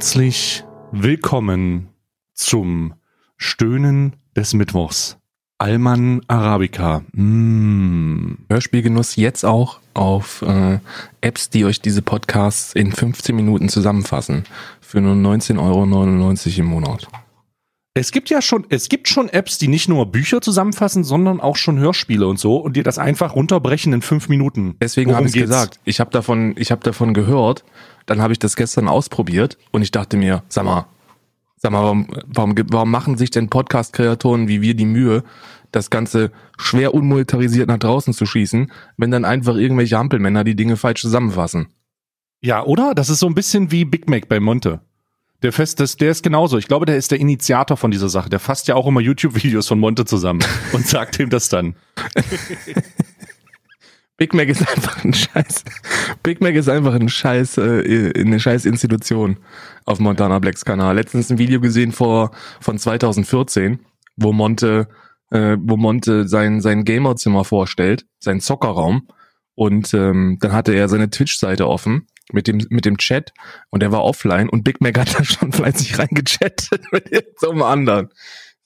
Herzlich 0.00 0.64
willkommen 0.92 1.90
zum 2.32 2.94
Stöhnen 3.36 4.16
des 4.34 4.54
Mittwochs. 4.54 5.18
Alman 5.58 6.22
Arabica. 6.26 7.02
Mm. 7.12 8.46
Hörspielgenuss 8.48 9.16
jetzt 9.16 9.44
auch 9.44 9.80
auf 9.92 10.40
äh, 10.40 10.78
Apps, 11.20 11.50
die 11.50 11.66
euch 11.66 11.82
diese 11.82 12.00
Podcasts 12.00 12.72
in 12.72 12.92
15 12.92 13.36
Minuten 13.36 13.68
zusammenfassen. 13.68 14.44
Für 14.80 15.02
nur 15.02 15.16
19,99 15.16 15.58
Euro 15.60 16.60
im 16.60 16.64
Monat. 16.64 17.06
Es 17.92 18.12
gibt 18.12 18.30
ja 18.30 18.40
schon, 18.40 18.66
es 18.68 18.88
gibt 18.88 19.08
schon 19.08 19.28
Apps, 19.28 19.58
die 19.58 19.66
nicht 19.66 19.88
nur 19.88 20.06
Bücher 20.06 20.40
zusammenfassen, 20.40 21.02
sondern 21.02 21.40
auch 21.40 21.56
schon 21.56 21.78
Hörspiele 21.78 22.26
und 22.28 22.38
so 22.38 22.56
und 22.58 22.76
dir 22.76 22.84
das 22.84 22.98
einfach 22.98 23.34
runterbrechen 23.34 23.92
in 23.92 24.00
fünf 24.00 24.28
Minuten. 24.28 24.76
Deswegen 24.80 25.14
habe 25.14 25.26
ich 25.26 25.32
gesagt, 25.32 25.80
ich 25.84 25.98
habe 25.98 26.10
davon, 26.10 26.54
ich 26.56 26.70
habe 26.70 26.84
davon 26.84 27.14
gehört, 27.14 27.64
dann 28.06 28.22
habe 28.22 28.32
ich 28.32 28.38
das 28.38 28.54
gestern 28.54 28.86
ausprobiert 28.86 29.58
und 29.72 29.82
ich 29.82 29.90
dachte 29.90 30.16
mir, 30.16 30.44
sag 30.48 30.64
mal, 30.66 30.86
sag 31.56 31.72
mal, 31.72 31.82
warum, 31.82 32.06
warum, 32.26 32.54
warum 32.70 32.90
machen 32.92 33.18
sich 33.18 33.30
denn 33.30 33.50
Podcast-Kreatoren 33.50 34.46
wie 34.46 34.62
wir 34.62 34.74
die 34.74 34.86
Mühe, 34.86 35.24
das 35.72 35.90
Ganze 35.90 36.30
schwer 36.58 36.94
unmonetarisiert 36.94 37.66
nach 37.66 37.78
draußen 37.78 38.14
zu 38.14 38.24
schießen, 38.24 38.70
wenn 38.98 39.10
dann 39.10 39.24
einfach 39.24 39.56
irgendwelche 39.56 39.98
Ampelmänner 39.98 40.44
die 40.44 40.54
Dinge 40.56 40.76
falsch 40.76 41.02
zusammenfassen? 41.02 41.68
Ja, 42.40 42.64
oder? 42.64 42.94
Das 42.94 43.10
ist 43.10 43.18
so 43.18 43.26
ein 43.26 43.34
bisschen 43.34 43.72
wie 43.72 43.84
Big 43.84 44.08
Mac 44.08 44.28
bei 44.28 44.38
Monte. 44.38 44.80
Der 45.42 45.52
fest, 45.52 45.80
das, 45.80 45.96
der 45.96 46.10
ist 46.10 46.22
genauso. 46.22 46.58
Ich 46.58 46.68
glaube, 46.68 46.86
der 46.86 46.96
ist 46.96 47.10
der 47.10 47.20
Initiator 47.20 47.76
von 47.76 47.90
dieser 47.90 48.08
Sache. 48.08 48.28
Der 48.28 48.40
fasst 48.40 48.68
ja 48.68 48.74
auch 48.74 48.86
immer 48.86 49.00
YouTube-Videos 49.00 49.68
von 49.68 49.78
Monte 49.78 50.04
zusammen 50.04 50.40
und 50.72 50.86
sagt 50.86 51.18
ihm 51.18 51.30
das 51.30 51.48
dann. 51.48 51.76
Big 54.18 54.34
Mac 54.34 54.48
ist 54.48 54.60
einfach 54.60 55.02
ein 55.02 55.14
Scheiß. 55.14 55.64
Big 56.22 56.42
Mac 56.42 56.54
ist 56.54 56.68
einfach 56.68 56.92
ein 56.92 57.08
Scheiß, 57.08 57.56
äh, 57.56 58.12
eine 58.14 58.38
Scheiß 58.38 58.66
Institution 58.66 59.38
auf 59.86 59.98
Montana 59.98 60.38
Blacks 60.40 60.66
Kanal. 60.66 60.96
Letztens 60.96 61.30
ein 61.30 61.38
Video 61.38 61.58
gesehen 61.58 61.92
vor 61.92 62.32
von 62.60 62.76
2014, 62.76 63.80
wo 64.16 64.34
Monte, 64.34 64.88
äh, 65.30 65.56
wo 65.58 65.78
Monte 65.78 66.28
sein 66.28 66.60
sein 66.60 66.84
Gamerzimmer 66.84 67.44
vorstellt, 67.44 68.04
sein 68.18 68.40
Zockerraum. 68.40 69.08
Und 69.54 69.94
ähm, 69.94 70.36
dann 70.40 70.52
hatte 70.52 70.74
er 70.74 70.90
seine 70.90 71.08
Twitch-Seite 71.08 71.66
offen 71.66 72.06
mit 72.32 72.46
dem, 72.46 72.66
mit 72.70 72.84
dem 72.84 72.98
Chat 72.98 73.32
und 73.70 73.82
er 73.82 73.92
war 73.92 74.04
offline 74.04 74.48
und 74.48 74.64
Big 74.64 74.80
Mac 74.80 74.98
hat 74.98 75.18
da 75.18 75.24
schon 75.24 75.52
fleißig 75.52 75.98
reingechattet 75.98 76.82
mit 76.92 77.12
einem 77.42 77.62
anderen. 77.62 78.10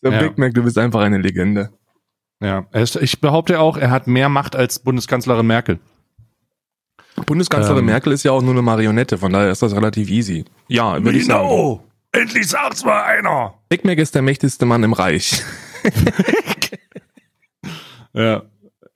So, 0.03 0.11
ja. 0.11 0.21
Big 0.21 0.39
Mac, 0.39 0.55
du 0.55 0.62
bist 0.62 0.79
einfach 0.79 1.01
eine 1.01 1.19
Legende. 1.19 1.71
Ja, 2.41 2.67
ich 2.73 3.21
behaupte 3.21 3.61
auch, 3.61 3.77
er 3.77 3.91
hat 3.91 4.06
mehr 4.06 4.29
Macht 4.29 4.55
als 4.55 4.79
Bundeskanzlerin 4.79 5.47
Merkel. 5.47 5.79
Bundeskanzlerin 7.27 7.81
ähm. 7.81 7.87
Merkel 7.87 8.12
ist 8.12 8.25
ja 8.25 8.33
auch 8.33 8.43
nur 8.43 8.53
eine 8.53 8.62
Marionette, 8.62 9.19
von 9.19 9.33
daher 9.33 9.51
ist 9.51 9.62
das 9.62 9.75
relativ 9.75 10.11
easy. 10.11 10.45
Ja, 10.69 11.03
würde 11.03 11.19
ich 11.19 11.27
sagen. 11.27 11.81
Endlich 12.12 12.49
sagt's 12.49 12.84
mal 12.84 13.03
einer. 13.03 13.55
Big 13.69 13.84
Mac 13.84 13.99
ist 13.99 14.15
der 14.15 14.23
mächtigste 14.23 14.67
Mann 14.67 14.83
im 14.84 14.93
Reich. 14.93 15.43
ja, 18.12 18.43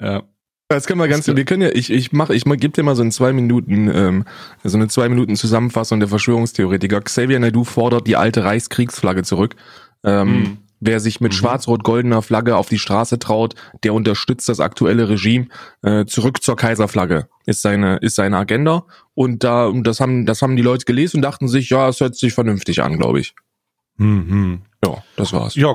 ja. 0.01 0.23
Das 0.71 0.87
können 0.87 1.01
wir 1.01 1.09
ganz, 1.09 1.27
wir 1.27 1.45
können 1.47 1.63
ja, 1.63 1.71
ich, 1.71 1.91
ich 1.91 2.13
mach, 2.13 2.29
ich 2.29 2.45
gebe 2.45 2.69
dir 2.69 2.83
mal 2.83 2.95
so 2.95 3.03
in 3.03 3.11
zwei 3.11 3.33
Minuten, 3.33 3.91
ähm, 3.93 4.25
so 4.63 4.77
eine 4.77 4.89
zwei 4.89 5.09
Minuten 5.09 5.35
Zusammenfassung 5.35 5.99
der 5.99 6.11
Verschwörungstheoretiker. 6.11 7.01
Xavier 7.01 7.41
Naidu 7.41 7.65
fordert 7.65 8.07
die 8.07 8.17
alte 8.17 8.45
Reichskriegsflagge 8.45 9.23
zurück. 9.23 9.57
Ähm, 10.05 10.29
mhm. 10.29 10.59
Wer 10.81 11.01
sich 11.01 11.23
mit 11.23 11.33
mhm. 11.33 11.37
schwarz-rot-goldener 11.37 12.21
Flagge 12.21 12.57
auf 12.57 12.69
die 12.69 12.79
Straße 12.79 13.19
traut, 13.19 13.55
der 13.83 13.95
unterstützt 13.95 14.47
das 14.51 14.61
aktuelle 14.61 15.09
Regime. 15.09 15.47
Äh, 15.83 16.05
zurück 16.05 16.43
zur 16.43 16.57
Kaiserflagge 16.57 17.29
ist 17.47 17.63
seine, 17.63 17.97
ist 17.97 18.17
seine 18.17 18.37
Agenda. 18.37 18.85
Und 19.15 19.45
da, 19.45 19.73
das 19.73 20.01
haben, 20.01 20.27
das 20.27 20.43
haben 20.43 20.55
die 20.55 20.63
Leute 20.63 20.85
gelesen 20.85 21.17
und 21.17 21.23
dachten 21.23 21.49
sich, 21.49 21.71
ja, 21.71 21.89
es 21.89 22.01
hört 22.01 22.15
sich 22.15 22.35
vernünftig 22.35 22.83
an, 22.83 22.99
glaube 22.99 23.21
ich. 23.21 23.35
Mhm. 23.97 24.61
Ja, 24.85 25.03
das 25.17 25.33
war's. 25.33 25.55
Ja, 25.55 25.75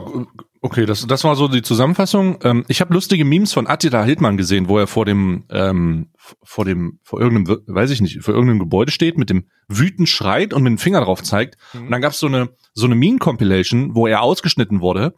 Okay, 0.66 0.86
das, 0.86 1.06
das 1.06 1.26
war 1.26 1.36
so 1.36 1.50
die 1.50 1.62
Zusammenfassung. 1.62 2.38
Ähm, 2.42 2.64
ich 2.70 2.80
habe 2.80 2.94
lustige 2.94 3.26
Memes 3.26 3.52
von 3.52 3.68
Attila 3.68 4.06
Hildmann 4.06 4.38
gesehen, 4.38 4.70
wo 4.70 4.80
er 4.80 4.88
vor 4.88 5.04
dem, 5.04 5.44
ähm, 5.50 6.12
vor 6.42 6.64
dem, 6.64 7.00
vor 7.04 7.20
irgendeinem, 7.20 7.60
weiß 7.68 7.92
ich 7.92 8.00
nicht, 8.00 8.24
vor 8.24 8.34
irgendeinem 8.34 8.60
Gebäude 8.60 8.90
steht, 8.90 9.18
mit 9.18 9.30
dem 9.30 9.50
wütend 9.68 10.08
schreit 10.08 10.54
und 10.54 10.64
mit 10.64 10.72
dem 10.72 10.78
Finger 10.78 11.02
drauf 11.02 11.22
zeigt. 11.22 11.58
Mhm. 11.74 11.82
Und 11.82 11.92
dann 11.92 12.02
gab's 12.02 12.18
so 12.18 12.28
eine, 12.28 12.48
so 12.74 12.86
eine 12.86 12.96
Meme-Compilation, 12.96 13.94
wo 13.94 14.08
er 14.08 14.22
ausgeschnitten 14.22 14.80
wurde. 14.80 15.16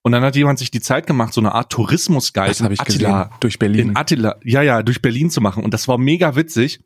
Und 0.00 0.12
dann 0.12 0.22
hat 0.22 0.34
jemand 0.34 0.58
sich 0.58 0.70
die 0.70 0.80
Zeit 0.80 1.06
gemacht, 1.06 1.34
so 1.34 1.42
eine 1.42 1.54
Art 1.54 1.70
Tourismusguide 1.70 2.48
das 2.48 2.62
hab 2.62 2.72
ich 2.72 2.80
Attila 2.80 3.24
gesehen. 3.24 3.36
durch 3.40 3.58
Berlin. 3.58 3.88
In 3.90 3.96
Attila, 3.98 4.36
ja, 4.44 4.62
ja, 4.62 4.82
durch 4.82 5.02
Berlin 5.02 5.28
zu 5.28 5.42
machen. 5.42 5.62
Und 5.62 5.74
das 5.74 5.88
war 5.88 5.98
mega 5.98 6.36
witzig, 6.36 6.80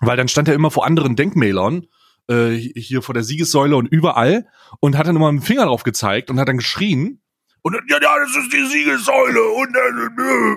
weil 0.00 0.16
dann 0.16 0.26
stand 0.26 0.48
er 0.48 0.54
immer 0.54 0.72
vor 0.72 0.84
anderen 0.84 1.14
Denkmälern 1.14 1.86
äh, 2.28 2.56
hier 2.56 3.02
vor 3.02 3.14
der 3.14 3.22
Siegessäule 3.22 3.76
und 3.76 3.86
überall 3.86 4.48
und 4.80 4.98
hat 4.98 5.06
dann 5.06 5.14
immer 5.14 5.30
mit 5.30 5.44
dem 5.44 5.46
Finger 5.46 5.66
drauf 5.66 5.84
gezeigt 5.84 6.28
und 6.28 6.40
hat 6.40 6.48
dann 6.48 6.56
geschrien 6.56 7.20
und 7.66 7.72
dann, 7.72 7.82
ja, 7.88 7.96
ja, 8.00 8.14
das 8.20 8.36
ist 8.36 8.52
die 8.52 8.64
Siegessäule 8.64 9.42
und 9.42 9.74
äh, 9.74 10.56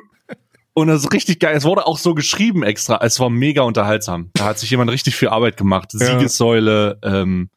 und 0.76 0.88
das 0.88 1.04
ist 1.06 1.12
richtig 1.12 1.40
geil. 1.40 1.58
Es 1.58 1.66
wurde 1.66 1.88
auch 1.88 1.98
so 1.98 2.14
geschrieben 2.14 2.62
extra. 2.62 3.00
Es 3.02 3.20
war 3.20 3.32
mega 3.32 3.64
unterhaltsam. 3.64 4.30
Da 4.36 4.46
hat 4.46 4.60
sich 4.60 4.70
jemand 4.70 4.92
richtig 4.92 5.16
viel 5.16 5.30
Arbeit 5.30 5.58
gemacht. 5.58 5.92
Ja. 5.94 6.06
Siegessäule, 6.06 7.00
ähm, 7.02 7.50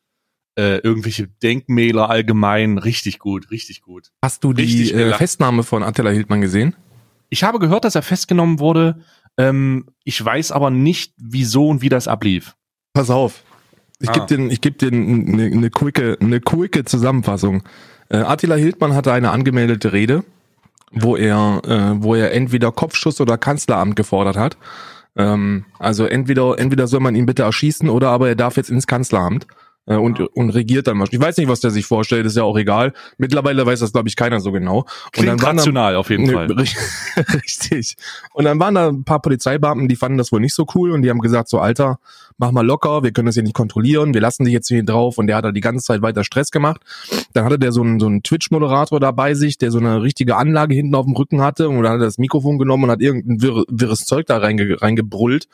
äh, 0.58 0.78
irgendwelche 0.78 1.28
Denkmäler 1.28 2.08
allgemein. 2.08 2.78
Richtig 2.78 3.18
gut, 3.18 3.50
richtig 3.50 3.82
gut. 3.82 4.10
Hast 4.24 4.42
du 4.42 4.54
die 4.54 4.90
äh, 4.90 5.12
Festnahme 5.12 5.64
von 5.64 5.82
Attila 5.82 6.08
Hildmann 6.08 6.40
gesehen? 6.40 6.74
Ich 7.28 7.44
habe 7.44 7.58
gehört, 7.58 7.84
dass 7.84 7.94
er 7.94 8.02
festgenommen 8.02 8.58
wurde. 8.58 9.04
Ähm, 9.36 9.84
ich 10.02 10.24
weiß 10.24 10.50
aber 10.50 10.70
nicht, 10.70 11.12
wieso 11.18 11.68
und 11.68 11.82
wie 11.82 11.90
das 11.90 12.08
ablief. 12.08 12.56
Pass 12.94 13.10
auf. 13.10 13.42
Ich 14.00 14.08
ah. 14.08 14.12
gebe 14.12 14.26
dir, 14.26 14.50
ich 14.50 14.62
geb 14.62 14.78
dir 14.78 14.88
eine, 14.88 15.44
eine, 15.44 15.68
quicke, 15.68 16.16
eine 16.20 16.40
quicke 16.40 16.86
Zusammenfassung. 16.86 17.62
Äh, 18.12 18.18
Attila 18.18 18.54
Hildmann 18.56 18.94
hatte 18.94 19.12
eine 19.12 19.30
angemeldete 19.30 19.92
Rede, 19.92 20.22
wo 20.92 21.16
er, 21.16 21.62
äh, 21.64 22.02
wo 22.02 22.14
er 22.14 22.32
entweder 22.32 22.70
Kopfschuss 22.70 23.20
oder 23.20 23.38
Kanzleramt 23.38 23.96
gefordert 23.96 24.36
hat. 24.36 24.58
Ähm, 25.16 25.64
also 25.78 26.04
entweder, 26.04 26.58
entweder 26.58 26.86
soll 26.86 27.00
man 27.00 27.14
ihn 27.14 27.26
bitte 27.26 27.42
erschießen 27.42 27.88
oder 27.88 28.10
aber 28.10 28.28
er 28.28 28.36
darf 28.36 28.56
jetzt 28.56 28.70
ins 28.70 28.86
Kanzleramt 28.86 29.46
äh, 29.86 29.96
und, 29.96 30.20
und 30.20 30.50
regiert 30.50 30.86
dann 30.86 30.96
mal. 30.96 31.08
Ich 31.10 31.20
weiß 31.20 31.36
nicht, 31.38 31.48
was 31.48 31.60
der 31.60 31.70
sich 31.70 31.86
vorstellt, 31.86 32.26
ist 32.26 32.36
ja 32.36 32.44
auch 32.44 32.56
egal. 32.56 32.92
Mittlerweile 33.18 33.66
weiß 33.66 33.80
das, 33.80 33.92
glaube 33.92 34.08
ich, 34.08 34.16
keiner 34.16 34.40
so 34.40 34.52
genau. 34.52 34.84
Klingt 35.12 35.30
und 35.30 35.42
dann 35.42 35.56
rational 35.56 35.94
da, 35.94 35.98
auf 35.98 36.10
jeden 36.10 36.24
ne, 36.24 36.32
Fall. 36.32 36.46
Richtig. 37.34 37.96
Und 38.32 38.44
dann 38.44 38.60
waren 38.60 38.74
da 38.74 38.88
ein 38.88 39.04
paar 39.04 39.20
Polizeibeamten, 39.20 39.88
die 39.88 39.96
fanden 39.96 40.18
das 40.18 40.32
wohl 40.32 40.40
nicht 40.40 40.54
so 40.54 40.66
cool 40.74 40.92
und 40.92 41.02
die 41.02 41.10
haben 41.10 41.20
gesagt, 41.20 41.48
so 41.48 41.58
Alter, 41.58 41.98
mach 42.38 42.52
mal 42.52 42.64
locker, 42.64 43.02
wir 43.02 43.12
können 43.12 43.26
das 43.26 43.34
hier 43.34 43.42
nicht 43.42 43.54
kontrollieren, 43.54 44.14
wir 44.14 44.20
lassen 44.20 44.44
dich 44.44 44.52
jetzt 44.52 44.68
hier 44.68 44.84
drauf 44.84 45.18
und 45.18 45.26
der 45.26 45.36
hat 45.36 45.44
da 45.44 45.52
die 45.52 45.60
ganze 45.60 45.84
Zeit 45.84 46.02
weiter 46.02 46.24
Stress 46.24 46.50
gemacht. 46.50 46.80
Dann 47.32 47.44
hatte 47.44 47.58
der 47.58 47.72
so 47.72 47.82
einen, 47.82 47.98
so 48.00 48.06
einen 48.06 48.22
Twitch-Moderator 48.22 49.00
da 49.00 49.10
bei 49.10 49.34
sich, 49.34 49.58
der 49.58 49.70
so 49.70 49.78
eine 49.78 50.02
richtige 50.02 50.36
Anlage 50.36 50.74
hinten 50.74 50.94
auf 50.94 51.06
dem 51.06 51.14
Rücken 51.14 51.40
hatte 51.42 51.68
und 51.68 51.82
dann 51.82 51.92
hat 51.92 52.00
er 52.00 52.06
das 52.06 52.18
Mikrofon 52.18 52.58
genommen 52.58 52.84
und 52.84 52.90
hat 52.90 53.00
irgendein 53.00 53.42
wirr, 53.42 53.64
wirres 53.68 54.04
Zeug 54.04 54.26
da 54.26 54.38
reinge, 54.38 54.80
reingebrüllt 54.80 55.48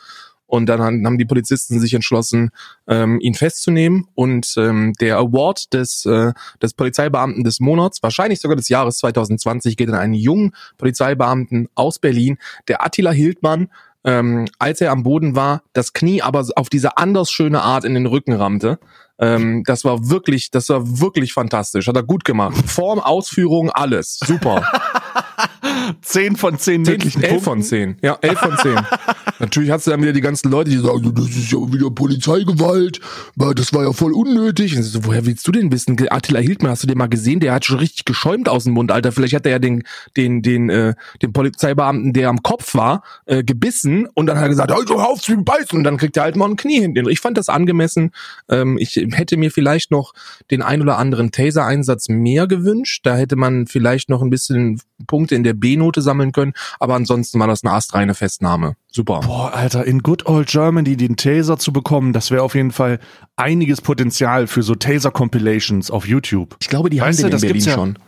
und 0.49 0.67
dann 0.67 0.81
haben 0.81 1.19
die 1.19 1.27
Polizisten 1.27 1.79
sich 1.79 1.93
entschlossen, 1.93 2.51
ähm, 2.89 3.21
ihn 3.21 3.35
festzunehmen. 3.35 4.09
Und 4.15 4.55
ähm, 4.57 4.95
der 4.99 5.19
Award 5.19 5.75
des, 5.75 6.07
äh, 6.07 6.33
des 6.63 6.73
Polizeibeamten 6.73 7.45
des 7.45 7.61
Monats, 7.61 8.03
wahrscheinlich 8.03 8.41
sogar 8.41 8.57
des 8.57 8.71
Jahres 8.71 8.97
2020, 8.99 9.77
geht 9.77 9.91
an 9.91 9.95
einen 9.95 10.15
jungen 10.15 10.53
Polizeibeamten 10.79 11.69
aus 11.75 11.99
Berlin, 11.99 12.39
der 12.67 12.85
Attila 12.85 13.11
Hildmann, 13.11 13.69
ähm, 14.05 14.47
als 14.59 14.81
er 14.81 14.91
am 14.91 15.03
Boden 15.03 15.37
war, 15.37 15.63
das 15.75 15.93
Knie 15.93 16.23
aber 16.23 16.47
auf 16.57 16.71
diese 16.71 16.97
anders 16.97 17.31
schöne 17.31 17.61
Art 17.61 17.85
in 17.85 17.93
den 17.93 18.07
Rücken 18.07 18.33
rammte. 18.33 18.79
Ähm, 19.19 19.65
das 19.67 19.85
war 19.85 20.09
wirklich, 20.09 20.51
das 20.51 20.71
war 20.71 21.01
wirklich 21.01 21.35
fantastisch. 21.35 21.89
Hat 21.89 21.97
er 21.97 22.05
gut 22.05 22.25
gemacht. 22.25 22.57
Form, 22.67 23.01
Ausführung, 23.01 23.71
alles. 23.71 24.19
Super. 24.25 24.67
zehn 26.03 26.37
von 26.37 26.59
zehn 26.59 26.83
möglichen 26.83 27.23
Elf 27.23 27.43
von 27.43 27.63
zehn. 27.63 27.97
Ja, 28.03 28.19
elf 28.21 28.39
von 28.39 28.57
zehn. 28.59 28.77
Natürlich 29.39 29.71
hast 29.71 29.87
du 29.87 29.93
dann 29.93 30.03
wieder 30.03 30.13
die 30.13 30.21
ganzen 30.21 30.51
Leute, 30.51 30.71
die 30.71 30.79
sagen, 30.79 31.15
das 31.15 31.29
ist 31.29 31.53
ja 31.53 31.59
wieder 31.73 31.91
Polizeigewalt, 31.91 33.01
das 33.37 33.73
war 33.73 33.85
ja 33.85 33.93
voll 33.93 34.13
unnötig. 34.13 34.77
Und 34.77 34.83
so, 34.83 35.05
woher 35.05 35.27
willst 35.27 35.47
du 35.47 35.53
denn 35.53 35.71
wissen? 35.71 35.97
Attila 36.11 36.41
Hildmann, 36.41 36.73
hast 36.73 36.83
du 36.83 36.87
den 36.87 36.99
mal 36.99 37.09
gesehen? 37.09 37.41
Der 37.41 37.53
hat 37.53 37.65
schon 37.65 37.79
richtig 37.79 38.05
geschäumt 38.05 38.49
aus 38.49 38.65
dem 38.65 38.75
Mund, 38.75 38.91
Alter. 38.91 39.13
Vielleicht 39.13 39.35
hat 39.35 39.47
er 39.47 39.53
ja 39.53 39.59
den, 39.59 39.85
den, 40.17 40.43
den, 40.43 40.71
äh, 40.71 40.95
den 41.23 41.33
Polizeibeamten, 41.33 42.13
der 42.13 42.29
am 42.29 42.43
Kopf 42.43 42.75
war, 42.75 43.03
äh, 43.27 43.45
gebissen 43.45 44.09
und 44.15 44.27
dann 44.27 44.37
hat 44.37 44.45
er 44.45 44.49
gesagt, 44.49 44.73
also 44.73 44.97
auf 44.97 45.21
zu 45.21 45.37
beißen. 45.37 45.79
Und 45.79 45.85
dann 45.85 45.97
kriegt 45.97 46.17
er 46.17 46.25
halt 46.25 46.37
mal 46.37 46.49
ein 46.49 46.57
Knie 46.57 46.81
hinten. 46.81 47.09
Ich 47.09 47.21
fand 47.21 47.39
das 47.39 47.49
angemessen. 47.49 48.11
Ähm, 48.49 48.77
ich 48.79 48.97
hätte 48.97 49.37
mir 49.37 49.51
vielleicht 49.51 49.91
noch 49.91 50.15
den 50.51 50.63
ein 50.63 50.83
oder 50.83 50.99
anderen 50.99 51.31
Taser-Einsatz 51.31 52.09
mehr 52.09 52.47
gewünscht. 52.47 53.07
Da 53.07 53.17
hätte 53.17 53.37
man 53.37 53.67
vielleicht 53.67 54.09
noch 54.09 54.23
ein 54.23 54.31
bisschen 54.31 54.81
Punkte 55.07 55.35
in 55.35 55.45
der 55.45 55.48
B-Note 55.55 56.03
sammeln 56.03 56.33
können, 56.33 56.53
aber 56.81 56.95
ansonsten 56.95 57.39
war 57.39 57.47
das 57.47 57.65
eine 57.65 57.73
astreine 57.73 58.15
Festnahme. 58.15 58.75
Super. 58.91 59.21
Boah, 59.21 59.55
Alter, 59.55 59.85
in 59.85 60.01
Good 60.01 60.27
Old 60.27 60.49
Germany 60.49 60.97
den 60.97 61.17
Taser 61.17 61.59
zu 61.59 61.73
bekommen, 61.73 62.13
das 62.13 62.31
wäre 62.31 62.43
auf 62.43 62.55
jeden 62.55 62.73
Fall 62.73 62.99
einiges 63.37 63.81
Potenzial 63.81 64.47
für 64.47 64.63
so 64.63 64.75
Taser-Compilations 64.75 65.91
auf 65.91 66.07
YouTube. 66.07 66.57
Ich 66.61 66.69
glaube, 66.69 66.91
die 66.91 67.01
weißt 67.01 67.23
haben 67.23 67.31
den 67.31 67.37
in 67.37 67.41
Berlin 67.41 67.65
ja, 67.65 67.75
schon. 67.75 67.99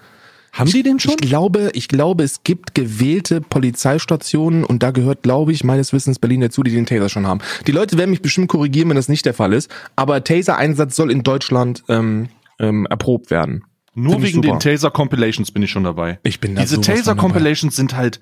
Haben 0.53 0.71
die 0.71 0.83
den 0.83 0.99
schon? 0.99 1.13
Ich 1.13 1.29
glaube, 1.29 1.71
ich 1.75 1.89
glaube, 1.89 2.25
es 2.25 2.43
gibt 2.43 2.75
gewählte 2.75 3.41
Polizeistationen 3.41 4.65
und 4.65 4.83
da 4.83 4.91
gehört, 4.91 5.23
glaube 5.23 5.53
ich, 5.53 5.63
meines 5.65 5.93
Wissens 5.93 6.19
Berlin 6.19 6.41
dazu, 6.41 6.63
die 6.63 6.73
den 6.73 6.87
Taser 6.87 7.09
schon 7.09 7.27
haben. 7.27 7.41
Die 7.67 7.73
Leute 7.73 7.97
werden 7.99 8.11
mich 8.11 8.23
bestimmt 8.23 8.49
korrigieren, 8.49 8.89
wenn 8.89 8.97
das 8.97 9.09
nicht 9.09 9.27
der 9.27 9.35
Fall 9.35 9.53
ist, 9.53 9.71
aber 9.97 10.25
Taser-Einsatz 10.25 10.97
soll 10.97 11.11
in 11.11 11.23
Deutschland 11.23 11.85
ähm, 11.89 12.29
ähm, 12.59 12.87
erprobt 12.87 13.31
werden. 13.31 13.65
Nur 13.95 14.23
wegen 14.23 14.43
den. 14.43 14.61
Taser 14.61 14.91
Compilations 14.91 15.51
bin 15.51 15.63
ich 15.63 15.71
schon 15.71 15.85
dabei. 15.85 16.19
Ich 16.23 16.41
bin 16.41 16.55
da 16.55 16.63
Diese 16.63 16.81
Taser. 16.81 17.15
Compilations 17.17 17.75
sind 17.75 17.97
halt, 17.97 18.21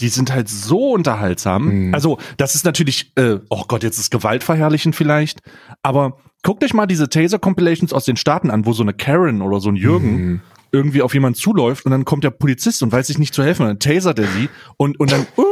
die 0.00 0.08
sind 0.08 0.32
halt 0.32 0.48
so 0.48 0.92
unterhaltsam. 0.92 1.86
Mhm. 1.88 1.94
Also, 1.94 2.18
das 2.36 2.54
ist 2.54 2.64
natürlich, 2.64 3.12
äh, 3.16 3.38
oh 3.48 3.64
Gott, 3.68 3.82
jetzt 3.84 3.98
ist 3.98 4.10
Gewaltverherrlichen 4.10 4.92
vielleicht. 4.92 5.40
Aber 5.82 6.18
guckt 6.42 6.64
euch 6.64 6.74
mal 6.74 6.86
diese 6.86 7.08
Taser 7.08 7.38
Compilations 7.38 7.92
aus 7.92 8.04
den 8.04 8.16
Staaten 8.16 8.50
an, 8.50 8.66
wo 8.66 8.72
so 8.72 8.82
eine 8.82 8.92
Karen 8.92 9.40
oder 9.40 9.60
so 9.60 9.68
ein 9.70 9.76
Jürgen 9.76 10.10
Mhm. 10.16 10.40
irgendwie 10.72 11.00
auf 11.02 11.14
jemanden 11.14 11.38
zuläuft 11.38 11.84
und 11.86 11.92
dann 11.92 12.04
kommt 12.04 12.24
der 12.24 12.30
Polizist 12.30 12.82
und 12.82 12.90
weiß 12.90 13.06
sich 13.06 13.18
nicht 13.18 13.32
zu 13.34 13.44
helfen 13.44 13.62
und 13.62 13.68
dann 13.68 13.78
tasert 13.78 14.18
er 14.18 14.26
sie 14.26 14.48
und, 14.76 14.98
und 14.98 15.12
dann, 15.12 15.20
uh, 15.38 15.42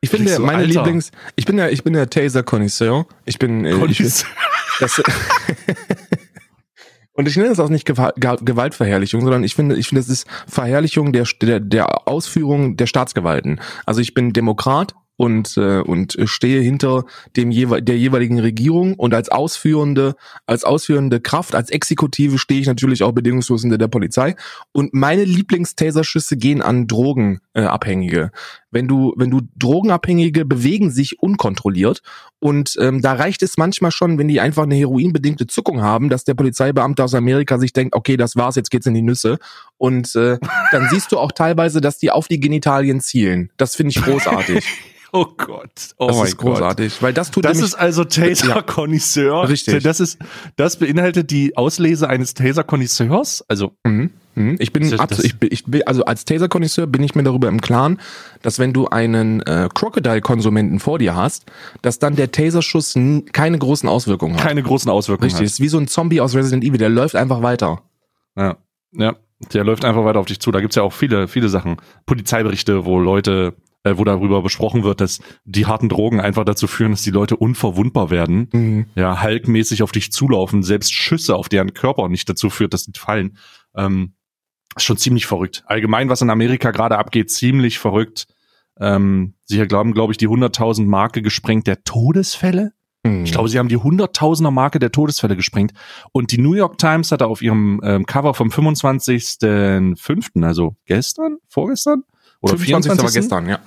Ich 0.00 0.10
finde, 0.10 0.32
so, 0.34 0.42
meine 0.42 0.58
Alter. 0.64 0.82
Lieblings, 0.82 1.12
ich 1.36 1.44
bin 1.46 1.56
der, 1.56 1.70
ich 1.72 1.84
bin 1.84 1.92
der 1.92 2.10
Taser-Connoisseur. 2.10 3.06
Ich 3.24 3.38
bin, 3.38 3.64
äh, 3.64 3.70
ich, 3.86 3.98
Connoisseur. 3.98 4.28
das, 4.80 5.00
und 7.18 7.26
ich 7.26 7.36
nenne 7.36 7.48
das 7.48 7.58
auch 7.58 7.68
nicht 7.68 7.84
Gewalt, 7.84 8.14
Gewaltverherrlichung, 8.16 9.22
sondern 9.22 9.42
ich 9.42 9.56
finde, 9.56 9.76
ich 9.76 9.88
finde, 9.88 10.02
es 10.02 10.08
ist 10.08 10.28
Verherrlichung 10.46 11.12
der, 11.12 11.26
der, 11.42 11.58
der 11.58 12.06
Ausführung 12.06 12.76
der 12.76 12.86
Staatsgewalten. 12.86 13.60
Also 13.86 14.00
ich 14.00 14.14
bin 14.14 14.32
Demokrat 14.32 14.94
und 15.16 15.56
äh, 15.56 15.80
und 15.80 16.16
stehe 16.26 16.60
hinter 16.60 17.06
dem 17.36 17.50
jewe 17.50 17.82
der 17.82 17.98
jeweiligen 17.98 18.38
Regierung 18.38 18.94
und 18.94 19.14
als 19.14 19.30
ausführende 19.30 20.14
als 20.46 20.62
ausführende 20.62 21.20
Kraft 21.20 21.56
als 21.56 21.70
Exekutive 21.70 22.38
stehe 22.38 22.60
ich 22.60 22.68
natürlich 22.68 23.02
auch 23.02 23.10
bedingungslos 23.10 23.62
hinter 23.62 23.78
der 23.78 23.88
Polizei 23.88 24.36
und 24.70 24.94
meine 24.94 25.24
Lieblingstaserschüsse 25.24 26.36
gehen 26.36 26.62
an 26.62 26.86
Drogenabhängige. 26.86 27.47
Äh, 27.58 27.62
Abhängige. 27.62 28.30
wenn 28.70 28.86
du 28.86 29.14
wenn 29.16 29.30
du 29.30 29.40
Drogenabhängige 29.56 30.44
bewegen 30.44 30.92
sich 30.92 31.18
unkontrolliert 31.20 32.02
und 32.38 32.76
ähm, 32.78 33.02
da 33.02 33.14
reicht 33.14 33.42
es 33.42 33.56
manchmal 33.56 33.90
schon, 33.90 34.16
wenn 34.16 34.28
die 34.28 34.38
einfach 34.38 34.62
eine 34.62 34.76
heroinbedingte 34.76 35.48
Zuckung 35.48 35.82
haben, 35.82 36.08
dass 36.08 36.22
der 36.22 36.34
Polizeibeamte 36.34 37.02
aus 37.02 37.14
Amerika 37.14 37.58
sich 37.58 37.72
denkt, 37.72 37.96
okay, 37.96 38.16
das 38.16 38.36
war's, 38.36 38.54
jetzt 38.54 38.70
geht's 38.70 38.86
in 38.86 38.94
die 38.94 39.02
Nüsse 39.02 39.38
und 39.76 40.14
äh, 40.14 40.38
dann 40.70 40.86
siehst 40.90 41.10
du 41.10 41.18
auch 41.18 41.32
teilweise, 41.32 41.80
dass 41.80 41.98
die 41.98 42.12
auf 42.12 42.28
die 42.28 42.38
Genitalien 42.38 43.00
zielen. 43.00 43.50
Das 43.56 43.74
finde 43.74 43.90
ich 43.90 44.04
großartig. 44.04 44.64
oh 45.12 45.26
Gott, 45.36 45.96
oh 45.96 46.06
Das 46.06 46.28
ist 46.28 46.36
großartig, 46.36 47.02
weil 47.02 47.12
das 47.12 47.32
tut 47.32 47.44
Das 47.44 47.54
nämlich 47.54 47.72
ist 47.72 47.74
also 47.74 48.04
Taser 48.04 48.62
Connoisseur. 48.62 49.48
Richtig. 49.48 49.82
Das 49.82 49.98
ist, 49.98 50.18
das 50.54 50.76
beinhaltet 50.76 51.32
die 51.32 51.56
Auslese 51.56 52.08
eines 52.08 52.34
Taser 52.34 52.62
Connoisseurs. 52.62 53.44
Also, 53.48 53.72
Mhm. 53.84 54.10
Mhm. 54.38 54.56
Ich 54.58 54.72
bin, 54.72 54.88
Das- 54.90 55.18
ich 55.24 55.38
bin, 55.38 55.48
ich 55.52 55.64
bin, 55.64 55.82
also 55.86 56.04
als 56.04 56.24
Taser-Konnoisseur 56.24 56.86
bin 56.86 57.02
ich 57.02 57.14
mir 57.14 57.22
darüber 57.22 57.48
im 57.48 57.60
Klaren, 57.60 57.98
dass 58.42 58.58
wenn 58.58 58.72
du 58.72 58.88
einen 58.88 59.40
äh, 59.42 59.68
Crocodile-Konsumenten 59.74 60.80
vor 60.80 60.98
dir 60.98 61.14
hast, 61.16 61.44
dass 61.82 61.98
dann 61.98 62.16
der 62.16 62.30
Taserschuss 62.32 62.94
keine 63.32 63.58
großen 63.58 63.88
Auswirkungen 63.88 64.34
hat. 64.36 64.42
keine 64.42 64.62
großen 64.62 64.90
Auswirkungen 64.90 65.30
Richtig, 65.30 65.46
ist 65.46 65.60
wie 65.60 65.68
so 65.68 65.78
ein 65.78 65.88
Zombie 65.88 66.20
aus 66.20 66.34
Resident 66.34 66.64
Evil, 66.64 66.78
der 66.78 66.88
läuft 66.88 67.16
einfach 67.16 67.42
weiter. 67.42 67.82
hat. 68.36 68.56
Ja. 68.92 69.02
ja. 69.06 69.16
Der 69.52 69.62
läuft 69.62 69.84
einfach 69.84 70.04
weiter 70.04 70.18
auf 70.18 70.26
dich 70.26 70.40
zu. 70.40 70.50
Da 70.50 70.60
gibt's 70.60 70.74
ja 70.76 70.82
auch 70.82 70.92
viele, 70.92 71.28
viele 71.28 71.48
Sachen. 71.48 71.76
Polizeiberichte, 72.06 72.84
wo 72.84 72.98
Leute, 72.98 73.54
äh, 73.84 73.94
wo 73.96 74.02
darüber 74.02 74.42
besprochen 74.42 74.82
wird, 74.82 75.00
dass 75.00 75.20
die 75.44 75.66
harten 75.66 75.88
Drogen 75.88 76.20
einfach 76.20 76.44
dazu 76.44 76.66
führen, 76.66 76.90
dass 76.90 77.02
die 77.02 77.12
Leute 77.12 77.36
unverwundbar 77.36 78.10
werden. 78.10 78.48
Mhm. 78.52 78.86
Ja, 78.96 79.20
halkmäßig 79.20 79.84
auf 79.84 79.92
dich 79.92 80.10
zulaufen, 80.10 80.64
selbst 80.64 80.92
Schüsse 80.92 81.36
auf 81.36 81.48
deren 81.48 81.72
Körper 81.72 82.08
nicht 82.08 82.28
dazu 82.28 82.50
führt, 82.50 82.74
dass 82.74 82.84
die 82.84 82.98
fallen. 82.98 83.36
Ähm, 83.76 84.14
schon 84.82 84.96
ziemlich 84.96 85.26
verrückt. 85.26 85.64
Allgemein, 85.66 86.08
was 86.08 86.22
in 86.22 86.30
Amerika 86.30 86.70
gerade 86.70 86.98
abgeht, 86.98 87.30
ziemlich 87.30 87.78
verrückt. 87.78 88.26
Ähm, 88.80 89.34
sie 89.44 89.58
glauben, 89.66 89.92
glaube 89.92 90.12
ich, 90.12 90.18
die 90.18 90.28
100.000 90.28 90.86
Marke 90.86 91.22
gesprengt 91.22 91.66
der 91.66 91.82
Todesfälle. 91.84 92.72
Mhm. 93.04 93.24
Ich 93.24 93.32
glaube, 93.32 93.48
sie 93.48 93.58
haben 93.58 93.68
die 93.68 93.76
Hunderttausender 93.76 94.50
Marke 94.50 94.78
der 94.78 94.92
Todesfälle 94.92 95.36
gesprengt. 95.36 95.72
Und 96.12 96.32
die 96.32 96.38
New 96.38 96.54
York 96.54 96.78
Times 96.78 97.12
hatte 97.12 97.26
auf 97.26 97.42
ihrem 97.42 97.80
ähm, 97.84 98.06
Cover 98.06 98.34
vom 98.34 98.48
25.05., 98.48 100.44
also 100.44 100.76
gestern, 100.86 101.36
vorgestern? 101.48 102.04
Oder 102.40 102.56
25. 102.56 103.02
war 103.02 103.10
gestern, 103.10 103.48
ja. 103.48 103.58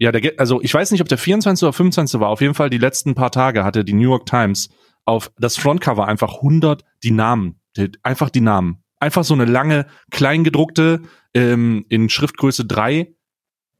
Ja, 0.00 0.12
der, 0.12 0.34
also 0.38 0.62
ich 0.62 0.72
weiß 0.72 0.92
nicht, 0.92 1.00
ob 1.00 1.08
der 1.08 1.18
24. 1.18 1.64
oder 1.64 1.72
25. 1.72 2.20
war. 2.20 2.28
Auf 2.28 2.40
jeden 2.40 2.54
Fall 2.54 2.70
die 2.70 2.78
letzten 2.78 3.16
paar 3.16 3.32
Tage 3.32 3.64
hatte 3.64 3.84
die 3.84 3.94
New 3.94 4.08
York 4.10 4.26
Times 4.26 4.70
auf 5.04 5.32
das 5.38 5.56
Frontcover 5.56 6.06
einfach 6.06 6.36
100 6.36 6.84
die 7.02 7.10
Namen. 7.10 7.60
Die, 7.76 7.90
einfach 8.02 8.30
die 8.30 8.40
Namen. 8.40 8.84
Einfach 9.00 9.24
so 9.24 9.34
eine 9.34 9.44
lange, 9.44 9.86
kleingedruckte, 10.10 11.02
ähm, 11.34 11.84
in 11.88 12.08
Schriftgröße 12.08 12.64
3 12.64 13.12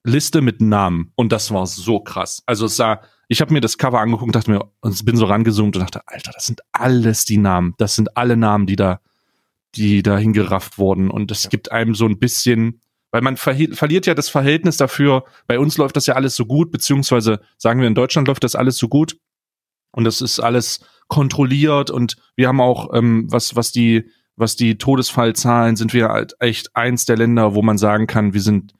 Liste 0.05 0.41
mit 0.41 0.61
Namen. 0.61 1.12
Und 1.17 1.32
das 1.32 1.50
war 1.53 1.67
so 1.67 2.00
krass. 2.00 2.43
Also 2.47 2.67
es 2.67 2.76
sah, 2.76 3.03
ich 3.29 3.41
habe 3.41 3.53
mir 3.53 3.61
das 3.61 3.79
Cover 3.79 4.00
angeguckt 4.00 4.29
und 4.29 4.37
dachte 4.37 4.50
mir, 4.50 4.70
und 4.81 5.05
bin 5.05 5.17
so 5.17 5.26
rangezoomt 5.26 5.76
und 5.76 5.82
dachte, 5.82 6.03
Alter, 6.06 6.31
das 6.32 6.47
sind 6.47 6.61
alles 6.73 7.25
die 7.25 7.37
Namen. 7.37 7.75
Das 7.79 7.94
sind 7.94 8.17
alle 8.17 8.37
Namen, 8.37 8.67
die 8.67 8.76
da, 8.76 9.00
die 9.75 10.03
da 10.03 10.17
hingerafft 10.17 10.79
wurden. 10.79 11.11
Und 11.11 11.31
es 11.31 11.49
gibt 11.49 11.73
einem 11.73 11.94
so 11.94 12.06
ein 12.06 12.19
bisschen, 12.19 12.81
weil 13.11 13.20
man 13.23 13.37
verhi- 13.37 13.75
verliert 13.75 14.06
ja 14.06 14.15
das 14.15 14.29
Verhältnis 14.29 14.76
dafür. 14.76 15.25
Bei 15.47 15.59
uns 15.59 15.76
läuft 15.76 15.97
das 15.97 16.06
ja 16.06 16.15
alles 16.15 16.37
so 16.37 16.47
gut, 16.47 16.70
beziehungsweise 16.70 17.41
sagen 17.59 17.81
wir 17.81 17.88
in 17.88 17.94
Deutschland 17.94 18.29
läuft 18.29 18.44
das 18.44 18.55
alles 18.55 18.76
so 18.76 18.88
gut. 18.88 19.19
Und 19.91 20.05
das 20.05 20.20
ist 20.20 20.38
alles 20.41 20.81
kontrolliert 21.09 21.91
und 21.91 22.17
wir 22.37 22.49
haben 22.49 22.61
auch, 22.61 22.94
ähm, 22.94 23.26
was, 23.31 23.56
was 23.56 23.73
die, 23.73 24.11
was 24.38 24.56
die 24.56 24.79
Todesfallzahlen 24.79 25.76
sind 25.76 25.93
wir 25.93 26.08
halt 26.08 26.35
echt 26.38 26.75
eins 26.76 27.05
der 27.05 27.17
Länder, 27.17 27.55
wo 27.55 27.62
man 27.62 27.76
sagen 27.76 28.06
kann, 28.06 28.32
wir 28.32 28.40
sind, 28.40 28.73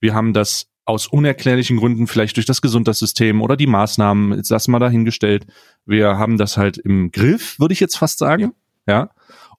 wir 0.00 0.14
haben 0.14 0.32
das 0.32 0.68
aus 0.84 1.06
unerklärlichen 1.06 1.76
Gründen, 1.76 2.06
vielleicht 2.06 2.36
durch 2.36 2.46
das 2.46 2.62
Gesundheitssystem 2.62 3.40
oder 3.40 3.56
die 3.56 3.66
Maßnahmen, 3.66 4.36
jetzt 4.36 4.50
lassen 4.50 4.72
wir 4.72 4.80
dahingestellt. 4.80 5.46
Wir 5.86 6.18
haben 6.18 6.38
das 6.38 6.56
halt 6.56 6.78
im 6.78 7.12
Griff, 7.12 7.58
würde 7.60 7.72
ich 7.74 7.80
jetzt 7.80 7.96
fast 7.96 8.18
sagen. 8.18 8.52
Ja. 8.86 9.10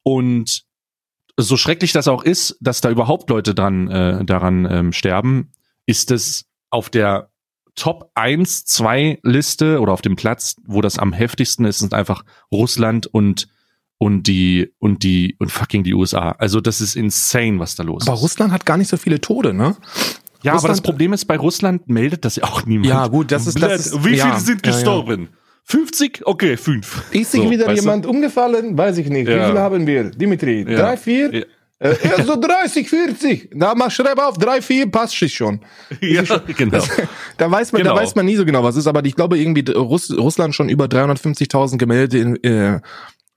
Und 0.01 0.65
so 1.37 1.55
schrecklich 1.55 1.93
das 1.93 2.07
auch 2.07 2.23
ist, 2.23 2.57
dass 2.59 2.81
da 2.81 2.89
überhaupt 2.89 3.29
Leute 3.29 3.55
dran, 3.55 3.89
äh, 3.89 4.25
daran 4.25 4.67
ähm, 4.69 4.91
sterben, 4.91 5.51
ist 5.85 6.11
es 6.11 6.45
auf 6.69 6.89
der 6.89 7.29
Top 7.75 8.11
1, 8.13 8.65
2 8.65 9.19
Liste 9.23 9.79
oder 9.79 9.93
auf 9.93 10.01
dem 10.01 10.15
Platz, 10.15 10.55
wo 10.65 10.81
das 10.81 10.99
am 10.99 11.13
heftigsten 11.13 11.65
ist, 11.65 11.79
sind 11.79 11.93
einfach 11.93 12.23
Russland 12.51 13.07
und 13.07 13.47
und 14.03 14.23
die 14.27 14.71
und 14.79 15.03
die 15.03 15.35
und 15.39 15.49
fucking 15.51 15.83
die 15.83 15.93
USA. 15.93 16.35
Also 16.37 16.59
das 16.61 16.81
ist 16.81 16.95
insane, 16.95 17.59
was 17.59 17.75
da 17.75 17.83
los 17.83 18.07
Aber 18.07 18.15
ist. 18.17 18.23
Russland 18.23 18.51
hat 18.51 18.65
gar 18.65 18.77
nicht 18.77 18.89
so 18.89 18.97
viele 18.97 19.19
Tode, 19.21 19.53
ne? 19.53 19.75
Ja, 20.43 20.51
aber 20.53 20.61
das 20.61 20.63
Russland- 20.71 20.83
Problem 20.83 21.13
ist, 21.13 21.25
bei 21.25 21.37
Russland 21.37 21.87
meldet 21.89 22.25
das 22.25 22.35
ja 22.35 22.43
auch 22.43 22.65
niemand. 22.65 22.89
Ja, 22.89 23.07
gut, 23.07 23.31
das 23.31 23.47
ist- 23.47 23.61
das 23.61 23.87
ist- 23.87 23.99
Wie 24.03 24.09
viele 24.09 24.17
ja, 24.17 24.39
sind 24.39 24.65
ja, 24.65 24.71
ja. 24.71 24.77
gestorben? 24.77 25.29
50? 25.65 26.21
Okay, 26.25 26.57
5. 26.57 27.03
Ist 27.11 27.31
sich 27.31 27.41
So, 27.43 27.49
wieder 27.49 27.65
weißt 27.67 27.79
du? 27.79 27.83
jemand 27.85 28.05
umgefallen? 28.05 28.77
Weiß 28.77 28.97
ich 28.97 29.07
nicht. 29.07 29.29
Ja. 29.29 29.41
Wie 29.43 29.47
viele 29.47 29.59
haben 29.61 29.87
wir? 29.87 30.03
Dimitri, 30.11 30.65
Ja. 30.69 30.77
drei, 30.79 30.97
vier? 30.97 31.33
Ja. 31.33 31.41
Äh, 31.79 31.95
ja, 32.03 32.23
so 32.23 32.35
30, 32.39 32.89
40. 32.89 33.49
Da 33.55 33.73
mach, 33.75 33.89
schreib 33.91 34.17
auf, 34.19 34.37
drei, 34.37 34.61
vier, 34.61 34.89
passt 34.91 35.17
sich 35.17 35.33
schon. 35.33 35.59
Ja, 36.01 36.23
genau. 36.57 36.79
Da 37.37 37.49
weiß 37.49 37.71
man, 37.71 37.81
Genau. 37.81 37.95
da 37.95 38.01
weiß 38.01 38.15
man 38.15 38.25
nie 38.25 38.35
so 38.35 38.45
genau, 38.45 38.63
was 38.63 38.75
ist, 38.75 38.87
aber 38.87 39.03
ich 39.05 39.15
glaube 39.15 39.37
irgendwie 39.39 39.63
Russ, 39.71 40.11
Russland 40.15 40.53
schon 40.55 40.67
über 40.69 40.85
350.000 40.87 41.77
gemeldete 41.77 42.17
in, 42.19 42.43
äh, 42.43 42.79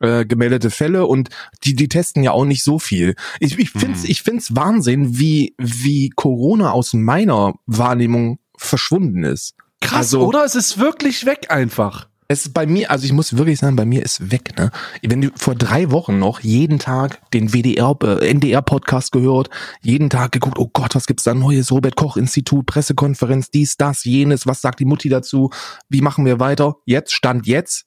äh, 0.00 0.24
gemeldete 0.26 0.70
Fälle 0.70 1.06
und 1.06 1.30
die 1.64 1.74
die 1.74 1.88
testen 1.88 2.22
ja 2.22 2.32
auch 2.32 2.44
nicht 2.44 2.62
so 2.64 2.78
viel. 2.78 3.14
Ich 3.40 3.58
ich 3.58 3.70
find's 3.70 4.02
Mhm. 4.02 4.10
ich 4.10 4.22
find's 4.22 4.54
Wahnsinn, 4.56 5.18
wie 5.18 5.54
wie 5.58 6.10
Corona 6.10 6.72
aus 6.72 6.92
meiner 6.92 7.54
Wahrnehmung 7.66 8.38
verschwunden 8.58 9.24
ist. 9.24 9.54
Krass, 9.80 9.98
Also- 10.14 10.26
oder? 10.26 10.44
Es 10.44 10.54
ist 10.54 10.78
wirklich 10.78 11.26
weg 11.26 11.46
einfach. 11.50 12.08
Es 12.28 12.46
ist 12.46 12.54
bei 12.54 12.66
mir, 12.66 12.90
also 12.90 13.04
ich 13.04 13.12
muss 13.12 13.36
wirklich 13.36 13.60
sagen, 13.60 13.76
bei 13.76 13.84
mir 13.84 14.02
ist 14.02 14.32
weg, 14.32 14.58
ne? 14.58 14.72
Wenn 15.00 15.20
du 15.20 15.30
vor 15.36 15.54
drei 15.54 15.92
Wochen 15.92 16.18
noch 16.18 16.40
jeden 16.40 16.80
Tag 16.80 17.20
den 17.30 17.52
WDR, 17.52 17.94
äh, 18.02 18.28
NDR-Podcast 18.28 19.12
gehört, 19.12 19.48
jeden 19.80 20.10
Tag 20.10 20.32
geguckt, 20.32 20.58
oh 20.58 20.68
Gott, 20.72 20.96
was 20.96 21.06
gibt's 21.06 21.22
da 21.22 21.34
Neues? 21.34 21.70
Robert-Koch-Institut, 21.70 22.66
Pressekonferenz, 22.66 23.52
dies, 23.52 23.76
das, 23.76 24.02
jenes, 24.02 24.44
was 24.44 24.60
sagt 24.60 24.80
die 24.80 24.86
Mutti 24.86 25.08
dazu? 25.08 25.50
Wie 25.88 26.00
machen 26.00 26.24
wir 26.24 26.40
weiter? 26.40 26.74
Jetzt, 26.84 27.12
Stand 27.12 27.46
jetzt, 27.46 27.85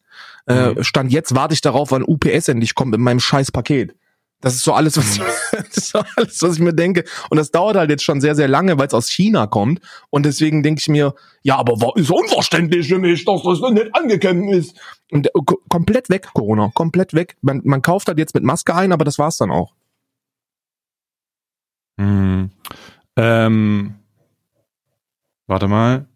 äh, 0.50 0.74
Mhm. 0.74 0.84
Stand 0.84 1.12
jetzt 1.13 1.34
warte 1.36 1.53
ich 1.53 1.62
darauf, 1.62 1.91
wann 1.91 2.03
UPS 2.03 2.48
endlich 2.50 2.75
kommt 2.75 2.91
mit 2.91 3.00
meinem 3.00 3.20
scheiß 3.22 3.51
Paket. 3.51 3.96
Das 4.41 4.56
ist 4.56 4.63
so 4.63 4.72
alles, 4.74 4.96
was, 4.98 5.20
Mhm. 5.20 5.24
das 5.51 5.77
ist 5.77 5.89
so 5.91 6.00
alles, 6.15 6.41
was 6.41 6.53
ich 6.53 6.60
mir 6.60 6.74
denke. 6.74 7.03
Und 7.29 7.38
das 7.38 7.51
dauert 7.51 7.75
halt 7.75 7.89
jetzt 7.89 8.03
schon 8.03 8.22
sehr, 8.22 8.36
sehr 8.36 8.48
lange, 8.48 8.77
weil 8.77 8.88
es 8.88 8.94
aus 8.94 9.10
China 9.10 9.48
kommt. 9.48 9.82
Und 10.10 10.25
deswegen 10.25 10.63
denke 10.63 10.79
ich 10.79 10.88
mir, 10.88 11.13
ja, 11.44 11.58
aber 11.58 11.74
wa- 11.82 11.91
ist 11.96 12.10
unverständlich 12.10 12.88
für 12.88 13.00
mich, 13.00 13.25
dass 13.25 13.44
das 13.44 13.60
nicht 13.72 13.94
angekommen 13.94 14.50
ist. 14.50 14.77
Und 15.12 15.27
äh, 15.27 15.32
ko- 15.46 15.60
komplett 15.70 16.10
weg, 16.10 16.29
Corona, 16.34 16.72
komplett 16.74 17.13
weg. 17.13 17.36
Man, 17.41 17.62
man 17.65 17.82
kauft 17.82 18.08
halt 18.08 18.18
jetzt 18.18 18.34
mit 18.34 18.44
Maske 18.44 18.74
ein, 18.74 18.91
aber 18.94 19.03
das 19.06 19.20
war's 19.20 19.38
dann 19.38 19.51
auch. 19.51 19.74
Hm. 22.00 22.51
Ähm, 23.18 23.96
warte 25.48 25.68
mal. 25.68 26.08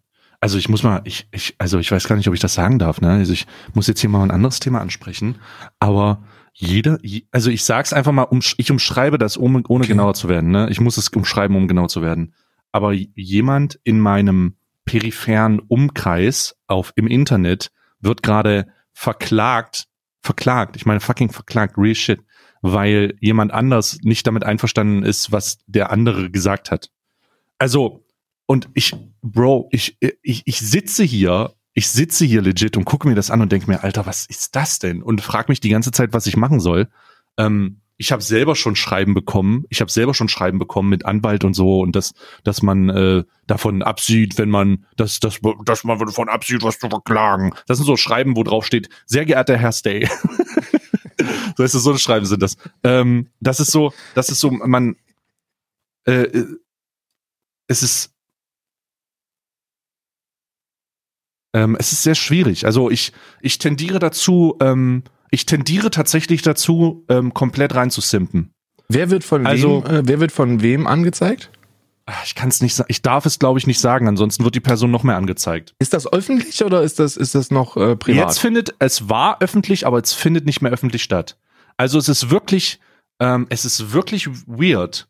Also 0.44 0.58
ich 0.58 0.68
muss 0.68 0.82
mal, 0.82 1.00
ich, 1.04 1.26
ich, 1.32 1.54
also 1.56 1.78
ich 1.78 1.90
weiß 1.90 2.06
gar 2.06 2.16
nicht, 2.16 2.28
ob 2.28 2.34
ich 2.34 2.40
das 2.40 2.52
sagen 2.52 2.78
darf, 2.78 3.00
ne? 3.00 3.08
Also 3.12 3.32
ich 3.32 3.46
muss 3.72 3.86
jetzt 3.86 4.00
hier 4.00 4.10
mal 4.10 4.22
ein 4.22 4.30
anderes 4.30 4.60
Thema 4.60 4.80
ansprechen. 4.82 5.36
Aber 5.80 6.22
Jeder, 6.52 6.98
je- 7.02 7.24
also 7.32 7.48
ich 7.50 7.64
sag's 7.64 7.94
einfach 7.94 8.12
mal, 8.12 8.24
um, 8.24 8.40
ich 8.58 8.70
umschreibe 8.70 9.16
das, 9.18 9.38
ohne, 9.38 9.62
ohne 9.68 9.84
Okay. 9.84 9.92
genauer 9.92 10.12
zu 10.14 10.28
werden. 10.28 10.50
Ne? 10.50 10.68
Ich 10.70 10.80
muss 10.80 10.98
es 10.98 11.08
umschreiben, 11.08 11.56
um 11.56 11.66
genau 11.66 11.86
zu 11.86 12.02
werden. 12.02 12.34
Aber 12.72 12.92
jemand 12.92 13.80
in 13.84 13.98
meinem 13.98 14.56
peripheren 14.84 15.60
Umkreis 15.60 16.54
auf 16.66 16.92
im 16.94 17.06
Internet 17.08 17.72
wird 18.00 18.22
gerade 18.22 18.66
verklagt, 18.92 19.86
verklagt, 20.20 20.76
ich 20.76 20.84
meine 20.86 21.00
fucking 21.00 21.30
verklagt, 21.32 21.76
real 21.78 21.94
shit, 21.94 22.20
weil 22.62 23.14
jemand 23.20 23.50
anders 23.52 23.98
nicht 24.02 24.26
damit 24.26 24.44
einverstanden 24.44 25.02
ist, 25.02 25.32
was 25.32 25.58
der 25.66 25.90
andere 25.90 26.30
gesagt 26.30 26.70
hat. 26.70 26.90
Also, 27.58 28.03
und 28.46 28.68
ich, 28.74 28.94
Bro, 29.22 29.68
ich, 29.72 29.96
ich, 30.22 30.42
ich 30.44 30.58
sitze 30.60 31.04
hier, 31.04 31.54
ich 31.72 31.88
sitze 31.88 32.24
hier 32.24 32.42
legit 32.42 32.76
und 32.76 32.84
gucke 32.84 33.08
mir 33.08 33.14
das 33.14 33.30
an 33.30 33.40
und 33.40 33.50
denke 33.50 33.70
mir, 33.70 33.82
Alter, 33.82 34.06
was 34.06 34.26
ist 34.26 34.54
das 34.54 34.78
denn? 34.78 35.02
Und 35.02 35.20
frage 35.20 35.50
mich 35.50 35.60
die 35.60 35.70
ganze 35.70 35.92
Zeit, 35.92 36.12
was 36.12 36.26
ich 36.26 36.36
machen 36.36 36.60
soll. 36.60 36.88
Ähm, 37.36 37.80
ich 37.96 38.10
habe 38.10 38.22
selber 38.22 38.56
schon 38.56 38.76
Schreiben 38.76 39.14
bekommen. 39.14 39.64
Ich 39.70 39.80
habe 39.80 39.90
selber 39.90 40.14
schon 40.14 40.28
Schreiben 40.28 40.58
bekommen 40.58 40.88
mit 40.88 41.06
Anwalt 41.06 41.44
und 41.44 41.54
so 41.54 41.80
und 41.80 41.94
dass, 41.94 42.12
dass 42.42 42.62
man 42.62 42.88
äh, 42.90 43.24
davon 43.46 43.82
absieht, 43.82 44.36
wenn 44.36 44.50
man, 44.50 44.86
dass, 44.96 45.20
dass, 45.20 45.40
dass 45.64 45.84
man 45.84 45.98
davon 45.98 46.28
absieht, 46.28 46.62
was 46.62 46.78
zu 46.78 46.88
verklagen. 46.88 47.54
Das 47.66 47.78
sind 47.78 47.86
so 47.86 47.96
Schreiben, 47.96 48.36
wo 48.36 48.42
drauf 48.42 48.66
steht, 48.66 48.88
sehr 49.06 49.24
geehrter 49.24 49.56
Herr 49.56 49.72
Stay. 49.72 50.08
so 51.56 51.62
ist 51.62 51.74
es, 51.74 51.82
so 51.82 51.96
Schreiben 51.96 52.26
sind 52.26 52.42
das. 52.42 52.56
Ähm, 52.82 53.28
das 53.40 53.60
ist 53.60 53.70
so, 53.70 53.92
das 54.14 54.28
ist 54.28 54.40
so, 54.40 54.50
man, 54.50 54.96
äh, 56.06 56.22
äh, 56.22 56.46
es 57.68 57.82
ist, 57.82 58.13
ähm, 61.54 61.76
es 61.78 61.92
ist 61.92 62.02
sehr 62.02 62.14
schwierig. 62.14 62.66
Also 62.66 62.90
ich, 62.90 63.12
ich 63.40 63.58
tendiere 63.58 63.98
dazu, 63.98 64.56
ähm, 64.60 65.04
ich 65.30 65.46
tendiere 65.46 65.90
tatsächlich 65.90 66.42
dazu, 66.42 67.04
ähm, 67.08 67.32
komplett 67.32 67.74
reinzusimpen. 67.74 68.52
Wer 68.88 69.08
wird 69.10 69.24
von 69.24 69.46
Also- 69.46 69.82
wem, 69.86 69.90
äh, 69.94 70.02
wer 70.06 70.20
wird 70.20 70.32
von 70.32 70.60
wem 70.60 70.86
angezeigt? 70.86 71.50
Ah, 72.06 72.12
Ich 72.26 72.34
kann 72.34 72.50
es 72.50 72.60
nicht 72.60 72.74
sagen, 72.74 72.88
ich 72.90 73.00
darf 73.00 73.24
es 73.24 73.38
glaube 73.38 73.58
ich 73.58 73.66
nicht 73.66 73.80
sagen, 73.80 74.06
ansonsten 74.08 74.44
wird 74.44 74.54
die 74.54 74.60
Person 74.60 74.90
noch 74.90 75.04
mehr 75.04 75.16
angezeigt. 75.16 75.72
Ist 75.78 75.94
das 75.94 76.12
öffentlich 76.12 76.62
oder 76.62 76.82
ist 76.82 76.98
das, 76.98 77.16
ist 77.16 77.34
das 77.34 77.50
noch 77.50 77.78
äh, 77.78 77.96
privat? 77.96 78.26
Jetzt 78.28 78.40
findet, 78.40 78.74
es 78.78 79.08
war 79.08 79.40
öffentlich, 79.40 79.86
aber 79.86 79.98
es 80.02 80.12
findet 80.12 80.44
nicht 80.44 80.60
mehr 80.60 80.70
öffentlich 80.70 81.02
statt. 81.02 81.38
Also 81.78 81.98
es 81.98 82.10
ist 82.10 82.28
wirklich, 82.30 82.78
ähm, 83.20 83.46
es 83.48 83.64
ist 83.64 83.92
wirklich 83.94 84.28
weird, 84.46 85.08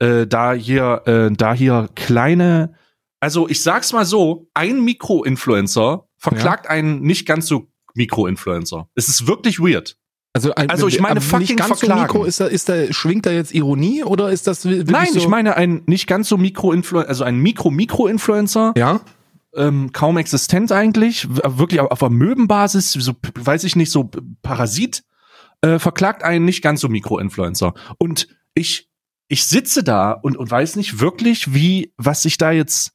äh, 0.00 0.26
da 0.26 0.52
hier, 0.52 1.02
äh, 1.06 1.30
da 1.32 1.54
hier 1.54 1.88
kleine, 1.94 2.74
also 3.22 3.48
ich 3.48 3.62
sag's 3.62 3.92
mal 3.92 4.04
so, 4.04 4.48
ein 4.52 4.84
Mikro-Influencer 4.84 6.08
verklagt 6.16 6.68
einen 6.68 7.02
nicht 7.02 7.24
ganz 7.24 7.46
so 7.46 7.68
Mikro-Influencer. 7.94 8.88
Es 8.96 9.08
ist 9.08 9.28
wirklich 9.28 9.60
weird. 9.60 9.96
Also, 10.32 10.52
ein, 10.54 10.68
Also 10.68 10.88
ich 10.88 11.00
meine 11.00 11.20
fucking 11.20 11.40
nicht 11.40 11.56
ganz 11.56 11.68
so 11.68 11.86
verklagen. 11.86 12.02
Mikro, 12.02 12.24
ist 12.24 12.40
da, 12.40 12.46
ist 12.46 12.68
da, 12.68 12.92
schwingt 12.92 13.26
da 13.26 13.30
jetzt 13.30 13.54
Ironie 13.54 14.02
oder 14.02 14.32
ist 14.32 14.48
das 14.48 14.64
Nein, 14.64 15.08
so? 15.12 15.18
ich 15.18 15.28
meine 15.28 15.56
ein 15.56 15.82
nicht 15.86 16.08
ganz 16.08 16.28
so 16.28 16.36
Mikro-Influencer, 16.36 17.08
also 17.08 17.22
ein 17.22 17.38
Mikro-Mikro-Influencer, 17.38 18.72
ja, 18.76 19.00
ähm, 19.54 19.92
kaum 19.92 20.16
existent 20.16 20.72
eigentlich, 20.72 21.28
wirklich 21.30 21.78
auf, 21.80 21.92
auf 21.92 22.02
Amöbenbasis, 22.02 22.92
so, 22.92 23.12
weiß 23.38 23.62
ich 23.64 23.76
nicht, 23.76 23.92
so 23.92 24.10
Parasit, 24.42 25.04
äh, 25.60 25.78
verklagt 25.78 26.24
einen 26.24 26.44
nicht 26.44 26.62
ganz 26.62 26.80
so 26.80 26.88
Mikro-Influencer. 26.88 27.74
Und 27.98 28.26
ich, 28.54 28.88
ich 29.28 29.44
sitze 29.44 29.84
da 29.84 30.10
und, 30.10 30.36
und 30.36 30.50
weiß 30.50 30.76
nicht 30.76 30.98
wirklich, 30.98 31.54
wie, 31.54 31.92
was 31.98 32.24
ich 32.24 32.38
da 32.38 32.50
jetzt, 32.50 32.91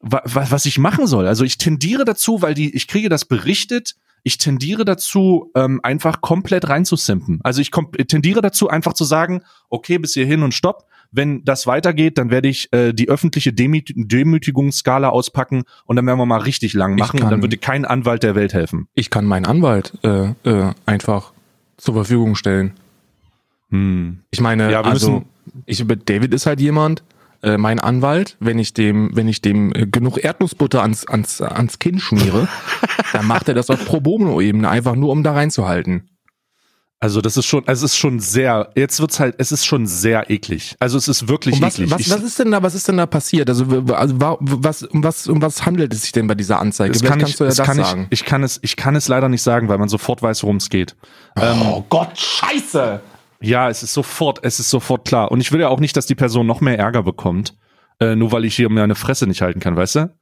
wa, 0.00 0.22
wa, 0.24 0.46
was 0.50 0.66
ich 0.66 0.78
machen 0.78 1.06
soll. 1.06 1.26
Also 1.26 1.44
ich 1.44 1.58
tendiere 1.58 2.04
dazu, 2.04 2.42
weil 2.42 2.54
die, 2.54 2.74
ich 2.74 2.88
kriege 2.88 3.08
das 3.08 3.24
berichtet, 3.24 3.96
ich 4.22 4.36
tendiere 4.38 4.84
dazu, 4.84 5.50
ähm, 5.54 5.80
einfach 5.82 6.20
komplett 6.20 6.68
reinzusimpen. 6.68 7.40
Also 7.42 7.60
ich 7.62 7.70
tendiere 7.70 8.42
dazu, 8.42 8.68
einfach 8.68 8.92
zu 8.92 9.04
sagen, 9.04 9.42
okay, 9.70 9.98
bis 9.98 10.12
hierhin 10.14 10.42
und 10.42 10.52
stopp. 10.52 10.84
Wenn 11.12 11.42
das 11.44 11.66
weitergeht, 11.66 12.18
dann 12.18 12.30
werde 12.30 12.46
ich 12.48 12.72
äh, 12.72 12.92
die 12.92 13.08
öffentliche 13.08 13.52
Demüt 13.52 13.90
Demütigungsskala 13.96 15.08
auspacken 15.08 15.62
und 15.86 15.96
dann 15.96 16.06
werden 16.06 16.18
wir 16.18 16.26
mal 16.26 16.36
richtig 16.42 16.72
lang 16.74 16.94
machen 16.96 17.16
und 17.16 17.22
kann- 17.22 17.30
dann 17.30 17.42
wird 17.42 17.52
dir 17.52 17.56
kein 17.58 17.84
Anwalt 17.84 18.22
der 18.22 18.34
Welt 18.36 18.52
helfen. 18.54 18.86
ich 18.94 19.10
kann 19.10 19.24
meinen 19.26 19.44
Anwalt 19.46 19.92
äh, 20.04 20.34
äh, 20.44 20.72
einfach 20.86 21.32
zur 21.78 21.94
Verfügung 21.94 22.36
stellen. 22.36 22.74
Hm. 23.70 24.20
Ich 24.30 24.40
meine, 24.40 24.70
Ja, 24.70 24.82
also 24.82 25.24
ich, 25.66 25.84
David 26.04 26.34
ist 26.34 26.46
halt 26.46 26.60
jemand, 26.60 27.02
äh, 27.42 27.56
mein 27.56 27.80
Anwalt, 27.80 28.36
wenn 28.40 28.58
ich 28.58 28.74
dem, 28.74 29.10
wenn 29.16 29.28
ich 29.28 29.40
dem 29.42 29.72
äh, 29.74 29.86
genug 29.86 30.22
Erdnussbutter 30.22 30.82
ans, 30.82 31.06
ans, 31.06 31.40
ans 31.40 31.78
Kinn 31.78 31.98
schmiere, 31.98 32.48
dann 33.12 33.26
macht 33.26 33.48
er 33.48 33.54
das 33.54 33.70
auf 33.70 33.84
Pro 33.86 34.00
Bono-Ebene, 34.00 34.68
einfach 34.68 34.94
nur 34.94 35.10
um 35.10 35.22
da 35.22 35.32
reinzuhalten. 35.32 36.06
Also 37.02 37.22
das 37.22 37.38
ist 37.38 37.46
schon, 37.46 37.62
es 37.66 37.80
ist 37.82 37.96
schon 37.96 38.20
sehr, 38.20 38.72
jetzt 38.76 39.00
wird's 39.00 39.18
halt, 39.20 39.36
es 39.38 39.52
ist 39.52 39.64
schon 39.64 39.86
sehr 39.86 40.28
eklig. 40.30 40.76
Also 40.80 40.98
es 40.98 41.08
ist 41.08 41.28
wirklich 41.28 41.54
Und 41.54 41.62
was, 41.62 41.76
eklig. 41.78 41.90
was, 41.90 42.10
was 42.10 42.22
ist 42.22 42.38
denn 42.38 42.50
da, 42.50 42.62
was 42.62 42.74
ist 42.74 42.86
denn 42.88 42.98
da 42.98 43.06
passiert? 43.06 43.48
Also, 43.48 43.64
also 43.94 44.20
wa- 44.20 44.36
was, 44.38 44.82
um 44.82 45.02
was, 45.02 45.26
um 45.26 45.40
was 45.40 45.64
handelt 45.64 45.94
es 45.94 46.02
sich 46.02 46.12
denn 46.12 46.26
bei 46.26 46.34
dieser 46.34 46.60
Anzeige? 46.60 46.92
das 46.92 47.00
Vielleicht 47.00 47.10
kann 47.12 47.20
ich, 47.20 47.24
kannst 47.24 47.40
du 47.40 47.44
ja 47.44 47.48
das 47.48 47.56
das 47.56 47.66
kann 47.66 47.76
sagen. 47.78 48.06
ich, 48.10 48.20
ich 48.20 48.26
kann 48.26 48.42
es, 48.42 48.58
ich 48.62 48.76
kann 48.76 48.96
es 48.96 49.08
leider 49.08 49.30
nicht 49.30 49.40
sagen, 49.40 49.70
weil 49.70 49.78
man 49.78 49.88
sofort 49.88 50.20
weiß, 50.22 50.42
worum 50.42 50.56
es 50.56 50.68
geht. 50.68 50.94
oh 51.36 51.82
Gott, 51.88 52.18
scheiße! 52.18 53.00
Ja, 53.42 53.68
es 53.70 53.82
ist 53.82 53.94
sofort, 53.94 54.40
es 54.42 54.60
ist 54.60 54.70
sofort 54.70 55.06
klar. 55.06 55.30
Und 55.30 55.40
ich 55.40 55.50
will 55.52 55.60
ja 55.60 55.68
auch 55.68 55.80
nicht, 55.80 55.96
dass 55.96 56.06
die 56.06 56.14
Person 56.14 56.46
noch 56.46 56.60
mehr 56.60 56.78
Ärger 56.78 57.02
bekommt, 57.02 57.56
äh, 57.98 58.14
nur 58.14 58.32
weil 58.32 58.44
ich 58.44 58.56
hier 58.56 58.68
meine 58.68 58.94
Fresse 58.94 59.26
nicht 59.26 59.40
halten 59.40 59.60
kann, 59.60 59.76
weißt 59.76 59.94
du? 59.96 60.14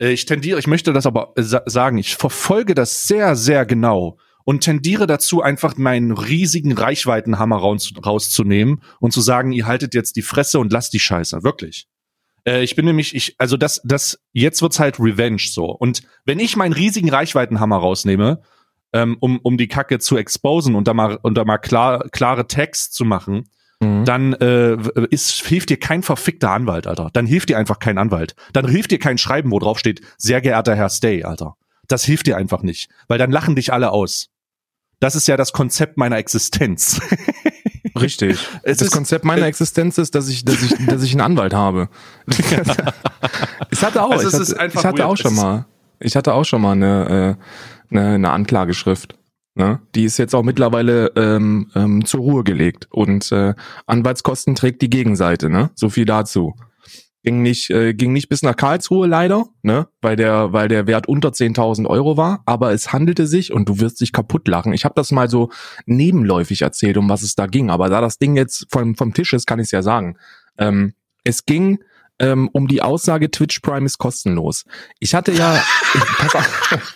Äh, 0.00 0.12
ich 0.12 0.26
tendiere, 0.26 0.58
ich 0.58 0.66
möchte 0.66 0.92
das 0.92 1.06
aber 1.06 1.32
äh, 1.36 1.42
sa 1.42 1.62
sagen, 1.66 1.98
ich 1.98 2.16
verfolge 2.16 2.74
das 2.74 3.06
sehr, 3.06 3.36
sehr 3.36 3.64
genau 3.66 4.18
und 4.44 4.62
tendiere 4.62 5.06
dazu, 5.06 5.42
einfach 5.42 5.76
meinen 5.76 6.10
riesigen 6.10 6.72
Reichweitenhammer 6.72 7.56
raus, 7.56 7.92
rauszunehmen 8.04 8.82
und 8.98 9.12
zu 9.12 9.20
sagen, 9.20 9.52
ihr 9.52 9.66
haltet 9.66 9.94
jetzt 9.94 10.16
die 10.16 10.22
Fresse 10.22 10.58
und 10.58 10.72
lasst 10.72 10.94
die 10.94 11.00
Scheiße, 11.00 11.42
wirklich. 11.42 11.86
Äh, 12.46 12.62
ich 12.62 12.74
bin 12.74 12.86
nämlich, 12.86 13.14
ich, 13.14 13.34
also 13.38 13.56
das, 13.56 13.80
das, 13.84 14.18
jetzt 14.32 14.62
wird's 14.62 14.80
halt 14.80 14.98
Revenge 14.98 15.42
so. 15.48 15.66
Und 15.66 16.02
wenn 16.24 16.40
ich 16.40 16.56
meinen 16.56 16.72
riesigen 16.72 17.10
Reichweitenhammer 17.10 17.76
rausnehme, 17.76 18.42
ähm, 18.92 19.16
um, 19.20 19.38
um 19.42 19.56
die 19.58 19.68
Kacke 19.68 19.98
zu 19.98 20.16
exposen 20.16 20.74
und 20.74 20.88
da 20.88 20.94
mal, 20.94 21.18
und 21.22 21.34
da 21.36 21.44
mal 21.44 21.58
klar, 21.58 22.04
klare 22.10 22.46
Text 22.46 22.94
zu 22.94 23.04
machen, 23.04 23.44
Mhm. 23.80 24.04
dann 24.04 24.32
äh, 24.32 24.76
ist, 25.10 25.30
hilft 25.46 25.70
dir 25.70 25.78
kein 25.78 26.02
verfickter 26.02 26.50
Anwalt, 26.50 26.88
Alter. 26.88 27.10
Dann 27.12 27.26
hilft 27.26 27.48
dir 27.48 27.56
einfach 27.58 27.78
kein 27.78 27.96
Anwalt. 27.96 28.34
Dann 28.52 28.66
hilft 28.66 28.90
dir 28.90 28.98
kein 28.98 29.18
Schreiben, 29.18 29.52
wo 29.52 29.60
drauf 29.60 29.78
steht, 29.78 30.00
sehr 30.16 30.40
geehrter 30.40 30.74
Herr 30.74 30.88
Stay, 30.88 31.22
Alter. 31.22 31.54
Das 31.86 32.02
hilft 32.02 32.26
dir 32.26 32.36
einfach 32.36 32.62
nicht, 32.62 32.90
weil 33.06 33.18
dann 33.18 33.30
lachen 33.30 33.54
dich 33.54 33.72
alle 33.72 33.92
aus. 33.92 34.30
Das 34.98 35.14
ist 35.14 35.28
ja 35.28 35.36
das 35.36 35.52
Konzept 35.52 35.96
meiner 35.96 36.16
Existenz. 36.18 37.00
Richtig. 38.00 38.38
Es 38.64 38.78
das 38.78 38.88
ist- 38.88 38.92
Konzept 38.94 39.24
meiner 39.24 39.46
Existenz 39.46 39.96
ist, 39.96 40.16
dass 40.16 40.28
ich, 40.28 40.44
dass 40.44 40.60
ich, 40.60 40.74
dass 40.86 41.04
ich 41.04 41.12
einen 41.12 41.20
Anwalt 41.20 41.54
habe. 41.54 41.88
ich 43.70 43.82
hatte 43.82 44.02
auch, 44.02 44.10
Also 44.10 44.26
es 44.28 44.34
ich 44.34 44.40
ist 44.40 44.48
hatte, 44.50 44.60
einfach 44.60 44.80
ich 44.80 44.86
hatte 44.86 45.06
auch 45.06 45.16
schon 45.16 45.34
mal, 45.36 45.66
ich 46.00 46.16
hatte 46.16 46.34
auch 46.34 46.44
schon 46.44 46.62
mal 46.62 46.72
eine, 46.72 47.36
äh, 47.38 47.42
eine, 47.90 48.14
eine 48.14 48.30
Anklageschrift. 48.30 49.18
Ne? 49.54 49.80
Die 49.94 50.04
ist 50.04 50.18
jetzt 50.18 50.34
auch 50.34 50.44
mittlerweile 50.44 51.08
ähm, 51.16 51.70
ähm, 51.74 52.04
zur 52.04 52.20
Ruhe 52.20 52.44
gelegt 52.44 52.86
und 52.90 53.32
äh, 53.32 53.54
Anwaltskosten 53.86 54.54
trägt 54.54 54.82
die 54.82 54.90
Gegenseite. 54.90 55.50
Ne? 55.50 55.70
So 55.74 55.90
viel 55.90 56.04
dazu. 56.04 56.54
Ging 57.24 57.42
nicht, 57.42 57.68
äh, 57.70 57.92
ging 57.92 58.12
nicht 58.12 58.28
bis 58.28 58.42
nach 58.42 58.54
Karlsruhe 58.54 59.08
leider, 59.08 59.46
ne, 59.62 59.88
weil 60.00 60.14
der, 60.14 60.52
weil 60.52 60.68
der 60.68 60.86
Wert 60.86 61.08
unter 61.08 61.30
10.000 61.30 61.86
Euro 61.86 62.16
war. 62.16 62.42
Aber 62.46 62.72
es 62.72 62.92
handelte 62.92 63.26
sich 63.26 63.52
und 63.52 63.68
du 63.68 63.80
wirst 63.80 64.00
dich 64.00 64.12
kaputt 64.12 64.46
lachen. 64.46 64.72
Ich 64.72 64.84
habe 64.84 64.94
das 64.94 65.10
mal 65.10 65.28
so 65.28 65.50
nebenläufig 65.84 66.62
erzählt, 66.62 66.96
um 66.96 67.08
was 67.08 67.22
es 67.22 67.34
da 67.34 67.46
ging. 67.46 67.70
Aber 67.70 67.88
da 67.88 68.00
das 68.00 68.18
Ding 68.18 68.36
jetzt 68.36 68.66
vom, 68.70 68.94
vom 68.94 69.12
Tisch 69.12 69.32
ist, 69.32 69.48
kann 69.48 69.58
ich 69.58 69.64
es 69.64 69.72
ja 69.72 69.82
sagen. 69.82 70.16
Ähm, 70.58 70.94
es 71.24 71.44
ging 71.44 71.80
ähm, 72.20 72.48
um 72.52 72.68
die 72.68 72.82
Aussage, 72.82 73.30
Twitch 73.32 73.58
Prime 73.60 73.86
ist 73.86 73.98
kostenlos. 73.98 74.64
Ich 75.00 75.14
hatte 75.14 75.32
ja, 75.32 75.60
pass 76.18 76.36
auf, 76.36 76.94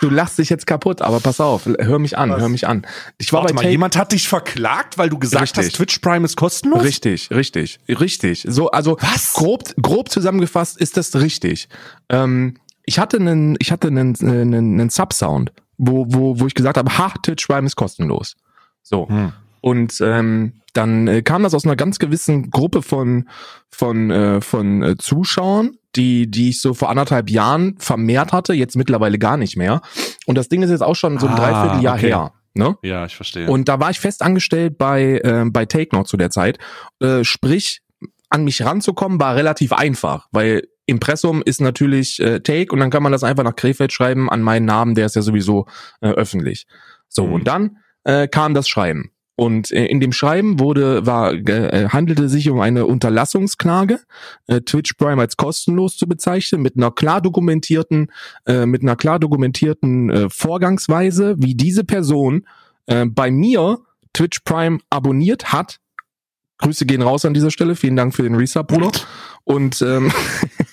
du 0.00 0.10
lachst 0.10 0.38
dich 0.38 0.48
jetzt 0.48 0.66
kaputt, 0.66 1.02
aber 1.02 1.20
pass 1.20 1.40
auf, 1.40 1.66
hör 1.66 1.98
mich 1.98 2.16
an, 2.18 2.30
Was? 2.30 2.40
hör 2.40 2.48
mich 2.48 2.66
an. 2.66 2.86
Ich 3.18 3.32
war 3.32 3.40
Warte 3.42 3.54
bei 3.54 3.56
mal, 3.56 3.62
Take- 3.62 3.72
jemand 3.72 3.96
hat 3.96 4.12
dich 4.12 4.28
verklagt, 4.28 4.98
weil 4.98 5.08
du 5.08 5.18
gesagt 5.18 5.42
Richtig. 5.42 5.66
hast, 5.66 5.76
Twitch 5.76 5.98
Prime 5.98 6.24
ist 6.24 6.36
kostenlos? 6.36 6.82
Richtig, 6.82 7.30
richtig, 7.30 7.80
richtig. 7.88 8.44
So, 8.48 8.70
also 8.70 8.96
Was? 9.00 9.32
grob, 9.34 9.64
grob 9.80 10.10
zusammengefasst 10.10 10.76
ist 10.78 10.96
das 10.96 11.14
richtig. 11.16 11.68
Ähm, 12.08 12.54
ich 12.84 12.98
hatte 12.98 13.18
einen, 13.18 13.56
ich 13.58 13.70
hatte 13.72 13.88
einen, 13.88 14.16
einen, 14.20 14.54
einen 14.80 14.90
Subsound, 14.90 15.52
wo, 15.76 16.06
wo, 16.08 16.40
wo 16.40 16.46
ich 16.46 16.54
gesagt 16.54 16.76
habe, 16.78 16.96
ha, 16.98 17.12
Twitch 17.22 17.46
Prime 17.46 17.66
ist 17.66 17.76
kostenlos. 17.76 18.34
So. 18.82 19.08
Hm. 19.08 19.32
Und 19.60 20.00
ähm, 20.00 20.54
dann 20.72 21.08
äh, 21.08 21.22
kam 21.22 21.42
das 21.42 21.52
aus 21.52 21.64
einer 21.64 21.74
ganz 21.76 21.98
gewissen 21.98 22.50
Gruppe 22.50 22.82
von 22.82 23.28
von 23.70 24.10
äh, 24.10 24.40
von 24.40 24.82
äh, 24.82 24.96
Zuschauern, 24.96 25.76
die 25.98 26.30
die 26.30 26.48
ich 26.50 26.60
so 26.62 26.72
vor 26.72 26.88
anderthalb 26.88 27.28
Jahren 27.28 27.76
vermehrt 27.78 28.32
hatte, 28.32 28.54
jetzt 28.54 28.76
mittlerweile 28.76 29.18
gar 29.18 29.36
nicht 29.36 29.56
mehr. 29.58 29.82
Und 30.26 30.38
das 30.38 30.48
Ding 30.48 30.62
ist 30.62 30.70
jetzt 30.70 30.82
auch 30.82 30.96
schon 30.96 31.18
so 31.18 31.26
ein 31.26 31.34
Ah, 31.34 31.36
Dreivierteljahr 31.36 31.96
okay. 31.96 32.06
her. 32.06 32.32
Ne? 32.54 32.76
Ja, 32.82 33.04
ich 33.04 33.14
verstehe. 33.14 33.48
Und 33.48 33.68
da 33.68 33.78
war 33.80 33.90
ich 33.90 34.00
fest 34.00 34.22
angestellt 34.22 34.78
bei, 34.78 35.20
äh, 35.22 35.44
bei 35.48 35.66
Take 35.66 35.94
noch 35.94 36.04
zu 36.04 36.16
der 36.16 36.30
Zeit. 36.30 36.58
Äh, 37.00 37.22
sprich, 37.24 37.80
an 38.30 38.44
mich 38.44 38.64
ranzukommen 38.64 39.20
war 39.20 39.36
relativ 39.36 39.72
einfach, 39.72 40.26
weil 40.32 40.62
Impressum 40.86 41.42
ist 41.44 41.60
natürlich 41.60 42.18
äh, 42.20 42.40
Take 42.40 42.72
und 42.72 42.80
dann 42.80 42.90
kann 42.90 43.02
man 43.02 43.12
das 43.12 43.22
einfach 43.22 43.44
nach 43.44 43.54
Krefeld 43.56 43.92
schreiben 43.92 44.28
an 44.30 44.42
meinen 44.42 44.64
Namen, 44.64 44.94
der 44.94 45.06
ist 45.06 45.16
ja 45.16 45.22
sowieso 45.22 45.66
äh, 46.00 46.08
öffentlich. 46.08 46.66
So, 47.08 47.26
Mhm. 47.26 47.32
und 47.34 47.44
dann 47.48 47.76
äh, 48.04 48.26
kam 48.28 48.54
das 48.54 48.68
Schreiben. 48.68 49.10
Und 49.38 49.70
äh, 49.70 49.86
in 49.86 50.00
dem 50.00 50.10
Schreiben 50.10 50.58
wurde, 50.58 51.06
war, 51.06 51.32
äh, 51.32 51.88
handelte 51.90 52.28
sich 52.28 52.50
um 52.50 52.58
eine 52.58 52.86
Unterlassungsklage, 52.86 54.00
äh, 54.48 54.62
Twitch 54.62 54.94
Prime 54.94 55.22
als 55.22 55.36
kostenlos 55.36 55.96
zu 55.96 56.08
bezeichnen, 56.08 56.60
mit 56.60 56.76
einer 56.76 56.90
klar 56.90 57.20
dokumentierten, 57.20 58.10
äh, 58.46 58.66
mit 58.66 58.82
einer 58.82 58.96
klar 58.96 59.20
dokumentierten 59.20 60.10
äh, 60.10 60.28
Vorgangsweise, 60.28 61.36
wie 61.38 61.54
diese 61.54 61.84
Person 61.84 62.48
äh, 62.86 63.06
bei 63.06 63.30
mir 63.30 63.78
Twitch 64.12 64.40
Prime 64.40 64.80
abonniert 64.90 65.52
hat. 65.52 65.78
Grüße 66.58 66.84
gehen 66.84 67.02
raus 67.02 67.24
an 67.24 67.32
dieser 67.32 67.52
Stelle. 67.52 67.76
Vielen 67.76 67.94
Dank 67.94 68.16
für 68.16 68.24
den 68.24 68.34
Resub, 68.34 68.66
Bruder. 68.66 68.90
Und 69.44 69.80
ähm, 69.82 70.10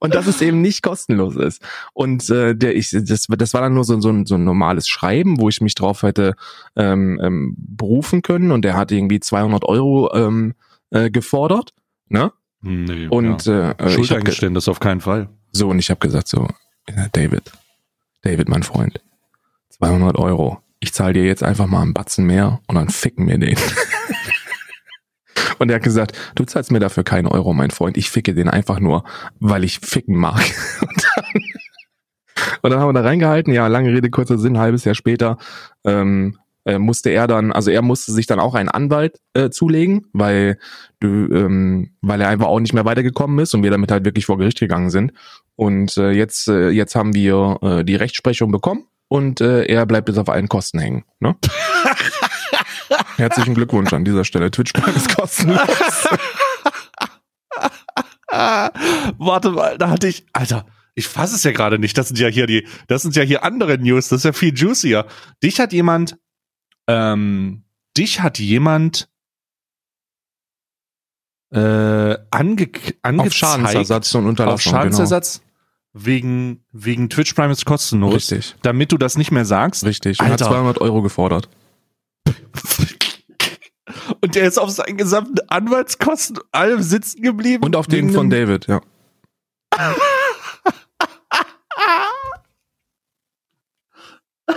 und 0.00 0.14
dass 0.16 0.26
es 0.26 0.42
eben 0.42 0.60
nicht 0.60 0.82
kostenlos 0.82 1.36
ist. 1.36 1.62
Und 1.92 2.28
äh, 2.30 2.54
der 2.56 2.74
ich 2.74 2.90
das, 2.90 3.26
das 3.28 3.54
war 3.54 3.60
dann 3.60 3.74
nur 3.74 3.84
so, 3.84 4.00
so, 4.00 4.08
ein, 4.10 4.26
so 4.26 4.34
ein 4.34 4.44
normales 4.44 4.88
Schreiben, 4.88 5.40
wo 5.40 5.48
ich 5.48 5.60
mich 5.60 5.74
drauf 5.76 6.02
hätte 6.02 6.34
ähm, 6.74 7.20
ähm, 7.22 7.54
berufen 7.56 8.22
können. 8.22 8.50
Und 8.50 8.62
der 8.64 8.76
hat 8.76 8.90
irgendwie 8.90 9.20
200 9.20 9.64
Euro 9.64 10.12
ähm, 10.14 10.54
äh, 10.90 11.10
gefordert. 11.10 11.72
Ne? 12.08 12.32
Nee, 12.62 13.06
Und 13.08 13.46
ja. 13.46 13.70
äh, 13.70 13.74
ge- 13.76 13.90
Schuldeingeständnis 13.90 14.66
auf 14.68 14.80
keinen 14.80 15.00
Fall. 15.00 15.28
so 15.52 15.68
und 15.68 15.78
ich 15.78 15.88
habe 15.90 16.00
gesagt 16.00 16.28
so, 16.28 16.48
ja, 16.88 17.06
David, 17.12 17.52
David, 18.22 18.48
mein 18.48 18.62
Freund, 18.64 19.00
200 19.70 20.18
Euro. 20.18 20.58
Ich 20.80 20.92
zahle 20.94 21.12
dir 21.12 21.24
jetzt 21.24 21.42
einfach 21.42 21.66
mal 21.66 21.82
einen 21.82 21.94
Batzen 21.94 22.26
mehr 22.26 22.60
und 22.66 22.74
dann 22.74 22.88
ficken 22.88 23.28
wir 23.28 23.38
den. 23.38 23.56
Und 25.60 25.70
er 25.70 25.76
hat 25.76 25.82
gesagt, 25.82 26.18
du 26.34 26.44
zahlst 26.44 26.72
mir 26.72 26.80
dafür 26.80 27.04
keinen 27.04 27.26
Euro, 27.26 27.52
mein 27.52 27.70
Freund. 27.70 27.98
Ich 27.98 28.10
ficke 28.10 28.34
den 28.34 28.48
einfach 28.48 28.80
nur, 28.80 29.04
weil 29.40 29.62
ich 29.62 29.78
ficken 29.78 30.16
mag. 30.16 30.40
Und 30.80 31.04
dann, 31.04 31.24
und 32.62 32.70
dann 32.70 32.80
haben 32.80 32.88
wir 32.88 32.94
da 32.94 33.02
reingehalten. 33.02 33.52
Ja, 33.52 33.66
lange 33.66 33.92
Rede, 33.92 34.08
kurzer 34.08 34.38
Sinn, 34.38 34.58
halbes 34.58 34.84
Jahr 34.84 34.94
später 34.94 35.36
ähm, 35.84 36.38
äh, 36.64 36.78
musste 36.78 37.10
er 37.10 37.26
dann, 37.26 37.52
also 37.52 37.70
er 37.70 37.82
musste 37.82 38.12
sich 38.12 38.26
dann 38.26 38.40
auch 38.40 38.54
einen 38.54 38.68
Anwalt 38.68 39.18
äh, 39.34 39.50
zulegen, 39.50 40.06
weil 40.12 40.58
du, 41.00 41.08
ähm, 41.08 41.90
weil 42.00 42.20
er 42.20 42.28
einfach 42.28 42.46
auch 42.46 42.60
nicht 42.60 42.72
mehr 42.72 42.84
weitergekommen 42.84 43.38
ist 43.40 43.54
und 43.54 43.62
wir 43.62 43.70
damit 43.70 43.90
halt 43.90 44.04
wirklich 44.04 44.26
vor 44.26 44.38
Gericht 44.38 44.60
gegangen 44.60 44.90
sind. 44.90 45.12
Und 45.56 45.96
äh, 45.96 46.10
jetzt, 46.12 46.48
äh, 46.48 46.70
jetzt 46.70 46.94
haben 46.94 47.14
wir 47.14 47.58
äh, 47.62 47.84
die 47.84 47.96
Rechtsprechung 47.96 48.50
bekommen 48.50 48.86
und 49.08 49.40
äh, 49.40 49.64
er 49.64 49.84
bleibt 49.86 50.08
jetzt 50.08 50.18
auf 50.18 50.28
allen 50.28 50.48
Kosten 50.48 50.78
hängen. 50.78 51.04
Ne? 51.18 51.36
Herzlichen 53.20 53.54
Glückwunsch 53.54 53.92
an 53.92 54.04
dieser 54.04 54.24
Stelle. 54.24 54.50
Twitch 54.50 54.72
Prime 54.72 54.96
ist 54.96 55.14
kostenlos. 55.14 55.60
Warte 59.18 59.50
mal, 59.50 59.76
da 59.78 59.90
hatte 59.90 60.08
ich, 60.08 60.24
Alter, 60.32 60.66
ich 60.94 61.06
fasse 61.08 61.34
es 61.36 61.44
ja 61.44 61.52
gerade 61.52 61.78
nicht. 61.78 61.98
Das 61.98 62.08
sind 62.08 62.18
ja 62.18 62.28
hier 62.28 62.46
die, 62.46 62.66
das 62.88 63.02
sind 63.02 63.14
ja 63.16 63.22
hier 63.22 63.44
andere 63.44 63.78
News. 63.78 64.08
Das 64.08 64.18
ist 64.18 64.24
ja 64.24 64.32
viel 64.32 64.54
juicier. 64.56 65.06
Dich 65.42 65.60
hat 65.60 65.72
jemand, 65.72 66.18
ähm, 66.86 67.64
dich 67.96 68.20
hat 68.20 68.38
jemand 68.38 69.08
äh, 71.52 71.58
ange, 72.30 72.70
angezeigt 73.02 73.26
Auf 73.28 73.32
Schadensersatz 73.34 74.14
und 74.14 74.22
auf 74.22 74.28
Unterlassung. 74.28 74.72
Schadensersatz 74.72 75.42
wegen 75.92 76.64
wegen 76.70 77.10
Twitch 77.10 77.34
Prime 77.34 77.50
ist 77.50 77.64
Genau. 77.64 77.74
kostenlos, 77.74 78.14
Richtig, 78.14 78.54
damit 78.62 78.92
du 78.92 78.96
das 78.98 79.18
nicht 79.18 79.32
mehr 79.32 79.44
sagst. 79.44 79.84
richtig. 79.84 80.20
Und 80.20 80.26
hat 80.26 80.32
Alter. 80.32 80.46
200 80.46 80.80
Euro 80.80 81.02
gefordert. 81.02 81.48
Und 84.20 84.34
der 84.34 84.44
ist 84.44 84.58
auf 84.58 84.70
seinen 84.70 84.96
gesamten 84.96 85.38
Anwaltskosten 85.48 86.38
allem 86.52 86.82
sitzen 86.82 87.22
geblieben. 87.22 87.64
Und 87.64 87.76
auf 87.76 87.86
den 87.86 88.10
von 88.10 88.30
David, 88.30 88.66
ja. 88.66 88.80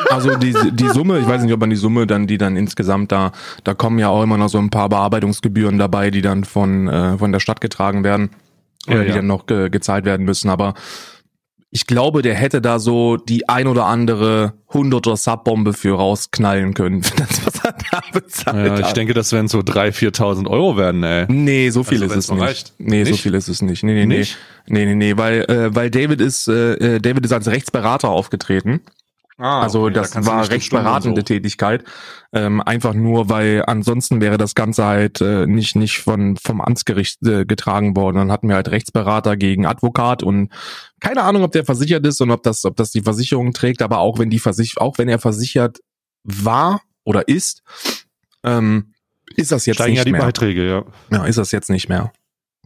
Also 0.10 0.36
die, 0.38 0.54
die 0.72 0.90
Summe, 0.90 1.20
ich 1.20 1.28
weiß 1.28 1.44
nicht, 1.44 1.54
ob 1.54 1.60
man 1.60 1.70
die 1.70 1.76
Summe 1.76 2.08
dann, 2.08 2.28
die 2.28 2.38
dann 2.38 2.56
insgesamt 2.56 3.12
da, 3.12 3.32
da 3.64 3.74
kommen 3.74 4.00
ja 4.00 4.10
auch 4.10 4.24
immer 4.24 4.38
noch 4.38 4.50
so 4.50 4.58
ein 4.58 4.70
paar 4.70 4.90
Bearbeitungsgebühren 4.90 5.78
dabei, 5.78 6.10
die 6.12 6.22
dann 6.22 6.44
von, 6.44 6.88
äh, 6.88 7.18
von 7.18 7.32
der 7.32 7.40
Stadt 7.40 7.62
getragen 7.62 8.04
werden, 8.04 8.32
Ja, 8.88 8.96
oder 8.96 9.04
die 9.04 9.10
ja. 9.10 9.16
dann 9.18 9.28
noch 9.28 9.46
ge 9.46 9.70
gezahlt 9.70 10.06
werden 10.06 10.26
müssen. 10.26 10.50
Aber 10.50 10.74
ich 11.76 11.88
glaube, 11.88 12.22
der 12.22 12.36
hätte 12.36 12.62
da 12.62 12.78
so 12.78 13.18
die 13.18 13.50
ein 13.50 13.66
oder 13.68 13.86
andere 13.88 14.54
hunderter 14.72 15.18
Subbombe 15.18 15.74
für 15.74 15.96
rausknallen 15.96 16.74
können, 16.76 17.02
das, 17.18 17.46
was 17.46 17.66
er 17.66 17.76
da 17.92 18.02
bezahlt 18.14 18.68
Ja, 18.68 18.80
ich 18.80 18.86
hat. 18.86 18.98
denke, 18.98 19.14
das 19.16 19.32
werden 19.32 19.48
so 19.48 19.60
3.000, 19.60 20.14
4.000 20.16 20.48
Euro 20.48 20.78
werden, 20.78 21.04
ey. 21.04 21.26
Nee, 21.30 21.70
so 21.72 21.84
viel 21.84 22.02
Also, 22.04 22.14
ist 22.16 22.26
es 22.26 22.32
nicht. 22.32 22.42
reicht. 22.42 22.74
Nee, 22.78 23.04
so 23.04 23.12
Nicht? 23.12 23.22
viel 23.24 23.34
ist 23.34 23.48
es 23.48 23.62
nicht. 23.64 23.84
Nee, 23.84 23.94
nee, 23.94 24.06
nee. 24.06 24.18
Nicht? 24.20 24.38
Nee, 24.68 24.86
nee, 24.86 24.96
nee, 24.96 25.18
weil, 25.18 25.42
äh, 25.50 25.76
weil 25.76 25.90
David 25.90 26.22
ist, 26.22 26.48
äh, 26.48 26.74
äh, 26.96 27.00
David 27.00 27.26
ist 27.26 27.34
als 27.34 27.48
Rechtsberater 27.48 28.10
aufgetreten. 28.10 28.82
Ah, 29.38 29.62
also 29.62 29.84
okay, 29.86 29.94
da 29.94 30.02
das 30.02 30.12
du 30.12 30.26
war 30.26 30.42
nicht 30.42 30.52
rechtsberatende 30.52 31.22
Stunden 31.22 31.26
Tätigkeit. 31.26 31.84
Ähm, 32.32 32.62
einfach 32.62 32.94
nur, 32.94 33.30
weil 33.30 33.64
ansonsten 33.66 34.22
wäre 34.22 34.38
das 34.38 34.54
Ganze 34.56 34.86
halt 34.86 35.22
äh, 35.22 35.48
nicht, 35.48 35.76
nicht 35.76 36.00
von, 36.00 36.38
vom 36.38 36.62
Amtsgericht 36.62 37.26
äh, 37.26 37.46
getragen 37.46 37.96
worden. 37.96 38.18
Dann 38.18 38.32
hatten 38.32 38.48
wir 38.48 38.56
halt 38.56 38.70
Rechtsberater 38.70 39.36
gegen 39.38 39.66
Advokat 39.66 40.24
und 40.24 40.52
keine 41.00 41.24
Ahnung, 41.24 41.44
ob 41.44 41.52
der 41.52 41.66
versichert 41.66 42.06
ist 42.06 42.22
und 42.22 42.32
ob 42.32 42.44
das, 42.44 42.64
ob 42.66 42.76
das 42.76 42.92
die 42.92 43.02
Versicherung 43.02 43.54
trägt, 43.54 43.82
aber 43.82 44.00
auch 44.00 44.20
wenn 44.20 44.30
die 44.30 44.40
Versich 44.40 44.78
auch 44.78 44.98
wenn 44.98 45.10
er 45.10 45.20
versichert 45.20 45.80
war 46.24 46.82
oder 47.04 47.28
ist, 47.28 47.64
ähm, 48.44 48.94
ist 49.36 49.52
das 49.52 49.64
So. 49.64 49.72
jetzt 49.72 49.78
Steigen 49.78 49.92
nicht 49.92 50.00
ja 50.00 50.06
die 50.06 50.12
mehr. 50.12 50.22
Beiträge, 50.22 50.68
ja. 50.68 50.84
Ja, 51.12 51.26
ist 51.26 51.38
das 51.38 51.52
jetzt 51.52 51.70
nicht 51.70 51.90
mehr. 51.90 52.14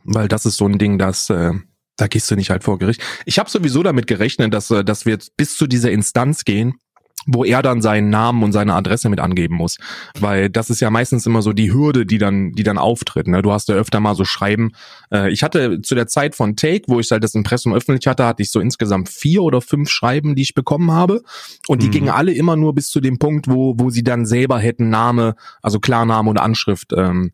Weil 0.03 0.27
das 0.27 0.45
ist 0.45 0.57
so 0.57 0.65
ein 0.67 0.77
Ding, 0.77 0.97
das 0.97 1.29
äh, 1.29 1.53
da 1.97 2.07
gehst 2.07 2.29
du 2.31 2.35
nicht 2.35 2.49
halt 2.49 2.63
vor 2.63 2.77
Gericht. 2.79 3.01
Ich 3.25 3.39
habe 3.39 3.49
sowieso 3.49 3.83
damit 3.83 4.07
gerechnet, 4.07 4.53
dass, 4.53 4.71
äh, 4.71 4.83
dass 4.83 5.05
wir 5.05 5.13
jetzt 5.13 5.35
bis 5.35 5.57
zu 5.57 5.67
dieser 5.67 5.91
Instanz 5.91 6.45
gehen, 6.45 6.75
wo 7.29 7.43
er 7.43 7.61
dann 7.61 7.81
seinen 7.81 8.09
Namen 8.09 8.41
und 8.43 8.53
seine 8.53 8.73
Adresse 8.75 9.09
mit 9.09 9.19
angeben 9.19 9.55
muss. 9.55 9.77
Weil 10.17 10.49
das 10.49 10.69
ist 10.69 10.79
ja 10.79 10.89
meistens 10.89 11.25
immer 11.25 11.41
so 11.41 11.51
die 11.51 11.73
Hürde, 11.73 12.05
die 12.05 12.19
dann, 12.19 12.53
die 12.53 12.63
dann 12.63 12.77
auftritt. 12.77 13.27
Ne? 13.27 13.41
Du 13.41 13.51
hast 13.51 13.67
ja 13.67 13.75
öfter 13.75 13.99
mal 13.99 14.15
so 14.15 14.23
Schreiben. 14.23 14.71
Äh, 15.11 15.31
ich 15.31 15.43
hatte 15.43 15.81
zu 15.81 15.93
der 15.95 16.07
Zeit 16.07 16.35
von 16.35 16.55
Take, 16.55 16.83
wo 16.87 16.99
ich 17.01 17.11
halt 17.11 17.23
das 17.23 17.35
Impressum 17.35 17.73
öffentlich 17.73 18.07
hatte, 18.07 18.25
hatte 18.25 18.43
ich 18.43 18.51
so 18.51 18.61
insgesamt 18.61 19.09
vier 19.09 19.41
oder 19.41 19.59
fünf 19.59 19.89
Schreiben, 19.89 20.35
die 20.35 20.43
ich 20.43 20.53
bekommen 20.53 20.91
habe. 20.91 21.21
Und 21.67 21.81
die 21.81 21.87
Mhm. 21.87 21.91
gingen 21.91 22.09
alle 22.09 22.31
immer 22.31 22.55
nur 22.55 22.73
bis 22.73 22.87
zu 22.89 23.01
dem 23.01 23.17
Punkt, 23.19 23.49
wo, 23.49 23.73
wo 23.77 23.89
sie 23.89 24.03
dann 24.03 24.25
selber 24.25 24.59
hätten 24.59 24.89
Name, 24.89 25.35
also 25.61 25.79
Klarname 25.79 26.29
und 26.29 26.37
Anschrift 26.37 26.93
ähm, 26.95 27.33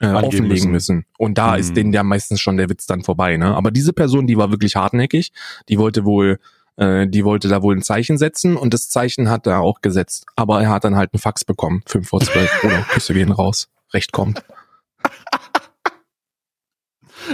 äh, 0.00 0.08
offenlegen 0.12 0.70
müssen. 0.70 0.96
müssen. 0.96 1.04
Und 1.18 1.38
da 1.38 1.52
Mhm. 1.54 1.58
ist 1.60 1.76
denen 1.76 1.92
ja 1.92 2.02
meistens 2.02 2.40
schon 2.40 2.56
der 2.56 2.68
Witz 2.70 2.86
dann 2.86 3.02
vorbei. 3.02 3.36
Ne? 3.36 3.54
Aber 3.54 3.70
diese 3.70 3.92
Person, 3.92 4.26
die 4.26 4.36
war 4.36 4.50
wirklich 4.50 4.76
hartnäckig, 4.76 5.32
die 5.68 5.78
wollte 5.78 6.04
wohl, 6.04 6.38
äh, 6.76 7.06
die 7.08 7.24
wollte 7.24 7.48
da 7.48 7.62
wohl 7.62 7.74
ein 7.76 7.82
Zeichen 7.82 8.16
setzen 8.18 8.56
und 8.56 8.72
das 8.74 8.88
Zeichen 8.88 9.28
hat 9.30 9.46
er 9.46 9.60
auch 9.60 9.80
gesetzt. 9.80 10.26
Aber 10.36 10.62
er 10.62 10.70
hat 10.70 10.84
dann 10.84 10.94
halt 10.96 11.12
einen 11.12 11.20
Fax 11.20 11.44
bekommen, 11.44 11.82
fünf 11.86 12.08
vor 12.08 12.20
zwölf. 12.20 12.50
Oder 12.64 12.82
Küsse 12.82 13.12
gehen 13.14 13.32
raus. 13.32 13.68
Recht 13.92 14.12
kommt. 14.12 14.42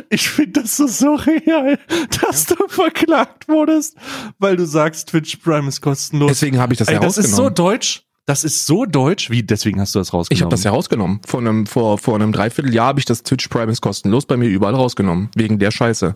Ich 0.09 0.29
finde 0.29 0.63
das 0.63 0.77
so 0.77 0.87
surreal, 0.87 1.79
dass 2.23 2.47
du 2.47 2.57
verklagt 2.69 3.49
wurdest, 3.49 3.97
weil 4.39 4.57
du 4.57 4.67
sagst, 4.67 5.11
Twitch 5.11 5.37
Prime 5.37 5.69
ist 5.69 5.83
kostenlos. 5.83 6.31
Deswegen 6.31 6.59
habe 6.59 6.73
ich 6.73 6.79
das 6.79 6.89
Ey, 6.89 6.95
ja 6.95 7.01
das 7.01 7.19
ist 7.19 7.37
so 7.37 7.51
deutsch. 7.51 8.05
Das 8.27 8.43
ist 8.43 8.67
so 8.67 8.87
deutsch. 8.87 9.31
Wie, 9.31 9.43
deswegen 9.43 9.81
hast 9.81 9.95
du 9.95 9.99
das 9.99 10.13
rausgenommen? 10.13 10.39
ich 10.39 10.43
habe 10.43 10.51
das 10.51 10.65
ja 10.65 10.71
rausgenommen. 10.71 11.21
Vor 11.27 11.41
einem, 11.41 11.67
vor, 11.67 11.99
vor 11.99 12.15
einem 12.15 12.33
Dreivierteljahr 12.33 12.87
habe 12.87 12.99
ich 12.99 13.05
das 13.05 13.23
Twitch 13.23 13.49
Prime 13.49 13.71
ist 13.71 13.83
kostenlos 13.83 14.25
bei 14.25 14.37
mir 14.37 14.49
überall 14.49 14.75
rausgenommen. 14.75 15.31
Wegen 15.35 15.59
der 15.59 15.71
Scheiße. 15.71 16.15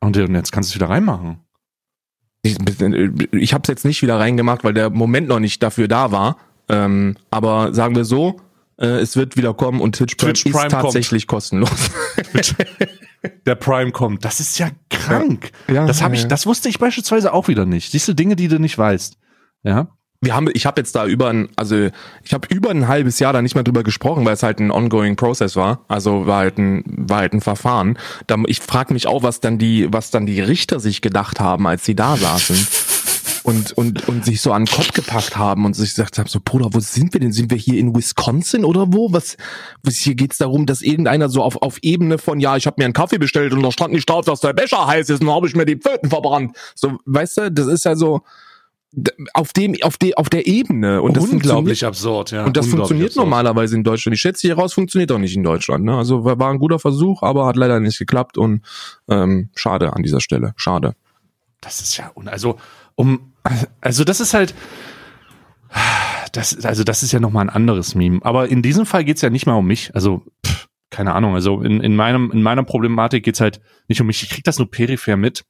Und 0.00 0.16
jetzt 0.16 0.52
kannst 0.52 0.70
du 0.70 0.72
es 0.72 0.74
wieder 0.76 0.90
reinmachen. 0.90 1.40
Ich, 2.42 2.56
ich 3.32 3.54
habe 3.54 3.62
es 3.62 3.68
jetzt 3.68 3.84
nicht 3.84 4.02
wieder 4.02 4.18
reingemacht, 4.18 4.62
weil 4.62 4.74
der 4.74 4.90
Moment 4.90 5.28
noch 5.28 5.40
nicht 5.40 5.62
dafür 5.62 5.88
da 5.88 6.12
war. 6.12 6.36
Ähm, 6.68 7.16
aber 7.30 7.72
sagen 7.72 7.96
wir 7.96 8.04
so, 8.04 8.40
äh, 8.76 8.86
es 8.86 9.16
wird 9.16 9.36
wieder 9.36 9.54
kommen 9.54 9.80
und 9.80 9.96
Twitch 9.96 10.16
Prime, 10.16 10.34
Twitch 10.34 10.52
Prime 10.52 10.66
ist 10.66 10.72
tatsächlich 10.72 11.26
kostenlos. 11.26 11.90
Der 13.46 13.56
Prime 13.56 13.90
kommt. 13.90 14.24
Das 14.24 14.38
ist 14.38 14.58
ja 14.58 14.70
krank. 14.90 15.50
Ja, 15.66 15.86
das 15.86 16.02
habe 16.02 16.14
ja, 16.14 16.22
ich, 16.22 16.28
das 16.28 16.46
wusste 16.46 16.68
ich 16.68 16.78
beispielsweise 16.78 17.32
auch 17.32 17.48
wieder 17.48 17.66
nicht. 17.66 17.90
Siehst 17.90 18.06
du 18.06 18.14
Dinge, 18.14 18.36
die 18.36 18.46
du 18.46 18.60
nicht 18.60 18.78
weißt. 18.78 19.18
Ja. 19.64 19.88
Wir 20.20 20.34
haben, 20.34 20.48
ich 20.52 20.66
habe 20.66 20.80
jetzt 20.80 20.96
da 20.96 21.06
über 21.06 21.28
ein, 21.28 21.48
also 21.54 21.90
ich 22.24 22.34
habe 22.34 22.48
über 22.50 22.70
ein 22.70 22.88
halbes 22.88 23.20
Jahr 23.20 23.32
da 23.32 23.40
nicht 23.40 23.54
mehr 23.54 23.62
drüber 23.62 23.84
gesprochen, 23.84 24.24
weil 24.24 24.34
es 24.34 24.42
halt 24.42 24.58
ein 24.58 24.72
ongoing 24.72 25.14
Process 25.14 25.54
war. 25.54 25.84
Also 25.86 26.26
war 26.26 26.38
halt 26.38 26.58
ein, 26.58 26.82
war 26.86 27.18
halt 27.18 27.34
ein 27.34 27.40
Verfahren. 27.40 27.96
Da, 28.26 28.36
ich 28.46 28.58
frage 28.58 28.92
mich 28.94 29.06
auch, 29.06 29.22
was 29.22 29.38
dann 29.38 29.58
die, 29.58 29.86
was 29.92 30.10
dann 30.10 30.26
die 30.26 30.40
Richter 30.40 30.80
sich 30.80 31.02
gedacht 31.02 31.38
haben, 31.38 31.68
als 31.68 31.84
sie 31.84 31.94
da 31.94 32.16
saßen. 32.16 32.56
Und, 33.44 33.72
und, 33.78 34.08
und 34.08 34.24
sich 34.24 34.42
so 34.42 34.52
an 34.52 34.64
den 34.64 34.74
Kopf 34.74 34.92
gepackt 34.92 35.38
haben 35.38 35.64
und 35.64 35.74
sich 35.74 35.90
gesagt 35.90 36.18
haben, 36.18 36.28
so, 36.28 36.40
Bruder, 36.44 36.68
wo 36.72 36.80
sind 36.80 37.14
wir 37.14 37.20
denn? 37.20 37.32
Sind 37.32 37.50
wir 37.50 37.56
hier 37.56 37.78
in 37.78 37.94
Wisconsin 37.94 38.64
oder 38.64 38.92
wo? 38.92 39.12
Was, 39.12 39.36
was 39.84 39.94
hier 39.94 40.16
geht's 40.16 40.36
darum, 40.36 40.66
dass 40.66 40.82
irgendeiner 40.82 41.30
so 41.30 41.42
auf, 41.42 41.62
auf 41.62 41.78
Ebene 41.80 42.18
von, 42.18 42.40
ja, 42.40 42.56
ich 42.56 42.66
habe 42.66 42.74
mir 42.78 42.84
einen 42.84 42.92
Kaffee 42.92 43.18
bestellt 43.18 43.54
und 43.54 43.62
da 43.62 43.70
stand 43.70 43.94
nicht 43.94 44.10
drauf, 44.10 44.26
dass 44.26 44.40
der 44.40 44.52
Becher 44.52 44.86
heiß 44.86 45.08
ist 45.08 45.22
und 45.22 45.30
habe 45.30 45.46
ich 45.46 45.54
mir 45.54 45.64
die 45.64 45.76
Pfoten 45.76 46.10
verbrannt. 46.10 46.56
So, 46.74 46.98
weißt 47.06 47.36
du, 47.38 47.52
das 47.52 47.68
ist 47.68 47.84
ja 47.84 47.96
so, 47.96 48.22
auf 49.34 49.52
dem, 49.52 49.76
auf 49.82 49.98
de, 49.98 50.14
auf 50.14 50.30
der 50.30 50.46
Ebene. 50.46 51.02
Und 51.02 51.16
das 51.16 51.24
Unglaublich 51.24 51.84
absurd, 51.84 52.30
ja. 52.30 52.44
und 52.44 52.56
das 52.56 52.68
funktioniert 52.68 53.10
absurd. 53.10 53.26
normalerweise 53.26 53.76
in 53.76 53.84
Deutschland. 53.84 54.14
Ich 54.14 54.20
schätze 54.20 54.46
hier 54.46 54.56
raus, 54.56 54.72
funktioniert 54.72 55.12
auch 55.12 55.18
nicht 55.18 55.36
in 55.36 55.42
Deutschland. 55.42 55.84
Ne? 55.84 55.96
Also 55.96 56.24
war, 56.24 56.50
ein 56.50 56.58
guter 56.58 56.78
Versuch, 56.78 57.22
aber 57.22 57.46
hat 57.46 57.56
leider 57.56 57.80
nicht 57.80 57.98
geklappt 57.98 58.38
und 58.38 58.62
ähm, 59.08 59.50
schade 59.54 59.92
an 59.92 60.02
dieser 60.02 60.20
Stelle. 60.20 60.54
Schade. 60.56 60.94
Das 61.60 61.80
ist 61.80 61.96
ja, 61.96 62.10
un 62.14 62.28
also, 62.28 62.58
um, 62.94 63.32
also 63.80 64.04
das 64.04 64.20
ist 64.20 64.32
halt, 64.32 64.54
Das, 66.32 66.64
also 66.64 66.84
das 66.84 67.02
ist 67.02 67.12
ja 67.12 67.20
nochmal 67.20 67.44
ein 67.44 67.50
anderes 67.50 67.94
Meme. 67.94 68.20
Aber 68.22 68.48
in 68.48 68.62
diesem 68.62 68.86
Fall 68.86 69.04
geht's 69.04 69.22
ja 69.22 69.30
nicht 69.30 69.46
mal 69.46 69.54
um 69.54 69.66
mich. 69.66 69.94
Also, 69.94 70.22
pff, 70.46 70.68
keine 70.90 71.14
Ahnung. 71.14 71.34
Also 71.34 71.62
in, 71.62 71.80
in, 71.80 71.96
meinem, 71.96 72.30
in 72.30 72.42
meiner 72.42 72.62
Problematik 72.64 73.24
geht's 73.24 73.40
halt 73.40 73.60
nicht 73.88 74.00
um 74.00 74.06
mich. 74.06 74.22
Ich 74.22 74.30
krieg 74.30 74.44
das 74.44 74.58
nur 74.58 74.70
peripher 74.70 75.16
mit. 75.16 75.44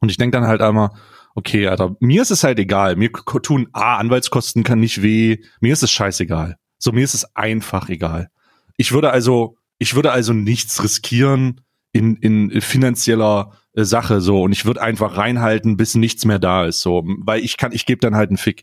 Und 0.00 0.10
ich 0.10 0.16
denk 0.16 0.32
dann 0.32 0.46
halt 0.46 0.62
einmal, 0.62 0.90
okay, 1.34 1.66
Alter, 1.68 1.96
mir 2.00 2.22
ist 2.22 2.30
es 2.30 2.44
halt 2.44 2.58
egal. 2.58 2.96
Mir 2.96 3.10
tun 3.42 3.68
A, 3.72 3.96
Anwaltskosten 3.96 4.64
kann 4.64 4.80
nicht 4.80 5.02
weh. 5.02 5.38
Mir 5.60 5.72
ist 5.72 5.82
es 5.82 5.90
scheißegal. 5.90 6.56
So, 6.78 6.92
mir 6.92 7.04
ist 7.04 7.14
es 7.14 7.36
einfach 7.36 7.88
egal. 7.88 8.30
Ich 8.76 8.92
würde 8.92 9.10
also, 9.10 9.56
ich 9.78 9.94
würde 9.94 10.12
also 10.12 10.32
nichts 10.32 10.82
riskieren 10.82 11.60
in, 11.92 12.16
in 12.16 12.60
finanzieller 12.60 13.52
äh, 13.74 13.84
Sache 13.84 14.20
so 14.20 14.42
und 14.42 14.52
ich 14.52 14.64
würde 14.64 14.82
einfach 14.82 15.16
reinhalten, 15.16 15.76
bis 15.76 15.94
nichts 15.94 16.24
mehr 16.24 16.38
da 16.38 16.66
ist 16.66 16.80
so, 16.80 17.04
weil 17.04 17.44
ich 17.44 17.56
kann, 17.56 17.72
ich 17.72 17.86
gebe 17.86 18.00
dann 18.00 18.16
halt 18.16 18.30
einen 18.30 18.36
Fick. 18.36 18.62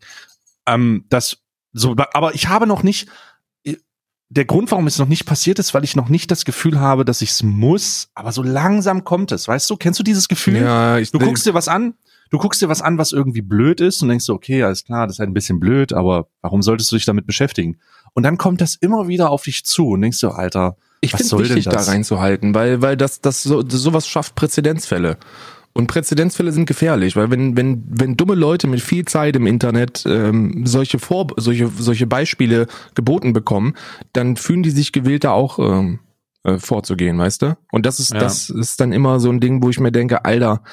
Ähm, 0.66 1.06
das 1.10 1.38
so, 1.74 1.96
aber 2.14 2.34
ich 2.36 2.48
habe 2.48 2.68
noch 2.68 2.84
nicht 2.84 3.10
äh, 3.64 3.76
der 4.30 4.46
Grund, 4.46 4.72
warum 4.72 4.88
es 4.88 4.98
noch 4.98 5.08
nicht 5.08 5.26
passiert 5.26 5.60
ist, 5.60 5.74
weil 5.74 5.84
ich 5.84 5.96
noch 5.96 6.10
nicht 6.10 6.32
das 6.32 6.46
Gefühl 6.46 6.80
habe, 6.80 7.06
dass 7.06 7.22
ich 7.22 7.32
es 7.32 7.44
muss, 7.44 8.10
aber 8.16 8.32
so 8.32 8.44
langsam 8.44 9.04
kommt 9.04 9.32
es, 9.32 9.48
weißt 9.48 9.70
du? 9.70 9.78
Kennst 9.78 10.00
du 10.00 10.04
dieses 10.04 10.28
Gefühl? 10.28 10.58
Ja, 10.58 10.98
ich 10.98 11.12
du 11.12 11.20
guckst 11.20 11.46
dir 11.46 11.54
was 11.54 11.68
an, 11.68 11.94
du 12.30 12.38
guckst 12.38 12.62
dir 12.62 12.70
was 12.70 12.82
an, 12.82 12.98
was 12.98 13.12
irgendwie 13.12 13.42
blöd 13.42 13.82
ist 13.82 14.02
und 14.02 14.10
denkst 14.10 14.26
so, 14.26 14.34
okay, 14.34 14.64
alles 14.64 14.84
klar, 14.84 15.08
das 15.08 15.16
ist 15.16 15.20
halt 15.20 15.30
ein 15.30 15.34
bisschen 15.34 15.60
blöd, 15.60 15.94
aber 15.94 16.28
warum 16.42 16.62
solltest 16.62 16.92
du 16.92 16.96
dich 16.96 17.06
damit 17.06 17.26
beschäftigen? 17.26 17.78
Und 18.14 18.24
dann 18.24 18.38
kommt 18.38 18.62
das 18.62 18.76
immer 18.76 19.08
wieder 19.08 19.30
auf 19.30 19.44
dich 19.44 19.64
zu 19.66 19.90
und 19.90 20.02
denkst 20.02 20.18
so, 20.18 20.30
Alter, 20.32 20.78
ich 21.02 21.14
was 21.14 21.20
finde 21.20 21.30
soll 21.30 21.40
wichtig, 21.44 21.66
denn 21.66 21.74
das? 21.74 21.86
da 21.86 21.92
reinzuhalten, 21.92 22.54
weil, 22.56 22.82
weil 22.82 22.98
das, 22.98 23.22
das 23.22 23.44
so, 23.44 23.64
sowas 23.68 24.08
schafft 24.08 24.36
Präzedenzfälle. 24.36 25.18
Und 25.74 25.86
Präzedenzfälle 25.86 26.52
sind 26.52 26.66
gefährlich, 26.66 27.16
weil 27.16 27.30
wenn, 27.30 27.56
wenn, 27.56 27.84
wenn 27.88 28.18
dumme 28.18 28.34
Leute 28.34 28.66
mit 28.66 28.82
viel 28.82 29.06
Zeit 29.06 29.36
im 29.36 29.46
Internet 29.46 30.04
ähm, 30.08 30.66
solche, 30.66 30.98
Vor 30.98 31.28
solche, 31.38 31.68
solche 31.78 32.08
Beispiele 32.08 32.66
geboten 32.96 33.32
bekommen, 33.32 33.76
dann 34.14 34.38
fühlen 34.38 34.64
die 34.64 34.72
sich 34.72 34.92
gewillt, 34.92 35.24
da 35.24 35.32
auch 35.34 35.60
ähm, 35.60 36.00
äh, 36.44 36.58
vorzugehen, 36.58 37.20
weißt 37.20 37.44
du? 37.44 37.58
Und 37.72 37.86
das 37.86 38.00
ist, 38.00 38.12
Ja. 38.12 38.18
das 38.20 38.50
ist 38.50 38.80
dann 38.80 38.92
immer 38.92 39.20
so 39.20 39.30
ein 39.30 39.40
Ding, 39.40 39.62
wo 39.62 39.70
ich 39.70 39.80
mir 39.80 39.92
denke, 39.92 40.26
Alter, 40.26 40.64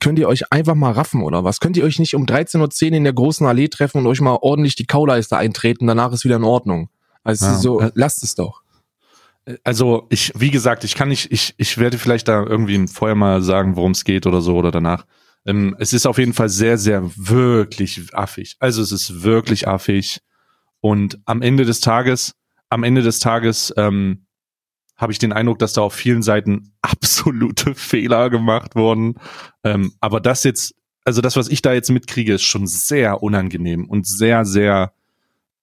könnt 0.00 0.18
ihr 0.18 0.28
euch 0.28 0.52
einfach 0.52 0.74
mal 0.74 0.92
raffen 0.92 1.22
oder 1.22 1.42
was? 1.44 1.60
Könnt 1.60 1.76
ihr 1.76 1.84
euch 1.84 1.98
nicht 1.98 2.14
um 2.14 2.24
13.10 2.26 2.90
Uhr 2.90 2.96
in 2.96 3.04
der 3.04 3.12
großen 3.12 3.46
Allee 3.46 3.68
treffen 3.68 3.98
und 3.98 4.06
euch 4.06 4.20
mal 4.20 4.38
ordentlich 4.42 4.76
die 4.76 4.86
Kauleiste 4.86 5.36
eintreten, 5.36 5.86
danach 5.86 6.12
ist 6.12 6.24
wieder 6.24 6.36
in 6.36 6.44
Ordnung. 6.44 6.90
Also 7.24 7.46
Ja. 7.46 7.54
so, 7.58 7.80
Ä- 7.80 7.90
lasst 7.94 8.22
es 8.22 8.34
doch. 8.34 8.62
Also 9.64 10.06
ich, 10.10 10.32
wie 10.36 10.50
gesagt, 10.50 10.84
ich 10.84 10.94
kann 10.94 11.08
nicht, 11.08 11.32
ich, 11.32 11.54
ich 11.56 11.78
werde 11.78 11.98
vielleicht 11.98 12.28
da 12.28 12.44
irgendwie 12.44 12.86
vorher 12.86 13.14
mal 13.16 13.42
sagen, 13.42 13.74
worum 13.76 13.92
es 13.92 14.04
geht 14.04 14.26
oder 14.26 14.42
so 14.42 14.56
oder 14.56 14.70
danach. 14.70 15.06
Ähm, 15.46 15.74
es 15.78 15.92
ist 15.94 16.06
auf 16.06 16.18
jeden 16.18 16.34
Fall 16.34 16.50
sehr, 16.50 16.76
sehr 16.76 17.02
wirklich 17.16 18.14
affig. 18.14 18.56
Also 18.60 18.82
es 18.82 18.92
ist 18.92 19.22
wirklich 19.22 19.66
affig. 19.66 20.20
Und 20.80 21.18
am 21.24 21.40
Ende 21.42 21.64
des 21.64 21.80
Tages, 21.80 22.34
am 22.68 22.84
Ende 22.84 23.02
des 23.02 23.18
Tages 23.18 23.72
ähm, 23.76 24.26
habe 25.00 25.12
ich 25.12 25.18
den 25.18 25.32
Eindruck, 25.32 25.58
dass 25.58 25.72
da 25.72 25.80
auf 25.80 25.94
vielen 25.94 26.22
Seiten 26.22 26.72
absolute 26.82 27.74
Fehler 27.74 28.30
gemacht 28.30 28.76
wurden. 28.76 29.14
Ähm, 29.64 29.92
aber 30.00 30.20
das 30.20 30.44
jetzt, 30.44 30.74
also 31.04 31.22
das, 31.22 31.36
was 31.36 31.48
ich 31.48 31.62
da 31.62 31.72
jetzt 31.72 31.90
mitkriege, 31.90 32.34
ist 32.34 32.44
schon 32.44 32.66
sehr 32.66 33.22
unangenehm 33.22 33.86
und 33.86 34.06
sehr, 34.06 34.44
sehr 34.44 34.92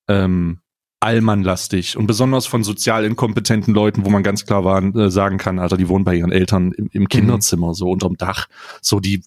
ähm, 0.07 0.59
allmannlastig 0.99 1.95
und 1.95 2.07
besonders 2.07 2.47
von 2.47 2.63
sozial 2.63 3.05
inkompetenten 3.05 3.73
Leuten, 3.73 4.03
wo 4.03 4.09
man 4.09 4.23
ganz 4.23 4.45
klar 4.45 4.65
war, 4.65 4.83
äh, 4.95 5.11
sagen 5.11 5.37
kann, 5.37 5.59
Alter, 5.59 5.77
die 5.77 5.89
wohnen 5.89 6.05
bei 6.05 6.15
ihren 6.15 6.31
Eltern 6.31 6.71
im, 6.71 6.89
im 6.91 7.07
Kinderzimmer, 7.07 7.75
so 7.75 7.91
unterm 7.91 8.17
Dach, 8.17 8.47
so 8.81 8.99
die, 8.99 9.23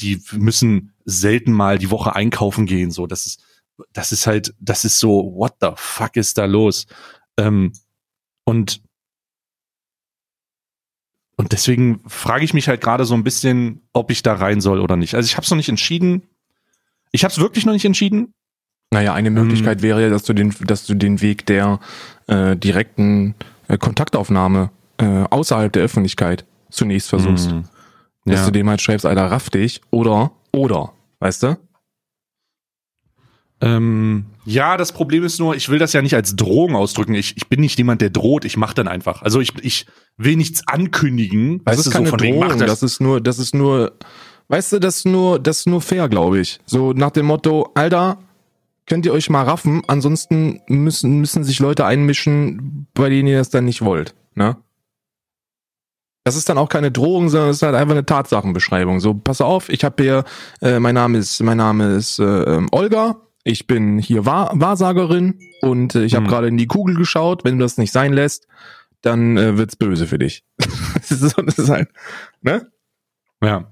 die 0.00 0.20
müssen 0.32 0.92
selten 1.04 1.52
mal 1.52 1.78
die 1.78 1.90
Woche 1.90 2.16
einkaufen 2.16 2.66
gehen, 2.66 2.90
so 2.90 3.06
das 3.06 3.26
ist, 3.26 3.44
das 3.92 4.10
ist 4.10 4.26
halt, 4.26 4.52
das 4.58 4.84
ist 4.84 4.98
so, 4.98 5.32
what 5.36 5.54
the 5.60 5.68
fuck 5.76 6.16
ist 6.16 6.38
da 6.38 6.46
los? 6.46 6.86
Ähm, 7.36 7.72
und 8.44 8.82
und 11.42 11.52
deswegen 11.52 12.00
frage 12.06 12.44
ich 12.44 12.54
mich 12.54 12.68
halt 12.68 12.80
gerade 12.80 13.04
so 13.04 13.14
ein 13.14 13.24
bisschen, 13.24 13.82
ob 13.92 14.10
ich 14.12 14.22
da 14.22 14.34
rein 14.34 14.60
soll 14.60 14.80
oder 14.80 14.96
nicht. 14.96 15.14
Also 15.16 15.26
ich 15.26 15.36
habe 15.36 15.44
es 15.44 15.50
noch 15.50 15.56
nicht 15.56 15.68
entschieden. 15.68 16.22
Ich 17.10 17.24
habe 17.24 17.32
es 17.32 17.38
wirklich 17.38 17.66
noch 17.66 17.72
nicht 17.72 17.84
entschieden. 17.84 18.32
Naja, 18.92 19.12
eine 19.14 19.30
Möglichkeit 19.30 19.82
wäre 19.82 20.02
ja, 20.02 20.08
dass 20.08 20.22
du 20.22 20.34
den, 20.34 20.54
dass 20.66 20.86
du 20.86 20.94
den 20.94 21.20
Weg 21.20 21.44
der 21.46 21.80
äh, 22.28 22.56
direkten 22.56 23.34
äh, 23.68 23.76
Kontaktaufnahme 23.76 24.70
äh, 24.98 25.24
außerhalb 25.30 25.72
der 25.72 25.82
Öffentlichkeit 25.82 26.44
zunächst 26.70 27.08
versuchst. 27.08 27.50
Hm. 27.50 27.64
Dass 28.24 28.40
Ja. 28.40 28.46
du 28.46 28.52
dem 28.52 28.68
halt 28.68 28.80
schreibst, 28.80 29.04
Alter, 29.04 29.30
raff 29.30 29.50
dich 29.50 29.80
oder, 29.90 30.30
oder, 30.52 30.92
weißt 31.18 31.42
du? 31.42 31.56
Ähm, 33.62 34.26
ja, 34.44 34.76
das 34.76 34.92
Problem 34.92 35.22
ist 35.22 35.38
nur, 35.38 35.54
ich 35.54 35.68
will 35.68 35.78
das 35.78 35.92
ja 35.92 36.02
nicht 36.02 36.14
als 36.14 36.34
Drohung 36.34 36.74
ausdrücken. 36.74 37.14
Ich, 37.14 37.36
ich 37.36 37.48
bin 37.48 37.60
nicht 37.60 37.78
jemand, 37.78 38.00
der 38.00 38.10
droht. 38.10 38.44
Ich 38.44 38.56
mache 38.56 38.74
dann 38.74 38.88
einfach. 38.88 39.22
Also 39.22 39.40
ich, 39.40 39.52
ich 39.62 39.86
will 40.16 40.36
nichts 40.36 40.66
ankündigen. 40.66 41.62
Das 41.64 41.78
weißt 41.78 41.78
ist 41.78 41.86
du, 41.86 41.90
keine 41.92 42.06
so 42.06 42.10
von 42.10 42.20
wegen, 42.20 42.40
Drohung, 42.40 42.58
mach 42.58 42.66
das. 42.66 42.82
ist 42.82 43.00
nur, 43.00 43.20
das 43.20 43.38
ist 43.38 43.54
nur, 43.54 43.92
weißt 44.48 44.72
du, 44.72 44.78
das 44.80 44.98
ist 44.98 45.06
nur, 45.06 45.38
das 45.38 45.60
ist 45.60 45.66
nur 45.66 45.80
fair, 45.80 46.08
glaube 46.08 46.40
ich. 46.40 46.58
So 46.66 46.92
nach 46.92 47.12
dem 47.12 47.26
Motto, 47.26 47.70
Alter, 47.74 48.18
könnt 48.86 49.06
ihr 49.06 49.12
euch 49.12 49.30
mal 49.30 49.44
raffen, 49.44 49.82
ansonsten 49.86 50.60
müssen, 50.66 51.20
müssen 51.20 51.44
sich 51.44 51.60
Leute 51.60 51.86
einmischen, 51.86 52.88
bei 52.94 53.08
denen 53.10 53.28
ihr 53.28 53.38
das 53.38 53.50
dann 53.50 53.64
nicht 53.64 53.82
wollt, 53.82 54.14
ne? 54.34 54.56
Das 56.24 56.36
ist 56.36 56.48
dann 56.48 56.58
auch 56.58 56.68
keine 56.68 56.92
Drohung, 56.92 57.30
sondern 57.30 57.50
es 57.50 57.56
ist 57.56 57.62
halt 57.62 57.74
einfach 57.74 57.94
eine 57.94 58.06
Tatsachenbeschreibung. 58.06 59.00
So, 59.00 59.12
pass 59.12 59.40
auf, 59.40 59.68
ich 59.68 59.82
habe 59.82 60.00
hier, 60.00 60.24
äh, 60.60 60.78
mein 60.78 60.94
Name 60.94 61.18
ist, 61.18 61.42
mein 61.42 61.56
Name 61.56 61.96
ist 61.96 62.20
äh, 62.20 62.24
ähm, 62.24 62.68
Olga, 62.70 63.16
ich 63.44 63.66
bin 63.66 63.98
hier 63.98 64.24
Wahr 64.24 64.52
Wahrsagerin 64.54 65.38
und 65.60 65.94
äh, 65.94 66.04
ich 66.04 66.14
habe 66.14 66.24
Hm. 66.24 66.30
gerade 66.30 66.48
in 66.48 66.56
die 66.56 66.66
Kugel 66.66 66.96
geschaut. 66.96 67.44
Wenn 67.44 67.58
du 67.58 67.64
das 67.64 67.78
nicht 67.78 67.92
sein 67.92 68.12
lässt, 68.12 68.46
dann 69.00 69.36
äh, 69.36 69.56
wird's 69.56 69.76
böse 69.76 70.06
für 70.06 70.18
dich. 70.18 70.44
das 70.58 71.10
ist 71.10 71.36
das 71.36 71.58
ist 71.58 71.68
halt, 71.68 71.88
ne? 72.40 72.70
Ja. 73.42 73.68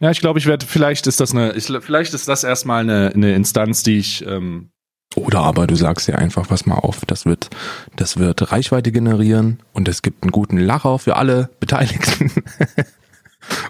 Ja, 0.00 0.10
ich 0.10 0.20
glaube, 0.20 0.38
ich 0.38 0.46
werde, 0.46 0.64
vielleicht 0.64 1.06
ist 1.06 1.20
das 1.20 1.32
eine, 1.32 1.52
ich, 1.52 1.66
vielleicht 1.80 2.14
ist 2.14 2.26
das 2.26 2.42
erstmal 2.42 2.80
eine, 2.80 3.12
eine 3.14 3.34
Instanz, 3.34 3.82
die 3.82 3.98
ich, 3.98 4.24
ähm, 4.26 4.70
Oder 5.14 5.40
aber 5.40 5.66
du 5.66 5.74
sagst 5.74 6.08
dir 6.08 6.18
einfach, 6.18 6.48
pass 6.48 6.64
mal 6.64 6.76
auf, 6.76 7.04
das 7.04 7.26
wird, 7.26 7.50
das 7.96 8.16
wird 8.16 8.50
Reichweite 8.50 8.92
generieren 8.92 9.60
und 9.74 9.88
es 9.88 10.00
gibt 10.00 10.22
einen 10.22 10.32
guten 10.32 10.56
Lacher 10.56 10.98
für 10.98 11.16
alle 11.16 11.50
Beteiligten. 11.60 12.32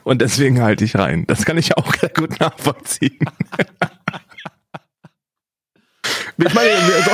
und 0.05 0.21
deswegen 0.21 0.61
halte 0.61 0.85
ich 0.85 0.97
rein. 0.97 1.27
Das 1.27 1.45
kann 1.45 1.59
ich 1.59 1.77
auch 1.77 1.93
gut 2.15 2.41
nachvollziehen. 2.41 3.19
ich 6.39 6.55
meine, 6.55 6.71
so, 7.05 7.11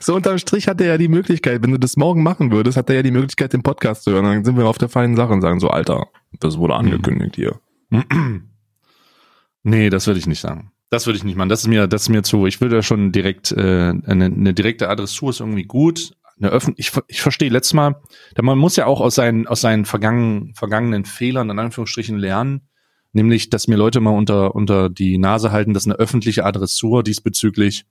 so 0.00 0.14
unterm 0.14 0.38
Strich 0.38 0.68
hat 0.68 0.80
er 0.80 0.86
ja 0.86 0.98
die 0.98 1.08
Möglichkeit, 1.08 1.62
wenn 1.62 1.70
du 1.70 1.78
das 1.78 1.96
morgen 1.96 2.22
machen 2.22 2.50
würdest, 2.50 2.76
hat 2.76 2.88
er 2.90 2.96
ja 2.96 3.02
die 3.02 3.10
Möglichkeit, 3.10 3.52
den 3.52 3.62
Podcast 3.62 4.04
zu 4.04 4.12
hören. 4.12 4.24
Dann 4.24 4.44
sind 4.44 4.56
wir 4.56 4.66
auf 4.66 4.78
der 4.78 4.88
feinen 4.88 5.16
Sache 5.16 5.32
und 5.32 5.42
sagen 5.42 5.60
so, 5.60 5.68
Alter, 5.68 6.06
das 6.40 6.58
wurde 6.58 6.74
angekündigt 6.74 7.36
hier. 7.36 7.60
nee, 9.62 9.90
das 9.90 10.06
würde 10.06 10.18
ich 10.20 10.26
nicht 10.26 10.40
sagen. 10.40 10.72
Das 10.90 11.06
würde 11.06 11.18
ich 11.18 11.24
nicht 11.24 11.36
machen. 11.36 11.50
Das 11.50 11.60
ist 11.60 11.68
mir, 11.68 11.86
das 11.86 12.02
ist 12.02 12.08
mir 12.08 12.22
zu. 12.22 12.46
Ich 12.46 12.60
würde 12.60 12.76
ja 12.76 12.82
schon 12.82 13.12
direkt 13.12 13.52
äh, 13.52 13.90
eine, 14.06 14.24
eine 14.24 14.54
direkte 14.54 14.88
Adressur 14.88 15.30
ist 15.30 15.40
irgendwie 15.40 15.64
gut. 15.64 16.12
Eine 16.40 16.50
Öffn 16.50 16.74
ich, 16.76 16.90
ver- 16.90 17.04
ich 17.08 17.20
verstehe 17.20 17.50
letztes 17.50 17.74
Mal, 17.74 18.00
da 18.34 18.42
man 18.42 18.58
muss 18.58 18.76
ja 18.76 18.86
auch 18.86 19.00
aus 19.00 19.14
seinen 19.16 19.46
aus 19.46 19.60
seinen 19.60 19.84
vergangenen 19.84 20.54
vergangenen 20.54 21.04
Fehlern 21.04 21.50
in 21.50 21.58
Anführungsstrichen 21.58 22.18
lernen, 22.18 22.68
nämlich 23.12 23.50
dass 23.50 23.66
mir 23.68 23.76
Leute 23.76 24.00
mal 24.00 24.10
unter 24.10 24.54
unter 24.54 24.88
die 24.88 25.18
Nase 25.18 25.50
halten, 25.50 25.74
dass 25.74 25.86
eine 25.86 25.94
öffentliche 25.96 26.44
Adressur 26.44 27.02
diesbezüglich 27.02 27.86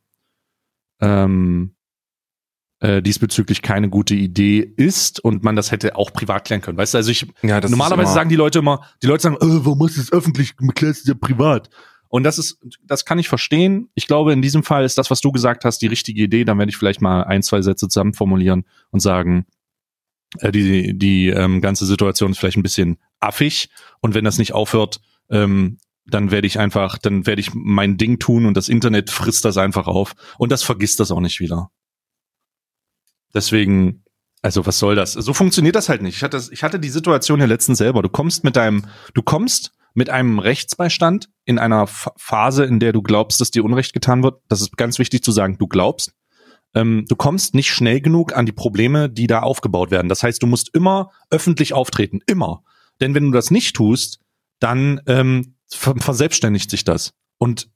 ähm, 1.01 1.73
äh, 2.79 3.01
diesbezüglich 3.01 3.61
keine 3.61 3.89
gute 3.89 4.15
Idee 4.15 4.59
ist 4.59 5.19
und 5.19 5.43
man 5.43 5.55
das 5.55 5.71
hätte 5.71 5.95
auch 5.95 6.13
privat 6.13 6.45
klären 6.45 6.61
können. 6.61 6.77
Weißt 6.77 6.93
du, 6.93 6.99
also 6.99 7.11
ich 7.11 7.27
Ja, 7.41 7.59
Normalerweise 7.71 8.13
sagen 8.13 8.29
die 8.29 8.35
Leute 8.35 8.59
immer, 8.59 8.81
die 9.01 9.07
Leute 9.07 9.23
sagen, 9.23 9.35
äh, 9.35 9.65
warum 9.65 9.85
ist 9.87 9.97
es 9.97 10.11
öffentlich, 10.11 10.55
klärst 10.75 11.07
du 11.07 11.11
ja 11.11 11.17
privat. 11.19 11.69
Und 12.09 12.23
das 12.23 12.37
ist, 12.37 12.59
das 12.83 13.05
kann 13.05 13.19
ich 13.19 13.27
verstehen. 13.27 13.89
Ich 13.95 14.07
glaube, 14.07 14.33
in 14.33 14.41
diesem 14.41 14.63
Fall 14.63 14.85
ist 14.85 14.97
das, 14.97 15.11
was 15.11 15.21
du 15.21 15.31
gesagt 15.31 15.65
hast, 15.65 15.81
die 15.81 15.87
richtige 15.87 16.23
Idee. 16.23 16.45
Dann 16.45 16.57
werde 16.57 16.69
ich 16.69 16.77
vielleicht 16.77 17.01
mal 17.01 17.23
ein, 17.23 17.43
zwei 17.43 17.61
Sätze 17.61 17.87
zusammen 17.87 18.13
formulieren 18.13 18.65
und 18.91 18.99
sagen, 18.99 19.45
äh, 20.39 20.51
die, 20.51 20.97
die 20.97 21.27
ähm, 21.27 21.61
ganze 21.61 21.85
Situation 21.85 22.31
ist 22.31 22.39
vielleicht 22.39 22.57
ein 22.57 22.63
bisschen 22.63 22.97
affig. 23.19 23.69
Und 24.01 24.13
wenn 24.13 24.25
das 24.25 24.37
nicht 24.37 24.53
aufhört, 24.53 25.01
ähm, 25.29 25.77
dann 26.05 26.31
werde 26.31 26.47
ich 26.47 26.59
einfach, 26.59 26.97
dann 26.97 27.25
werde 27.27 27.41
ich 27.41 27.51
mein 27.53 27.97
Ding 27.97 28.19
tun 28.19 28.45
und 28.45 28.55
das 28.55 28.69
Internet 28.69 29.09
frisst 29.09 29.43
das 29.45 29.57
einfach 29.57 29.87
auf. 29.87 30.15
Und 30.37 30.51
das 30.51 30.63
vergisst 30.63 30.99
das 30.99 31.11
auch 31.11 31.19
nicht 31.19 31.39
wieder. 31.39 31.69
Deswegen, 33.33 34.03
also 34.41 34.65
was 34.65 34.79
soll 34.79 34.95
das? 34.95 35.13
So 35.13 35.33
funktioniert 35.33 35.75
das 35.75 35.89
halt 35.89 36.01
nicht. 36.01 36.15
Ich 36.15 36.23
hatte, 36.23 36.41
ich 36.51 36.63
hatte 36.63 36.79
die 36.79 36.89
Situation 36.89 37.39
ja 37.41 37.45
letztens 37.45 37.79
selber. 37.79 38.01
Du 38.01 38.09
kommst 38.09 38.45
mit 38.45 38.55
deinem, 38.55 38.85
du 39.13 39.21
kommst 39.21 39.73
mit 39.97 40.11
einem 40.11 40.37
Rechtsbeistand 40.37 41.27
in 41.43 41.57
einer 41.57 41.83
F 41.83 42.09
Phase, 42.17 42.63
in 42.65 42.79
der 42.79 42.93
du 42.93 43.01
glaubst, 43.01 43.41
dass 43.41 43.49
dir 43.49 43.65
Unrecht 43.65 43.93
getan 43.93 44.21
wird. 44.21 44.39
Das 44.47 44.61
ist 44.61 44.77
ganz 44.77 44.99
wichtig 44.99 45.23
zu 45.23 45.31
sagen. 45.31 45.57
Du 45.57 45.65
glaubst. 45.65 46.13
Ähm, 46.75 47.05
du 47.09 47.15
kommst 47.15 47.55
nicht 47.55 47.71
schnell 47.71 47.99
genug 47.99 48.35
an 48.35 48.45
die 48.45 48.51
Probleme, 48.51 49.09
die 49.09 49.25
da 49.25 49.39
aufgebaut 49.39 49.89
werden. 49.89 50.07
Das 50.07 50.21
heißt, 50.21 50.43
du 50.43 50.45
musst 50.45 50.69
immer 50.75 51.09
öffentlich 51.31 51.73
auftreten. 51.73 52.19
Immer. 52.27 52.61
Denn 53.01 53.15
wenn 53.15 53.25
du 53.25 53.31
das 53.31 53.49
nicht 53.49 53.75
tust, 53.75 54.19
dann 54.59 55.01
ähm, 55.07 55.55
ver 55.67 55.95
verselbstständigt 55.97 56.69
sich 56.69 56.83
das. 56.83 57.15
Und 57.39 57.67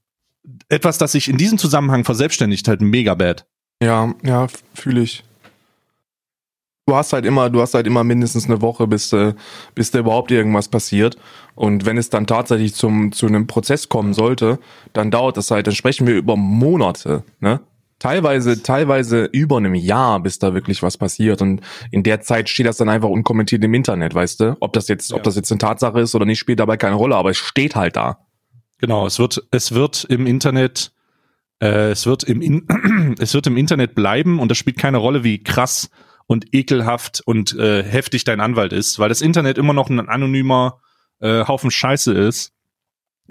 etwas, 0.69 0.99
das 0.99 1.13
sich 1.13 1.27
in 1.27 1.37
diesem 1.37 1.57
Zusammenhang 1.57 2.03
verselbstständigt, 2.03 2.67
halt 2.67 2.81
mega 2.81 3.15
bad. 3.15 3.47
Ja, 3.81 4.13
ja, 4.21 4.45
fühle 4.75 5.01
ich. 5.01 5.23
Du 6.91 6.97
hast 6.97 7.13
halt 7.13 7.25
immer, 7.25 7.49
du 7.49 7.61
hast 7.61 7.73
halt 7.73 7.87
immer 7.87 8.03
mindestens 8.03 8.47
eine 8.47 8.61
Woche, 8.61 8.85
bis, 8.85 9.13
äh, 9.13 9.33
bis 9.75 9.91
da 9.91 9.99
überhaupt 9.99 10.29
irgendwas 10.29 10.67
passiert. 10.67 11.15
Und 11.55 11.85
wenn 11.85 11.97
es 11.97 12.09
dann 12.09 12.27
tatsächlich 12.27 12.75
zum, 12.75 13.13
zu 13.13 13.27
einem 13.27 13.47
Prozess 13.47 13.87
kommen 13.87 14.13
sollte, 14.13 14.59
dann 14.91 15.09
dauert 15.09 15.37
das 15.37 15.51
halt, 15.51 15.67
dann 15.67 15.73
sprechen 15.73 16.05
wir 16.05 16.15
über 16.17 16.35
Monate, 16.35 17.23
ne? 17.39 17.61
Teilweise, 17.99 18.61
teilweise 18.61 19.23
über 19.31 19.55
einem 19.55 19.73
Jahr, 19.73 20.19
bis 20.19 20.37
da 20.37 20.53
wirklich 20.53 20.83
was 20.83 20.97
passiert. 20.97 21.41
Und 21.41 21.61
in 21.91 22.03
der 22.03 22.19
Zeit 22.19 22.49
steht 22.49 22.65
das 22.65 22.75
dann 22.75 22.89
einfach 22.89 23.07
unkommentiert 23.07 23.63
im 23.63 23.73
Internet, 23.73 24.13
weißt 24.13 24.39
du? 24.41 24.57
Ob 24.59 24.73
das 24.73 24.89
jetzt, 24.89 25.11
Ja. 25.11 25.15
ob 25.15 25.23
das 25.23 25.37
jetzt 25.37 25.49
eine 25.49 25.59
Tatsache 25.59 26.01
ist 26.01 26.13
oder 26.13 26.25
nicht, 26.25 26.39
spielt 26.39 26.59
dabei 26.59 26.75
keine 26.75 26.95
Rolle, 26.95 27.15
aber 27.15 27.29
es 27.29 27.37
steht 27.37 27.77
halt 27.77 27.95
da. 27.95 28.17
Genau, 28.79 29.05
es 29.05 29.17
wird, 29.17 29.41
es 29.51 29.71
wird 29.73 30.03
im 30.09 30.27
Internet, 30.27 30.91
äh, 31.61 31.91
es 31.91 32.05
wird 32.05 32.23
im, 32.23 32.41
In 32.41 33.15
es 33.19 33.33
wird 33.33 33.47
im 33.47 33.55
Internet 33.55 33.95
bleiben 33.95 34.39
und 34.39 34.49
das 34.51 34.57
spielt 34.57 34.77
keine 34.77 34.97
Rolle, 34.97 35.23
wie 35.23 35.41
krass 35.41 35.89
und 36.31 36.55
ekelhaft 36.55 37.21
und 37.25 37.59
äh, 37.59 37.83
heftig 37.83 38.23
dein 38.23 38.39
Anwalt 38.39 38.71
ist, 38.71 38.99
weil 38.99 39.09
das 39.09 39.19
Internet 39.19 39.57
immer 39.57 39.73
noch 39.73 39.89
ein 39.89 39.99
anonymer 39.99 40.79
äh, 41.19 41.45
Haufen 41.45 41.71
Scheiße 41.71 42.13
ist 42.13 42.53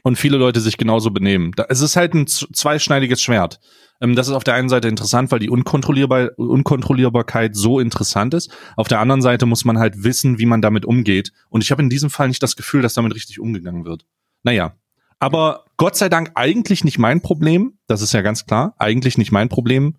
und 0.02 0.18
viele 0.18 0.36
Leute 0.36 0.60
sich 0.60 0.76
genauso 0.76 1.10
benehmen. 1.10 1.52
Da, 1.56 1.64
es 1.70 1.80
ist 1.80 1.96
halt 1.96 2.12
ein 2.12 2.26
zweischneidiges 2.26 3.22
Schwert. 3.22 3.58
Ähm, 4.02 4.16
das 4.16 4.28
ist 4.28 4.34
auf 4.34 4.44
der 4.44 4.52
einen 4.52 4.68
Seite 4.68 4.88
interessant, 4.88 5.32
weil 5.32 5.38
die 5.38 5.48
Unkontrollierbar 5.48 6.32
Unkontrollierbarkeit 6.36 7.56
so 7.56 7.80
interessant 7.80 8.34
ist. 8.34 8.54
Auf 8.76 8.86
der 8.86 9.00
anderen 9.00 9.22
Seite 9.22 9.46
muss 9.46 9.64
man 9.64 9.78
halt 9.78 10.04
wissen, 10.04 10.38
wie 10.38 10.44
man 10.44 10.60
damit 10.60 10.84
umgeht. 10.84 11.32
Und 11.48 11.64
ich 11.64 11.70
habe 11.70 11.80
in 11.80 11.88
diesem 11.88 12.10
Fall 12.10 12.28
nicht 12.28 12.42
das 12.42 12.54
Gefühl, 12.54 12.82
dass 12.82 12.92
damit 12.92 13.14
richtig 13.14 13.40
umgegangen 13.40 13.86
wird. 13.86 14.04
Naja, 14.42 14.74
aber 15.18 15.64
Gott 15.78 15.96
sei 15.96 16.10
Dank 16.10 16.32
eigentlich 16.34 16.84
nicht 16.84 16.98
mein 16.98 17.22
Problem. 17.22 17.78
Das 17.86 18.02
ist 18.02 18.12
ja 18.12 18.20
ganz 18.20 18.44
klar. 18.44 18.74
Eigentlich 18.76 19.16
nicht 19.16 19.32
mein 19.32 19.48
Problem. 19.48 19.96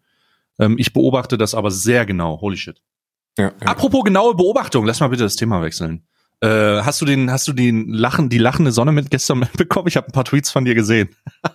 Ähm, 0.60 0.76
ich 0.78 0.94
beobachte 0.94 1.40
das 1.40 1.56
aber 1.56 1.72
sehr 1.72 2.06
genau. 2.06 2.40
Holy 2.42 2.58
shit. 2.58 2.80
Ja, 3.38 3.46
ja. 3.46 3.68
Apropos 3.68 4.04
genaue 4.04 4.36
Beobachtung, 4.36 4.86
lass 4.86 5.00
mal 5.00 5.08
bitte 5.08 5.24
das 5.24 5.36
Thema 5.36 5.62
wechseln. 5.62 6.04
Äh, 6.42 6.82
hast 6.82 7.02
du 7.02 7.06
den, 7.06 7.32
hast 7.32 7.48
du 7.48 7.54
den 7.54 7.90
Lachen, 7.90 8.30
die 8.30 8.40
lachende 8.40 8.72
Sonne 8.72 8.92
mit 8.92 9.12
gestern 9.12 9.40
mitbekommen? 9.40 9.88
Ich 9.88 9.98
habe 9.98 10.08
ein 10.08 10.12
paar 10.12 10.26
Tweets 10.26 10.52
von 10.52 10.66
dir 10.66 10.76
gesehen. 10.76 11.10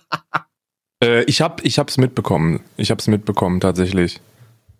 Äh, 0.99 1.25
ich 1.25 1.41
hab, 1.41 1.63
ich 1.63 1.77
hab's 1.77 1.97
mitbekommen. 1.97 2.61
Ich 2.75 2.89
hab's 2.89 3.05
mitbekommen, 3.05 3.59
tatsächlich. 3.59 4.19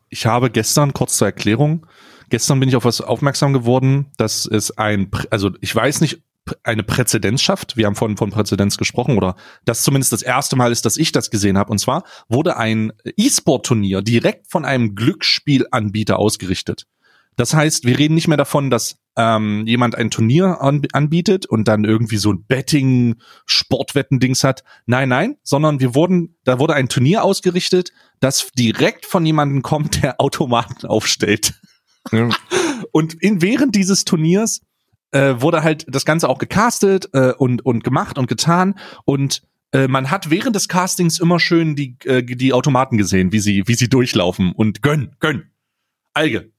Ich 0.10 0.26
habe 0.26 0.50
gestern, 0.50 0.92
kurz 0.92 1.16
zur 1.16 1.28
Erklärung, 1.28 1.86
gestern 2.30 2.60
bin 2.60 2.70
ich 2.70 2.76
auf 2.76 2.86
was 2.86 3.02
aufmerksam 3.02 3.54
geworden, 3.54 4.08
dass 4.18 4.48
es 4.48 4.76
ein, 4.80 5.12
also 5.30 5.52
ich 5.62 5.76
weiß 5.76 6.02
nicht, 6.02 6.24
eine 6.64 6.84
Präzedenz 6.84 7.42
schafft. 7.42 7.78
Wir 7.78 7.86
haben 7.86 7.96
von, 7.96 8.18
von 8.18 8.32
Präzedenz 8.32 8.78
gesprochen 8.78 9.18
oder 9.18 9.36
das 9.66 9.84
zumindest 9.84 10.14
das 10.14 10.22
erste 10.22 10.56
Mal 10.56 10.72
ist, 10.72 10.86
dass 10.86 10.98
ich 10.98 11.12
das 11.12 11.30
gesehen 11.30 11.58
habe. 11.58 11.72
Und 11.72 11.80
zwar 11.80 12.04
wurde 12.30 12.58
ein 12.58 12.94
E-Sport-Turnier 13.04 14.02
direkt 14.02 14.50
von 14.50 14.66
einem 14.66 14.96
Glücksspielanbieter 14.96 16.20
ausgerichtet. 16.20 16.86
Das 17.38 17.54
heißt, 17.54 17.86
wir 17.86 18.00
reden 18.00 18.16
nicht 18.16 18.28
mehr 18.28 18.38
davon, 18.38 18.72
dass 18.72 18.98
ähm, 19.16 19.66
jemand 19.68 19.96
ein 19.96 20.12
Turnier 20.12 20.62
an, 20.62 20.82
anbietet 20.92 21.46
und 21.46 21.68
dann 21.68 21.84
irgendwie 21.84 22.18
so 22.18 22.34
ein 22.34 22.44
Betting-Sportwetten-Dings 22.46 24.44
hat. 24.44 24.64
Nein, 24.86 25.10
nein, 25.10 25.38
sondern 25.44 25.80
wir 25.80 25.94
wurden, 25.96 26.36
da 26.44 26.60
wurde 26.60 26.74
ein 26.74 26.90
Turnier 26.90 27.24
ausgerichtet, 27.24 27.92
das 28.20 28.50
direkt 28.58 29.06
von 29.06 29.26
jemandem 29.26 29.62
kommt, 29.62 30.04
der 30.04 30.20
Automaten 30.20 30.88
aufstellt. 30.88 31.54
Ja. 32.12 32.30
Und 32.92 33.14
in, 33.16 33.42
während 33.42 33.76
dieses 33.76 34.06
Turniers 34.06 34.62
äh, 35.12 35.36
wurde 35.38 35.63
halt 35.63 35.86
das 35.88 36.06
Ganze 36.06 36.30
auch 36.30 36.38
gecastet 36.38 37.10
äh, 37.13 37.34
und, 37.34 37.65
und 37.65 37.84
gemacht 37.84 38.17
und 38.17 38.28
getan. 38.28 38.76
Und 39.06 39.41
äh, 39.72 39.88
man 39.88 40.12
hat 40.12 40.30
während 40.30 40.56
des 40.56 40.67
Castings 40.67 41.20
immer 41.20 41.39
schön 41.39 41.76
die, 41.76 41.98
äh, 42.06 42.24
die 42.24 42.54
Automaten 42.54 42.98
gesehen, 42.98 43.32
wie 43.32 43.39
sie, 43.39 43.63
wie 43.67 43.76
sie 43.76 43.89
durchlaufen 43.89 44.52
und 44.52 44.82
gönn, 44.82 45.15
gönn. 45.20 45.50
Alge. 46.13 46.52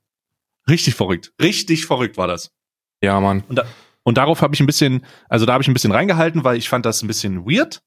Richtig 0.68 0.94
verrückt. 0.94 1.32
Richtig 1.40 1.86
verrückt 1.86 2.16
war 2.16 2.26
das. 2.26 2.52
Ja, 3.02 3.20
Mann. 3.20 3.42
Und, 3.48 3.56
da, 3.56 3.64
und 4.02 4.18
darauf 4.18 4.42
habe 4.42 4.54
ich 4.54 4.60
ein 4.60 4.66
bisschen, 4.66 5.04
also 5.28 5.46
da 5.46 5.54
habe 5.54 5.62
ich 5.62 5.68
ein 5.68 5.74
bisschen 5.74 5.92
reingehalten, 5.92 6.44
weil 6.44 6.58
ich 6.58 6.68
fand 6.68 6.84
das 6.84 7.02
ein 7.02 7.06
bisschen 7.08 7.46
weird, 7.46 7.82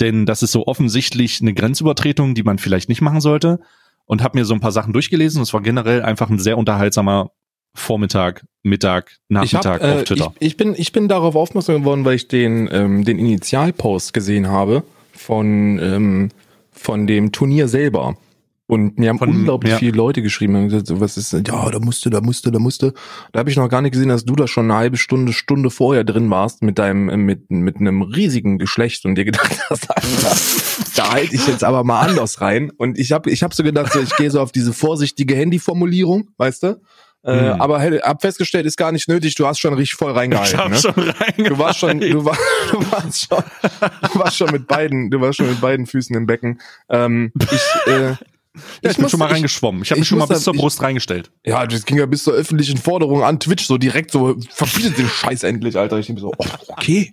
denn 0.00 0.26
das 0.26 0.42
ist 0.42 0.52
so 0.52 0.66
offensichtlich 0.66 1.40
eine 1.40 1.54
Grenzübertretung, 1.54 2.34
die 2.34 2.42
man 2.42 2.58
vielleicht 2.58 2.88
nicht 2.88 3.00
machen 3.00 3.20
sollte. 3.20 3.60
Und 4.06 4.22
habe 4.22 4.36
mir 4.38 4.44
so 4.44 4.52
ein 4.52 4.60
paar 4.60 4.72
Sachen 4.72 4.92
durchgelesen. 4.92 5.40
Es 5.40 5.54
war 5.54 5.62
generell 5.62 6.02
einfach 6.02 6.28
ein 6.28 6.38
sehr 6.38 6.58
unterhaltsamer 6.58 7.30
Vormittag, 7.74 8.44
Mittag, 8.62 9.10
Ich, 9.10 9.14
hab, 9.54 9.64
Nachmittag 9.64 9.82
äh, 9.82 9.92
auf 9.92 9.98
ich, 10.02 10.04
Twitter. 10.08 10.32
ich, 10.38 10.56
bin, 10.56 10.74
ich 10.76 10.92
bin 10.92 11.08
darauf 11.08 11.34
aufmerksam 11.36 11.80
geworden, 11.80 12.04
weil 12.04 12.14
ich 12.16 12.28
den, 12.28 12.68
ähm, 12.72 13.04
den 13.04 13.18
Initialpost 13.18 14.14
gesehen 14.14 14.48
habe 14.48 14.84
von, 15.12 15.78
ähm, 15.80 16.28
von 16.72 17.06
dem 17.06 17.32
Turnier 17.32 17.68
selber. 17.68 18.16
Und 18.66 18.98
mir 18.98 19.10
haben 19.10 19.18
Von- 19.18 19.28
unglaublich 19.28 19.72
ja. 19.72 19.78
viele 19.78 19.94
Leute 19.94 20.22
geschrieben 20.22 20.54
und 20.54 20.68
gesagt, 20.70 20.88
was 20.98 21.18
ist, 21.18 21.32
ja, 21.34 21.40
da 21.42 21.78
musste, 21.80 22.08
da 22.08 22.22
musste, 22.22 22.50
da 22.50 22.58
musste. 22.58 22.94
Da 23.32 23.40
habe 23.40 23.50
ich 23.50 23.56
noch 23.56 23.68
gar 23.68 23.82
nicht 23.82 23.92
gesehen, 23.92 24.08
dass 24.08 24.24
du 24.24 24.34
da 24.34 24.46
schon 24.48 24.70
eine 24.70 24.78
halbe 24.78 24.96
Stunde, 24.96 25.34
Stunde 25.34 25.68
vorher 25.68 26.02
drin 26.02 26.30
warst 26.30 26.62
mit 26.62 26.78
deinem, 26.78 27.10
äh, 27.10 27.18
mit, 27.18 27.50
mit 27.50 27.76
einem 27.76 28.00
riesigen 28.00 28.56
Geschlecht 28.58 29.04
und 29.04 29.16
dir 29.16 29.26
gedacht 29.26 29.54
hast, 29.68 29.90
Alter, 29.90 30.36
da 30.96 31.12
halte 31.12 31.34
ich 31.34 31.46
jetzt 31.46 31.62
aber 31.62 31.84
mal 31.84 32.00
anders 32.08 32.40
rein. 32.40 32.70
Und 32.74 32.98
ich 32.98 33.12
habe 33.12 33.30
ich 33.30 33.42
hab 33.42 33.52
so 33.52 33.62
gedacht, 33.62 33.92
so, 33.92 34.00
ich 34.00 34.16
gehe 34.16 34.30
so 34.30 34.40
auf 34.40 34.50
diese 34.52 34.72
vorsichtige 34.72 35.34
Handyformulierung, 35.36 36.30
weißt 36.38 36.62
du? 36.62 36.80
Äh, 37.24 37.52
Hm. 37.52 37.60
aber 37.60 37.80
hab 37.82 38.20
festgestellt, 38.20 38.66
ist 38.66 38.76
gar 38.76 38.92
nicht 38.92 39.08
nötig, 39.08 39.34
du 39.34 39.46
hast 39.46 39.58
schon 39.58 39.72
richtig 39.74 39.94
voll 39.96 40.12
reingehalten. 40.12 40.58
hab 40.58 40.68
ne? 40.70 40.76
schon 40.76 40.92
reingehalten. 40.92 41.44
Du 41.44 41.58
warst 41.58 41.78
schon, 41.78 41.98
du, 42.00 42.24
war, 42.24 42.36
du 42.70 42.92
warst 42.92 43.26
schon, 43.28 43.42
du 44.12 44.18
warst 44.18 44.36
schon 44.36 44.50
mit 44.50 44.66
beiden, 44.66 45.10
du 45.10 45.20
warst 45.20 45.38
schon 45.38 45.48
mit 45.48 45.60
beiden 45.60 45.86
Füßen 45.86 46.14
im 46.14 46.26
Becken. 46.26 46.60
Ähm, 46.90 47.32
ich, 47.50 47.92
äh, 47.92 48.00
ja, 48.10 48.16
ich 48.82 48.92
bin 48.96 49.02
muss- 49.02 49.10
schon 49.10 49.20
mal 49.20 49.26
ich- 49.28 49.32
reingeschwommen. 49.32 49.82
Ich 49.82 49.90
habe 49.90 50.00
mich 50.00 50.04
ich 50.06 50.08
schon 50.10 50.18
mal 50.18 50.26
bis 50.26 50.38
da- 50.38 50.44
zur 50.44 50.54
ich- 50.54 50.60
Brust 50.60 50.82
reingestellt. 50.82 51.30
ja, 51.46 51.66
das 51.66 51.86
ging 51.86 51.96
ja 51.96 52.04
bis 52.06 52.24
zur 52.24 52.34
öffentlichen 52.34 52.76
Forderung 52.76 53.22
an 53.24 53.40
Twitch 53.40 53.64
so 53.66 53.78
direkt 53.78 54.10
so, 54.10 54.36
verbietet 54.50 54.98
den 54.98 55.08
Scheiß 55.08 55.44
endlich, 55.44 55.78
Alter. 55.78 55.98
Ich 55.98 56.06
denke 56.06 56.20
so, 56.20 56.30
oh, 56.36 56.44
okay, 56.68 57.10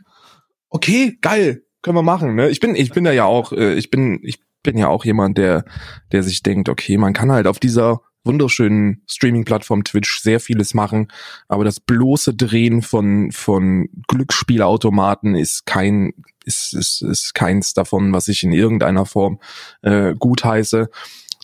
okay, 0.69 1.17
geil, 1.21 1.63
können 1.81 1.95
wir 1.95 2.03
machen. 2.03 2.35
Ne? 2.35 2.49
Ich 2.49 2.59
bin, 2.59 2.75
ich 2.75 2.91
bin 2.91 3.03
da 3.05 3.11
ja 3.11 3.25
auch, 3.25 3.53
äh, 3.53 3.75
ich 3.75 3.89
bin, 3.89 4.19
ich 4.23 4.39
bin 4.63 4.77
ja 4.77 4.87
auch 4.89 5.05
jemand, 5.05 5.37
der, 5.37 5.63
der 6.11 6.21
sich 6.21 6.43
denkt, 6.43 6.69
okay, 6.69 6.97
man 6.97 7.13
kann 7.13 7.31
halt 7.31 7.47
auf 7.47 7.59
dieser 7.59 8.01
wunderschönen 8.23 9.01
Streaming-Plattform 9.07 9.83
Twitch 9.83 10.21
sehr 10.21 10.39
vieles 10.39 10.73
machen, 10.73 11.07
aber 11.47 11.63
das 11.63 11.79
bloße 11.79 12.33
Drehen 12.33 12.81
von 12.81 13.31
von 13.31 13.89
Glücksspielautomaten 14.07 15.35
ist 15.35 15.65
kein 15.65 16.13
ist, 16.45 16.73
ist, 16.73 17.01
ist 17.01 17.33
keins 17.33 17.73
davon, 17.73 18.13
was 18.13 18.27
ich 18.27 18.43
in 18.43 18.51
irgendeiner 18.51 19.05
Form 19.05 19.39
äh, 19.81 20.15
gut 20.15 20.43
heiße. 20.43 20.89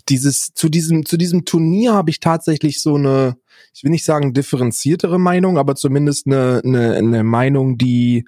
Dieses 0.09 0.53
zu 0.53 0.69
diesem 0.69 1.05
zu 1.05 1.17
diesem 1.17 1.45
Turnier 1.45 1.93
habe 1.93 2.09
ich 2.09 2.19
tatsächlich 2.19 2.81
so 2.81 2.95
eine, 2.95 3.37
ich 3.73 3.83
will 3.83 3.91
nicht 3.91 4.05
sagen 4.05 4.33
differenziertere 4.33 5.19
Meinung, 5.19 5.57
aber 5.57 5.75
zumindest 5.75 6.27
eine 6.27 6.61
eine, 6.63 6.95
eine 6.95 7.23
Meinung, 7.23 7.77
die 7.77 8.25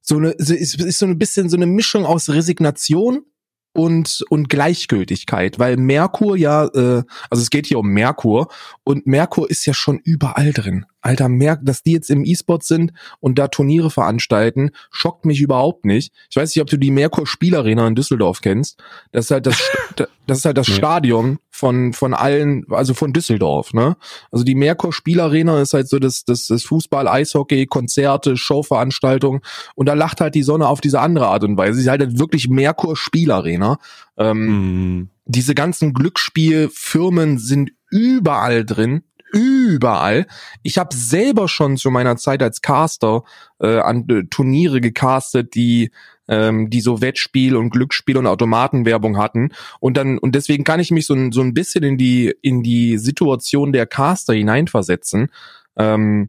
so 0.00 0.16
eine 0.16 0.30
ist, 0.30 0.50
ist 0.50 0.98
so 0.98 1.06
ein 1.06 1.18
bisschen 1.18 1.48
so 1.48 1.56
eine 1.56 1.66
Mischung 1.66 2.04
aus 2.04 2.28
Resignation 2.28 3.24
und 3.72 4.24
und 4.28 4.48
Gleichgültigkeit, 4.48 5.58
weil 5.58 5.76
Merkur 5.76 6.36
ja, 6.36 6.66
äh, 6.66 7.02
also 7.30 7.42
es 7.42 7.50
geht 7.50 7.66
hier 7.66 7.78
um 7.78 7.88
Merkur 7.88 8.48
und 8.84 9.06
Merkur 9.06 9.50
ist 9.50 9.64
ja 9.66 9.74
schon 9.74 9.98
überall 9.98 10.52
drin. 10.52 10.86
Alter, 11.00 11.28
Mer 11.28 11.56
dass 11.56 11.82
die 11.82 11.92
jetzt 11.92 12.10
im 12.10 12.24
E-Sport 12.24 12.64
sind 12.64 12.92
und 13.18 13.38
da 13.38 13.48
Turniere 13.48 13.90
veranstalten, 13.90 14.70
schockt 14.90 15.24
mich 15.24 15.40
überhaupt 15.40 15.84
nicht. 15.84 16.12
Ich 16.30 16.36
weiß 16.36 16.54
nicht, 16.54 16.62
ob 16.62 16.68
du 16.68 16.76
die 16.76 16.92
Merkur 16.92 17.26
Spielarena 17.26 17.86
in 17.88 17.96
Düsseldorf 17.96 18.40
kennst. 18.40 18.80
Das 19.10 19.26
ist 19.26 19.30
halt 19.32 19.46
das, 19.46 19.58
das 20.26 20.38
ist 20.38 20.44
halt 20.44 20.58
das. 20.58 20.68
Stadion 20.68 21.38
von 21.62 21.92
von 21.92 22.12
allen, 22.12 22.66
also 22.70 22.92
von 22.92 23.12
Düsseldorf, 23.12 23.72
ne? 23.72 23.96
Also 24.32 24.44
die 24.44 24.56
Merkur 24.56 24.92
Spielarena 24.92 25.62
ist 25.62 25.74
halt 25.74 25.88
so 25.88 26.00
das 26.00 26.24
das, 26.24 26.46
das 26.48 26.64
Fußball, 26.64 27.06
Eishockey, 27.06 27.66
Konzerte, 27.66 28.36
Showveranstaltungen 28.36 29.42
und 29.76 29.86
da 29.86 29.94
lacht 29.94 30.20
halt 30.20 30.34
die 30.34 30.42
Sonne 30.42 30.66
auf 30.66 30.80
diese 30.80 30.98
andere 30.98 31.28
Art 31.28 31.44
und 31.44 31.56
Weise. 31.56 31.74
Sie 31.74 31.82
ist 31.84 31.88
halt 31.88 32.18
wirklich 32.18 32.48
Merkur 32.48 32.96
Spielarena. 32.96 33.78
Ähm, 34.16 34.48
Hm. 34.48 35.08
diese 35.24 35.54
ganzen 35.54 35.92
Glücksspielfirmen 35.92 37.38
sind 37.38 37.70
überall 37.90 38.64
drin. 38.64 39.02
Überall. 39.32 40.26
Ich 40.62 40.78
habe 40.78 40.94
selber 40.94 41.48
schon 41.48 41.76
zu 41.76 41.90
meiner 41.90 42.16
Zeit 42.16 42.42
als 42.42 42.60
Caster 42.60 43.24
äh, 43.60 43.78
an 43.78 44.06
äh, 44.08 44.24
Turniere 44.24 44.80
gecastet, 44.80 45.54
die 45.54 45.90
ähm, 46.28 46.70
die 46.70 46.80
so 46.80 47.00
Wettspiel 47.00 47.56
und 47.56 47.70
Glücksspiel 47.70 48.16
und 48.16 48.26
Automatenwerbung 48.26 49.16
hatten 49.16 49.50
und 49.80 49.96
dann 49.96 50.18
und 50.18 50.34
deswegen 50.34 50.64
kann 50.64 50.80
ich 50.80 50.90
mich 50.90 51.06
so 51.06 51.14
ein 51.14 51.32
so 51.32 51.40
ein 51.40 51.54
bisschen 51.54 51.82
in 51.82 51.98
die 51.98 52.34
in 52.42 52.62
die 52.62 52.98
Situation 52.98 53.72
der 53.72 53.86
Caster 53.86 54.34
hineinversetzen. 54.34 55.28
Ähm, 55.76 56.28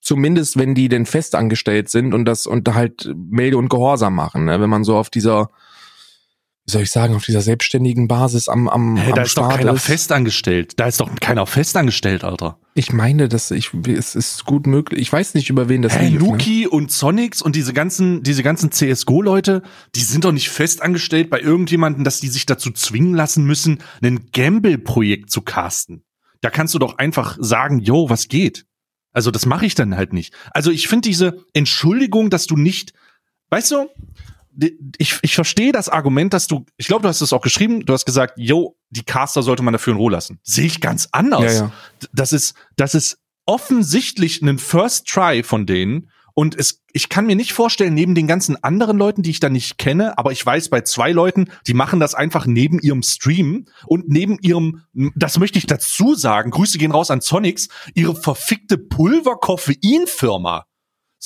zumindest 0.00 0.58
wenn 0.58 0.74
die 0.74 0.88
denn 0.88 1.06
festangestellt 1.06 1.88
sind 1.88 2.14
und 2.14 2.26
das 2.26 2.46
und 2.46 2.72
halt 2.74 3.10
Melde 3.14 3.56
und 3.56 3.70
Gehorsam 3.70 4.14
machen, 4.14 4.46
ne? 4.46 4.60
wenn 4.60 4.70
man 4.70 4.84
so 4.84 4.96
auf 4.96 5.08
dieser 5.08 5.50
wie 6.66 6.70
soll 6.72 6.82
ich 6.82 6.90
sagen, 6.90 7.14
auf 7.14 7.24
dieser 7.24 7.42
selbstständigen 7.42 8.08
Basis 8.08 8.48
am, 8.48 8.68
am, 8.68 8.96
Hey, 8.96 9.10
am 9.10 9.16
da 9.16 9.22
ist 9.22 9.36
doch 9.36 9.44
Start 9.44 9.58
keiner 9.58 9.74
ist. 9.74 9.84
festangestellt. 9.84 10.72
Da 10.76 10.86
ist 10.86 10.98
doch 11.00 11.10
keiner 11.20 11.46
festangestellt, 11.46 12.24
Alter. 12.24 12.58
Ich 12.74 12.92
meine, 12.92 13.28
dass 13.28 13.50
ich, 13.50 13.72
es 13.86 14.14
ist 14.14 14.46
gut 14.46 14.66
möglich. 14.66 15.00
Ich 15.00 15.12
weiß 15.12 15.34
nicht, 15.34 15.50
über 15.50 15.68
wen 15.68 15.82
das 15.82 15.94
Hey, 15.94 16.08
lief, 16.08 16.22
ne? 16.22 16.26
Nuki 16.28 16.66
und 16.66 16.90
Sonics 16.90 17.42
und 17.42 17.54
diese 17.54 17.74
ganzen, 17.74 18.22
diese 18.22 18.42
ganzen 18.42 18.72
CSGO-Leute, 18.72 19.62
die 19.94 20.00
sind 20.00 20.24
doch 20.24 20.32
nicht 20.32 20.48
fest 20.48 20.80
angestellt 20.80 21.28
bei 21.28 21.38
irgendjemanden, 21.40 22.02
dass 22.02 22.20
die 22.20 22.28
sich 22.28 22.46
dazu 22.46 22.70
zwingen 22.70 23.14
lassen 23.14 23.44
müssen, 23.44 23.78
ein 24.02 24.26
Gamble-Projekt 24.32 25.30
zu 25.30 25.42
casten. 25.42 26.02
Da 26.40 26.48
kannst 26.50 26.74
du 26.74 26.78
doch 26.78 26.96
einfach 26.98 27.36
sagen, 27.40 27.78
yo, 27.78 28.08
was 28.08 28.28
geht? 28.28 28.64
Also 29.12 29.30
das 29.30 29.44
mache 29.46 29.66
ich 29.66 29.74
dann 29.74 29.96
halt 29.96 30.12
nicht. 30.14 30.34
Also 30.50 30.70
ich 30.70 30.88
finde 30.88 31.08
diese 31.08 31.44
Entschuldigung, 31.52 32.30
dass 32.30 32.46
du 32.46 32.56
nicht, 32.56 32.94
weißt 33.50 33.70
du, 33.70 33.86
ich, 34.98 35.18
ich 35.22 35.34
verstehe 35.34 35.72
das 35.72 35.88
Argument, 35.88 36.32
dass 36.32 36.46
du, 36.46 36.64
ich 36.76 36.86
glaube, 36.86 37.02
du 37.02 37.08
hast 37.08 37.20
es 37.20 37.32
auch 37.32 37.40
geschrieben, 37.40 37.84
du 37.84 37.92
hast 37.92 38.04
gesagt, 38.04 38.34
yo, 38.36 38.76
die 38.90 39.02
Caster 39.02 39.42
sollte 39.42 39.62
man 39.62 39.72
dafür 39.72 39.92
in 39.92 39.98
Ruhe 39.98 40.12
lassen. 40.12 40.38
Sehe 40.42 40.66
ich 40.66 40.80
ganz 40.80 41.08
anders. 41.12 41.42
Ja, 41.42 41.52
ja. 41.52 41.72
Das 42.12 42.32
ist, 42.32 42.54
das 42.76 42.94
ist 42.94 43.18
offensichtlich 43.46 44.42
ein 44.42 44.58
First 44.58 45.06
Try 45.06 45.42
von 45.42 45.66
denen. 45.66 46.10
Und 46.36 46.58
es, 46.58 46.82
ich 46.92 47.08
kann 47.08 47.26
mir 47.26 47.36
nicht 47.36 47.52
vorstellen, 47.52 47.94
neben 47.94 48.16
den 48.16 48.26
ganzen 48.26 48.62
anderen 48.64 48.98
Leuten, 48.98 49.22
die 49.22 49.30
ich 49.30 49.38
da 49.38 49.48
nicht 49.48 49.78
kenne, 49.78 50.18
aber 50.18 50.32
ich 50.32 50.44
weiß 50.44 50.68
bei 50.68 50.80
zwei 50.80 51.12
Leuten, 51.12 51.48
die 51.68 51.74
machen 51.74 52.00
das 52.00 52.16
einfach 52.16 52.44
neben 52.44 52.80
ihrem 52.80 53.04
Stream 53.04 53.66
und 53.86 54.08
neben 54.08 54.38
ihrem, 54.40 54.82
das 55.14 55.38
möchte 55.38 55.58
ich 55.58 55.66
dazu 55.66 56.16
sagen, 56.16 56.50
Grüße 56.50 56.78
gehen 56.78 56.90
raus 56.90 57.12
an 57.12 57.20
Sonics, 57.20 57.68
ihre 57.94 58.16
verfickte 58.16 58.78
Pulver-Koffein-Firma. 58.78 60.66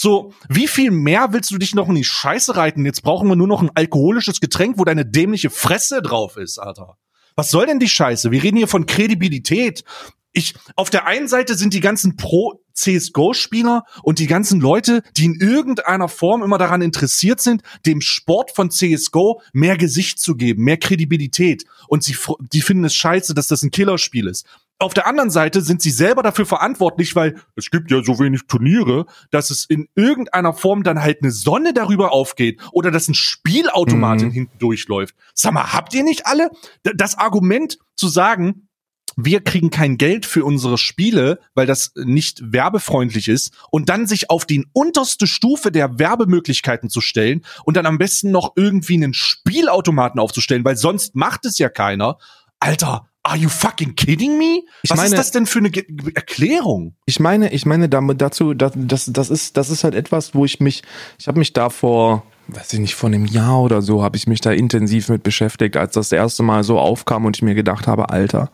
So, 0.01 0.33
wie 0.49 0.69
viel 0.69 0.93
mehr 0.93 1.33
willst 1.33 1.51
du 1.51 1.59
dich 1.59 1.75
noch 1.75 1.89
in 1.89 1.97
die 1.97 2.05
Scheiße 2.05 2.55
reiten? 2.55 2.87
Jetzt 2.87 3.03
brauchen 3.03 3.29
wir 3.29 3.35
nur 3.35 3.49
noch 3.49 3.63
ein 3.63 3.73
alkoholisches 3.75 4.39
Getränk, 4.39 4.79
wo 4.79 4.85
deine 4.85 5.05
dämliche 5.05 5.51
Fresse 5.51 6.03
drauf 6.03 6.37
ist, 6.37 6.59
Alter. 6.59 6.99
Was 7.35 7.51
soll 7.51 7.67
denn 7.67 7.81
die 7.81 7.89
Scheiße? 7.89 8.31
Wir 8.31 8.41
reden 8.41 8.59
hier 8.59 8.69
von 8.69 8.87
Kredibilität. 8.87 9.83
Ich, 10.31 10.55
auf 10.77 10.91
der 10.91 11.07
einen 11.07 11.27
Seite 11.27 11.57
sind 11.57 11.75
die 11.75 11.81
ganzen 11.81 12.15
Pro-CSGO-Spieler 12.15 13.83
und 14.05 14.21
die 14.21 14.29
ganzen 14.29 14.61
Leute, 14.61 15.03
die 15.17 15.25
in 15.25 15.35
irgendeiner 15.35 16.09
Form 16.09 16.45
immer 16.45 16.59
daran 16.59 16.81
interessiert 16.81 17.41
sind, 17.41 17.63
dem 17.85 18.01
Sport 18.01 18.53
von 18.53 18.71
CSGO 18.71 19.43
mehr 19.53 19.77
Gesicht 19.77 20.21
zu 20.21 20.37
geben, 20.37 20.63
mehr 20.63 20.77
Kredibilität. 20.77 21.65
Und 21.89 22.05
sie, 22.05 22.17
die 22.53 22.63
finden 22.63 22.85
es 22.85 22.95
scheiße, 22.95 23.35
dass 23.35 23.49
das 23.49 23.65
ein 23.65 23.73
Killerspiel 23.73 24.29
ist. 24.29 24.47
Auf 24.81 24.95
der 24.95 25.07
anderen 25.09 25.31
Seite 25.31 25.61
sind 25.61 25.83
sie 25.83 25.91
selber 25.91 26.23
dafür 26.23 26.47
verantwortlich, 26.47 27.17
weil 27.17 27.35
es 27.57 27.71
gibt 27.71 27.91
ja 27.91 28.03
so 28.05 28.21
wenig 28.21 28.43
Turniere, 28.47 29.07
dass 29.33 29.51
es 29.51 29.65
in 29.65 29.89
irgendeiner 29.97 30.53
Form 30.53 30.85
dann 30.85 31.01
halt 31.03 31.19
eine 31.23 31.33
Sonne 31.33 31.73
darüber 31.75 32.13
aufgeht 32.13 32.61
oder 32.71 32.91
dass 32.93 33.09
ein 33.09 33.15
Spielautomat 33.15 34.21
Mhm. 34.23 34.31
hinten 34.31 34.59
durchläuft. 34.59 35.17
Sag 35.35 35.53
mal, 35.53 35.73
habt 35.73 35.95
ihr 35.95 36.05
nicht 36.05 36.27
alle 36.27 36.51
das 36.83 37.19
Argument 37.19 37.79
zu 37.97 38.07
sagen, 38.09 38.69
wir 39.17 39.43
kriegen 39.43 39.71
kein 39.71 39.99
Geld 39.99 40.27
für 40.27 40.45
unsere 40.45 40.79
Spiele, 40.79 41.41
weil 41.55 41.67
das 41.67 41.91
nicht 41.97 42.41
werbefreundlich 42.53 43.27
ist 43.27 43.53
und 43.73 43.89
dann 43.89 44.07
sich 44.07 44.31
auf 44.31 44.47
die 44.47 44.65
unterste 44.73 45.27
Stufe 45.27 45.73
der 45.73 45.99
Werbemöglichkeiten 45.99 46.89
zu 46.89 47.01
stellen 47.01 47.45
und 47.65 47.77
dann 47.77 47.87
am 47.87 47.99
besten 47.99 48.31
noch 48.31 48.53
irgendwie 48.55 48.95
einen 48.95 49.15
Spielautomaten 49.15 50.21
aufzustellen, 50.21 50.65
weil 50.65 50.77
sonst 50.77 51.17
macht 51.17 51.47
es 51.47 51.59
ja 51.59 51.69
keiner. 51.69 52.19
Alter, 52.61 53.08
are 53.29 53.37
you 53.37 53.49
fucking 53.49 53.95
kidding 53.95 54.39
me? 54.39 54.63
Ich 54.83 54.91
Was 54.91 54.97
meine- 54.97 55.09
ist 55.11 55.19
das 55.19 55.31
denn 55.31 55.47
für 55.47 55.59
eine 55.61 55.71
Ge 55.71 55.85
Erklärung? 56.15 56.95
Ich 57.07 57.21
meine, 57.21 57.53
ich 57.53 57.67
meine 57.67 57.89
damit 57.89 58.21
dazu, 58.21 58.55
das, 58.55 58.73
das, 58.75 59.07
das 59.13 59.31
ist, 59.31 59.57
das 59.57 59.71
ist 59.71 59.85
halt 59.85 59.95
etwas, 59.95 60.35
wo 60.35 60.45
ich 60.45 60.61
mich, 60.61 60.83
ich 61.19 61.29
habe 61.29 61.39
mich 61.39 61.53
da 61.53 61.71
vor, 61.71 62.25
weiß 62.49 62.73
ich 62.73 62.79
nicht, 62.81 62.95
vor 62.95 63.09
einem 63.09 63.27
Jahr 63.27 63.61
oder 63.63 63.83
so, 63.83 64.03
habe 64.03 64.17
ich 64.17 64.27
mich 64.27 64.41
da 64.41 64.51
intensiv 64.53 65.09
mit 65.09 65.23
beschäftigt, 65.23 65.77
als 65.77 65.93
das 65.95 66.13
erste 66.13 66.43
Mal 66.43 66.65
so 66.65 66.79
aufkam 66.79 67.25
und 67.27 67.37
ich 67.37 67.43
mir 67.43 67.55
gedacht 67.55 67.87
habe, 67.87 68.09
Alter, 68.11 68.51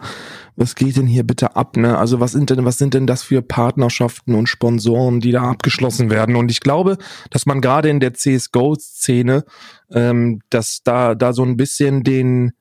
was 0.56 0.74
geht 0.76 0.96
denn 0.96 1.06
hier 1.06 1.24
bitte 1.24 1.56
ab, 1.56 1.76
ne? 1.76 1.98
Also 1.98 2.20
was 2.20 2.30
sind 2.32 2.50
denn, 2.50 2.64
was 2.64 2.78
sind 2.78 2.94
denn 2.94 3.06
das 3.08 3.24
für 3.24 3.42
Partnerschaften 3.42 4.34
und 4.36 4.48
Sponsoren, 4.48 5.18
die 5.20 5.32
da 5.32 5.42
abgeschlossen 5.50 6.10
werden? 6.10 6.36
Und 6.36 6.50
ich 6.50 6.60
glaube, 6.60 6.96
dass 7.30 7.44
man 7.46 7.60
gerade 7.60 7.88
in 7.88 7.98
der 8.00 8.14
CSGO-Szene, 8.14 9.44
ähm, 9.92 10.40
dass 10.50 10.80
da, 10.84 11.14
da 11.14 11.32
so 11.32 11.42
ein 11.42 11.56
bisschen 11.56 12.04
den, 12.04 12.52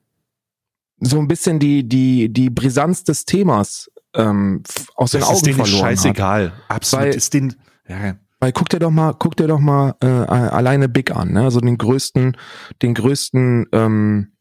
so 1.03 1.19
ein 1.19 1.27
bisschen 1.27 1.59
die, 1.59 1.87
die, 1.87 2.31
die 2.31 2.49
Brisanz 2.49 3.03
des 3.03 3.25
Themas 3.25 3.89
ähm, 4.15 4.63
aus 4.95 5.11
den 5.11 5.19
Das 5.21 5.29
Augen 5.29 5.35
ist 5.37 5.45
denen 5.45 5.55
verloren 5.57 5.83
hat. 5.85 5.89
scheißegal. 5.91 6.53
Absolut 6.67 7.05
Weil- 7.07 7.15
ist 7.15 7.33
den 7.33 7.55
ja, 7.87 8.15
Weil 8.39 8.51
guck 8.51 8.69
dir 8.69 8.79
doch 8.79 8.91
mal, 8.91 9.13
guck 9.17 9.35
dir 9.37 9.47
doch 9.47 9.59
mal 9.59 9.95
äh, 10.01 10.05
alleine 10.07 10.87
Big 10.89 11.11
an, 11.15 11.31
ne? 11.33 11.43
Also 11.43 11.59
den 11.59 11.77
größten, 11.77 12.37
den 12.81 12.93
größten, 12.93 13.65
ähm, 13.71 14.32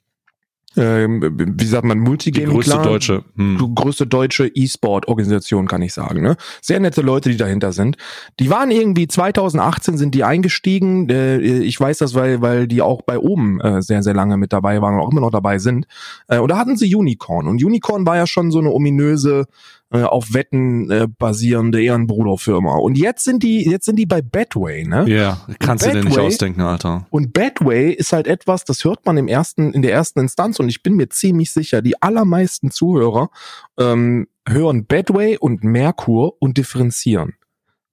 ähm, 0.76 1.20
wie 1.36 1.66
sagt 1.66 1.84
man, 1.84 1.98
die 1.98 2.08
Multigaming 2.08 2.50
größte 2.50 2.72
Clan, 2.72 2.84
deutsche. 2.84 3.24
Hm. 3.36 3.74
größte 3.74 4.06
deutsche 4.06 4.46
E-Sport-Organisation, 4.46 5.68
kann 5.68 5.82
ich 5.82 5.92
sagen. 5.92 6.22
Ne? 6.22 6.36
Sehr 6.60 6.80
nette 6.80 7.02
Leute, 7.02 7.30
die 7.30 7.36
dahinter 7.36 7.72
sind. 7.72 7.96
Die 8.40 8.50
waren 8.50 8.70
irgendwie 8.70 9.06
2018 9.06 9.98
sind 9.98 10.14
die 10.14 10.24
eingestiegen. 10.24 11.08
Äh, 11.08 11.38
ich 11.38 11.78
weiß 11.78 11.98
das, 11.98 12.14
weil 12.14 12.40
weil 12.40 12.66
die 12.66 12.82
auch 12.82 13.02
bei 13.02 13.18
oben 13.18 13.60
äh, 13.60 13.82
sehr 13.82 14.02
sehr 14.02 14.14
lange 14.14 14.36
mit 14.36 14.52
dabei 14.52 14.80
waren 14.80 14.94
und 14.94 15.00
auch 15.00 15.10
immer 15.10 15.20
noch 15.20 15.30
dabei 15.30 15.58
sind. 15.58 15.86
Äh, 16.28 16.38
und 16.38 16.50
da 16.50 16.56
hatten 16.56 16.76
sie 16.76 16.94
Unicorn 16.94 17.46
und 17.46 17.62
Unicorn 17.62 18.06
war 18.06 18.16
ja 18.16 18.26
schon 18.26 18.50
so 18.50 18.58
eine 18.58 18.70
ominöse 18.70 19.46
äh, 19.92 20.02
auf 20.02 20.32
Wetten 20.32 20.90
äh, 20.90 21.06
basierende 21.06 21.82
Ehrenbruderfirma. 21.82 22.76
Und 22.76 22.96
jetzt 22.96 23.24
sind 23.24 23.42
die 23.42 23.64
jetzt 23.68 23.84
sind 23.84 23.96
die 23.96 24.06
bei 24.06 24.22
Betway, 24.22 24.84
ne? 24.84 25.04
Ja, 25.08 25.46
kannst 25.58 25.86
du 25.86 25.90
dir 25.90 26.04
nicht 26.04 26.18
ausdenken, 26.18 26.62
Alter. 26.62 27.06
Und 27.10 27.32
Badway 27.32 27.92
ist 27.92 28.12
halt 28.12 28.26
etwas, 28.26 28.64
das 28.64 28.84
hört 28.84 29.04
man 29.04 29.16
im 29.16 29.28
ersten, 29.28 29.72
in 29.72 29.82
der 29.82 29.92
ersten 29.92 30.20
Instanz 30.20 30.58
und 30.60 30.68
ich 30.68 30.82
bin 30.82 30.94
mir 30.94 31.08
ziemlich 31.08 31.52
sicher, 31.52 31.82
die 31.82 32.00
allermeisten 32.00 32.70
Zuhörer 32.70 33.30
ähm, 33.78 34.28
hören 34.48 34.86
Badway 34.86 35.36
und 35.38 35.62
Merkur 35.62 36.40
und 36.40 36.56
differenzieren. 36.56 37.34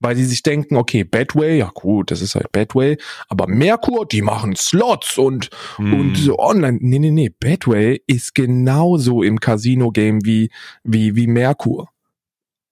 Weil 0.02 0.16
die 0.16 0.24
sich 0.24 0.44
denken, 0.44 0.78
okay, 0.78 1.04
Badway, 1.04 1.58
ja 1.58 1.72
gut, 1.74 2.12
das 2.12 2.22
ist 2.22 2.36
halt 2.36 2.52
Badway, 2.54 2.98
aber 3.28 3.48
Merkur, 3.48 4.06
die 4.06 4.22
machen 4.22 4.56
Slots 4.56 5.18
und, 5.18 5.50
Hm. 5.76 5.94
und 5.94 6.16
so 6.18 6.40
online. 6.40 6.78
Nee, 6.82 7.00
nee, 7.00 7.12
nee, 7.12 7.30
Badway 7.38 8.02
ist 8.08 8.34
genauso 8.34 9.24
im 9.24 9.40
Casino-Game 9.40 10.24
wie, 10.26 10.52
wie, 10.84 11.16
wie 11.16 11.28
Merkur. 11.28 11.90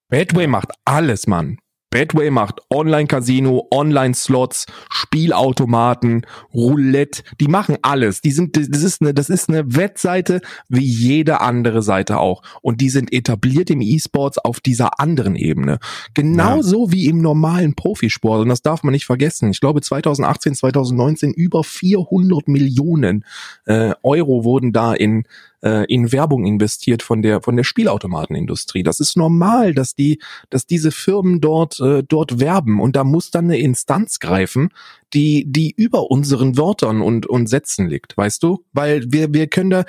Badway 0.10 0.48
macht 0.48 0.72
alles, 0.86 1.28
Mann. 1.28 1.58
Badway 1.98 2.30
macht 2.30 2.62
Online-Casino, 2.70 3.68
Online-Slots, 3.72 4.68
Spielautomaten, 4.88 6.28
Roulette. 6.54 7.24
Die 7.40 7.48
machen 7.48 7.78
alles. 7.82 8.22
Die 8.22 8.30
sind, 8.30 8.56
das 8.56 8.84
ist 8.84 9.02
eine, 9.02 9.16
das 9.16 9.32
ist 9.32 9.50
eine 9.50 9.76
Wettseite 9.76 10.42
wie 10.70 10.86
jede 10.86 11.42
andere 11.42 11.82
Seite 11.82 12.20
auch. 12.20 12.44
Und 12.62 12.82
die 12.82 12.92
sind 12.92 13.12
etabliert 13.12 13.72
im 13.72 13.82
E-Sports 13.82 14.38
auf 14.38 14.60
dieser 14.60 15.00
anderen 15.00 15.36
Ebene. 15.36 15.80
Genauso 16.14 16.92
wie 16.92 17.08
im 17.08 17.20
normalen 17.20 17.74
Profisport. 17.74 18.42
Und 18.44 18.50
das 18.50 18.62
darf 18.62 18.84
man 18.84 18.92
nicht 18.92 19.08
vergessen. 19.08 19.50
Ich 19.50 19.60
glaube 19.60 19.82
2018, 19.82 20.54
2019 20.54 21.34
über 21.34 21.64
400 21.64 22.48
Millionen 22.48 23.26
äh, 23.66 23.96
Euro 24.04 24.44
wurden 24.44 24.72
da 24.72 24.94
in 24.94 25.24
äh, 25.62 25.86
in 25.92 26.12
Werbung 26.12 26.46
investiert 26.46 27.04
von 27.04 27.22
der 27.22 27.42
von 27.42 27.56
der 27.56 27.64
Spielautomatenindustrie. 27.64 28.84
Das 28.84 29.00
ist 29.00 29.18
normal, 29.18 29.74
dass 29.74 29.96
die 29.96 30.20
dass 30.50 30.66
diese 30.66 30.92
Firmen 30.92 31.42
dort 31.42 31.80
äh, 31.80 32.04
dort 32.08 32.40
werben 32.40 32.80
und 32.80 32.96
da 32.96 33.04
muss 33.04 33.32
dann 33.32 33.46
eine 33.46 33.58
Instanz 33.60 34.20
greifen, 34.20 34.70
die 35.14 35.46
die 35.48 35.74
über 35.76 36.12
unseren 36.12 36.58
Wörtern 36.58 37.02
und 37.02 37.26
und 37.26 37.48
Sätzen 37.48 37.88
liegt, 37.88 38.18
weißt 38.18 38.44
du? 38.44 38.66
Weil 38.74 39.04
wir 39.12 39.34
wir 39.34 39.48
können 39.48 39.70
da 39.70 39.86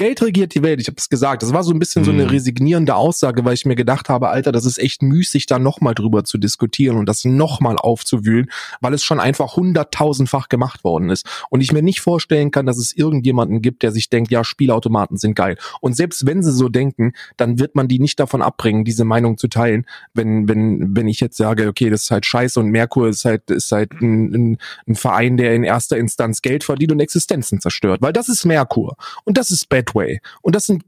Geld 0.00 0.22
regiert 0.22 0.54
die 0.54 0.62
Welt, 0.62 0.80
ich 0.80 0.86
habe 0.86 0.96
es 0.96 1.10
gesagt. 1.10 1.42
Das 1.42 1.52
war 1.52 1.62
so 1.62 1.72
ein 1.72 1.78
bisschen 1.78 2.04
so 2.04 2.10
eine 2.10 2.24
Mhm. 2.24 2.30
resignierende 2.30 2.94
Aussage, 2.94 3.44
weil 3.44 3.52
ich 3.52 3.66
mir 3.66 3.76
gedacht 3.76 4.08
habe, 4.08 4.30
Alter, 4.30 4.50
das 4.50 4.64
ist 4.64 4.78
echt 4.78 5.02
müßig, 5.02 5.44
da 5.44 5.58
nochmal 5.58 5.94
drüber 5.94 6.24
zu 6.24 6.38
diskutieren 6.38 6.96
und 6.96 7.04
das 7.06 7.26
nochmal 7.26 7.76
aufzuwühlen, 7.76 8.50
weil 8.80 8.94
es 8.94 9.04
schon 9.04 9.20
einfach 9.20 9.56
hunderttausendfach 9.56 10.48
gemacht 10.48 10.84
worden 10.84 11.10
ist. 11.10 11.26
Und 11.50 11.60
ich 11.60 11.72
mir 11.72 11.82
nicht 11.82 12.00
vorstellen 12.00 12.50
kann, 12.50 12.64
dass 12.64 12.78
es 12.78 12.96
irgendjemanden 12.96 13.60
gibt, 13.60 13.82
der 13.82 13.92
sich 13.92 14.08
denkt, 14.08 14.30
ja, 14.30 14.42
Spielautomaten 14.42 15.18
sind 15.18 15.34
geil. 15.34 15.58
Und 15.82 15.94
selbst 15.96 16.24
wenn 16.24 16.42
sie 16.42 16.52
so 16.52 16.70
denken, 16.70 17.12
dann 17.36 17.58
wird 17.58 17.74
man 17.76 17.86
die 17.86 17.98
nicht 17.98 18.18
davon 18.20 18.40
abbringen, 18.40 18.86
diese 18.86 19.04
Meinung 19.04 19.36
zu 19.36 19.48
teilen, 19.48 19.84
wenn, 20.14 20.48
wenn, 20.48 20.96
wenn 20.96 21.08
ich 21.08 21.20
jetzt 21.20 21.36
sage, 21.36 21.68
okay, 21.68 21.90
das 21.90 22.04
ist 22.04 22.10
halt 22.10 22.24
scheiße 22.24 22.58
und 22.58 22.70
Merkur 22.70 23.08
ist 23.08 23.26
halt, 23.26 23.50
ist 23.50 23.70
halt 23.70 23.92
ein, 24.00 24.32
ein, 24.34 24.58
ein 24.88 24.94
Verein, 24.94 25.36
der 25.36 25.54
in 25.54 25.62
erster 25.62 25.98
Instanz 25.98 26.40
Geld 26.40 26.64
verdient 26.64 26.90
und 26.92 27.00
Existenzen 27.00 27.60
zerstört. 27.60 28.00
Weil 28.00 28.14
das 28.14 28.30
ist 28.30 28.46
Merkur 28.46 28.96
und 29.24 29.36
das 29.36 29.50
ist 29.50 29.68
Badway 29.90 30.20
und 30.42 30.54
das 30.54 30.66
sind 30.66 30.84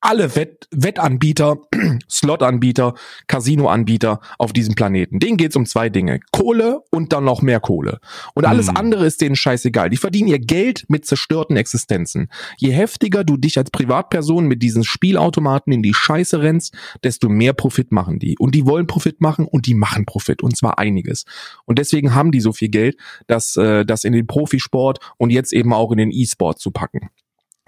alle 0.00 0.34
Wett 0.34 0.66
Wettanbieter, 0.72 1.58
Slot-Anbieter, 2.10 2.94
Casino-Anbieter 3.28 4.20
auf 4.36 4.52
diesem 4.52 4.74
Planeten. 4.74 5.20
Denen 5.20 5.36
geht's 5.36 5.54
um 5.54 5.64
zwei 5.64 5.90
Dinge. 5.90 6.18
Kohle 6.32 6.80
und 6.90 7.12
dann 7.12 7.24
noch 7.24 7.40
mehr 7.40 7.60
Kohle. 7.60 8.00
Und 8.34 8.44
alles 8.44 8.66
Hm. 8.68 8.76
andere 8.76 9.06
ist 9.06 9.20
denen 9.20 9.36
scheißegal. 9.36 9.90
Die 9.90 9.96
verdienen 9.96 10.28
ihr 10.28 10.40
Geld 10.40 10.86
mit 10.88 11.06
zerstörten 11.06 11.56
Existenzen. 11.56 12.28
Je 12.56 12.72
heftiger 12.72 13.22
du 13.22 13.36
dich 13.36 13.58
als 13.58 13.70
Privatperson 13.70 14.46
mit 14.46 14.62
diesen 14.62 14.82
Spielautomaten 14.82 15.72
in 15.72 15.82
die 15.82 15.94
Scheiße 15.94 16.40
rennst, 16.40 16.74
desto 17.04 17.28
mehr 17.28 17.52
Profit 17.52 17.92
machen 17.92 18.18
die. 18.18 18.36
Und 18.38 18.56
die 18.56 18.66
wollen 18.66 18.88
Profit 18.88 19.20
machen 19.20 19.46
und 19.46 19.66
die 19.66 19.74
machen 19.74 20.04
Profit. 20.04 20.42
Und 20.42 20.56
zwar 20.56 20.80
einiges. 20.80 21.26
Und 21.64 21.78
deswegen 21.78 22.12
haben 22.14 22.32
die 22.32 22.40
so 22.40 22.52
viel 22.52 22.70
Geld, 22.70 22.96
das, 23.28 23.56
äh, 23.56 23.84
das 23.84 24.02
in 24.02 24.12
den 24.12 24.26
Profisport 24.26 24.98
und 25.16 25.30
jetzt 25.30 25.52
eben 25.52 25.72
auch 25.72 25.92
in 25.92 25.98
den 25.98 26.10
E-Sport 26.10 26.58
zu 26.58 26.72
packen. 26.72 27.10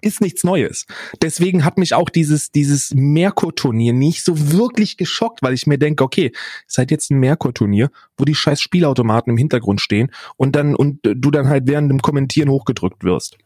Ist 0.05 0.21
nichts 0.21 0.45
Neues. 0.45 0.87
Deswegen 1.23 1.65
hat 1.65 1.79
mich 1.79 1.95
auch 1.95 2.11
dieses, 2.11 2.51
dieses 2.51 2.93
Merkur-Turnier 2.95 3.93
nicht 3.93 4.25
so 4.25 4.53
wirklich 4.53 4.97
geschockt, 4.97 5.43
weil 5.43 5.55
ich 5.55 5.67
mir 5.67 5.79
denke, 5.79 6.05
okay, 6.05 6.33
seid 6.67 6.91
jetzt 6.91 7.11
ein 7.11 7.19
Merkur-Turnier, 7.19 7.91
wo 8.17 8.25
die 8.25 8.35
scheiß 8.35 8.61
Spielautomaten 8.61 9.31
im 9.31 9.39
Hintergrund 9.39 9.81
stehen 9.81 10.11
und 10.37 10.55
dann, 10.55 10.75
und 10.75 11.01
du 11.03 11.31
dann 11.31 11.49
halt 11.49 11.67
während 11.67 11.91
dem 11.91 12.03
Kommentieren 12.03 12.51
hochgedrückt 12.51 13.05
wirst. 13.05 13.39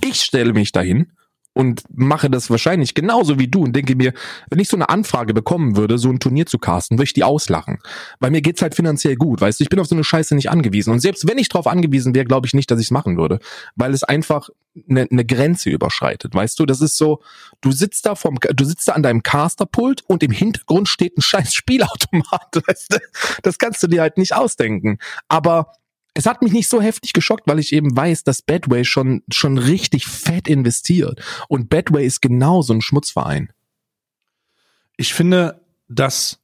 Ich 0.00 0.20
stelle 0.20 0.52
mich 0.52 0.72
dahin 0.72 1.12
und 1.54 1.82
mache 1.94 2.30
das 2.30 2.50
wahrscheinlich 2.50 2.94
genauso 2.94 3.38
wie 3.38 3.48
du 3.48 3.62
und 3.62 3.74
denke 3.76 3.94
mir, 3.94 4.12
wenn 4.48 4.58
ich 4.58 4.68
so 4.68 4.76
eine 4.76 4.88
Anfrage 4.88 5.34
bekommen 5.34 5.76
würde, 5.76 5.98
so 5.98 6.08
ein 6.08 6.20
Turnier 6.20 6.46
zu 6.46 6.58
casten, 6.58 6.98
würde 6.98 7.04
ich 7.04 7.12
die 7.12 7.24
auslachen. 7.24 7.78
Weil 8.20 8.30
mir 8.30 8.40
geht's 8.40 8.62
halt 8.62 8.74
finanziell 8.74 9.16
gut, 9.16 9.40
weißt 9.40 9.60
du, 9.60 9.64
ich 9.64 9.68
bin 9.68 9.80
auf 9.80 9.86
so 9.86 9.94
eine 9.94 10.04
Scheiße 10.04 10.34
nicht 10.34 10.50
angewiesen. 10.50 10.92
Und 10.92 11.00
selbst 11.00 11.28
wenn 11.28 11.38
ich 11.38 11.48
drauf 11.48 11.66
angewiesen 11.66 12.14
wäre, 12.14 12.24
glaube 12.24 12.46
ich 12.46 12.54
nicht, 12.54 12.70
dass 12.70 12.80
ich 12.80 12.86
es 12.86 12.90
machen 12.90 13.18
würde. 13.18 13.38
Weil 13.76 13.92
es 13.92 14.02
einfach 14.02 14.48
eine, 14.88 15.06
eine 15.10 15.24
Grenze 15.24 15.70
überschreitet, 15.70 16.34
weißt 16.34 16.58
du? 16.58 16.66
Das 16.66 16.80
ist 16.80 16.96
so, 16.96 17.22
du 17.60 17.72
sitzt 17.72 18.06
da 18.06 18.14
vom, 18.14 18.38
du 18.40 18.64
sitzt 18.64 18.88
da 18.88 18.92
an 18.92 19.02
deinem 19.02 19.22
Casterpult 19.22 20.02
und 20.08 20.22
im 20.22 20.30
Hintergrund 20.30 20.88
steht 20.88 21.16
ein 21.16 21.22
scheiß 21.22 21.54
Spielautomat, 21.54 22.62
weißt 22.66 22.94
du? 22.94 22.98
Das 23.42 23.58
kannst 23.58 23.82
du 23.82 23.86
dir 23.86 24.00
halt 24.00 24.18
nicht 24.18 24.34
ausdenken. 24.34 24.98
Aber 25.28 25.72
es 26.14 26.26
hat 26.26 26.42
mich 26.42 26.52
nicht 26.52 26.68
so 26.68 26.80
heftig 26.80 27.12
geschockt, 27.12 27.46
weil 27.46 27.58
ich 27.58 27.72
eben 27.72 27.96
weiß, 27.96 28.24
dass 28.24 28.42
Badway 28.42 28.84
schon, 28.84 29.22
schon 29.30 29.58
richtig 29.58 30.06
fett 30.06 30.48
investiert. 30.48 31.22
Und 31.48 31.70
Badway 31.70 32.06
ist 32.06 32.20
genau 32.20 32.62
so 32.62 32.74
ein 32.74 32.82
Schmutzverein. 32.82 33.52
Ich 34.96 35.14
finde, 35.14 35.62
dass 35.88 36.38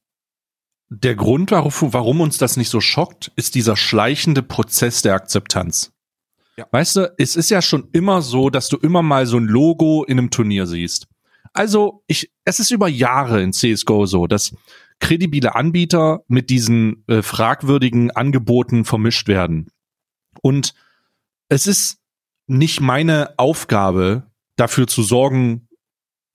der 0.89 1.16
Grund, 1.16 1.51
warum 1.51 2.20
uns 2.22 2.39
das 2.39 2.57
nicht 2.57 2.70
so 2.70 2.81
schockt, 2.81 3.31
ist 3.37 3.55
dieser 3.55 3.76
schleichende 3.76 4.43
Prozess 4.43 5.03
der 5.03 5.14
Akzeptanz. 5.14 5.93
Ja. 6.59 6.67
Weißt 6.73 6.97
du, 6.97 7.15
es 7.19 7.37
ist 7.37 7.51
ja 7.51 7.63
schon 7.63 7.89
immer 7.93 8.21
so, 8.21 8.51
dass 8.51 8.69
du 8.69 8.79
immer 8.79 9.01
mal 9.01 9.27
so 9.27 9.37
ein 9.37 9.45
Logo 9.45 10.03
in 10.03 10.19
einem 10.19 10.31
Turnier 10.31 10.67
siehst. 10.67 11.07
Also, 11.53 12.03
ich, 12.09 12.33
es 12.45 12.59
ist 12.59 12.73
über 12.73 12.89
Jahre 12.89 13.41
in 13.43 13.53
CSGO 13.53 14.07
so, 14.07 14.27
dass 14.27 14.57
kredibile 14.99 15.55
Anbieter 15.55 16.25
mit 16.27 16.51
diesen 16.51 17.05
äh, 17.07 17.23
fragwürdigen 17.23 18.11
Angeboten 18.11 18.85
vermischt 18.85 19.29
werden. 19.29 19.71
Und 20.43 20.75
es 21.49 21.69
ist 21.69 21.99
nicht 22.49 22.81
meine 22.81 23.39
Aufgabe, 23.39 24.25
dafür 24.57 24.89
zu 24.89 25.05
sorgen, 25.05 25.68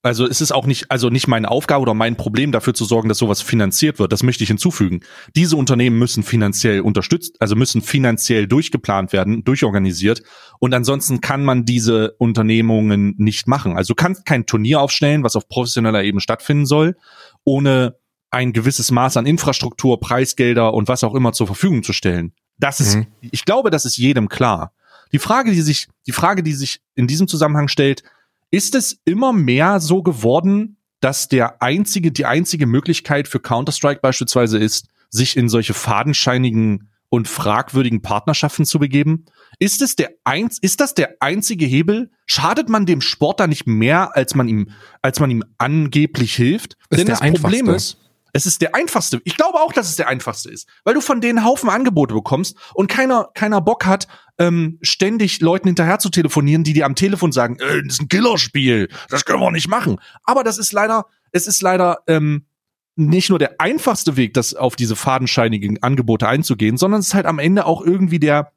also 0.04 0.26
es 0.26 0.40
ist 0.42 0.52
auch 0.52 0.66
nicht, 0.66 0.90
also 0.90 1.08
nicht 1.08 1.28
meine 1.28 1.50
Aufgabe 1.50 1.80
oder 1.82 1.94
mein 1.94 2.16
Problem, 2.16 2.52
dafür 2.52 2.74
zu 2.74 2.84
sorgen, 2.84 3.08
dass 3.08 3.18
sowas 3.18 3.40
finanziert 3.40 3.98
wird. 3.98 4.12
Das 4.12 4.22
möchte 4.22 4.44
ich 4.44 4.48
hinzufügen. 4.48 5.00
Diese 5.34 5.56
Unternehmen 5.56 5.98
müssen 5.98 6.22
finanziell 6.22 6.80
unterstützt, 6.80 7.36
also 7.40 7.56
müssen 7.56 7.80
finanziell 7.80 8.46
durchgeplant 8.46 9.14
werden, 9.14 9.44
durchorganisiert. 9.44 10.22
Und 10.60 10.74
ansonsten 10.74 11.22
kann 11.22 11.42
man 11.42 11.64
diese 11.64 12.12
Unternehmungen 12.18 13.14
nicht 13.16 13.48
machen. 13.48 13.76
Also 13.76 13.94
du 13.94 13.96
kannst 13.96 14.26
kein 14.26 14.44
Turnier 14.44 14.80
aufstellen, 14.80 15.22
was 15.24 15.36
auf 15.36 15.48
professioneller 15.48 16.04
Ebene 16.04 16.20
stattfinden 16.20 16.66
soll, 16.66 16.96
ohne 17.44 17.96
ein 18.30 18.52
gewisses 18.52 18.90
Maß 18.90 19.16
an 19.16 19.26
Infrastruktur, 19.26 20.00
Preisgelder 20.00 20.74
und 20.74 20.86
was 20.86 21.02
auch 21.02 21.14
immer 21.14 21.32
zur 21.32 21.46
Verfügung 21.46 21.82
zu 21.82 21.94
stellen. 21.94 22.34
Das 22.58 22.78
ist, 22.80 22.96
Mhm. 22.96 23.06
ich 23.20 23.44
glaube, 23.46 23.70
das 23.70 23.84
ist 23.86 23.96
jedem 23.96 24.28
klar. 24.28 24.72
Die 25.12 25.18
Frage, 25.18 25.50
die 25.52 25.62
sich, 25.62 25.88
die 26.06 26.12
Frage, 26.12 26.42
die 26.42 26.52
sich 26.52 26.80
in 26.94 27.06
diesem 27.06 27.26
Zusammenhang 27.26 27.68
stellt, 27.68 28.02
ist 28.54 28.76
es 28.76 29.00
immer 29.04 29.32
mehr 29.32 29.80
so 29.80 30.04
geworden, 30.04 30.76
dass 31.00 31.28
der 31.28 31.60
einzige, 31.60 32.12
die 32.12 32.24
einzige 32.24 32.66
Möglichkeit 32.66 33.26
für 33.26 33.40
Counter-Strike 33.40 34.00
beispielsweise 34.00 34.58
ist, 34.58 34.86
sich 35.10 35.36
in 35.36 35.48
solche 35.48 35.74
fadenscheinigen 35.74 36.88
und 37.08 37.26
fragwürdigen 37.26 38.00
Partnerschaften 38.00 38.64
zu 38.64 38.78
begeben? 38.78 39.24
Ist 39.58 39.82
es 39.82 39.96
der 39.96 40.10
eins, 40.22 40.60
ist 40.60 40.80
das 40.80 40.94
der 40.94 41.16
einzige 41.18 41.66
Hebel? 41.66 42.12
Schadet 42.26 42.68
man 42.68 42.86
dem 42.86 43.00
Sportler 43.00 43.48
nicht 43.48 43.66
mehr, 43.66 44.16
als 44.16 44.36
man 44.36 44.46
ihm, 44.46 44.70
als 45.02 45.18
man 45.18 45.30
ihm 45.30 45.42
angeblich 45.58 46.36
hilft? 46.36 46.76
Ist 46.90 47.00
Denn 47.00 47.08
das 47.08 47.20
Problem 47.20 47.68
ist, 47.70 47.98
es 48.34 48.46
ist 48.46 48.60
der 48.60 48.74
einfachste. 48.74 49.22
Ich 49.24 49.36
glaube 49.36 49.60
auch, 49.60 49.72
dass 49.72 49.88
es 49.88 49.96
der 49.96 50.08
einfachste 50.08 50.50
ist, 50.50 50.68
weil 50.82 50.94
du 50.94 51.00
von 51.00 51.20
denen 51.20 51.44
Haufen 51.44 51.70
Angebote 51.70 52.14
bekommst 52.14 52.56
und 52.74 52.88
keiner, 52.88 53.30
keiner 53.32 53.60
Bock 53.60 53.86
hat, 53.86 54.08
ähm, 54.38 54.78
ständig 54.82 55.40
Leuten 55.40 55.68
hinterher 55.68 56.00
zu 56.00 56.10
telefonieren, 56.10 56.64
die 56.64 56.72
dir 56.72 56.84
am 56.84 56.96
Telefon 56.96 57.30
sagen, 57.30 57.58
äh, 57.60 57.82
das 57.84 57.94
ist 57.94 58.02
ein 58.02 58.08
Killerspiel, 58.08 58.88
das 59.08 59.24
können 59.24 59.40
wir 59.40 59.52
nicht 59.52 59.68
machen. 59.68 60.00
Aber 60.24 60.42
das 60.42 60.58
ist 60.58 60.72
leider, 60.72 61.06
es 61.30 61.46
ist 61.46 61.62
leider 61.62 62.00
ähm, 62.08 62.46
nicht 62.96 63.30
nur 63.30 63.38
der 63.38 63.60
einfachste 63.60 64.16
Weg, 64.16 64.34
das 64.34 64.54
auf 64.54 64.74
diese 64.74 64.96
fadenscheinigen 64.96 65.80
Angebote 65.84 66.26
einzugehen, 66.26 66.76
sondern 66.76 67.00
es 67.00 67.08
ist 67.08 67.14
halt 67.14 67.26
am 67.26 67.38
Ende 67.38 67.66
auch 67.66 67.82
irgendwie 67.82 68.18
der, 68.18 68.52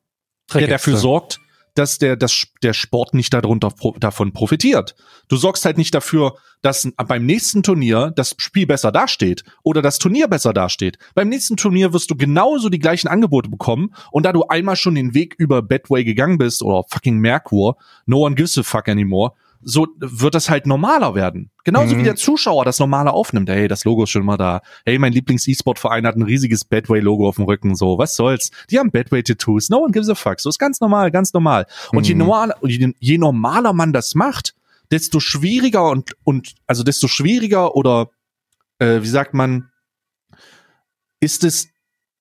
der 0.51 0.67
dafür 0.67 0.97
sorgt, 0.97 1.39
dass 1.77 1.97
der, 1.97 2.15
dass 2.15 2.47
der 2.63 2.73
Sport 2.73 3.13
nicht 3.13 3.33
darunter 3.33 3.73
davon 3.99 4.33
profitiert. 4.33 4.95
Du 5.27 5.35
sorgst 5.35 5.65
halt 5.65 5.77
nicht 5.77 5.93
dafür, 5.93 6.35
dass 6.61 6.91
beim 7.07 7.25
nächsten 7.25 7.63
Turnier 7.63 8.11
das 8.15 8.35
Spiel 8.37 8.65
besser 8.65 8.91
dasteht 8.91 9.43
oder 9.63 9.81
das 9.81 9.99
Turnier 9.99 10.27
besser 10.27 10.53
dasteht. 10.53 10.97
Beim 11.13 11.29
nächsten 11.29 11.55
Turnier 11.55 11.93
wirst 11.93 12.09
du 12.09 12.15
genauso 12.15 12.69
die 12.69 12.79
gleichen 12.79 13.07
Angebote 13.07 13.49
bekommen 13.49 13.93
und 14.11 14.23
da 14.23 14.33
du 14.33 14.43
einmal 14.47 14.75
schon 14.75 14.95
den 14.95 15.13
Weg 15.13 15.35
über 15.37 15.61
Bedway 15.61 16.03
gegangen 16.03 16.37
bist 16.37 16.63
oder 16.63 16.83
fucking 16.89 17.19
Merkur, 17.19 17.77
no 18.05 18.25
one 18.25 18.35
gives 18.35 18.57
a 18.57 18.63
fuck 18.63 18.89
anymore, 18.89 19.33
so 19.61 19.87
wird 19.99 20.35
das 20.35 20.49
halt 20.49 20.65
normaler 20.67 21.15
werden. 21.15 21.51
Genauso 21.63 21.95
Mhm. 21.95 21.99
wie 21.99 22.03
der 22.03 22.15
Zuschauer 22.15 22.63
das 22.65 22.79
normale 22.79 23.11
aufnimmt. 23.11 23.49
Hey, 23.49 23.67
das 23.67 23.83
Logo 23.85 24.03
ist 24.03 24.09
schon 24.11 24.23
mal 24.25 24.37
da. 24.37 24.61
Hey, 24.85 24.97
mein 24.99 25.13
Lieblings-E-Sport-Verein 25.13 26.05
hat 26.07 26.15
ein 26.15 26.21
riesiges 26.23 26.63
Bedway-Logo 26.65 27.27
auf 27.27 27.35
dem 27.35 27.45
Rücken. 27.45 27.75
So, 27.75 27.97
was 27.97 28.15
soll's? 28.15 28.51
Die 28.69 28.79
haben 28.79 28.91
Bedway-Tattoos. 28.91 29.69
No 29.69 29.79
one 29.79 29.91
gives 29.91 30.09
a 30.09 30.15
fuck. 30.15 30.39
So 30.39 30.49
ist 30.49 30.59
ganz 30.59 30.79
normal, 30.79 31.11
ganz 31.11 31.33
normal. 31.33 31.65
Und 31.91 32.07
je, 32.07 32.13
Mhm. 32.13 32.19
normal, 32.19 32.53
je, 32.63 32.93
je 32.99 33.17
normaler 33.17 33.73
man 33.73 33.93
das 33.93 34.15
macht, 34.15 34.53
desto 34.91 35.19
schwieriger 35.19 35.89
und, 35.89 36.15
und 36.23 36.55
also 36.65 36.83
desto 36.83 37.07
schwieriger 37.07 37.75
oder 37.75 38.09
äh, 38.79 39.01
wie 39.01 39.07
sagt 39.07 39.33
man, 39.33 39.69
ist 41.19 41.43
es 41.43 41.69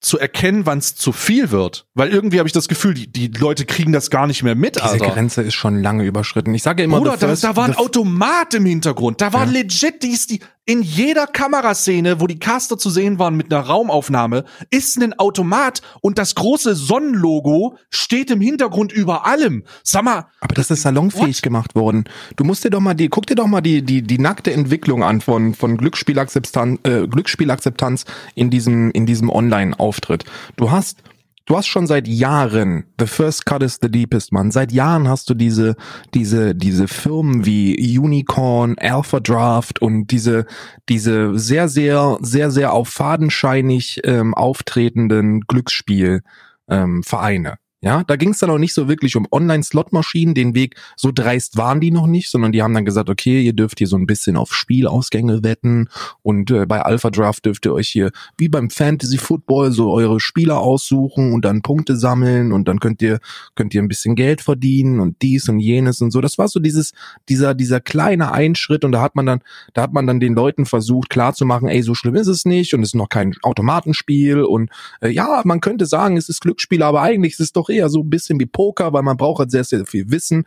zu 0.01 0.19
erkennen, 0.19 0.67
wann 0.67 0.79
es 0.79 0.95
zu 0.95 1.11
viel 1.13 1.51
wird. 1.51 1.87
Weil 1.95 2.11
irgendwie 2.11 2.39
habe 2.39 2.49
ich 2.49 2.53
das 2.53 2.69
Gefühl, 2.69 2.95
die, 2.95 3.11
die 3.11 3.29
Leute 3.29 3.65
kriegen 3.65 3.93
das 3.93 4.11
gar 4.11 4.27
nicht 4.27 4.43
mehr 4.43 4.55
mit, 4.55 4.77
Diese 4.77 4.85
Alter. 4.85 5.09
Grenze 5.11 5.43
ist 5.43 5.55
schon 5.55 5.83
lange 5.83 6.05
überschritten. 6.05 6.55
Ich 6.55 6.63
sage 6.63 6.83
immer, 6.83 6.99
Bruder, 6.99 7.17
da, 7.17 7.35
da 7.35 7.57
war 7.57 7.65
ein 7.65 7.75
Automat 7.77 8.55
im 8.55 8.67
Hintergrund. 8.67 9.21
Da 9.21 9.33
war 9.33 9.47
Ja. 9.47 9.51
legit, 9.53 10.03
die 10.03 10.11
ist 10.11 10.31
die, 10.31 10.41
in 10.67 10.83
jeder 10.83 11.29
Kameraszene, 11.29 12.21
wo 12.21 12.27
die 12.27 12.41
Caster 12.41 12.77
zu 12.77 12.91
sehen 12.91 13.21
waren 13.21 13.37
mit 13.37 13.55
einer 13.55 13.65
Raumaufnahme, 13.65 14.45
ist 14.71 15.01
ein 15.01 15.17
Automat 15.17 15.81
und 16.01 16.19
das 16.19 16.35
große 16.35 16.75
Sonnenlogo 16.75 17.79
steht 17.89 18.33
im 18.33 18.41
Hintergrund 18.41 18.93
über 18.93 19.27
allem. 19.27 19.63
Sag 19.85 20.03
mal, 20.03 20.27
Aber 20.41 20.57
das 20.57 20.73
ist 20.73 20.83
salonfähig 20.83 21.37
What? 21.37 21.43
gemacht 21.43 21.75
worden. 21.77 22.05
Du 22.35 22.43
musst 22.43 22.65
dir 22.65 22.71
doch 22.71 22.81
mal 22.81 22.95
die, 22.95 23.09
guck 23.09 23.27
dir 23.27 23.37
doch 23.37 23.47
mal 23.47 23.61
die, 23.61 23.83
die, 23.83 24.03
die 24.03 24.19
nackte 24.19 24.53
Entwicklung 24.53 25.05
an 25.05 25.21
von, 25.21 25.55
von 25.55 25.77
Glücksspielakzeptanz, 25.77 26.81
äh, 26.83 27.07
Glücksspielakzeptanz 27.07 28.05
in 28.35 28.51
diesem, 28.51 28.91
in 28.91 29.07
diesem 29.07 29.31
Online-Auftritt. 29.31 30.25
Du 30.57 30.73
hast, 30.73 30.99
du 31.47 31.57
hast 31.57 31.67
schon 31.67 31.87
seit 31.87 32.07
Jahren, 32.07 32.85
the 32.99 33.07
first 33.07 33.47
cut 33.47 33.63
is 33.63 33.79
the 33.81 33.91
deepest, 33.91 34.33
man. 34.33 34.51
Seit 34.51 34.73
Jahren 34.73 35.09
hast 35.09 35.31
du 35.31 35.35
diese, 35.35 35.77
diese, 36.13 36.55
diese 36.55 36.89
Firmen 36.89 37.47
wie 37.47 37.99
Unicorn, 37.99 38.77
Alpha 38.79 39.21
Draft 39.21 39.81
und 39.81 40.09
diese, 40.09 40.47
diese 40.89 41.39
sehr, 41.39 41.69
sehr, 41.69 42.19
sehr, 42.21 42.51
sehr 42.51 42.73
auf 42.73 42.89
fadenscheinig 42.89 44.01
ähm, 44.05 44.35
auftretenden 44.35 45.41
Glücksspiel, 45.43 46.23
ähm, 46.69 47.03
Vereine. 47.03 47.59
Ja, 47.83 48.05
da 48.05 48.17
ging 48.17 48.31
es 48.31 48.39
dann 48.39 48.49
auch 48.49 48.59
nicht 48.59 48.73
so 48.73 48.89
wirklich 48.89 49.17
um 49.17 49.27
Online-Slot-Maschinen. 49.31 50.35
Den 50.35 50.55
Weg, 50.55 50.77
so 50.97 51.13
dreist 51.13 51.59
waren 51.59 51.79
die 51.79 51.91
noch 51.91 52.07
nicht, 52.07 52.31
sondern 52.31 52.51
die 52.51 52.63
haben 52.63 52.73
dann 52.73 52.87
gesagt, 52.87 53.11
okay, 53.11 53.43
ihr 53.43 53.53
dürft 53.53 53.79
hier 53.79 53.87
so 53.87 53.97
ein 53.97 54.07
bisschen 54.07 54.37
auf 54.37 54.55
Spielausgänge 54.55 55.45
wetten 55.45 55.91
und 56.23 56.51
äh, 56.51 56.65
bei 56.65 56.81
Alpha 56.81 57.11
Draft 57.11 57.45
dürft 57.45 57.67
ihr 57.67 57.75
euch 57.75 57.89
hier 57.89 58.13
wie 58.39 58.49
beim 58.49 58.71
Fantasy 58.71 59.19
Football 59.19 59.73
so 59.73 59.93
eure 59.93 60.21
Spieler 60.21 60.59
aussuchen 60.59 61.35
und 61.35 61.45
dann 61.45 61.61
Punkte 61.61 61.97
sammeln 61.97 62.51
und 62.51 62.67
dann 62.67 62.81
könnt 62.81 63.03
ihr 63.03 63.21
könnt 63.55 63.75
ihr 63.75 63.83
ein 63.83 63.89
bisschen 63.89 64.17
Geld 64.17 64.41
verdienen 64.41 64.99
und 64.99 65.21
dies 65.21 65.47
und 65.51 65.61
jenes 65.61 66.01
und 66.01 66.13
so. 66.13 66.23
Das 66.23 66.39
war 66.39 66.49
so 66.49 66.61
dieses 66.61 66.93
dieser 67.29 67.55
dieser 67.55 67.81
kleine 67.81 68.33
Einschritt 68.33 68.87
und 68.87 68.93
da 68.93 69.03
hat 69.03 69.17
man 69.17 69.27
dann 69.27 69.41
da 69.75 69.83
hat 69.83 69.93
man 69.93 70.07
dann 70.07 70.19
den 70.19 70.35
Leuten 70.35 70.65
versucht 70.65 71.11
klarzumachen, 71.11 71.69
ey, 71.69 71.83
so 71.83 71.95
schlimm 71.95 72.15
ist 72.15 72.27
es 72.27 72.47
nicht 72.47 72.73
und 72.73 72.81
es 72.81 72.89
ist 72.89 72.95
noch 72.95 73.11
kein 73.11 73.35
Automatenspiel 73.43 74.43
und 74.43 74.71
äh, 75.03 75.11
ja, 75.11 75.43
man 75.45 75.61
könnte 75.61 75.85
sagen, 75.85 76.17
es 76.17 76.31
ist 76.31 76.41
Glücksspiel, 76.41 76.83
aber 76.83 77.03
eigentlich 77.03 77.35
ist 77.35 77.41
es 77.41 77.53
doch 77.53 77.66
eher 77.69 77.89
so 77.89 78.01
ein 78.01 78.11
bisschen 78.11 78.41
wie 78.41 78.47
Poker, 78.47 78.93
weil 78.93 79.03
man 79.03 79.17
braucht 79.17 79.41
halt 79.41 79.51
sehr, 79.51 79.65
sehr 79.65 79.87
viel 79.87 80.11
Wissen. 80.11 80.45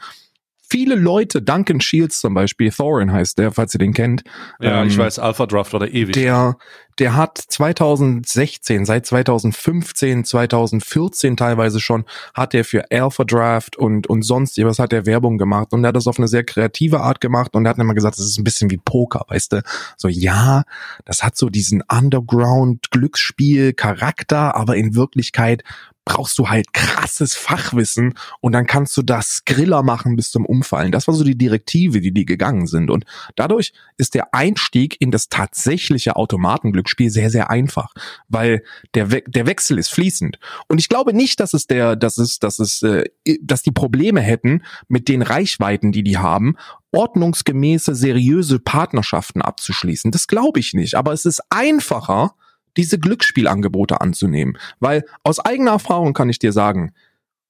Viele 0.71 0.93
Leute, 0.93 1.41
Duncan 1.41 1.81
Shields 1.81 2.19
zum 2.19 2.35
Beispiel, 2.35 2.71
Thorin 2.71 3.11
heißt 3.11 3.39
der, 3.39 3.51
falls 3.51 3.73
ihr 3.73 3.79
den 3.79 3.91
kennt. 3.91 4.21
ja, 4.61 4.85
ich 4.85 4.93
ähm, 4.93 4.99
weiß, 4.99 5.17
Alpha 5.17 5.47
Draft 5.47 5.73
oder 5.73 5.91
ewig. 5.91 6.13
Der, 6.13 6.57
der 6.99 7.15
hat 7.15 7.39
2016, 7.39 8.85
seit 8.85 9.07
2015, 9.07 10.25
2014 10.25 11.37
teilweise 11.37 11.79
schon, 11.79 12.05
hat 12.35 12.53
er 12.53 12.65
für 12.65 12.91
Alpha 12.91 13.23
Draft 13.23 13.77
und, 13.77 14.05
und 14.05 14.21
sonst 14.21 14.59
was 14.59 14.77
hat 14.77 14.93
er 14.93 15.07
Werbung 15.07 15.39
gemacht 15.39 15.73
und 15.73 15.83
er 15.83 15.87
hat 15.87 15.95
das 15.95 16.05
auf 16.05 16.19
eine 16.19 16.27
sehr 16.27 16.43
kreative 16.43 16.99
Art 16.99 17.19
gemacht 17.19 17.55
und 17.55 17.65
er 17.65 17.71
hat 17.71 17.79
immer 17.79 17.95
gesagt, 17.95 18.19
das 18.19 18.25
ist 18.25 18.37
ein 18.37 18.43
bisschen 18.43 18.69
wie 18.69 18.77
Poker, 18.77 19.25
weißt 19.27 19.53
du? 19.53 19.63
So, 19.97 20.07
ja, 20.07 20.65
das 21.03 21.23
hat 21.23 21.35
so 21.35 21.49
diesen 21.49 21.81
Underground-Glücksspiel-Charakter, 21.91 24.55
aber 24.55 24.75
in 24.75 24.93
Wirklichkeit 24.93 25.63
brauchst 26.09 26.39
du 26.39 26.49
halt 26.49 26.73
krasses 26.73 27.35
Fachwissen 27.35 28.15
und 28.41 28.51
dann 28.53 28.65
kannst 28.65 28.97
du 28.97 29.03
das 29.03 29.43
Griller 29.45 29.83
machen 29.83 30.15
bis 30.15 30.31
zum 30.31 30.43
Umfallen. 30.43 30.91
Das 30.91 31.07
war 31.07 31.13
so 31.13 31.23
die 31.23 31.37
Direktive, 31.37 32.01
die 32.01 32.11
die 32.11 32.25
gegangen 32.25 32.65
sind. 32.65 32.89
Und 32.89 33.05
dadurch 33.35 33.73
ist 33.95 34.15
der 34.15 34.33
Einstieg 34.33 34.99
in 34.99 35.11
das 35.11 35.29
tatsächliche 35.29 36.15
Automatenglücksspiel 36.15 37.11
sehr, 37.11 37.29
sehr 37.29 37.51
einfach, 37.51 37.93
weil 38.27 38.63
der, 38.95 39.11
We 39.11 39.21
der 39.27 39.45
Wechsel 39.45 39.77
ist 39.77 39.89
fließend. 39.89 40.39
Und 40.67 40.79
ich 40.79 40.89
glaube 40.89 41.13
nicht, 41.13 41.39
dass 41.39 41.53
es 41.53 41.67
der, 41.67 41.95
dass 41.95 42.17
es, 42.17 42.39
dass 42.39 42.57
es, 42.57 42.81
äh, 42.81 43.03
dass 43.43 43.61
die 43.61 43.71
Probleme 43.71 44.21
hätten 44.21 44.63
mit 44.87 45.09
den 45.09 45.21
Reichweiten, 45.21 45.91
die 45.91 46.01
die 46.01 46.17
haben, 46.17 46.55
ordnungsgemäße, 46.91 47.93
seriöse 47.93 48.57
Partnerschaften 48.57 49.43
abzuschließen. 49.43 50.09
Das 50.09 50.25
glaube 50.25 50.59
ich 50.59 50.73
nicht. 50.73 50.95
Aber 50.95 51.13
es 51.13 51.25
ist 51.25 51.43
einfacher, 51.51 52.33
diese 52.79 52.97
Glücksspielangebote 52.97 53.99
anzunehmen. 53.99 54.57
Weil 54.79 55.03
aus 55.23 55.39
eigener 55.39 55.71
Erfahrung 55.71 56.13
kann 56.13 56.29
ich 56.29 56.39
dir 56.39 56.53
sagen, 56.53 56.93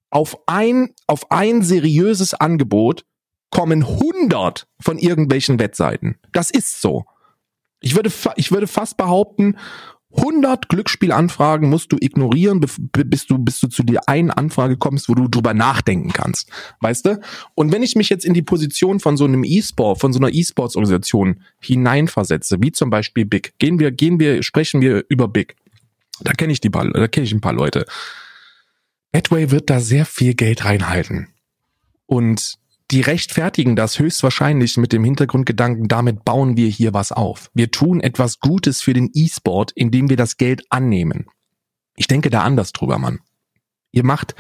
auf 0.09 0.39
ein, 0.47 0.95
auf 1.05 1.30
ein 1.30 1.61
seriöses 1.61 2.34
Angebot 2.34 3.05
kommen 3.51 3.84
100 3.84 4.67
von 4.80 4.97
irgendwelchen 4.97 5.59
Wettseiten. 5.59 6.17
Das 6.32 6.49
ist 6.49 6.82
so. 6.82 7.05
Ich 7.80 7.95
würde, 7.95 8.11
ich 8.38 8.51
würde 8.51 8.65
fast 8.65 8.97
behaupten, 8.97 9.57
100 10.16 10.70
Glücksspielanfragen 10.70 11.70
musst 11.70 11.91
du 11.91 11.97
ignorieren, 11.99 12.60
bis 12.60 13.28
du, 13.28 13.38
bis 13.38 13.60
du 13.60 13.68
zu 13.68 13.84
der 13.84 14.10
einen 14.10 14.32
Anfrage 14.32 14.76
kommst, 14.76 15.07
wo 15.07 15.14
du 15.14 15.28
drüber 15.28 15.53
nachdenken 15.53 16.12
kannst. 16.12 16.49
Weißt 16.80 17.05
du? 17.05 17.22
Und 17.53 17.72
wenn 17.72 17.84
ich 17.84 17.95
mich 17.95 18.10
jetzt 18.10 18.26
in 18.26 18.34
die 18.34 18.41
Position 18.41 18.99
von 18.99 19.18
so 19.18 19.26
einem 19.26 19.43
E-Sport, 19.43 19.99
von 19.99 20.12
so 20.12 20.20
einer 20.20 20.34
E-Sports-Organisation 20.34 21.43
hineinversetze, 21.60 22.57
wie 22.60 22.72
zum 22.72 22.89
Beispiel 22.89 23.26
Big, 23.26 23.53
gehen 23.60 23.78
wir, 23.80 23.91
gehen 23.91 24.20
wir, 24.20 24.41
sprechen 24.41 24.82
wir 24.82 25.05
über 25.10 25.28
Big. 25.28 25.55
Da 26.22 26.34
kenne 26.34 26.53
ich 26.53 26.60
die 26.60 26.72
paar, 26.72 26.89
da 26.89 27.07
kenne 27.07 27.26
ich 27.26 27.32
ein 27.32 27.41
paar 27.41 27.53
Leute. 27.53 27.86
Betway 29.12 29.51
wird 29.51 29.70
da 29.70 29.80
sehr 29.80 30.05
viel 30.05 30.34
Geld 30.34 30.66
reinhalten. 30.66 31.28
Und 32.07 32.57
die 32.92 33.02
rechtfertigen 33.02 33.76
das 33.76 34.00
höchstwahrscheinlich 34.00 34.78
mit 34.78 34.94
dem 34.94 35.04
Hintergrundgedanken, 35.04 35.88
damit 35.88 36.26
bauen 36.26 36.58
wir 36.58 36.68
hier 36.68 36.94
was 36.94 37.12
auf. 37.12 37.52
Wir 37.54 37.72
tun 37.72 38.02
etwas 38.02 38.40
Gutes 38.40 38.82
für 38.82 38.94
den 38.94 39.10
E-Sport, 39.14 39.72
indem 39.76 40.10
wir 40.10 40.18
das 40.18 40.38
Geld 40.38 40.64
annehmen. 40.70 41.28
Ich 41.96 42.08
denke 42.08 42.30
da 42.30 42.42
anders 42.42 42.72
drüber, 42.72 42.98
Mann. 42.98 43.20
Ihr 43.92 44.06
macht, 44.06 44.36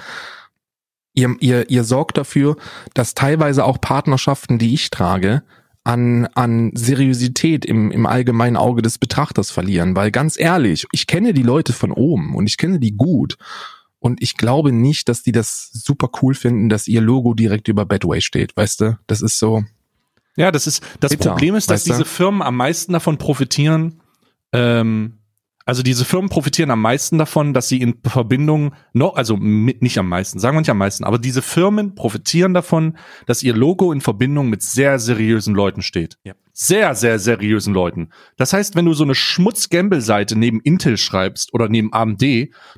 ihr, 1.13 1.35
ihr, 1.39 1.69
ihr 1.69 1.83
sorgt 1.83 2.17
dafür, 2.17 2.55
dass 2.93 3.13
teilweise 3.13 3.65
auch 3.65 3.81
Partnerschaften, 3.81 4.57
die 4.57 4.73
ich 4.73 4.89
trage, 4.89 5.43
an, 5.83 6.27
an 6.35 6.71
Seriosität 6.73 7.65
im, 7.65 7.91
im 7.91 8.05
allgemeinen 8.05 8.57
Auge 8.57 8.81
des 8.81 8.97
Betrachters 8.97 9.51
verlieren. 9.51 9.95
Weil 9.95 10.11
ganz 10.11 10.39
ehrlich, 10.39 10.85
ich 10.91 11.07
kenne 11.07 11.33
die 11.33 11.43
Leute 11.43 11.73
von 11.73 11.91
oben 11.91 12.35
und 12.35 12.47
ich 12.47 12.57
kenne 12.57 12.79
die 12.79 12.95
gut. 12.95 13.37
Und 13.99 14.21
ich 14.21 14.37
glaube 14.37 14.71
nicht, 14.71 15.09
dass 15.09 15.23
die 15.23 15.31
das 15.31 15.69
super 15.73 16.09
cool 16.21 16.33
finden, 16.33 16.69
dass 16.69 16.87
ihr 16.87 17.01
Logo 17.01 17.33
direkt 17.33 17.67
über 17.67 17.85
Bedway 17.85 18.21
steht. 18.21 18.55
Weißt 18.55 18.81
du, 18.81 18.97
das 19.07 19.21
ist 19.21 19.37
so. 19.39 19.63
Ja, 20.35 20.51
das 20.51 20.67
ist, 20.67 20.83
das 21.01 21.11
Bitter, 21.11 21.31
Problem 21.31 21.55
ist, 21.55 21.69
dass 21.69 21.83
diese 21.83 22.05
Firmen 22.05 22.41
am 22.41 22.55
meisten 22.55 22.93
davon 22.93 23.17
profitieren, 23.17 24.01
ähm, 24.53 25.18
also 25.69 25.83
diese 25.83 26.03
Firmen 26.03 26.31
profitieren 26.31 26.71
am 26.71 26.81
meisten 26.81 27.19
davon, 27.19 27.53
dass 27.53 27.67
sie 27.67 27.79
in 27.79 27.99
Verbindung 28.03 28.73
noch, 28.93 29.15
also 29.15 29.37
mit, 29.37 29.83
nicht 29.83 29.99
am 29.99 30.09
meisten, 30.09 30.39
sagen 30.39 30.55
wir 30.55 30.61
nicht 30.61 30.71
am 30.71 30.79
meisten, 30.79 31.03
aber 31.03 31.19
diese 31.19 31.43
Firmen 31.43 31.93
profitieren 31.93 32.55
davon, 32.55 32.97
dass 33.27 33.43
ihr 33.43 33.55
Logo 33.55 33.91
in 33.91 34.01
Verbindung 34.01 34.49
mit 34.49 34.63
sehr 34.63 34.97
seriösen 34.97 35.53
Leuten 35.53 35.83
steht. 35.83 36.17
Ja. 36.23 36.33
Sehr, 36.53 36.95
sehr 36.95 37.19
seriösen 37.19 37.75
Leuten. 37.75 38.09
Das 38.35 38.51
heißt, 38.51 38.75
wenn 38.75 38.85
du 38.85 38.93
so 38.93 39.03
eine 39.03 39.13
Schmutz-Gamble-Seite 39.13 40.39
neben 40.39 40.59
Intel 40.61 40.97
schreibst 40.97 41.53
oder 41.53 41.69
neben 41.69 41.93
AMD, 41.93 42.23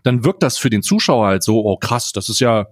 dann 0.04 0.26
wirkt 0.26 0.44
das 0.44 0.58
für 0.58 0.70
den 0.70 0.84
Zuschauer 0.84 1.28
halt 1.28 1.44
so, 1.44 1.64
oh 1.64 1.78
krass, 1.78 2.12
das 2.12 2.28
ist 2.28 2.42
ja, 2.42 2.68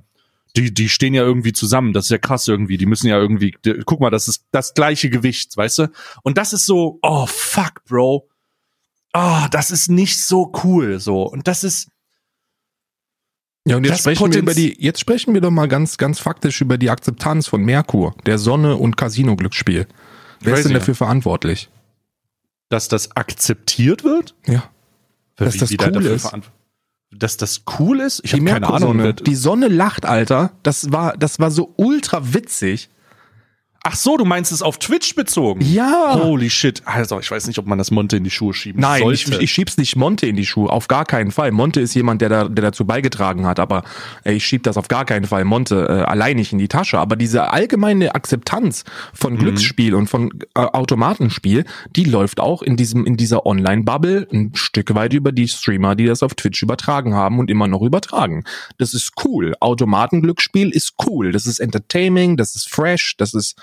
die, 0.58 0.74
die 0.74 0.90
stehen 0.90 1.14
ja 1.14 1.24
irgendwie 1.24 1.54
zusammen, 1.54 1.94
das 1.94 2.08
ist 2.08 2.12
ja 2.12 2.18
krass 2.18 2.46
irgendwie, 2.46 2.78
die 2.78 2.88
müssen 2.88 3.08
ja 3.08 3.18
irgendwie, 3.18 3.56
die, 3.64 3.80
guck 3.86 4.02
mal, 4.02 4.10
das 4.10 4.28
ist 4.28 4.48
das 4.52 4.74
gleiche 4.74 5.10
Gewicht, 5.10 5.56
weißt 5.56 5.80
du? 5.80 5.88
Und 6.24 6.38
das 6.38 6.52
ist 6.52 6.66
so, 6.66 7.00
oh 7.04 7.26
fuck, 7.26 7.86
Bro, 7.88 8.28
ah, 9.14 9.48
das 9.50 9.72
ist 9.72 9.90
nicht 9.90 10.22
so 10.24 10.52
cool, 10.64 11.00
so. 11.00 11.24
Und 11.24 11.48
das 11.48 11.64
ist, 11.64 11.90
Ja, 13.68 13.78
und 13.78 13.84
jetzt 13.84 13.94
Das 13.94 14.00
sprechen 14.02 14.20
wir 14.22 14.28
Potenz- 14.28 14.42
über 14.42 14.54
die, 14.54 14.76
jetzt 14.82 15.00
sprechen 15.00 15.34
wir 15.34 15.42
doch 15.42 15.52
mal 15.52 15.68
ganz, 15.68 15.98
ganz 15.98 16.20
faktisch 16.20 16.62
über 16.62 16.78
die 16.78 16.90
Akzeptanz 16.90 17.48
von 17.48 17.62
Merkur, 17.64 18.16
der 18.26 18.38
Sonne 18.38 18.76
und 18.78 18.98
Casino-Glücksspiel. 18.98 19.88
Wer 20.42 20.56
ist 20.56 20.66
denn 20.66 20.74
dafür 20.74 20.96
verantwortlich? 20.96 21.70
dass 22.72 22.88
das 22.88 23.16
akzeptiert 23.16 24.04
wird? 24.04 24.36
Ja. 24.46 24.70
Dass 25.38 25.58
das 25.58 25.72
cool 25.72 25.78
dafür 25.78 26.12
ist. 26.14 26.32
Dass 27.12 27.36
das 27.38 27.64
cool 27.80 28.00
ist? 28.00 28.22
Ich 28.24 28.30
Die 28.32 28.38
habe 28.38 28.46
keine 28.46 28.68
Ahnung. 28.72 29.16
Die 29.16 29.36
Sonne 29.36 29.70
lacht, 29.70 30.06
Alter. 30.06 30.52
Das 30.62 30.92
war, 30.92 31.18
das 31.18 31.40
war 31.40 31.50
so 31.50 31.74
ultra 31.78 32.32
witzig. 32.34 32.90
Ach 33.84 33.96
so, 33.96 34.18
du 34.18 34.26
meinst 34.26 34.52
es 34.52 34.62
auf 34.62 34.78
Twitch 34.78 35.16
bezogen? 35.16 35.62
Ja. 35.62 36.20
Holy 36.22 36.50
shit. 36.50 36.82
Also, 36.86 37.20
ich 37.20 37.32
weiß 37.32 37.48
nicht, 37.48 37.60
ob 37.60 37.66
man 37.66 37.78
das 37.78 37.92
Monte 37.92 38.18
in 38.18 38.26
die 38.26 38.30
Schuhe 38.30 38.54
schieben 38.54 38.82
Nein, 38.82 39.10
ich, 39.10 39.26
sollte. 39.26 39.42
ich 39.42 39.52
schieb's 39.52 39.78
nicht 39.78 39.96
Monte 39.96 40.28
in 40.28 40.36
die 40.36 40.46
Schuhe, 40.46 40.70
auf 40.70 40.90
gar 40.90 41.06
keinen 41.06 41.32
Fall. 41.32 41.52
Monte 41.52 41.80
ist 41.80 41.94
jemand, 41.94 42.22
der, 42.22 42.30
da, 42.30 42.50
der 42.50 42.62
dazu 42.66 42.86
beigetragen 42.86 43.48
hat, 43.48 43.60
aber 43.60 43.84
äh, 44.26 44.34
ich 44.34 44.46
schieb 44.46 44.64
das 44.64 44.76
auf 44.76 44.90
gar 44.90 45.06
keinen 45.06 45.26
Fall 45.26 45.46
Monte 45.46 45.88
äh, 45.88 46.04
allein 46.04 46.36
nicht 46.36 46.52
in 46.52 46.60
die 46.60 46.68
Tasche. 46.68 47.00
Aber 47.00 47.16
diese 47.16 47.52
allgemeine 47.52 48.16
Akzeptanz 48.16 48.84
von 49.14 49.38
Glücksspiel 49.38 49.96
und 49.96 50.08
von 50.08 50.32
äh, 50.56 50.60
Automatenspiel, 50.60 51.64
die 51.96 52.04
läuft 52.04 52.42
auch 52.42 52.62
in 52.62 52.76
diesem 52.76 53.06
in 53.06 53.16
dieser 53.16 53.46
Online-Bubble 53.46 54.28
ein 54.32 54.52
Stück 54.56 54.94
weit 54.94 55.14
über 55.14 55.32
die 55.32 55.48
Streamer, 55.48 55.96
die 55.96 56.06
das 56.06 56.22
auf 56.22 56.36
Twitch 56.36 56.62
übertragen 56.62 57.14
haben 57.14 57.40
und 57.40 57.50
immer 57.50 57.68
noch 57.68 57.82
übertragen. 57.82 58.44
Das 58.78 58.94
ist 58.94 59.14
cool. 59.24 59.56
Automatenglücksspiel 59.62 60.70
ist 60.70 60.96
cool. 61.08 61.32
Das 61.32 61.46
ist 61.46 61.60
entertaining, 61.60 62.36
das 62.36 62.56
ist 62.56 62.70
fresh, 62.70 63.16
das 63.18 63.34
ist 63.34 63.56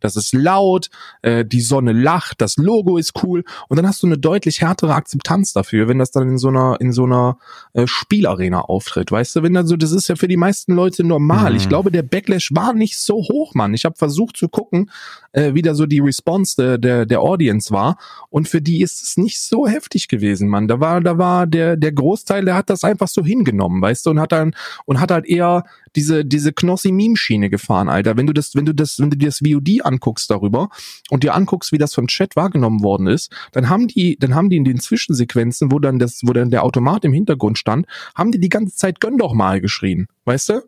das 0.00 0.16
ist 0.16 0.32
laut, 0.32 0.90
äh, 1.22 1.44
die 1.44 1.60
Sonne 1.60 1.92
lacht, 1.92 2.40
das 2.40 2.56
Logo 2.56 2.96
ist 2.96 3.12
cool 3.22 3.44
und 3.68 3.76
dann 3.76 3.86
hast 3.86 4.02
du 4.02 4.06
eine 4.06 4.18
deutlich 4.18 4.60
härtere 4.60 4.94
Akzeptanz 4.94 5.52
dafür, 5.52 5.88
wenn 5.88 5.98
das 5.98 6.10
dann 6.10 6.28
in 6.28 6.38
so 6.38 6.48
einer 6.48 6.76
in 6.80 6.92
so 6.92 7.04
einer 7.04 7.38
äh, 7.72 7.86
Spielarena 7.86 8.60
auftritt, 8.60 9.10
weißt 9.10 9.36
du, 9.36 9.42
wenn 9.42 9.54
dann 9.54 9.66
so 9.66 9.76
das 9.76 9.92
ist 9.92 10.08
ja 10.08 10.16
für 10.16 10.28
die 10.28 10.36
meisten 10.36 10.74
Leute 10.74 11.04
normal. 11.04 11.50
Mhm. 11.50 11.56
Ich 11.56 11.68
glaube, 11.68 11.90
der 11.90 12.02
Backlash 12.02 12.50
war 12.54 12.72
nicht 12.72 12.98
so 12.98 13.16
hoch, 13.16 13.54
Mann. 13.54 13.74
Ich 13.74 13.84
habe 13.84 13.96
versucht 13.96 14.36
zu 14.36 14.48
gucken, 14.48 14.90
äh, 15.32 15.54
wie 15.54 15.62
da 15.62 15.74
so 15.74 15.86
die 15.86 16.00
Response 16.00 16.56
der, 16.56 16.78
der 16.78 17.06
der 17.06 17.20
Audience 17.20 17.70
war 17.72 17.98
und 18.30 18.48
für 18.48 18.60
die 18.60 18.82
ist 18.82 19.02
es 19.02 19.16
nicht 19.16 19.40
so 19.40 19.66
heftig 19.66 20.08
gewesen, 20.08 20.48
Mann. 20.48 20.68
Da 20.68 20.80
war 20.80 21.00
da 21.00 21.18
war 21.18 21.46
der 21.46 21.76
der 21.76 21.92
Großteil, 21.92 22.44
der 22.44 22.54
hat 22.54 22.70
das 22.70 22.84
einfach 22.84 23.08
so 23.08 23.24
hingenommen, 23.24 23.82
weißt 23.82 24.06
du, 24.06 24.10
und 24.10 24.20
hat 24.20 24.32
dann 24.32 24.54
und 24.84 25.00
hat 25.00 25.10
halt 25.10 25.26
eher 25.26 25.64
diese 25.94 26.24
diese 26.24 26.52
Knossi 26.52 26.92
Meme 26.92 27.16
Schiene 27.16 27.50
gefahren, 27.50 27.88
Alter. 27.88 28.16
Wenn 28.16 28.26
du 28.26 28.32
das 28.32 28.54
wenn 28.54 28.66
du 28.66 28.74
das 28.74 28.98
wenn 28.98 29.10
du 29.10 29.16
dir 29.16 29.28
das 29.28 29.38
VOD 29.38 29.84
anguckst 29.86 30.30
darüber 30.30 30.68
und 31.10 31.22
dir 31.22 31.34
anguckst, 31.34 31.72
wie 31.72 31.78
das 31.78 31.94
vom 31.94 32.08
Chat 32.08 32.36
wahrgenommen 32.36 32.82
worden 32.82 33.06
ist, 33.06 33.32
dann 33.52 33.68
haben 33.68 33.86
die 33.88 34.18
dann 34.18 34.34
haben 34.34 34.50
die 34.50 34.56
in 34.56 34.64
den 34.64 34.80
Zwischensequenzen, 34.80 35.72
wo 35.72 35.78
dann 35.78 35.98
das 35.98 36.20
wo 36.24 36.32
dann 36.32 36.50
der 36.50 36.64
Automat 36.64 37.04
im 37.04 37.12
Hintergrund 37.12 37.58
stand, 37.58 37.86
haben 38.14 38.32
die 38.32 38.40
die 38.40 38.48
ganze 38.48 38.76
Zeit 38.76 39.00
gönn 39.00 39.18
doch 39.18 39.32
mal 39.32 39.60
geschrien, 39.60 40.06
weißt 40.24 40.50
du? 40.50 40.62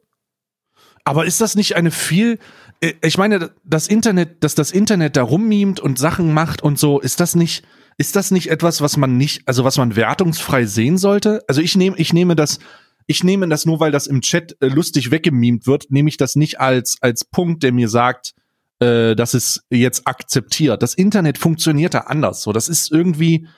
Aber 1.08 1.24
ist 1.24 1.40
das 1.40 1.54
nicht 1.54 1.74
eine 1.74 1.90
viel, 1.90 2.38
äh, 2.80 2.92
ich 3.02 3.16
meine, 3.16 3.50
das 3.64 3.88
Internet, 3.88 4.44
dass 4.44 4.54
das 4.54 4.70
Internet 4.70 5.16
da 5.16 5.22
rummimt 5.22 5.80
und 5.80 5.98
Sachen 5.98 6.34
macht 6.34 6.62
und 6.62 6.78
so, 6.78 7.00
ist 7.00 7.20
das 7.20 7.34
nicht, 7.34 7.64
ist 7.96 8.14
das 8.14 8.30
nicht 8.30 8.50
etwas, 8.50 8.82
was 8.82 8.98
man 8.98 9.16
nicht, 9.16 9.42
also 9.46 9.64
was 9.64 9.78
man 9.78 9.96
wertungsfrei 9.96 10.66
sehen 10.66 10.98
sollte? 10.98 11.42
Also 11.48 11.62
ich 11.62 11.76
nehme, 11.76 11.96
ich 11.96 12.12
nehme 12.12 12.36
das, 12.36 12.58
ich 13.06 13.24
nehme 13.24 13.48
das 13.48 13.64
nur, 13.64 13.80
weil 13.80 13.90
das 13.90 14.06
im 14.06 14.20
Chat 14.20 14.56
äh, 14.60 14.66
lustig 14.66 15.10
weggemimt 15.10 15.66
wird, 15.66 15.90
nehme 15.90 16.10
ich 16.10 16.18
das 16.18 16.36
nicht 16.36 16.60
als, 16.60 16.98
als 17.00 17.24
Punkt, 17.24 17.62
der 17.62 17.72
mir 17.72 17.88
sagt, 17.88 18.34
äh, 18.80 19.14
dass 19.16 19.34
es 19.34 19.64
jetzt 19.70 20.06
akzeptiert. 20.06 20.82
Das 20.82 20.94
Internet 20.94 21.38
funktioniert 21.38 21.94
da 21.94 22.00
anders. 22.00 22.42
So, 22.42 22.52
das 22.52 22.68
ist 22.68 22.92
irgendwie, 22.92 23.48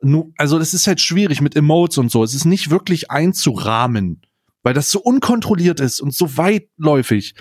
nu, 0.00 0.32
also 0.36 0.58
das 0.58 0.74
ist 0.74 0.86
halt 0.86 1.00
schwierig 1.00 1.40
mit 1.40 1.56
Emotes 1.56 1.98
und 1.98 2.10
so. 2.10 2.24
Es 2.24 2.34
ist 2.34 2.44
nicht 2.44 2.70
wirklich 2.70 3.10
einzurahmen, 3.10 4.22
weil 4.62 4.74
das 4.74 4.90
so 4.90 5.00
unkontrolliert 5.00 5.80
ist 5.80 6.00
und 6.00 6.14
so 6.14 6.36
weitläufig. 6.36 7.34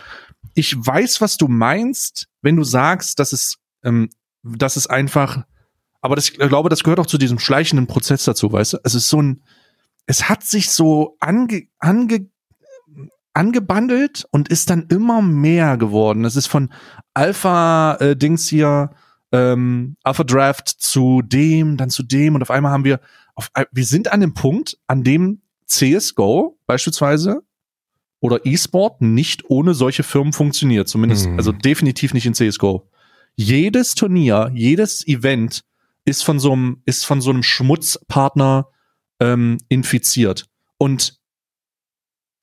Ich 0.54 0.76
weiß, 0.76 1.22
was 1.22 1.38
du 1.38 1.48
meinst, 1.48 2.28
wenn 2.42 2.56
du 2.56 2.64
sagst, 2.64 3.20
dass 3.20 3.32
es, 3.32 3.58
ähm, 3.84 4.10
dass 4.44 4.76
es 4.76 4.88
einfach, 4.88 5.46
aber 6.02 6.16
das, 6.16 6.30
ich 6.30 6.38
glaube, 6.38 6.70
das 6.70 6.84
gehört 6.84 7.00
auch 7.00 7.06
zu 7.06 7.18
diesem 7.18 7.40
schleichenden 7.40 7.88
Prozess 7.88 8.26
dazu, 8.26 8.52
weißt 8.52 8.74
du? 8.74 8.78
Es 8.84 8.96
ist 8.96 9.08
so 9.08 9.22
ein, 9.22 9.44
es 10.06 10.28
hat 10.28 10.44
sich 10.44 10.70
so 10.70 11.16
ange, 11.20 11.68
ange, 11.80 12.28
angebandelt 13.34 14.26
und 14.32 14.50
ist 14.50 14.70
dann 14.70 14.88
immer 14.90 15.22
mehr 15.22 15.78
geworden. 15.78 16.26
Es 16.26 16.36
ist 16.36 16.48
von 16.48 16.70
Alpha-Dings 17.14 18.48
hier, 18.48 18.92
ähm, 19.32 19.96
Alpha 20.04 20.24
Draft 20.24 20.68
zu 20.68 21.22
dem, 21.22 21.78
dann 21.78 21.90
zu 21.90 22.04
dem 22.04 22.36
und 22.36 22.42
auf 22.42 22.52
einmal 22.52 22.72
haben 22.72 22.84
wir, 22.84 23.00
auf, 23.36 23.50
wir 23.72 23.86
sind 23.86 24.12
an 24.12 24.20
dem 24.20 24.34
Punkt, 24.34 24.78
an 24.88 25.04
dem 25.04 25.42
CSGO 25.66 26.58
beispielsweise 26.66 27.42
oder 28.20 28.46
E-Sport 28.46 29.02
nicht 29.02 29.50
ohne 29.50 29.74
solche 29.74 30.04
Firmen 30.04 30.34
funktioniert. 30.34 30.90
Zumindest, 30.90 31.28
Hm. 31.28 31.38
also 31.38 31.52
definitiv 31.54 32.14
nicht 32.14 32.26
in 32.26 32.34
CSGO. 32.34 32.90
Jedes 33.36 33.96
Turnier, 33.96 34.52
jedes 34.54 35.08
Event 35.08 35.64
ist 36.04 36.24
von 36.24 36.40
so 36.40 36.52
einem, 36.52 36.82
ist 36.86 37.06
von 37.06 37.22
so 37.22 37.30
einem 37.30 37.44
Schmutzpartner 37.44 38.68
ähm, 39.20 39.58
infiziert. 39.70 40.46
Und 40.78 41.21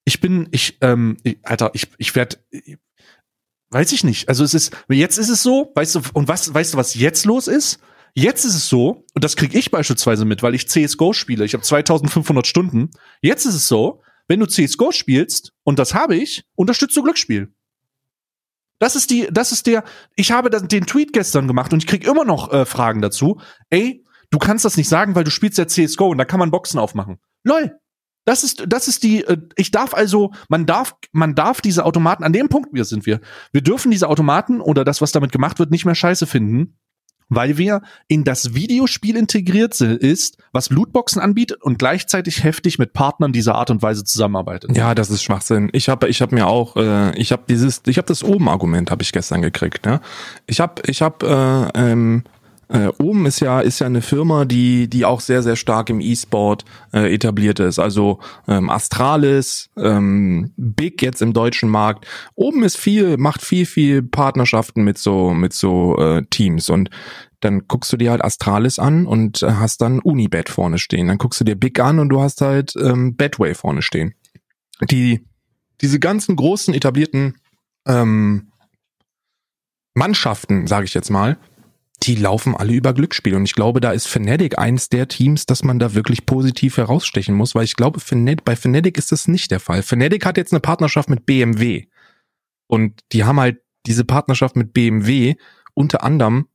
ich 0.09 0.21
bin, 0.23 0.49
ich, 0.53 0.79
ähm, 0.81 1.19
ich, 1.23 1.39
Alter, 1.43 1.71
ich, 1.75 1.87
ich 1.99 2.15
werde, 2.17 2.39
weiß 3.69 3.93
ich 3.93 4.05
nicht. 4.05 4.31
Also 4.31 4.43
es 4.43 4.55
ist, 4.55 4.75
jetzt 4.89 5.19
ist 5.19 5.29
es 5.29 5.43
so, 5.43 5.71
weißt 5.75 5.97
du, 5.97 6.01
und 6.15 6.29
was, 6.29 6.53
weißt 6.53 6.73
du, 6.73 6.79
was 6.79 6.95
jetzt 6.95 7.27
los 7.27 7.47
ist? 7.47 7.79
Jetzt 8.15 8.47
ist 8.47 8.55
es 8.55 8.71
so, 8.71 9.05
und 9.15 9.23
das 9.23 9.37
kriege 9.37 9.59
ich 9.59 9.71
beispielsweise 9.71 10.25
mit, 10.25 10.43
weil 10.43 10.55
ich 10.55 10.67
CSGO 10.67 11.13
spiele. 11.13 11.45
Ich 11.45 11.53
habe 11.53 11.63
2500 11.63 12.47
Stunden. 12.47 12.91
Jetzt 13.21 13.45
ist 13.45 13.55
es 13.55 13.69
so, 13.69 14.01
wenn 14.29 14.41
du 14.41 14.47
CSGO 14.47 14.93
spielst, 14.93 15.53
und 15.63 15.79
das 15.79 15.93
habe 15.93 16.17
ich, 16.17 16.45
unterstützt 16.55 16.97
du 16.97 17.03
Glücksspiel. 17.03 17.53
Das 18.79 18.97
ist 18.97 19.11
die, 19.11 19.29
das 19.31 19.53
ist 19.53 19.67
der, 19.67 19.85
ich 20.17 20.33
habe 20.33 20.49
den 20.49 20.87
Tweet 20.87 21.13
gestern 21.13 21.47
gemacht 21.49 21.75
und 21.75 21.83
ich 21.83 21.87
krieg 21.87 22.07
immer 22.07 22.25
noch 22.25 22.51
äh, 22.51 22.65
Fragen 22.65 23.03
dazu. 23.03 23.43
Ey, 23.69 24.05
du 24.31 24.39
kannst 24.39 24.65
das 24.65 24.79
nicht 24.79 24.89
sagen, 24.89 25.15
weil 25.15 25.25
du 25.25 25.31
spielst 25.31 25.59
ja 25.59 25.67
CSGO 25.67 26.09
und 26.09 26.17
da 26.17 26.25
kann 26.25 26.41
man 26.41 26.51
Boxen 26.51 26.81
aufmachen. 26.81 27.19
Lol. 27.45 27.79
Das 28.29 28.45
ist, 28.45 28.65
das 28.69 28.89
ist 28.89 29.05
die, 29.05 29.25
äh, 29.25 29.39
ich 29.57 29.71
darf 29.71 29.95
also, 29.95 30.33
man 30.51 30.67
darf, 30.67 30.95
man 31.13 31.35
darf 31.35 31.63
diese 31.63 31.87
Automaten, 31.87 32.25
an 32.25 32.35
dem 32.35 32.51
Punkt 32.51 32.75
wir 32.75 32.85
sind 32.85 33.07
wir, 33.07 33.21
wir 33.53 33.63
dürfen 33.63 33.91
diese 33.91 34.07
Automaten 34.07 34.61
oder 34.61 34.85
das, 34.85 35.01
was 35.01 35.13
damit 35.13 35.33
gemacht 35.33 35.59
wird, 35.59 35.71
nicht 35.71 35.87
mehr 35.87 35.95
scheiße 35.95 36.27
finden, 36.27 36.77
weil 37.31 37.57
wir 37.57 37.81
in 38.07 38.25
das 38.25 38.55
Videospiel 38.55 39.17
integriert 39.17 39.81
ist, 39.81 40.37
was 40.53 40.69
Lootboxen 40.69 41.23
anbietet 41.23 41.63
und 41.63 41.79
gleichzeitig 41.79 42.45
heftig 42.45 42.79
mit 42.79 42.93
Partnern 42.93 43.33
dieser 43.33 43.55
Art 43.55 43.71
und 43.71 43.81
Weise 43.81 44.05
zusammenarbeitet. 44.05 44.77
Ja, 44.77 44.95
das 44.95 45.09
ist 45.09 45.23
Schwachsinn. 45.23 45.71
Ich 45.73 45.89
habe 45.89 46.07
ich 46.09 46.21
hab 46.21 46.31
mir 46.31 46.49
auch 46.49 46.77
äh, 46.77 47.17
ich 47.17 47.33
habe 47.33 47.45
dieses 47.49 47.81
ich 47.87 47.97
habe 47.97 48.09
das 48.09 48.23
oben 48.23 48.51
Argument 48.51 48.91
habe 48.91 49.03
ich 49.03 49.13
gestern 49.13 49.41
gekriegt, 49.41 49.87
ne? 49.87 50.03
Ich 50.47 50.61
habe 50.61 50.83
ich 50.85 51.01
habe 51.01 51.71
äh, 51.75 51.93
ähm, 51.93 52.25
äh, 52.69 52.89
oben 52.99 53.25
ist 53.27 53.41
ja 53.41 53.61
ist 53.61 53.79
ja 53.79 53.87
eine 53.87 54.03
Firma, 54.03 54.45
die 54.45 54.89
die 54.89 55.05
auch 55.05 55.21
sehr 55.21 55.43
sehr 55.43 55.57
stark 55.57 55.89
im 55.89 56.01
E-Sport 56.01 56.65
äh, 56.93 57.13
etabliert 57.15 57.61
ist. 57.61 57.79
Also 57.79 58.21
ähm, 58.47 58.69
Astralis, 58.69 59.71
ähm, 59.77 60.53
Big 60.57 61.03
jetzt 61.03 61.23
im 61.23 61.33
deutschen 61.33 61.71
Markt. 61.71 62.07
Oben 62.35 62.63
ist 62.63 62.77
viel 62.77 63.17
macht 63.17 63.43
viel 63.43 63.65
viel 63.65 64.03
Partnerschaften 64.03 64.85
mit 64.85 64.99
so 64.99 65.33
mit 65.33 65.55
so 65.55 65.97
äh, 65.99 66.25
Teams 66.29 66.69
und 66.69 66.91
dann 67.41 67.69
guckst 67.69 67.93
du 67.93 67.97
dir 67.97 68.11
halt 68.11 68.23
Astralis 68.23 68.79
an 68.79 69.07
und 69.07 69.43
äh, 69.43 69.53
hast 69.53 69.81
dann 69.81 70.01
Unibet 70.01 70.49
vorne 70.49 70.79
stehen. 70.79 71.09
Dann 71.09 71.19
guckst 71.19 71.41
du 71.41 71.45
dir 71.45 71.55
Big 71.55 71.81
an 71.81 71.99
und 72.01 72.09
du 72.11 72.21
hast 72.21 72.41
halt 72.41 72.75
ähm, 72.77 73.17
Betway 73.17 73.55
vorne 73.55 73.81
stehen. 73.81 74.15
Die 74.91 75.25
diese 75.81 76.01
ganzen 76.01 76.37
großen 76.37 76.75
etablierten 76.75 77.39
ähm, 77.87 78.51
Mannschaften, 79.95 80.67
sage 80.67 80.85
ich 80.85 80.95
jetzt 80.95 81.11
mal, 81.11 81.39
die 82.03 82.15
laufen 82.15 82.55
alle 82.57 82.73
über 82.73 82.93
Glücksspiel. 82.95 83.35
Und 83.35 83.45
ich 83.45 83.55
glaube, 83.55 83.81
da 83.81 83.93
ist 83.93 84.07
Fnatic 84.07 84.59
eins 84.59 84.89
der 84.89 85.09
Teams, 85.09 85.47
dass 85.47 85.65
man 85.65 85.79
da 85.79 85.95
wirklich 85.95 86.27
positiv 86.27 86.77
herausstechen 86.77 87.35
muss, 87.35 87.55
weil 87.55 87.65
ich 87.65 87.77
glaube, 87.77 88.01
bei 88.45 88.57
Fnatic 88.57 88.99
ist 88.99 89.13
das 89.13 89.29
nicht 89.29 89.51
der 89.51 89.61
Fall. 89.61 89.83
Fnatic 89.83 90.25
hat 90.25 90.37
jetzt 90.37 90.53
eine 90.53 90.61
Partnerschaft 90.61 91.11
mit 91.11 91.27
BMW. 91.27 91.87
Und 92.67 93.01
die 93.13 93.25
haben 93.25 93.41
halt 93.41 93.61
diese 93.87 94.05
Partnerschaft 94.05 94.57
mit 94.57 94.73
BMW 94.73 95.35
unter 95.75 96.03
anderem 96.03 96.47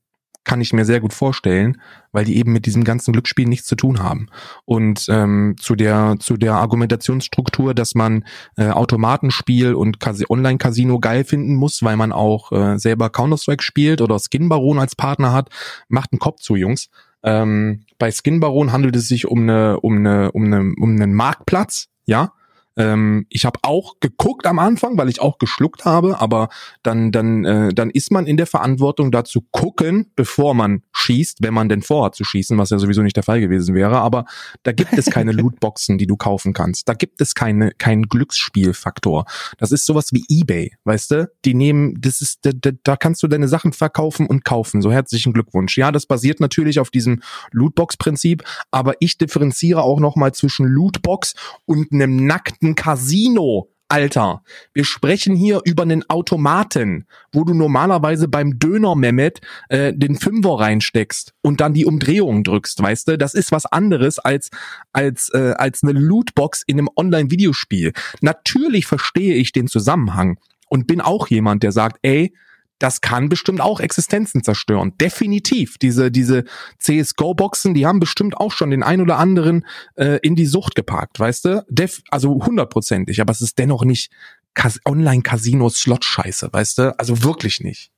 kann 0.44 0.62
ich 0.62 0.74
mir 0.74 0.86
sehr 0.86 1.00
gut 1.00 1.14
vorstellen, 1.14 1.82
weil 2.12 2.26
die 2.26 2.38
eben 2.38 2.52
mit 2.52 2.66
diesem 2.66 2.84
ganzen 2.84 3.14
Glücksspiel 3.14 3.48
nichts 3.48 3.68
zu 3.68 3.76
tun 3.76 4.02
haben. 4.02 4.28
Und 4.66 5.06
ähm, 5.10 5.56
zu 5.60 5.76
der 5.76 6.16
zu 6.20 6.38
der 6.38 6.56
Argumentationsstruktur, 6.56 7.74
dass 7.74 7.96
man 7.96 8.26
äh, 8.58 8.70
Automatenspiel 8.70 9.74
und 9.74 10.00
Cas 10.00 10.22
Online-Casino 10.30 11.00
geil 11.00 11.24
finden 11.24 11.56
muss, 11.56 11.84
weil 11.84 11.98
man 11.98 12.12
auch 12.12 12.52
äh, 12.52 12.78
selber 12.78 13.10
Counter-Strike 13.10 13.64
spielt 13.64 14.02
oder 14.02 14.20
Skin 14.20 14.50
Baron 14.50 14.80
als 14.80 14.96
Partner 14.96 15.34
hat, 15.34 15.50
macht 15.88 16.12
einen 16.12 16.20
Kopf 16.20 16.42
zu, 16.42 16.56
Jungs. 16.56 16.90
Ähm, 17.24 17.86
bei 17.98 18.12
Skin 18.12 18.40
Baron 18.40 18.72
handelt 18.72 18.96
es 18.96 19.08
sich 19.08 19.28
um 19.28 19.42
eine 19.42 19.80
um 19.80 19.98
eine 19.98 20.32
um 20.34 20.46
eine 20.46 20.74
um 20.80 20.90
einen 20.92 21.14
Marktplatz, 21.14 21.88
ja, 22.06 22.34
ähm, 22.76 23.26
ich 23.30 23.46
habe 23.46 23.60
auch 23.62 24.00
geguckt 24.00 24.48
am 24.48 24.60
Anfang, 24.60 24.98
weil 24.98 25.10
ich 25.10 25.22
auch 25.22 25.38
geschluckt 25.38 25.86
habe, 25.86 26.20
aber 26.20 26.50
dann, 26.82 27.12
dann, 27.12 27.46
äh, 27.46 27.74
dann 27.74 27.90
ist 27.90 28.12
man 28.12 28.26
in 28.26 28.38
der 28.38 28.48
Verantwortung 28.48 29.12
dazu 29.12 29.42
gucken, 29.52 30.12
bevor 30.16 30.54
man 30.54 30.84
schießt, 31.04 31.40
wenn 31.42 31.54
man 31.54 31.70
denn 31.70 31.82
vorhat 31.82 32.16
zu 32.16 32.24
schießen, 32.24 32.58
was 32.58 32.70
ja 32.70 32.80
sowieso 32.80 33.02
nicht 33.02 33.16
der 33.16 33.24
Fall 33.24 33.40
gewesen 33.40 33.76
wäre. 33.76 33.98
Aber 34.00 34.26
da 34.64 34.72
gibt 34.72 34.94
es 34.94 35.06
keine 35.06 35.32
Lootboxen, 35.34 35.98
die 35.98 36.08
du 36.08 36.16
kaufen 36.16 36.54
kannst. 36.54 36.88
Da 36.88 36.94
gibt 36.94 37.22
es 37.22 37.36
keine, 37.36 37.72
keinen 37.72 38.04
Glücksspielfaktor. 38.04 39.26
Das 39.58 39.72
ist 39.72 39.86
sowas 39.86 40.12
wie 40.12 40.26
eBay, 40.30 40.74
weißt 40.86 41.12
du? 41.12 41.32
Die 41.46 41.54
nehmen, 41.54 42.00
das 42.00 42.22
ist, 42.22 42.46
da, 42.46 42.52
da, 42.54 42.72
da 42.84 42.96
kannst 42.96 43.22
du 43.24 43.28
deine 43.28 43.48
Sachen 43.48 43.74
verkaufen 43.74 44.28
und 44.28 44.46
kaufen. 44.46 44.82
So 44.82 44.92
herzlichen 44.92 45.34
Glückwunsch. 45.34 45.78
Ja, 45.78 45.92
das 45.92 46.06
basiert 46.06 46.40
natürlich 46.40 46.80
auf 46.80 46.90
diesem 46.90 47.22
Lootbox-Prinzip, 47.52 48.44
aber 48.72 48.96
ich 49.00 49.18
differenziere 49.18 49.82
auch 49.84 50.00
nochmal 50.00 50.34
zwischen 50.34 50.66
Lootbox 50.68 51.36
und 51.66 51.92
einem 51.92 52.26
nackten 52.26 52.76
Casino. 52.76 53.73
Alter, 53.94 54.42
wir 54.74 54.86
sprechen 54.86 55.36
hier 55.36 55.62
über 55.66 55.84
einen 55.84 56.10
Automaten, 56.10 57.06
wo 57.32 57.44
du 57.44 57.54
normalerweise 57.54 58.28
beim 58.28 58.58
Döner 58.58 58.96
Mehmet 58.96 59.40
äh, 59.70 59.94
den 59.94 60.16
Fünfer 60.16 60.60
reinsteckst 60.60 61.36
und 61.44 61.62
dann 61.62 61.76
die 61.76 61.86
Umdrehung 61.86 62.44
drückst, 62.44 62.82
weißt 62.82 63.10
du? 63.10 63.20
Das 63.20 63.36
ist 63.36 63.52
was 63.52 63.68
anderes 63.68 64.18
als 64.18 64.50
als 64.94 65.30
äh, 65.36 65.54
als 65.60 65.84
eine 65.84 65.92
Lootbox 65.92 66.64
in 66.66 66.80
einem 66.80 66.90
Online-Videospiel. 66.96 67.94
Natürlich 68.22 68.88
verstehe 68.88 69.36
ich 69.36 69.52
den 69.52 69.68
Zusammenhang 69.68 70.40
und 70.70 70.88
bin 70.88 71.00
auch 71.00 71.28
jemand, 71.28 71.62
der 71.62 71.72
sagt, 71.72 72.00
ey, 72.02 72.34
das 72.80 73.02
kann 73.02 73.30
bestimmt 73.30 73.62
auch 73.62 73.80
Existenzen 73.80 74.44
zerstören. 74.44 74.98
Definitiv. 75.00 75.78
Diese, 75.78 76.12
diese 76.12 76.44
CSGO-Boxen, 76.80 77.74
die 77.74 77.86
haben 77.86 78.00
bestimmt 78.00 78.38
auch 78.38 78.52
schon 78.52 78.72
den 78.72 78.84
ein 78.84 79.02
oder 79.02 79.18
anderen 79.18 79.66
äh, 79.96 80.20
in 80.22 80.36
die 80.36 80.46
Sucht 80.46 80.76
geparkt, 80.76 81.20
weißt 81.20 81.46
du? 81.46 81.66
Def 81.70 82.02
also 82.10 82.46
hundertprozentig, 82.46 83.22
aber 83.22 83.32
es 83.32 83.42
ist 83.42 83.58
dennoch 83.58 83.86
nicht 83.86 84.12
Cas 84.54 84.80
Online-Casinos-Slot-Scheiße, 84.86 86.50
weißt 86.52 86.78
du? 86.80 87.00
Also 87.00 87.24
wirklich 87.24 87.62
nicht. 87.62 87.92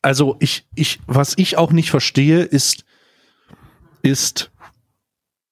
Also 0.00 0.36
ich, 0.40 0.66
ich, 0.74 1.00
was 1.06 1.34
ich 1.36 1.56
auch 1.58 1.72
nicht 1.72 1.90
verstehe, 1.90 2.42
ist, 2.42 2.84
ist 4.02 4.50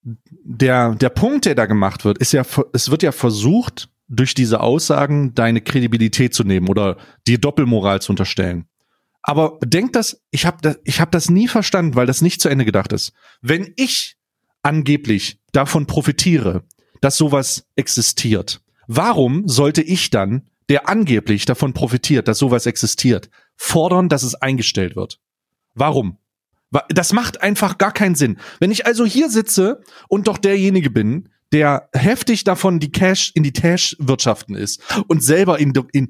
der, 0.03 0.95
der 0.95 1.11
Punkt, 1.11 1.45
der 1.45 1.55
da 1.55 1.67
gemacht 1.67 2.05
wird, 2.05 2.19
ist 2.19 2.33
ja, 2.33 2.43
es 2.73 2.91
wird 2.91 3.03
ja 3.03 3.13
versucht, 3.13 3.89
durch 4.11 4.35
diese 4.35 4.61
Aussagen 4.61 5.35
deine 5.35 5.61
Kredibilität 5.61 6.35
zu 6.35 6.45
nehmen 6.45 6.69
oder 6.69 6.97
dir 7.27 7.39
Doppelmoral 7.39 8.03
zu 8.03 8.13
unterstellen. 8.13 8.67
Aber 9.23 9.59
denk 9.65 9.93
das, 9.93 10.23
ich 10.31 10.47
habe 10.47 10.59
das, 10.63 10.79
ich 10.85 11.01
hab 11.01 11.13
das 11.13 11.31
nie 11.31 11.47
verstanden, 11.47 11.95
weil 11.95 12.07
das 12.07 12.21
nicht 12.21 12.41
zu 12.41 12.49
Ende 12.49 12.65
gedacht 12.65 12.93
ist. 12.93 13.13
Wenn 13.41 13.73
ich 13.77 14.17
angeblich 14.63 15.39
davon 15.53 15.87
profitiere, 15.87 16.65
dass 17.01 17.17
sowas 17.17 17.67
existiert, 17.77 18.61
warum 18.89 19.47
sollte 19.47 19.83
ich 19.83 20.11
dann, 20.11 20.49
der 20.69 20.89
angeblich 20.89 21.45
davon 21.45 21.73
profitiert, 21.73 22.29
dass 22.29 22.39
sowas 22.39 22.67
existiert, 22.67 23.31
fordern, 23.57 24.09
dass 24.09 24.23
es 24.23 24.35
eingestellt 24.35 24.97
wird? 24.97 25.21
Warum? 25.75 26.19
Das 26.89 27.13
macht 27.13 27.43
einfach 27.43 27.79
gar 27.79 27.93
keinen 27.93 28.15
Sinn. 28.15 28.39
Wenn 28.59 28.71
ich 28.71 28.87
also 28.87 29.05
hier 29.05 29.29
sitze 29.29 29.83
und 30.09 30.29
doch 30.29 30.39
derjenige 30.39 30.91
bin, 30.91 31.29
der 31.53 31.89
heftig 31.93 32.45
davon 32.45 32.79
die 32.79 32.93
Cash 32.93 33.33
in 33.35 33.43
die 33.43 33.53
Cash-Wirtschaften 33.53 34.55
ist 34.55 34.81
und 35.09 35.23
selber 35.23 35.59
in, 35.59 35.73
in 35.93 36.09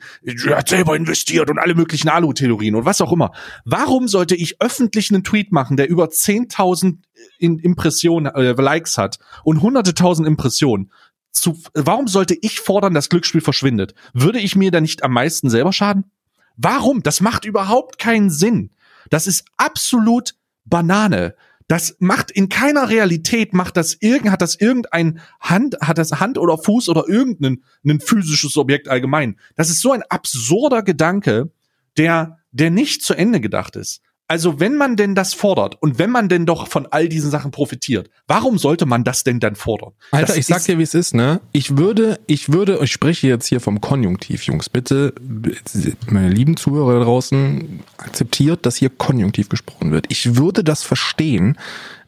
hat 0.50 0.68
selber 0.68 0.96
investiert 0.96 1.48
und 1.50 1.58
alle 1.58 1.74
möglichen 1.74 2.08
Alu-Theorien 2.08 2.74
und 2.74 2.84
was 2.84 3.00
auch 3.00 3.12
immer. 3.12 3.32
Warum 3.64 4.06
sollte 4.06 4.34
ich 4.34 4.60
öffentlich 4.60 5.10
einen 5.10 5.24
Tweet 5.24 5.50
machen, 5.50 5.76
der 5.76 5.88
über 5.88 6.06
10.000 6.06 6.98
Impressionen, 7.38 8.32
äh, 8.34 8.52
Likes 8.52 8.98
hat 8.98 9.18
und 9.42 9.62
hunderte 9.62 9.94
tausend 9.94 10.28
Impressionen? 10.28 10.92
Zu, 11.32 11.62
warum 11.74 12.08
sollte 12.08 12.36
ich 12.40 12.60
fordern, 12.60 12.92
dass 12.92 13.08
Glücksspiel 13.08 13.40
verschwindet? 13.40 13.94
Würde 14.12 14.40
ich 14.40 14.56
mir 14.56 14.70
da 14.70 14.80
nicht 14.80 15.04
am 15.04 15.12
meisten 15.12 15.48
selber 15.48 15.72
schaden? 15.72 16.10
Warum? 16.56 17.02
Das 17.02 17.20
macht 17.20 17.44
überhaupt 17.46 17.98
keinen 17.98 18.30
Sinn. 18.30 18.70
Das 19.08 19.26
ist 19.26 19.44
absolut 19.56 20.34
Banane. 20.64 21.34
Das 21.70 21.94
macht 22.00 22.32
in 22.32 22.48
keiner 22.48 22.88
Realität 22.88 23.54
macht 23.54 23.76
das 23.76 23.96
irgend 24.00 24.32
hat 24.32 24.42
das 24.42 24.56
irgendein 24.56 25.20
Hand 25.38 25.76
hat 25.80 25.98
das 25.98 26.18
Hand 26.18 26.36
oder 26.36 26.58
Fuß 26.58 26.88
oder 26.88 27.04
irgendein 27.06 27.62
ein 27.86 28.00
physisches 28.00 28.56
Objekt 28.56 28.88
allgemein. 28.88 29.38
Das 29.54 29.70
ist 29.70 29.80
so 29.80 29.92
ein 29.92 30.02
absurder 30.02 30.82
Gedanke, 30.82 31.52
der 31.96 32.40
der 32.50 32.70
nicht 32.72 33.04
zu 33.04 33.14
Ende 33.14 33.40
gedacht 33.40 33.76
ist. 33.76 34.02
Also 34.30 34.60
wenn 34.60 34.76
man 34.76 34.94
denn 34.94 35.16
das 35.16 35.34
fordert 35.34 35.76
und 35.82 35.98
wenn 35.98 36.10
man 36.10 36.28
denn 36.28 36.46
doch 36.46 36.68
von 36.68 36.86
all 36.86 37.08
diesen 37.08 37.32
Sachen 37.32 37.50
profitiert, 37.50 38.10
warum 38.28 38.58
sollte 38.58 38.86
man 38.86 39.02
das 39.02 39.24
denn 39.24 39.40
dann 39.40 39.56
fordern? 39.56 39.90
Alter, 40.12 40.28
das 40.28 40.36
ich 40.36 40.46
sag 40.46 40.62
dir, 40.62 40.78
wie 40.78 40.84
es 40.84 40.94
ist, 40.94 41.14
ne? 41.14 41.40
Ich 41.50 41.76
würde, 41.76 42.20
ich 42.28 42.52
würde, 42.52 42.78
ich 42.80 42.92
spreche 42.92 43.26
jetzt 43.26 43.48
hier 43.48 43.58
vom 43.58 43.80
Konjunktiv, 43.80 44.44
Jungs. 44.44 44.68
Bitte, 44.68 45.14
meine 46.08 46.28
lieben 46.28 46.56
Zuhörer 46.56 47.00
da 47.00 47.04
draußen, 47.06 47.80
akzeptiert, 47.96 48.66
dass 48.66 48.76
hier 48.76 48.90
Konjunktiv 48.90 49.48
gesprochen 49.48 49.90
wird. 49.90 50.06
Ich 50.10 50.36
würde 50.36 50.62
das 50.62 50.84
verstehen, 50.84 51.58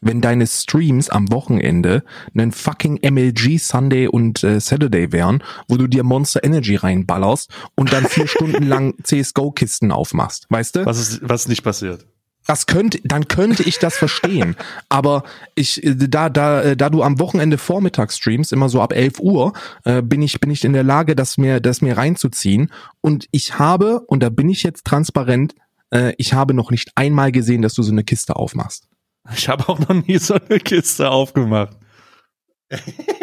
wenn 0.01 0.21
deine 0.21 0.47
Streams 0.47 1.11
am 1.11 1.33
Wochenende 1.33 2.05
einen 2.35 2.53
fucking 2.53 3.01
MLG 3.03 3.59
Sunday 3.59 4.07
und 4.07 4.45
äh, 4.45 4.61
Saturday 4.61 5.11
wären, 5.11 5.43
wo 5.67 5.77
du 5.77 5.89
dir 5.89 6.05
Monster 6.05 6.45
Energy 6.45 6.77
reinballerst 6.77 7.51
und 7.75 7.93
dann 7.93 8.07
vier 8.07 8.27
Stunden 8.29 8.63
lang 8.63 8.95
CSGO-Kisten 9.03 9.91
aufmachst, 9.91 10.47
weißt 10.51 10.77
du? 10.77 10.87
Was 10.87 11.01
ist, 11.01 11.21
was 11.23 11.49
nicht 11.49 11.65
passiert? 11.65 12.07
Das 12.47 12.67
könnte, 12.67 12.99
dann 13.05 13.29
könnte 13.29 13.63
ich 13.63 13.79
das 13.79 13.97
verstehen. 13.97 14.57
Aber 14.89 15.25
ich, 15.55 15.83
äh, 15.85 15.95
da, 15.97 16.29
da, 16.29 16.63
äh, 16.63 16.77
da 16.77 16.91
du 16.91 17.03
am 17.03 17.19
Wochenende 17.19 17.59
Vormittag 17.59 18.13
streamst, 18.13 18.53
immer 18.53 18.69
so 18.69 18.81
ab 18.81 18.93
11 18.93 19.21
Uhr, 19.21 19.53
äh, 19.85 20.03
bin 20.03 20.23
ich, 20.23 20.41
bin 20.41 20.51
ich 20.51 20.65
in 20.65 20.73
der 20.73 20.85
Lage, 20.85 21.15
das 21.17 21.39
mir, 21.39 21.61
das 21.61 21.83
mir 21.83 21.97
reinzuziehen. 21.97 22.71
Und 23.01 23.27
ich 23.31 23.59
habe, 23.59 24.01
und 24.01 24.23
da 24.23 24.29
bin 24.31 24.49
ich 24.49 24.63
jetzt 24.63 24.85
transparent, 24.85 25.55
äh, 25.91 26.15
ich 26.19 26.35
habe 26.35 26.55
noch 26.55 26.71
nicht 26.71 26.93
einmal 26.97 27.33
gesehen, 27.33 27.63
dass 27.63 27.75
du 27.75 27.83
so 27.83 27.93
eine 27.93 28.05
Kiste 28.05 28.37
aufmachst. 28.37 28.89
Ich 29.37 29.49
habe 29.49 29.69
auch 29.69 29.79
noch 29.79 30.07
nie 30.07 30.19
so 30.19 30.35
eine 30.35 30.59
Kiste 30.59 31.11
aufgemacht. 31.11 31.77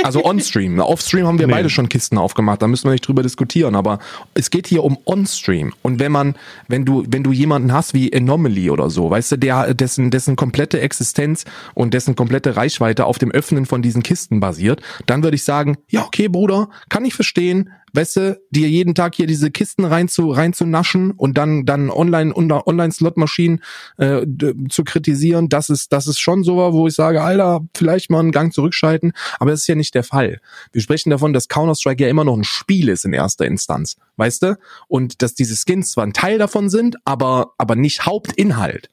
Also 0.04 0.24
on-stream. 0.24 0.80
Off-stream 0.80 1.28
haben 1.28 1.40
wir 1.40 1.48
Nee. 1.48 1.54
beide 1.54 1.70
schon 1.70 1.90
Kisten 1.90 2.18
aufgemacht, 2.18 2.62
da 2.62 2.68
müssen 2.68 2.86
wir 2.86 2.92
nicht 2.92 3.08
drüber 3.08 3.22
diskutieren, 3.24 3.76
aber 3.76 4.00
es 4.34 4.50
geht 4.50 4.68
hier 4.68 4.84
um 4.84 4.98
on-stream. 5.06 5.74
Und 5.82 6.00
wenn 6.00 6.12
man, 6.12 6.36
wenn 6.68 6.86
du, 6.86 7.04
wenn 7.08 7.24
du 7.24 7.32
jemanden 7.32 7.74
hast 7.74 7.94
wie 7.94 8.14
Anomaly 8.16 8.70
oder 8.70 8.90
so, 8.90 9.10
weißt 9.10 9.34
du, 9.34 9.38
der, 9.38 9.74
dessen, 9.74 10.10
dessen 10.12 10.36
komplette 10.36 10.80
Existenz 10.80 11.46
und 11.74 11.94
dessen 11.94 12.16
komplette 12.16 12.56
Reichweite 12.56 13.06
auf 13.06 13.18
dem 13.18 13.32
Öffnen 13.32 13.66
von 13.66 13.82
diesen 13.82 14.04
Kisten 14.04 14.40
basiert, 14.40 14.82
dann 15.06 15.24
würde 15.24 15.36
ich 15.36 15.44
sagen, 15.44 15.78
ja, 15.90 16.06
okay, 16.06 16.28
Bruder, 16.28 16.70
kann 16.90 17.04
ich 17.06 17.14
verstehen, 17.14 17.70
weißt 17.94 18.16
du, 18.18 18.40
dir 18.52 18.70
jeden 18.70 18.94
Tag 18.94 19.16
hier 19.16 19.26
diese 19.26 19.50
Kisten 19.50 19.84
rein 19.84 20.08
zu, 20.08 20.30
rein 20.30 20.54
zu 20.54 20.68
naschen 20.68 21.10
und 21.12 21.40
dann, 21.40 21.66
dann 21.66 21.90
online, 21.90 22.32
unter 22.32 22.68
Online-Slot-Maschinen 22.68 23.62
äh, 23.98 24.22
d- 24.26 24.54
zu 24.70 24.84
kritisieren, 24.84 25.50
das 25.50 25.70
ist, 25.72 25.92
das 25.92 26.06
ist 26.06 26.20
schon 26.20 26.44
so, 26.44 26.58
wo 26.74 26.86
ich 26.88 26.94
sage, 26.94 27.24
Alter, 27.24 27.62
vielleicht 27.76 28.12
mal 28.12 28.20
einen 28.20 28.32
Gang 28.32 28.54
zurückschalten, 28.54 29.14
aber 29.40 29.52
das 29.52 29.62
ist 29.62 29.68
ja 29.68 29.76
nicht 29.76 29.96
der 29.96 30.04
Fall. 30.04 30.40
Wir 30.72 30.82
sprechen 30.82 31.10
davon, 31.10 31.34
dass 31.34 31.48
Counter-Strike 31.48 32.04
ja 32.04 32.10
immer 32.10 32.24
noch 32.24 32.38
ein 32.38 32.44
Spiel 32.44 32.90
ist 32.90 33.06
in 33.06 33.14
erster 33.14 33.46
Instanz, 33.46 33.98
weißt 34.18 34.44
du? 34.44 34.60
Und 34.88 35.22
dass 35.22 35.34
diese 35.34 35.56
Skins 35.56 35.92
zwar 35.92 36.06
ein 36.06 36.14
Teil 36.14 36.38
davon 36.38 36.70
sind, 36.70 36.98
aber, 37.06 37.54
aber 37.58 37.76
nicht 37.76 38.06
Hauptinhalt. 38.06 38.90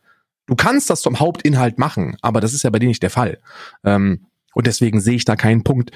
Du 0.46 0.54
kannst 0.54 0.88
das 0.88 1.02
zum 1.02 1.18
Hauptinhalt 1.18 1.78
machen, 1.78 2.16
aber 2.22 2.40
das 2.40 2.54
ist 2.54 2.62
ja 2.62 2.70
bei 2.70 2.78
dir 2.78 2.88
nicht 2.88 3.02
der 3.02 3.10
Fall. 3.10 3.38
Ähm, 3.84 4.26
und 4.54 4.66
deswegen 4.66 5.00
sehe 5.00 5.16
ich 5.16 5.24
da 5.24 5.36
keinen 5.36 5.64
Punkt, 5.64 5.90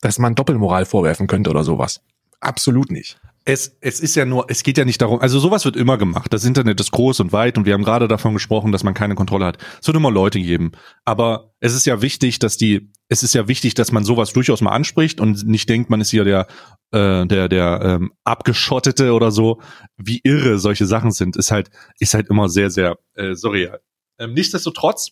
dass 0.00 0.18
man 0.18 0.34
Doppelmoral 0.34 0.84
vorwerfen 0.84 1.28
könnte 1.28 1.50
oder 1.50 1.64
sowas. 1.64 2.02
Absolut 2.40 2.90
nicht. 2.90 3.18
Es, 3.44 3.76
es 3.80 3.98
ist 3.98 4.14
ja 4.14 4.24
nur, 4.24 4.46
es 4.48 4.62
geht 4.62 4.78
ja 4.78 4.84
nicht 4.84 5.02
darum, 5.02 5.20
also 5.20 5.40
sowas 5.40 5.64
wird 5.64 5.76
immer 5.76 5.98
gemacht. 5.98 6.32
Das 6.32 6.44
Internet 6.44 6.80
ist 6.80 6.92
groß 6.92 7.20
und 7.20 7.32
weit 7.32 7.58
und 7.58 7.66
wir 7.66 7.74
haben 7.74 7.82
gerade 7.82 8.06
davon 8.06 8.34
gesprochen, 8.34 8.70
dass 8.70 8.84
man 8.84 8.94
keine 8.94 9.16
Kontrolle 9.16 9.46
hat. 9.46 9.58
Es 9.80 9.86
wird 9.88 9.96
immer 9.96 10.12
Leute 10.12 10.38
geben. 10.38 10.72
Aber 11.04 11.52
es 11.58 11.74
ist 11.74 11.84
ja 11.84 12.02
wichtig, 12.02 12.38
dass 12.38 12.56
die, 12.56 12.92
es 13.08 13.24
ist 13.24 13.34
ja 13.34 13.48
wichtig, 13.48 13.74
dass 13.74 13.90
man 13.90 14.04
sowas 14.04 14.32
durchaus 14.32 14.60
mal 14.60 14.70
anspricht 14.70 15.20
und 15.20 15.44
nicht 15.44 15.68
denkt, 15.68 15.90
man 15.90 16.00
ist 16.00 16.10
hier 16.10 16.24
der, 16.24 16.46
äh, 16.92 17.26
der, 17.26 17.48
der 17.48 17.80
ähm, 17.82 18.12
Abgeschottete 18.22 19.12
oder 19.12 19.32
so. 19.32 19.60
Wie 19.96 20.20
irre 20.22 20.58
solche 20.58 20.86
Sachen 20.86 21.10
sind, 21.10 21.36
ist 21.36 21.50
halt, 21.50 21.70
ist 21.98 22.14
halt 22.14 22.28
immer 22.28 22.48
sehr, 22.48 22.70
sehr 22.70 22.96
äh, 23.14 23.34
surreal. 23.34 23.80
Ähm, 24.18 24.34
nichtsdestotrotz 24.34 25.10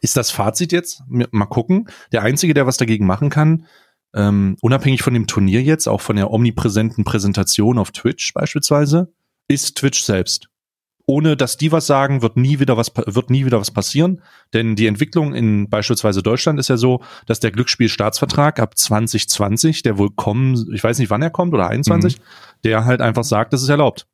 ist 0.00 0.16
das 0.16 0.30
Fazit 0.30 0.72
jetzt, 0.72 1.02
mal 1.06 1.46
gucken. 1.46 1.88
Der 2.12 2.22
Einzige, 2.22 2.54
der 2.54 2.66
was 2.66 2.76
dagegen 2.76 3.06
machen 3.06 3.30
kann, 3.30 3.66
ähm, 4.16 4.56
unabhängig 4.62 5.02
von 5.02 5.14
dem 5.14 5.26
Turnier 5.26 5.62
jetzt, 5.62 5.86
auch 5.86 6.00
von 6.00 6.16
der 6.16 6.30
omnipräsenten 6.30 7.04
Präsentation 7.04 7.78
auf 7.78 7.92
Twitch 7.92 8.32
beispielsweise, 8.32 9.12
ist 9.46 9.76
Twitch 9.76 10.02
selbst. 10.02 10.48
Ohne 11.08 11.36
dass 11.36 11.56
die 11.56 11.70
was 11.70 11.86
sagen, 11.86 12.20
wird 12.22 12.36
nie 12.36 12.58
wieder 12.58 12.76
was, 12.76 12.90
wird 12.96 13.30
nie 13.30 13.44
wieder 13.44 13.60
was 13.60 13.70
passieren. 13.70 14.22
Denn 14.54 14.74
die 14.74 14.88
Entwicklung 14.88 15.34
in 15.34 15.68
beispielsweise 15.70 16.20
Deutschland 16.20 16.58
ist 16.58 16.68
ja 16.68 16.76
so, 16.76 17.00
dass 17.26 17.38
der 17.38 17.52
Glücksspielstaatsvertrag 17.52 18.58
ab 18.58 18.76
2020, 18.76 19.82
der 19.82 19.98
wohl 19.98 20.10
kommen, 20.10 20.66
ich 20.74 20.82
weiß 20.82 20.98
nicht 20.98 21.10
wann 21.10 21.22
er 21.22 21.30
kommt 21.30 21.54
oder 21.54 21.68
21, 21.68 22.16
der 22.64 22.84
halt 22.86 23.00
einfach 23.00 23.22
sagt, 23.22 23.52
das 23.52 23.62
ist 23.62 23.68
erlaubt. 23.68 24.08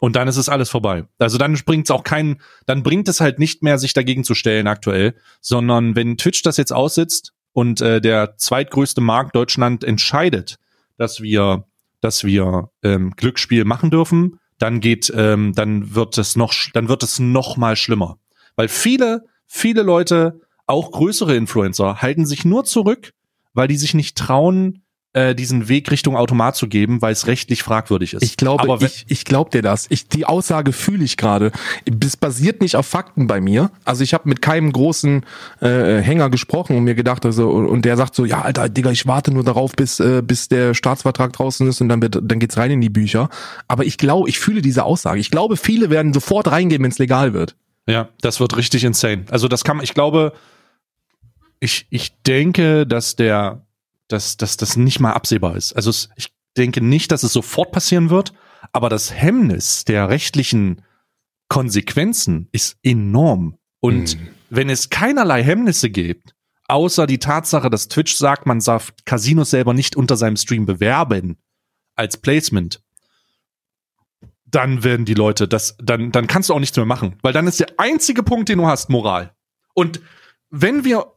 Und 0.00 0.16
dann 0.16 0.28
ist 0.28 0.36
es 0.36 0.48
alles 0.48 0.70
vorbei. 0.70 1.04
Also 1.18 1.36
dann 1.36 1.54
bringt 1.66 1.86
es 1.86 1.90
auch 1.90 2.02
keinen, 2.04 2.40
dann 2.66 2.82
bringt 2.82 3.08
es 3.08 3.20
halt 3.20 3.38
nicht 3.38 3.62
mehr, 3.62 3.78
sich 3.78 3.92
dagegen 3.92 4.24
zu 4.24 4.34
stellen 4.34 4.66
aktuell, 4.66 5.14
sondern 5.40 5.96
wenn 5.96 6.16
Twitch 6.16 6.42
das 6.42 6.56
jetzt 6.56 6.72
aussitzt 6.72 7.34
und 7.54 7.80
äh, 7.80 8.02
der 8.02 8.36
zweitgrößte 8.36 9.00
Markt 9.00 9.34
Deutschland 9.34 9.84
entscheidet, 9.84 10.56
dass 10.98 11.22
wir, 11.22 11.64
dass 12.00 12.24
wir 12.24 12.70
ähm, 12.82 13.12
Glücksspiel 13.16 13.64
machen 13.64 13.90
dürfen, 13.90 14.38
dann 14.58 14.80
geht, 14.80 15.10
ähm, 15.16 15.52
dann 15.54 15.94
wird 15.94 16.18
es 16.18 16.36
noch, 16.36 16.52
dann 16.74 16.88
wird 16.88 17.02
es 17.02 17.18
noch 17.18 17.56
mal 17.56 17.76
schlimmer, 17.76 18.18
weil 18.56 18.68
viele, 18.68 19.24
viele 19.46 19.82
Leute, 19.82 20.40
auch 20.66 20.90
größere 20.90 21.36
Influencer, 21.36 22.02
halten 22.02 22.26
sich 22.26 22.44
nur 22.44 22.64
zurück, 22.64 23.12
weil 23.52 23.68
die 23.68 23.76
sich 23.76 23.94
nicht 23.94 24.18
trauen, 24.18 24.82
äh, 25.14 25.34
diesen 25.34 25.68
Weg 25.68 25.90
Richtung 25.90 26.16
Automat 26.16 26.56
zu 26.56 26.68
geben, 26.68 27.00
weil 27.00 27.12
es 27.12 27.26
rechtlich 27.26 27.62
fragwürdig 27.62 28.14
ist. 28.14 28.22
Ich 28.22 28.36
glaube, 28.36 28.64
Aber 28.64 28.82
ich, 28.82 29.04
ich 29.08 29.24
glaube 29.24 29.50
dir 29.50 29.62
das. 29.62 29.86
Ich, 29.88 30.08
die 30.08 30.26
Aussage 30.26 30.72
fühle 30.72 31.04
ich 31.04 31.16
gerade. 31.16 31.52
Das 31.86 32.16
basiert 32.16 32.60
nicht 32.60 32.76
auf 32.76 32.86
Fakten 32.86 33.26
bei 33.26 33.40
mir. 33.40 33.70
Also 33.84 34.02
ich 34.02 34.12
habe 34.12 34.28
mit 34.28 34.42
keinem 34.42 34.72
großen 34.72 35.24
äh, 35.60 36.00
Hänger 36.00 36.30
gesprochen 36.30 36.76
und 36.76 36.84
mir 36.84 36.96
gedacht, 36.96 37.24
also, 37.24 37.48
und 37.48 37.84
der 37.84 37.96
sagt 37.96 38.14
so, 38.14 38.24
ja, 38.24 38.42
Alter, 38.42 38.68
Digga, 38.68 38.90
ich 38.90 39.06
warte 39.06 39.30
nur 39.30 39.44
darauf, 39.44 39.72
bis, 39.72 40.00
äh, 40.00 40.20
bis 40.20 40.48
der 40.48 40.74
Staatsvertrag 40.74 41.32
draußen 41.32 41.66
ist 41.68 41.80
und 41.80 41.88
dann, 41.88 42.02
wird, 42.02 42.18
dann 42.20 42.38
geht's 42.40 42.56
rein 42.56 42.72
in 42.72 42.80
die 42.80 42.90
Bücher. 42.90 43.28
Aber 43.68 43.84
ich 43.84 43.98
glaube, 43.98 44.28
ich 44.28 44.38
fühle 44.38 44.62
diese 44.62 44.84
Aussage. 44.84 45.20
Ich 45.20 45.30
glaube, 45.30 45.56
viele 45.56 45.90
werden 45.90 46.12
sofort 46.12 46.50
reingehen, 46.50 46.82
wenn 46.82 46.90
es 46.90 46.98
legal 46.98 47.32
wird. 47.32 47.54
Ja, 47.86 48.08
das 48.20 48.40
wird 48.40 48.56
richtig 48.56 48.82
insane. 48.82 49.26
Also 49.30 49.46
das 49.46 49.62
kann 49.62 49.76
man, 49.76 49.84
ich 49.84 49.94
glaube, 49.94 50.32
ich, 51.60 51.86
ich 51.90 52.20
denke, 52.22 52.86
dass 52.86 53.16
der, 53.16 53.63
dass, 54.14 54.36
dass 54.36 54.56
das 54.56 54.76
nicht 54.76 55.00
mal 55.00 55.12
absehbar 55.12 55.56
ist. 55.56 55.74
Also 55.74 55.90
es, 55.90 56.08
ich 56.16 56.32
denke 56.56 56.80
nicht, 56.80 57.12
dass 57.12 57.22
es 57.22 57.32
sofort 57.32 57.72
passieren 57.72 58.10
wird, 58.10 58.32
aber 58.72 58.88
das 58.88 59.12
Hemmnis 59.12 59.84
der 59.84 60.08
rechtlichen 60.08 60.82
Konsequenzen 61.48 62.48
ist 62.52 62.78
enorm. 62.82 63.58
Und 63.80 64.16
wenn 64.48 64.70
es 64.70 64.88
keinerlei 64.88 65.42
Hemmnisse 65.42 65.90
gibt, 65.90 66.34
außer 66.68 67.06
die 67.06 67.18
Tatsache, 67.18 67.68
dass 67.68 67.88
Twitch 67.88 68.16
sagt, 68.16 68.46
man 68.46 68.60
darf 68.60 68.94
Casinos 69.04 69.50
selber 69.50 69.74
nicht 69.74 69.96
unter 69.96 70.16
seinem 70.16 70.36
Stream 70.36 70.64
bewerben 70.64 71.36
als 71.94 72.16
Placement, 72.16 72.82
dann 74.46 74.84
werden 74.84 75.04
die 75.04 75.14
Leute 75.14 75.48
das, 75.48 75.76
dann, 75.82 76.12
dann 76.12 76.26
kannst 76.26 76.48
du 76.48 76.54
auch 76.54 76.60
nichts 76.60 76.76
mehr 76.76 76.86
machen. 76.86 77.16
Weil 77.22 77.32
dann 77.32 77.46
ist 77.46 77.60
der 77.60 77.74
einzige 77.76 78.22
Punkt, 78.22 78.48
den 78.48 78.58
du 78.58 78.66
hast, 78.66 78.88
Moral. 78.88 79.34
Und 79.74 80.00
wenn 80.50 80.84
wir 80.84 81.12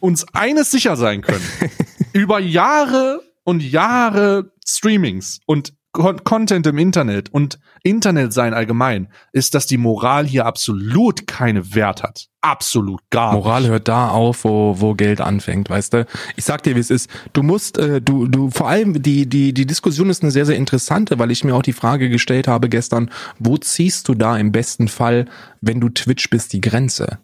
uns 0.00 0.26
eines 0.34 0.70
sicher 0.70 0.96
sein 0.96 1.22
können, 1.22 1.44
über 2.14 2.38
Jahre 2.38 3.20
und 3.42 3.62
Jahre 3.62 4.52
Streamings 4.66 5.40
und 5.44 5.74
Con 5.92 6.24
Content 6.24 6.66
im 6.66 6.78
Internet 6.78 7.32
und 7.32 7.60
Internet 7.84 8.32
sein 8.32 8.52
allgemein, 8.52 9.06
ist, 9.32 9.54
dass 9.54 9.66
die 9.66 9.76
Moral 9.76 10.26
hier 10.26 10.44
absolut 10.44 11.28
keine 11.28 11.74
Wert 11.74 12.02
hat. 12.02 12.26
Absolut 12.40 13.00
gar 13.10 13.32
Moral 13.32 13.62
nicht. 13.62 13.70
hört 13.70 13.86
da 13.86 14.08
auf, 14.08 14.44
wo, 14.44 14.80
wo 14.80 14.94
Geld 14.94 15.20
anfängt, 15.20 15.70
weißt 15.70 15.92
du? 15.92 16.06
Ich 16.34 16.44
sag 16.44 16.64
dir, 16.64 16.74
wie 16.74 16.80
es 16.80 16.90
ist. 16.90 17.08
Du 17.32 17.44
musst, 17.44 17.78
äh, 17.78 18.00
du, 18.00 18.26
du, 18.26 18.50
vor 18.50 18.68
allem 18.68 19.02
die, 19.02 19.28
die, 19.28 19.54
die 19.54 19.66
Diskussion 19.66 20.10
ist 20.10 20.22
eine 20.22 20.32
sehr, 20.32 20.46
sehr 20.46 20.56
interessante, 20.56 21.20
weil 21.20 21.30
ich 21.30 21.44
mir 21.44 21.54
auch 21.54 21.62
die 21.62 21.72
Frage 21.72 22.08
gestellt 22.08 22.48
habe 22.48 22.68
gestern, 22.68 23.08
wo 23.38 23.56
ziehst 23.56 24.08
du 24.08 24.14
da 24.14 24.36
im 24.36 24.50
besten 24.50 24.88
Fall, 24.88 25.26
wenn 25.60 25.80
du 25.80 25.90
Twitch 25.90 26.28
bist, 26.28 26.52
die 26.54 26.60
Grenze? 26.60 27.18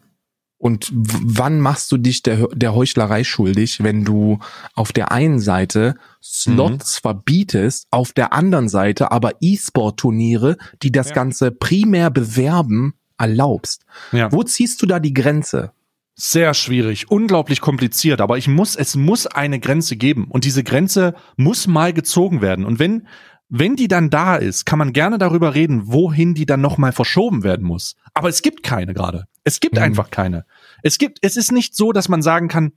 Und 0.61 0.93
wann 0.93 1.59
machst 1.59 1.91
du 1.91 1.97
dich 1.97 2.23
der, 2.23 2.47
der 2.53 2.75
Heuchlerei 2.75 3.25
schuldig, 3.25 3.83
wenn 3.83 4.05
du 4.05 4.41
auf 4.75 4.93
der 4.93 5.11
einen 5.11 5.41
Seite 5.41 5.95
Slots 6.23 6.99
verbietest, 6.99 7.87
auf 7.91 8.13
der 8.13 8.35
anderen 8.35 8.69
Seite 8.69 9.11
aber 9.11 9.33
E-Sport-Turniere, 9.41 10.59
die 10.83 10.93
das 10.93 11.09
Ja. 11.09 11.15
Ganze 11.15 11.51
primär 11.51 12.11
bewerben, 12.11 12.93
erlaubst? 13.17 13.87
Ja. 14.13 14.31
Wo 14.33 14.43
ziehst 14.43 14.83
du 14.83 14.87
da 14.87 15.01
die 15.01 15.15
Grenze? 15.15 15.73
Sehr 16.15 16.53
schwierig, 16.53 17.11
unglaublich 17.11 17.63
kompliziert, 17.63 18.21
aber 18.21 18.37
ich 18.37 18.47
muss, 18.47 18.77
es 18.77 18.97
muss 18.97 19.27
eine 19.27 19.61
Grenze 19.61 19.97
geben 19.97 20.27
und 20.29 20.45
diese 20.45 20.63
Grenze 20.63 21.15
muss 21.39 21.69
mal 21.69 21.95
gezogen 21.95 22.43
werden. 22.43 22.67
Und 22.67 22.79
wenn, 22.79 23.07
wenn 23.49 23.77
die 23.77 23.89
dann 23.89 24.11
da 24.11 24.37
ist, 24.37 24.67
kann 24.67 24.79
man 24.79 24.93
gerne 24.93 25.17
darüber 25.17 25.55
reden, 25.55 25.85
wohin 25.87 26.35
die 26.35 26.45
dann 26.45 26.61
nochmal 26.61 26.93
verschoben 26.93 27.45
werden 27.45 27.67
muss. 27.67 27.97
Aber 28.13 28.29
es 28.29 28.43
gibt 28.43 28.63
keine 28.63 28.93
gerade. 28.93 29.25
Es 29.45 29.61
gibt 29.61 29.77
Mhm. 29.77 29.83
einfach 29.83 30.11
keine. 30.11 30.45
Es 30.83 30.99
gibt, 30.99 31.19
es 31.23 31.37
ist 31.37 31.53
nicht 31.53 31.75
so, 31.77 31.93
dass 31.93 32.09
man 32.09 32.23
sagen 32.23 32.49
kann, 32.49 32.73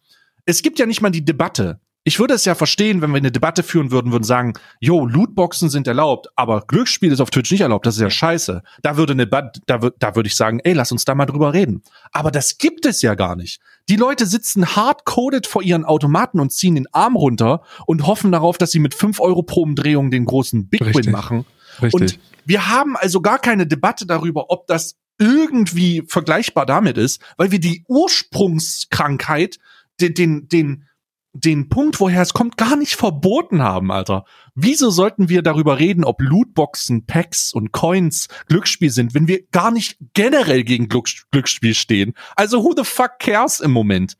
es 0.45 0.61
gibt 0.61 0.79
ja 0.79 0.85
nicht 0.85 1.01
mal 1.01 1.09
die 1.09 1.25
Debatte. 1.25 1.79
Ich 2.05 2.19
würde 2.19 2.33
es 2.33 2.43
ja 2.43 2.53
verstehen, 2.53 3.01
wenn 3.01 3.11
wir 3.11 3.17
eine 3.17 3.31
Debatte 3.31 3.63
führen 3.63 3.89
würden, 3.89 4.11
würden 4.11 4.25
sagen, 4.25 4.53
jo, 4.81 5.05
Lootboxen 5.05 5.69
sind 5.69 5.87
erlaubt, 5.87 6.27
aber 6.35 6.65
Glücksspiel 6.67 7.13
ist 7.13 7.21
auf 7.21 7.29
Twitch 7.29 7.49
nicht 7.51 7.61
erlaubt, 7.61 7.85
das 7.85 7.95
ist 7.95 8.01
ja 8.01 8.09
scheiße. 8.09 8.61
Da 8.81 8.97
würde 8.97 9.13
eine, 9.13 9.25
Ba- 9.25 9.51
da, 9.67 9.77
da 9.77 10.13
würde 10.15 10.27
ich 10.27 10.35
sagen, 10.35 10.59
ey, 10.65 10.73
lass 10.73 10.91
uns 10.91 11.05
da 11.05 11.15
mal 11.15 11.25
drüber 11.25 11.53
reden. 11.53 11.81
Aber 12.11 12.29
das 12.29 12.57
gibt 12.57 12.85
es 12.85 13.01
ja 13.01 13.15
gar 13.15 13.37
nicht. 13.37 13.61
Die 13.87 13.95
Leute 13.95 14.25
sitzen 14.25 14.75
hardcoded 14.75 15.47
vor 15.47 15.63
ihren 15.63 15.85
Automaten 15.85 16.41
und 16.41 16.51
ziehen 16.51 16.75
den 16.75 16.87
Arm 16.93 17.15
runter 17.15 17.61
und 17.85 18.05
hoffen 18.05 18.33
darauf, 18.33 18.57
dass 18.57 18.71
sie 18.71 18.79
mit 18.79 18.93
5 18.93 19.21
Euro 19.21 19.41
pro 19.43 19.61
Umdrehung 19.61 20.11
den 20.11 20.25
großen 20.25 20.67
Big 20.67 20.81
Richtig. 20.85 21.05
Win 21.05 21.11
machen. 21.13 21.45
Richtig. 21.81 21.93
Und 22.01 22.19
wir 22.43 22.67
haben 22.67 22.97
also 22.97 23.21
gar 23.21 23.39
keine 23.39 23.65
Debatte 23.65 24.05
darüber, 24.05 24.49
ob 24.51 24.67
das 24.67 24.95
irgendwie 25.23 26.03
vergleichbar 26.07 26.65
damit 26.65 26.97
ist, 26.97 27.21
weil 27.37 27.51
wir 27.51 27.59
die 27.59 27.83
Ursprungskrankheit, 27.87 29.57
den, 29.99 30.13
den, 30.13 30.47
den 30.47 30.85
den 31.33 31.67
Punkt, 31.67 31.99
woher 31.99 32.21
es 32.21 32.33
kommt, 32.33 32.57
gar 32.57 32.75
nicht 32.75 32.93
verboten 32.93 33.63
haben, 33.63 33.91
Alter. 33.91 34.23
Wieso 34.53 34.91
sollten 34.91 35.29
wir 35.29 35.41
darüber 35.41 35.79
reden, 35.79 36.03
ob 36.03 36.21
Lootboxen, 36.21 37.07
Packs 37.07 37.53
und 37.53 37.71
Coins 37.71 38.27
Glücksspiel 38.47 38.91
sind, 38.91 39.15
wenn 39.15 39.27
wir 39.27 39.43
gar 39.47 39.71
nicht 39.71 39.97
generell 40.13 40.63
gegen 40.63 40.89
Glücks 40.89 41.25
Glücksspiel 41.31 41.73
stehen? 41.73 42.13
Also 42.35 42.63
who 42.63 42.73
the 42.77 42.83
fuck 42.83 43.17
cares 43.17 43.59
im 43.59 43.71
Moment? 43.71 44.15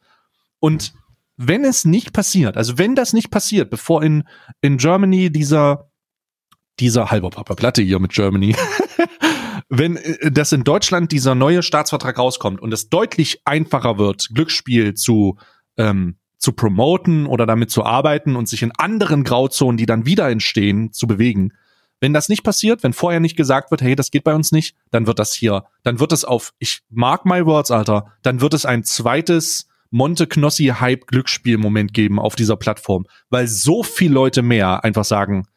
Und 0.60 0.93
wenn 1.38 1.64
es 1.64 1.86
nicht 1.86 2.14
passiert, 2.14 2.58
also 2.58 2.80
wenn 2.80 2.95
das 2.95 3.14
nicht 3.14 3.30
passiert, 3.30 3.70
bevor 3.70 4.01
in, 4.01 4.24
in 4.62 4.78
Germany 4.78 5.32
dieser, 5.32 5.91
dieser 6.80 7.12
halber 7.12 7.30
Papa 7.30 7.54
Platte 7.54 7.84
hier 7.84 7.99
mit 7.99 8.12
Germany, 8.12 8.56
wenn 9.78 9.97
äh, 9.97 10.32
das 10.32 10.51
in 10.51 10.63
Deutschland 10.63 11.11
dieser 11.11 11.36
neue 11.36 11.63
Staatsvertrag 11.63 12.17
rauskommt 12.17 12.61
und 12.61 12.74
es 12.74 12.89
deutlich 12.89 13.41
einfacher 13.45 13.97
wird, 13.97 14.30
Glücksspiel 14.34 14.93
zu, 14.93 15.38
ähm, 15.78 16.17
zu 16.38 16.53
promoten 16.53 17.26
oder 17.26 17.45
damit 17.45 17.71
zu 17.71 17.84
arbeiten 17.84 18.36
und 18.36 18.47
sich 18.47 18.61
in 18.61 18.71
anderen 18.78 19.24
Grauzonen, 19.24 19.78
die 19.78 19.86
dann 19.86 20.05
wieder 20.05 20.30
entstehen, 20.30 20.93
zu 20.93 21.07
bewegen. 21.07 21.53
Wenn 21.99 22.13
das 22.13 22.30
nicht 22.30 22.43
passiert, 22.43 22.84
wenn 22.84 22.93
vorher 22.93 23.19
nicht 23.19 23.38
gesagt 23.38 23.71
wird, 23.71 23.82
hey, 23.82 23.95
das 23.95 24.11
geht 24.11 24.26
bei 24.26 24.36
uns 24.36 24.51
nicht, 24.51 24.76
dann 24.91 25.07
wird 25.07 25.19
das 25.19 25.34
hier, 25.34 25.63
dann 25.84 25.99
wird 25.99 26.11
es 26.11 26.26
auf, 26.26 26.53
ich 26.59 26.82
mag 26.89 27.26
my 27.26 27.45
words, 27.45 27.71
Alter, 27.71 28.13
dann 28.21 28.41
wird 28.41 28.53
es 28.53 28.65
ein 28.65 28.84
zweites 28.84 29.69
Monte 29.89 30.28
Knossi 30.28 30.74
Hype 30.80 31.07
Glücksspiel 31.07 31.57
Moment 31.57 31.93
geben 31.93 32.19
auf 32.19 32.36
dieser 32.36 32.57
Plattform, 32.57 33.05
weil 33.30 33.47
so 33.47 33.84
viele 33.84 34.13
Leute 34.13 34.41
mehr 34.41 34.84
einfach 34.84 35.05
sagen, 35.05 35.47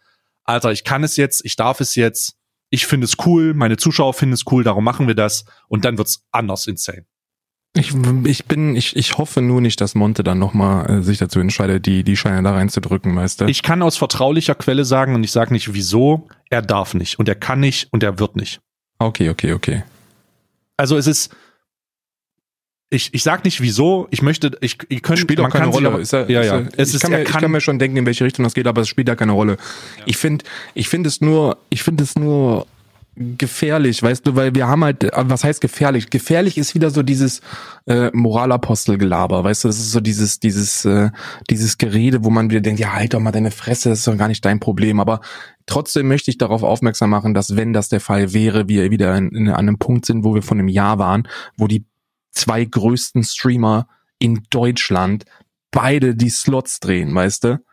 Alter, 0.44 0.70
ich 0.70 0.84
kann 0.84 1.02
es 1.02 1.16
jetzt, 1.16 1.44
ich 1.44 1.56
darf 1.56 1.80
es 1.80 1.96
jetzt, 1.96 2.35
ich 2.70 2.86
finde 2.86 3.04
es 3.04 3.14
cool, 3.24 3.54
meine 3.54 3.76
Zuschauer 3.76 4.14
finden 4.14 4.34
es 4.34 4.44
cool, 4.50 4.64
darum 4.64 4.84
machen 4.84 5.06
wir 5.06 5.14
das 5.14 5.44
und 5.68 5.84
dann 5.84 5.98
wird's 5.98 6.24
anders 6.32 6.66
insane. 6.66 7.06
Ich, 7.74 7.92
ich 8.24 8.46
bin, 8.46 8.74
ich, 8.74 8.96
ich 8.96 9.18
hoffe 9.18 9.42
nur 9.42 9.60
nicht, 9.60 9.82
dass 9.82 9.94
Monte 9.94 10.24
dann 10.24 10.38
nochmal 10.38 10.88
äh, 10.90 11.02
sich 11.02 11.18
dazu 11.18 11.40
entscheidet, 11.40 11.84
die, 11.84 12.04
die 12.04 12.16
Scheine 12.16 12.42
da 12.42 12.52
reinzudrücken, 12.52 13.14
weißt 13.14 13.42
du? 13.42 13.44
Ich 13.46 13.62
kann 13.62 13.82
aus 13.82 13.98
vertraulicher 13.98 14.54
Quelle 14.54 14.86
sagen 14.86 15.14
und 15.14 15.22
ich 15.24 15.30
sage 15.30 15.52
nicht 15.52 15.74
wieso, 15.74 16.26
er 16.48 16.62
darf 16.62 16.94
nicht 16.94 17.18
und 17.18 17.28
er 17.28 17.34
kann 17.34 17.60
nicht 17.60 17.92
und 17.92 18.02
er 18.02 18.18
wird 18.18 18.34
nicht. 18.36 18.60
Okay, 18.98 19.28
okay, 19.28 19.52
okay. 19.52 19.84
Also 20.78 20.96
es 20.96 21.06
ist, 21.06 21.36
ich, 22.88 23.12
ich 23.12 23.22
sag 23.22 23.44
nicht 23.44 23.60
wieso, 23.60 24.06
ich 24.10 24.22
möchte, 24.22 24.52
ich, 24.60 24.78
ich 24.88 25.02
könnte, 25.02 25.22
spielt 25.22 25.40
auch 25.40 25.50
keine 25.50 25.66
Rolle. 25.66 25.98
Ist 25.98 26.12
er, 26.12 26.30
ja, 26.30 26.40
ist 26.40 26.46
ja. 26.46 26.58
Er, 26.58 26.68
Es 26.76 26.88
ich, 26.90 26.94
ist, 26.96 27.00
kann 27.00 27.10
mir, 27.10 27.18
er 27.18 27.22
ich 27.24 27.28
kann, 27.28 27.42
kann 27.42 27.50
mir 27.50 27.60
schon 27.60 27.78
denken, 27.78 27.96
in 27.96 28.06
welche 28.06 28.24
Richtung 28.24 28.44
das 28.44 28.54
geht, 28.54 28.66
aber 28.66 28.82
es 28.82 28.88
spielt 28.88 29.08
ja 29.08 29.16
keine 29.16 29.32
Rolle. 29.32 29.56
Ich 30.04 30.16
finde, 30.16 30.44
ich 30.74 30.88
finde 30.88 31.08
es 31.08 31.20
nur, 31.20 31.58
ich 31.68 31.82
finde 31.82 32.04
es 32.04 32.14
nur 32.14 32.66
gefährlich, 33.16 34.02
weißt 34.02 34.26
du, 34.26 34.36
weil 34.36 34.54
wir 34.54 34.68
haben 34.68 34.84
halt, 34.84 35.10
was 35.14 35.42
heißt 35.42 35.62
gefährlich? 35.62 36.10
Gefährlich 36.10 36.58
ist 36.58 36.74
wieder 36.74 36.90
so 36.90 37.02
dieses 37.02 37.40
äh, 37.86 38.10
Moralapostelgelaber, 38.12 39.42
weißt 39.42 39.64
du, 39.64 39.68
das 39.68 39.78
ist 39.78 39.90
so 39.90 40.00
dieses, 40.00 40.38
dieses, 40.38 40.84
äh, 40.84 41.10
dieses 41.48 41.78
Gerede, 41.78 42.24
wo 42.24 42.30
man 42.30 42.50
wieder 42.50 42.60
denkt, 42.60 42.78
ja, 42.78 42.92
halt 42.92 43.14
doch 43.14 43.20
mal 43.20 43.32
deine 43.32 43.50
Fresse, 43.50 43.88
das 43.88 44.00
ist 44.00 44.06
doch 44.06 44.18
gar 44.18 44.28
nicht 44.28 44.44
dein 44.44 44.60
Problem. 44.60 45.00
Aber 45.00 45.22
trotzdem 45.64 46.08
möchte 46.08 46.30
ich 46.30 46.36
darauf 46.36 46.62
aufmerksam 46.62 47.08
machen, 47.08 47.32
dass 47.32 47.56
wenn 47.56 47.72
das 47.72 47.88
der 47.88 48.00
Fall 48.00 48.34
wäre, 48.34 48.68
wir 48.68 48.90
wieder 48.90 49.16
in, 49.16 49.30
in, 49.30 49.48
an 49.48 49.56
einem 49.56 49.78
Punkt 49.78 50.04
sind, 50.04 50.22
wo 50.22 50.34
wir 50.34 50.42
von 50.42 50.58
einem 50.58 50.68
Jahr 50.68 50.98
waren, 50.98 51.26
wo 51.56 51.66
die 51.68 51.86
zwei 52.36 52.64
größten 52.64 53.24
Streamer 53.24 53.88
in 54.18 54.46
Deutschland 54.50 55.24
beide 55.70 56.14
die 56.14 56.30
Slots 56.30 56.80
drehen, 56.80 57.14
weißt 57.14 57.44
du? 57.44 57.64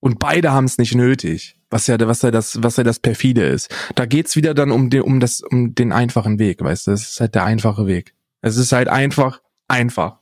Und 0.00 0.18
beide 0.18 0.52
haben 0.52 0.64
es 0.64 0.78
nicht 0.78 0.94
nötig. 0.94 1.56
Was 1.70 1.86
ja, 1.86 1.98
was 2.00 2.22
ja 2.22 2.30
das, 2.30 2.62
was 2.62 2.76
ja 2.76 2.84
das 2.84 2.98
perfide 2.98 3.44
ist. 3.44 3.74
Da 3.94 4.06
geht's 4.06 4.36
wieder 4.36 4.54
dann 4.54 4.70
um 4.70 4.90
den, 4.90 5.02
um 5.02 5.20
das, 5.20 5.40
um 5.40 5.74
den 5.74 5.92
einfachen 5.92 6.38
Weg, 6.38 6.62
weißt 6.62 6.86
du? 6.86 6.92
Es 6.92 7.10
ist 7.10 7.20
halt 7.20 7.34
der 7.34 7.44
einfache 7.44 7.86
Weg. 7.86 8.14
Es 8.40 8.56
ist 8.56 8.72
halt 8.72 8.88
einfach, 8.88 9.42
einfach. 9.66 10.20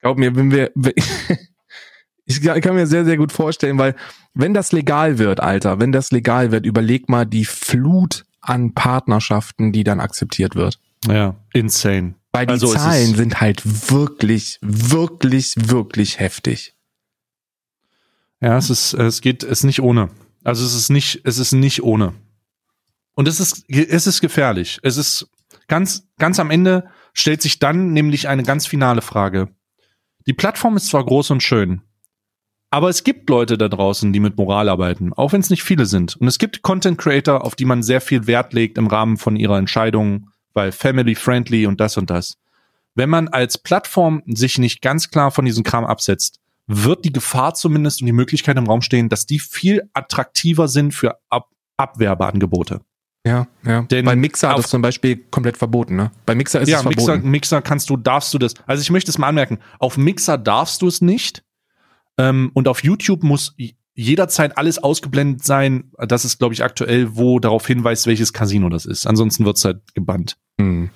Glaub 0.00 0.18
mir, 0.18 0.36
wenn 0.36 0.52
wir, 0.52 0.70
ich 2.24 2.42
kann 2.42 2.74
mir 2.74 2.86
sehr, 2.86 3.04
sehr 3.04 3.16
gut 3.16 3.32
vorstellen, 3.32 3.78
weil 3.78 3.96
wenn 4.34 4.54
das 4.54 4.70
legal 4.70 5.18
wird, 5.18 5.40
Alter, 5.40 5.80
wenn 5.80 5.92
das 5.92 6.12
legal 6.12 6.52
wird, 6.52 6.66
überleg 6.66 7.08
mal 7.08 7.24
die 7.24 7.46
Flut 7.46 8.24
an 8.40 8.74
Partnerschaften, 8.74 9.72
die 9.72 9.82
dann 9.82 9.98
akzeptiert 9.98 10.54
wird. 10.54 10.78
ja, 11.08 11.34
insane. 11.52 12.14
Weil 12.36 12.46
die 12.46 12.52
Also 12.52 12.72
Zahlen 12.72 13.14
sind 13.14 13.40
halt 13.40 13.62
wirklich, 13.90 14.58
wirklich, 14.60 15.54
wirklich 15.56 16.18
heftig. 16.18 16.74
Ja, 18.40 18.58
es 18.58 18.70
ist, 18.70 18.94
es 18.94 19.20
geht, 19.20 19.42
es 19.42 19.50
ist 19.58 19.64
nicht 19.64 19.80
ohne. 19.80 20.10
Also 20.44 20.64
es 20.64 20.74
ist 20.74 20.90
nicht, 20.90 21.22
es 21.24 21.38
ist 21.38 21.52
nicht 21.52 21.82
ohne. 21.82 22.14
Und 23.14 23.26
es 23.26 23.40
ist, 23.40 23.64
es 23.68 24.06
ist 24.06 24.20
gefährlich. 24.20 24.78
Es 24.82 24.96
ist 24.96 25.30
ganz, 25.68 26.06
ganz 26.18 26.38
am 26.38 26.50
Ende 26.50 26.88
stellt 27.14 27.40
sich 27.40 27.58
dann 27.58 27.92
nämlich 27.92 28.28
eine 28.28 28.42
ganz 28.42 28.66
finale 28.66 29.00
Frage. 29.00 29.48
Die 30.26 30.34
Plattform 30.34 30.76
ist 30.76 30.88
zwar 30.88 31.04
groß 31.04 31.30
und 31.30 31.42
schön, 31.42 31.80
aber 32.70 32.88
es 32.90 33.04
gibt 33.04 33.30
Leute 33.30 33.56
da 33.56 33.68
draußen, 33.68 34.12
die 34.12 34.20
mit 34.20 34.36
Moral 34.36 34.68
arbeiten, 34.68 35.12
auch 35.12 35.32
wenn 35.32 35.40
es 35.40 35.50
nicht 35.50 35.62
viele 35.62 35.86
sind. 35.86 36.16
Und 36.16 36.26
es 36.26 36.38
gibt 36.38 36.62
Content 36.62 36.98
Creator, 36.98 37.44
auf 37.44 37.54
die 37.54 37.64
man 37.64 37.82
sehr 37.82 38.00
viel 38.00 38.26
Wert 38.26 38.52
legt 38.52 38.76
im 38.76 38.88
Rahmen 38.88 39.16
von 39.16 39.36
ihrer 39.36 39.56
Entscheidungen, 39.56 40.30
weil 40.56 40.72
family 40.72 41.14
friendly 41.14 41.66
und 41.66 41.80
das 41.80 41.96
und 41.96 42.10
das. 42.10 42.36
Wenn 42.94 43.10
man 43.10 43.28
als 43.28 43.58
Plattform 43.58 44.22
sich 44.26 44.58
nicht 44.58 44.80
ganz 44.80 45.10
klar 45.10 45.30
von 45.30 45.44
diesem 45.44 45.62
Kram 45.62 45.84
absetzt, 45.84 46.40
wird 46.66 47.04
die 47.04 47.12
Gefahr 47.12 47.54
zumindest 47.54 48.00
und 48.00 48.06
die 48.06 48.12
Möglichkeit 48.12 48.56
im 48.56 48.66
Raum 48.66 48.82
stehen, 48.82 49.08
dass 49.08 49.26
die 49.26 49.38
viel 49.38 49.88
attraktiver 49.92 50.66
sind 50.66 50.92
für 50.92 51.18
Ab 51.28 51.50
Abwerbeangebote. 51.76 52.80
Ja, 53.26 53.46
ja. 53.66 53.82
Denn 53.82 54.06
Bei 54.06 54.16
Mixer 54.16 54.48
hat 54.48 54.58
das 54.58 54.70
zum 54.70 54.80
Beispiel 54.80 55.16
komplett 55.30 55.58
verboten, 55.58 55.96
ne? 55.96 56.10
Bei 56.24 56.34
Mixer 56.34 56.60
ist 56.60 56.68
ja, 56.68 56.78
es 56.78 56.84
Mixer, 56.84 57.04
verboten. 57.04 57.30
Mixer 57.30 57.60
kannst 57.60 57.90
du, 57.90 57.98
darfst 57.98 58.32
du 58.32 58.38
das. 58.38 58.54
Also 58.66 58.80
ich 58.80 58.90
möchte 58.90 59.10
es 59.10 59.18
mal 59.18 59.28
anmerken, 59.28 59.58
auf 59.78 59.98
Mixer 59.98 60.38
darfst 60.38 60.80
du 60.80 60.86
es 60.86 61.02
nicht. 61.02 61.44
Ähm, 62.18 62.50
und 62.54 62.66
auf 62.66 62.82
YouTube 62.82 63.24
muss 63.24 63.54
jederzeit 63.96 64.58
alles 64.58 64.78
ausgeblendet 64.78 65.44
sein. 65.44 65.90
Das 65.96 66.24
ist, 66.24 66.38
glaube 66.38 66.54
ich, 66.54 66.62
aktuell, 66.62 67.16
wo 67.16 67.40
darauf 67.40 67.66
hinweist, 67.66 68.06
welches 68.06 68.32
Casino 68.32 68.68
das 68.68 68.86
ist. 68.86 69.06
Ansonsten 69.06 69.44
wird's 69.44 69.64
halt 69.64 69.80
gebannt. 69.94 70.36
Hm. 70.60 70.90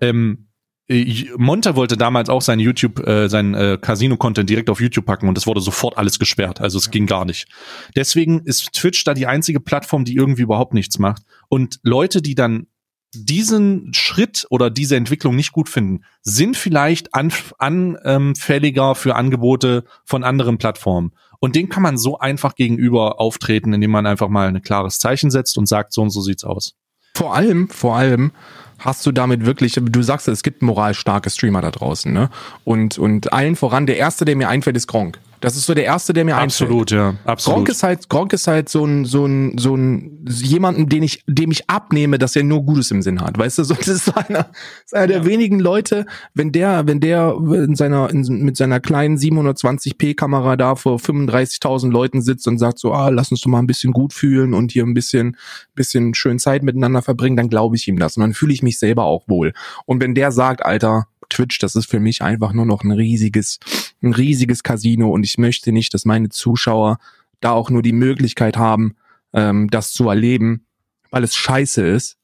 Ähm, 0.00 0.46
äh, 0.88 1.26
Monte 1.36 1.74
wollte 1.74 1.96
damals 1.96 2.28
auch 2.28 2.42
sein 2.42 2.60
YouTube, 2.60 3.04
äh, 3.06 3.28
sein 3.28 3.54
äh, 3.54 3.78
Casino-Content 3.80 4.48
direkt 4.48 4.70
auf 4.70 4.80
YouTube 4.80 5.06
packen 5.06 5.28
und 5.28 5.36
es 5.36 5.46
wurde 5.46 5.60
sofort 5.60 5.98
alles 5.98 6.18
gesperrt. 6.20 6.60
Also 6.60 6.78
es 6.78 6.92
ging 6.92 7.06
gar 7.06 7.24
nicht. 7.24 7.48
Deswegen 7.96 8.40
ist 8.44 8.72
Twitch 8.72 9.02
da 9.02 9.12
die 9.12 9.26
einzige 9.26 9.58
Plattform, 9.58 10.04
die 10.04 10.14
irgendwie 10.14 10.42
überhaupt 10.42 10.72
nichts 10.72 11.00
macht. 11.00 11.22
Und 11.48 11.80
Leute, 11.82 12.22
die 12.22 12.36
dann 12.36 12.68
diesen 13.12 13.92
Schritt 13.92 14.46
oder 14.50 14.70
diese 14.70 14.94
Entwicklung 14.94 15.34
nicht 15.34 15.50
gut 15.50 15.68
finden, 15.68 16.04
sind 16.22 16.56
vielleicht 16.56 17.12
anf- 17.12 17.54
anfälliger 17.58 18.94
für 18.94 19.16
Angebote 19.16 19.84
von 20.04 20.22
anderen 20.22 20.58
Plattformen. 20.58 21.10
Und 21.40 21.56
denen 21.56 21.70
kann 21.70 21.82
man 21.82 21.98
so 21.98 22.18
einfach 22.18 22.54
gegenüber 22.54 23.18
auftreten, 23.18 23.72
indem 23.72 23.90
man 23.90 24.06
einfach 24.06 24.28
mal 24.28 24.48
ein 24.48 24.62
klares 24.62 24.98
Zeichen 24.98 25.30
setzt 25.30 25.58
und 25.58 25.66
sagt, 25.66 25.92
so 25.92 26.02
und 26.02 26.10
so 26.10 26.20
sieht's 26.20 26.44
aus. 26.44 26.74
Vor 27.16 27.34
allem, 27.34 27.68
vor 27.68 27.96
allem 27.96 28.32
hast 28.78 29.04
du 29.04 29.12
damit 29.12 29.44
wirklich, 29.44 29.78
du 29.80 30.02
sagst, 30.02 30.28
es 30.28 30.42
gibt 30.42 30.62
moralstarke 30.62 31.30
Streamer 31.30 31.60
da 31.62 31.70
draußen, 31.70 32.12
ne? 32.12 32.30
Und, 32.64 32.98
und 32.98 33.32
allen 33.32 33.56
voran, 33.56 33.86
der 33.86 33.96
erste, 33.96 34.24
der 34.24 34.36
mir 34.36 34.48
einfällt, 34.48 34.76
ist 34.76 34.86
Gronk. 34.86 35.18
Das 35.40 35.56
ist 35.56 35.66
so 35.66 35.74
der 35.74 35.84
erste, 35.84 36.12
der 36.12 36.24
mir 36.24 36.36
einfällt. 36.36 36.70
Absolut, 36.70 36.90
ja, 36.90 37.14
absolut. 37.24 37.56
Gronk 37.56 37.68
ist 37.70 37.82
halt, 37.82 38.08
Gronk 38.10 38.32
ist 38.34 38.46
halt 38.46 38.68
so 38.68 38.84
ein, 38.84 39.06
so 39.06 39.24
ein, 39.24 39.56
so 39.56 39.74
ein, 39.74 40.24
jemanden, 40.28 40.88
den 40.88 41.02
ich, 41.02 41.24
dem 41.26 41.50
ich 41.50 41.68
abnehme, 41.70 42.18
dass 42.18 42.36
er 42.36 42.42
nur 42.42 42.62
Gutes 42.62 42.90
im 42.90 43.00
Sinn 43.00 43.22
hat. 43.22 43.38
Weißt 43.38 43.58
du, 43.58 43.64
so, 43.64 43.74
das 43.74 43.88
ist 43.88 44.16
einer, 44.16 44.50
ist 44.84 44.94
einer 44.94 45.06
der 45.06 45.24
wenigen 45.24 45.58
Leute, 45.58 46.04
wenn 46.34 46.52
der, 46.52 46.86
wenn 46.86 47.00
der 47.00 47.34
in 47.52 47.74
seiner, 47.74 48.10
in, 48.10 48.22
mit 48.44 48.58
seiner 48.58 48.80
kleinen 48.80 49.16
720p 49.16 50.14
Kamera 50.14 50.56
da 50.56 50.74
vor 50.74 50.98
35.000 50.98 51.90
Leuten 51.90 52.20
sitzt 52.20 52.46
und 52.46 52.58
sagt 52.58 52.78
so, 52.78 52.92
ah, 52.92 53.08
lass 53.08 53.30
uns 53.30 53.40
doch 53.40 53.50
mal 53.50 53.60
ein 53.60 53.66
bisschen 53.66 53.92
gut 53.92 54.12
fühlen 54.12 54.52
und 54.52 54.72
hier 54.72 54.84
ein 54.84 54.94
bisschen, 54.94 55.38
bisschen 55.74 56.14
schön 56.14 56.38
Zeit 56.38 56.62
miteinander 56.62 57.00
verbringen, 57.00 57.36
dann 57.36 57.48
glaube 57.48 57.76
ich 57.76 57.88
ihm 57.88 57.98
das 57.98 58.16
und 58.16 58.20
dann 58.20 58.34
fühle 58.34 58.52
ich 58.52 58.62
mich 58.62 58.78
selber 58.78 59.04
auch 59.04 59.26
wohl. 59.26 59.54
Und 59.86 60.02
wenn 60.02 60.14
der 60.14 60.32
sagt, 60.32 60.64
Alter, 60.64 61.06
Twitch, 61.30 61.58
das 61.58 61.74
ist 61.74 61.90
für 61.90 62.00
mich 62.00 62.22
einfach 62.22 62.52
nur 62.52 62.66
noch 62.66 62.84
ein 62.84 62.92
riesiges, 62.92 63.58
ein 64.02 64.12
riesiges 64.12 64.62
Casino 64.62 65.10
und 65.10 65.24
ich 65.24 65.38
möchte 65.38 65.72
nicht, 65.72 65.94
dass 65.94 66.04
meine 66.04 66.28
Zuschauer 66.28 66.98
da 67.40 67.52
auch 67.52 67.70
nur 67.70 67.82
die 67.82 67.92
Möglichkeit 67.92 68.56
haben, 68.56 68.96
ähm, 69.32 69.68
das 69.70 69.92
zu 69.92 70.08
erleben, 70.08 70.66
weil 71.10 71.24
es 71.24 71.34
scheiße 71.34 71.86
ist. 71.86 72.16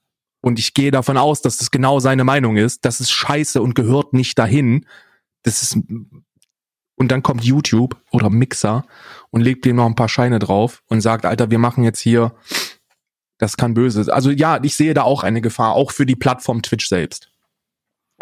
Und 0.42 0.58
ich 0.58 0.74
gehe 0.74 0.90
davon 0.90 1.16
aus, 1.16 1.42
dass 1.42 1.56
das 1.56 1.70
genau 1.70 1.98
seine 1.98 2.22
Meinung 2.22 2.56
ist. 2.56 2.84
Das 2.84 3.00
ist 3.00 3.10
scheiße 3.10 3.60
und 3.60 3.74
gehört 3.74 4.12
nicht 4.12 4.38
dahin. 4.38 4.86
Das 5.42 5.62
ist 5.62 5.78
und 6.96 7.12
dann 7.12 7.22
kommt 7.22 7.44
YouTube 7.44 7.96
oder 8.10 8.30
Mixer 8.30 8.86
und 9.30 9.42
legt 9.42 9.64
dem 9.64 9.76
noch 9.76 9.86
ein 9.86 9.94
paar 9.94 10.08
Scheine 10.08 10.38
drauf 10.38 10.82
und 10.86 11.02
sagt, 11.02 11.26
Alter, 11.26 11.50
wir 11.50 11.58
machen 11.58 11.84
jetzt 11.84 12.00
hier, 12.00 12.34
das 13.38 13.56
kann 13.58 13.74
böse. 13.74 14.12
Also 14.12 14.30
ja, 14.30 14.58
ich 14.62 14.76
sehe 14.76 14.94
da 14.94 15.02
auch 15.02 15.22
eine 15.22 15.42
Gefahr, 15.42 15.74
auch 15.74 15.92
für 15.92 16.06
die 16.06 16.16
Plattform 16.16 16.62
Twitch 16.62 16.88
selbst. 16.88 17.30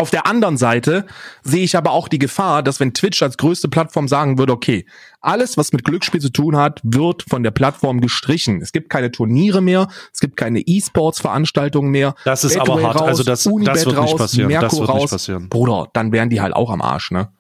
Auf 0.05 0.11
der 0.11 0.27
anderen 0.27 0.59
Seite 0.59 1.07
sehe 1.45 1.65
ich 1.65 1.79
aber 1.79 1.93
auch 1.93 2.09
die 2.09 2.19
Gefahr, 2.19 2.63
dass 2.63 2.79
wenn 2.79 2.93
Twitch 2.93 3.23
als 3.23 3.39
größte 3.39 3.69
Plattform 3.69 4.07
sagen 4.07 4.37
würde, 4.37 4.53
okay, 4.53 4.85
alles, 5.23 5.57
was 5.57 5.73
mit 5.73 5.83
Glücksspiel 5.83 6.21
zu 6.21 6.29
tun 6.29 6.59
hat, 6.59 6.83
wird 6.83 7.25
von 7.27 7.43
der 7.43 7.53
Plattform 7.53 8.03
gestrichen. 8.03 8.61
Es 8.61 8.73
gibt 8.73 8.91
keine 8.91 9.11
Turniere 9.11 9.63
mehr, 9.63 9.89
es 10.13 10.21
gibt 10.21 10.37
keine 10.37 10.61
E-Sports-Veranstaltungen 10.61 11.91
mehr. 11.91 12.15
Das 12.27 12.45
ist 12.45 12.53
Betway 12.59 12.71
aber 12.71 12.83
hart. 12.83 13.01
raus, 13.01 13.09
Also 13.09 13.23
das, 13.23 13.47
Unibet 13.47 13.77
das 13.77 13.87
wird 13.87 13.99
nicht 13.99 14.13
raus, 14.13 14.19
passieren. 14.19 14.49
Merkur 14.49 14.69
das 14.69 14.79
wird 14.79 14.89
raus. 14.91 15.01
nicht 15.01 15.11
passieren. 15.11 15.49
Bruder, 15.49 15.89
dann 15.95 16.13
wären 16.13 16.29
die 16.29 16.43
halt 16.43 16.53
auch 16.53 16.69
am 16.69 16.83
Arsch, 16.83 17.11
ne? 17.11 17.31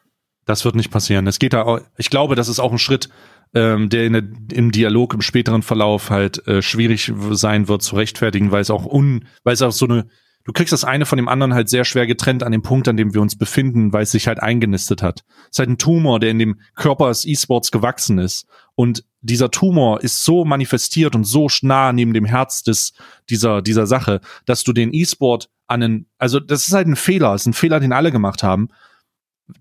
Das 0.46 0.64
wird 0.64 0.74
nicht 0.74 0.90
passieren. 0.90 1.26
Es 1.26 1.38
geht 1.38 1.52
da, 1.52 1.82
ich 1.98 2.08
glaube, 2.08 2.34
das 2.34 2.48
ist 2.48 2.60
auch 2.60 2.72
ein 2.72 2.78
Schritt, 2.78 3.10
ähm, 3.52 3.90
der, 3.90 4.06
in 4.06 4.12
der 4.14 4.22
im 4.54 4.72
Dialog 4.72 5.12
im 5.12 5.20
späteren 5.20 5.60
Verlauf 5.60 6.08
halt 6.08 6.48
äh, 6.48 6.62
schwierig 6.62 7.12
sein 7.32 7.68
wird 7.68 7.82
zu 7.82 7.96
rechtfertigen, 7.96 8.52
weil 8.52 8.62
es 8.62 8.70
auch 8.70 8.86
un, 8.86 9.26
weil 9.42 9.52
es 9.52 9.60
auch 9.60 9.70
so 9.72 9.84
eine, 9.84 10.06
du 10.44 10.52
kriegst 10.52 10.72
das 10.72 10.84
eine 10.84 11.06
von 11.06 11.16
dem 11.16 11.28
anderen 11.28 11.54
halt 11.54 11.68
sehr 11.68 11.84
schwer 11.84 12.06
getrennt 12.06 12.42
an 12.42 12.52
dem 12.52 12.62
Punkt, 12.62 12.86
an 12.86 12.96
dem 12.96 13.14
wir 13.14 13.20
uns 13.20 13.36
befinden, 13.36 13.92
weil 13.92 14.02
es 14.02 14.10
sich 14.10 14.28
halt 14.28 14.40
eingenistet 14.40 15.02
hat. 15.02 15.24
Es 15.44 15.52
ist 15.52 15.58
halt 15.58 15.70
ein 15.70 15.78
Tumor, 15.78 16.20
der 16.20 16.30
in 16.30 16.38
dem 16.38 16.60
Körper 16.74 17.08
des 17.08 17.24
E-Sports 17.24 17.70
gewachsen 17.70 18.18
ist. 18.18 18.46
Und 18.74 19.04
dieser 19.20 19.50
Tumor 19.50 20.02
ist 20.02 20.24
so 20.24 20.44
manifestiert 20.44 21.14
und 21.14 21.24
so 21.24 21.48
nah 21.62 21.92
neben 21.92 22.12
dem 22.12 22.24
Herz 22.24 22.62
des, 22.62 22.92
dieser, 23.30 23.62
dieser 23.62 23.86
Sache, 23.86 24.20
dass 24.44 24.64
du 24.64 24.72
den 24.72 24.92
E-Sport 24.92 25.50
an 25.66 25.82
einen, 25.82 26.06
also 26.18 26.40
das 26.40 26.66
ist 26.66 26.74
halt 26.74 26.88
ein 26.88 26.96
Fehler, 26.96 27.34
ist 27.34 27.46
ein 27.46 27.54
Fehler, 27.54 27.80
den 27.80 27.92
alle 27.92 28.12
gemacht 28.12 28.42
haben. 28.42 28.68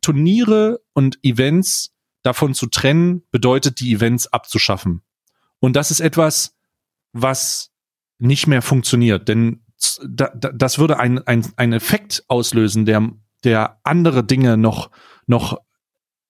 Turniere 0.02 0.82
und 0.94 1.20
Events 1.24 1.94
davon 2.24 2.54
zu 2.54 2.68
trennen, 2.68 3.24
bedeutet, 3.32 3.80
die 3.80 3.94
Events 3.94 4.28
abzuschaffen. 4.28 5.02
Und 5.60 5.76
das 5.76 5.92
ist 5.92 6.00
etwas, 6.00 6.56
was 7.14 7.72
nicht 8.18 8.48
mehr 8.48 8.62
funktioniert, 8.62 9.28
denn 9.28 9.63
das 10.06 10.80
würde 10.80 11.00
ein, 11.00 11.20
ein, 11.28 11.46
ein 11.56 11.74
Effekt 11.74 12.24
auslösen, 12.28 12.86
der, 12.86 13.10
der 13.44 13.80
andere 13.84 14.24
Dinge 14.24 14.58
noch, 14.58 14.92
noch, 15.28 15.58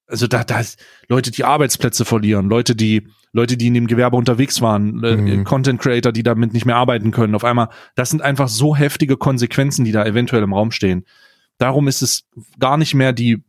also 0.08 0.28
da, 0.28 0.44
da 0.44 0.62
Leute, 1.08 1.32
die 1.32 1.44
Arbeitsplätze 1.44 2.06
verlieren, 2.06 2.50
Leute, 2.50 2.76
die, 2.76 3.08
Leute, 3.32 3.58
die 3.58 3.68
in 3.68 3.74
dem 3.74 3.88
Gewerbe 3.88 4.16
unterwegs 4.16 4.62
waren, 4.62 5.04
äh, 5.04 5.16
mhm. 5.18 5.44
Content 5.44 5.82
Creator, 5.82 6.12
die 6.12 6.24
damit 6.24 6.54
nicht 6.54 6.66
mehr 6.66 6.76
arbeiten 6.76 7.12
können, 7.12 7.36
auf 7.36 7.44
einmal, 7.44 7.70
das 7.96 8.10
sind 8.10 8.22
einfach 8.22 8.48
so 8.48 8.76
heftige 8.76 9.18
Konsequenzen, 9.18 9.86
die 9.86 9.92
da 9.92 10.06
eventuell 10.06 10.44
im 10.44 10.54
Raum 10.54 10.72
stehen. 10.72 11.06
Darum 11.58 11.88
ist 11.88 12.02
es 12.02 12.26
gar 12.60 12.78
nicht 12.78 12.94
mehr 12.94 13.14
die, 13.14 13.44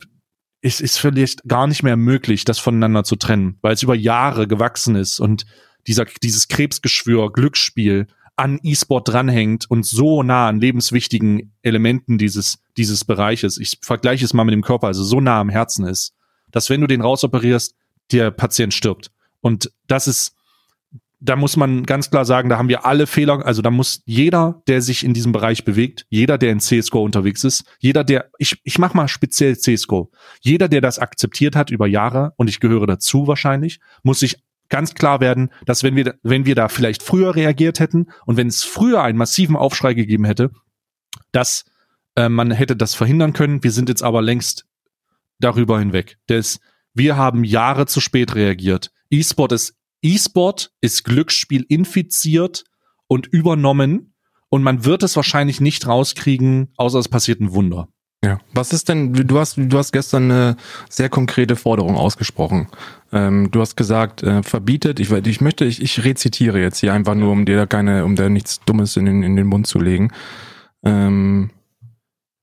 es 0.63 0.81
ist 0.81 0.99
vielleicht 0.99 1.45
gar 1.45 1.67
nicht 1.67 1.83
mehr 1.83 1.97
möglich, 1.97 2.45
das 2.45 2.59
voneinander 2.59 3.05
zu 3.05 3.17
trennen, 3.17 3.59
weil 3.61 3.75
es 3.75 3.83
über 3.83 3.95
Jahre 3.95 4.49
gewachsen 4.49 4.97
ist 4.97 5.21
und 5.21 5.45
dieser, 5.87 6.07
dieses 6.23 6.49
Krebsgeschwür, 6.49 7.31
Glücksspiel 7.31 8.07
an 8.37 8.59
E-Sport 8.63 9.09
dranhängt 9.09 9.71
und 9.71 9.87
so 9.87 10.23
nah 10.23 10.49
an 10.49 10.61
lebenswichtigen 10.61 11.53
Elementen 11.63 12.19
dieses, 12.19 12.59
dieses 12.77 13.05
Bereiches, 13.05 13.59
ich 13.59 13.79
vergleiche 13.83 14.25
es 14.25 14.35
mal 14.35 14.45
mit 14.45 14.55
dem 14.55 14.63
Körper, 14.63 14.89
also 14.89 15.05
so 15.05 15.21
nah 15.21 15.41
am 15.41 15.49
Herzen 15.49 15.87
ist, 15.87 16.15
dass 16.51 16.71
wenn 16.71 16.81
du 16.81 16.87
den 16.87 17.01
rausoperierst, 17.01 17.75
der 18.13 18.31
Patient 18.31 18.75
stirbt. 18.75 19.11
Und 19.41 19.71
das 19.87 20.09
ist, 20.09 20.35
da 21.21 21.37
muss 21.37 21.57
man 21.57 21.85
ganz 21.85 22.11
klar 22.11 22.25
sagen, 22.25 22.49
da 22.49 22.59
haben 22.59 22.69
wir 22.69 22.85
alle 22.85 23.07
Fehler, 23.07 23.45
also 23.47 23.63
da 23.63 23.71
muss 23.71 24.03
jeder, 24.05 24.63
der 24.67 24.83
sich 24.83 25.05
in 25.05 25.15
diesem 25.15 25.33
Bereich 25.33 25.65
bewegt, 25.65 26.05
jeder, 26.11 26.37
der 26.37 26.51
in 26.51 26.61
CSGO 26.61 27.03
unterwegs 27.03 27.45
ist, 27.45 27.65
jeder, 27.79 28.05
der, 28.05 28.31
ich, 28.39 28.61
ich 28.65 28.79
mach 28.79 28.95
mal 28.95 29.09
speziell 29.09 29.57
CSGO, 29.57 30.11
jeder, 30.41 30.69
der 30.69 30.81
das 30.81 30.99
akzeptiert 30.99 31.57
hat 31.57 31.71
über 31.71 31.87
Jahre, 31.87 32.35
und 32.37 32.51
ich 32.51 32.61
gehöre 32.61 32.87
dazu 32.87 33.27
wahrscheinlich, 33.27 33.81
muss 34.03 34.21
sich 34.21 34.43
ganz 34.69 34.95
klar 34.95 35.21
werden, 35.21 35.51
dass 35.67 35.83
wenn 35.83 35.97
wir, 35.97 36.19
wenn 36.23 36.47
wir 36.47 36.55
da 36.55 36.69
vielleicht 36.69 37.03
früher 37.03 37.35
reagiert 37.35 37.81
hätten 37.81 38.07
und 38.27 38.37
wenn 38.37 38.49
es 38.49 38.65
früher 38.65 39.03
einen 39.03 39.19
massiven 39.19 39.57
Aufschrei 39.57 39.95
gegeben 39.95 40.25
hätte, 40.25 40.51
dass 41.33 41.65
äh, 42.17 42.29
man 42.29 42.51
hätte 42.51 42.77
das 42.77 42.95
verhindern 42.95 43.33
können. 43.33 43.63
Wir 43.63 43.73
sind 43.73 43.89
jetzt 43.89 44.03
aber 44.03 44.23
längst 44.23 44.67
darüber 45.39 45.79
hinweg. 45.79 46.19
Des, 46.29 46.61
wir 46.93 47.17
haben 47.17 47.45
Jahre 47.45 47.87
zu 47.87 48.01
spät 48.01 48.35
reagiert. 48.35 48.93
E-Sport 49.11 49.53
ist 49.53 49.77
E-Sport 50.03 50.71
ist 50.81 51.05
Glücksspiel 51.05 51.65
infiziert 51.69 52.65
und 53.07 53.27
übernommen 53.27 54.15
und 54.51 54.63
man 54.63 54.85
wird 54.85 55.03
es 55.03 55.17
wahrscheinlich 55.17 55.61
nicht 55.61 55.87
rauskriegen, 55.87 56.73
außer 56.77 56.99
es 56.99 57.09
passiert 57.09 57.41
ein 57.41 57.53
Wunder. 57.53 57.89
Ja. 58.25 58.39
Was 58.55 58.73
ist 58.73 58.89
denn, 58.89 59.13
du 59.13 59.39
hast, 59.39 59.57
du 59.59 59.77
hast 59.77 59.93
gestern 59.93 60.31
eine 60.31 60.57
sehr 60.89 61.09
konkrete 61.09 61.57
Forderung 61.57 61.97
ausgesprochen. 61.97 62.69
Ähm, 63.13 63.51
du 63.51 63.61
hast 63.61 63.77
gesagt, 63.77 64.23
äh, 64.23 64.43
verbietet, 64.43 64.99
ich, 64.99 65.11
ich 65.11 65.41
möchte, 65.41 65.65
ich, 65.65 65.83
ich 65.83 66.05
rezitiere 66.05 66.59
jetzt 66.59 66.79
hier 66.79 66.95
einfach 66.95 67.15
nur, 67.15 67.33
um 67.33 67.45
dir 67.45 67.57
da 67.57 67.67
keine, 67.67 68.05
um 68.05 68.17
dir 68.17 68.31
nichts 68.31 68.61
Dummes 68.61 68.97
in 68.97 69.05
den, 69.05 69.23
in 69.23 69.37
den 69.37 69.47
Mund 69.47 69.67
zu 69.67 69.79
legen. 69.79 70.11
Ähm, 70.85 71.51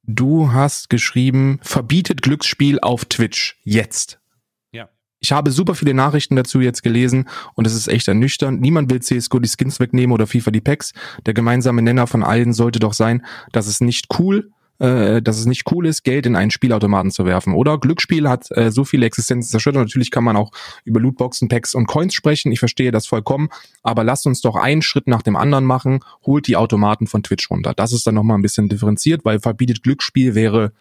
du 0.04 0.52
hast 0.52 0.90
geschrieben, 0.90 1.60
verbietet 1.64 2.22
Glücksspiel 2.22 2.80
auf 2.80 3.06
Twitch 3.06 3.60
jetzt 3.64 4.22
ich 5.22 5.32
habe 5.32 5.52
super 5.52 5.76
viele 5.76 5.94
Nachrichten 5.94 6.36
dazu 6.36 6.60
jetzt 6.60 6.82
gelesen 6.82 7.30
und 7.54 7.68
es 7.68 7.76
ist 7.76 7.88
echt 7.88 8.08
ernüchternd. 8.08 8.60
Niemand 8.60 8.90
will 8.90 9.02
CSGO 9.02 9.40
die 9.40 9.48
Skins 9.48 9.80
wegnehmen 9.80 10.14
oder 10.14 10.28
FIFA 10.28 10.52
die 10.52 10.62
Packs. 10.62 10.94
Der 11.26 11.34
gemeinsame 11.34 11.84
Nenner 11.84 12.08
von 12.08 12.24
allen 12.24 12.54
sollte 12.54 12.80
doch 12.80 12.94
sein, 12.94 13.24
dass 13.52 13.68
es 13.68 13.82
nicht 13.82 14.08
cool 14.20 14.52
äh, 14.82 15.22
dass 15.22 15.38
es 15.38 15.46
nicht 15.46 15.72
cool 15.72 15.86
ist, 15.86 16.04
Geld 16.04 16.26
in 16.26 16.36
einen 16.36 16.50
Spielautomaten 16.50 17.12
zu 17.12 17.26
werfen. 17.26 17.54
Oder 17.54 17.78
Glücksspiel 17.78 18.28
hat 18.28 18.50
äh, 18.52 18.72
so 18.72 18.84
viele 18.84 19.06
Existenzen 19.06 19.52
zerstört. 19.52 19.76
Natürlich 19.76 20.10
kann 20.10 20.24
man 20.24 20.36
auch 20.36 20.52
über 20.86 21.00
Lootboxen, 21.00 21.50
Packs 21.50 21.76
und 21.76 21.86
Coins 21.86 22.16
sprechen. 22.16 22.52
Ich 22.52 22.60
verstehe 22.60 22.92
das 22.92 23.06
vollkommen. 23.06 23.50
Aber 23.84 24.04
lasst 24.04 24.26
uns 24.26 24.42
doch 24.42 24.56
einen 24.56 24.82
Schritt 24.82 25.08
nach 25.08 25.22
dem 25.22 25.36
anderen 25.36 25.66
machen. 25.66 26.00
Holt 26.26 26.48
die 26.48 26.56
Automaten 26.56 27.06
von 27.06 27.22
Twitch 27.22 27.52
runter. 27.52 27.74
Das 27.76 27.94
ist 27.94 28.08
dann 28.08 28.16
nochmal 28.16 28.40
ein 28.40 28.42
bisschen 28.42 28.70
differenziert, 28.70 29.24
weil 29.24 29.40
verbietet 29.40 29.84
Glücksspiel 29.84 30.34
wäre 30.34 30.72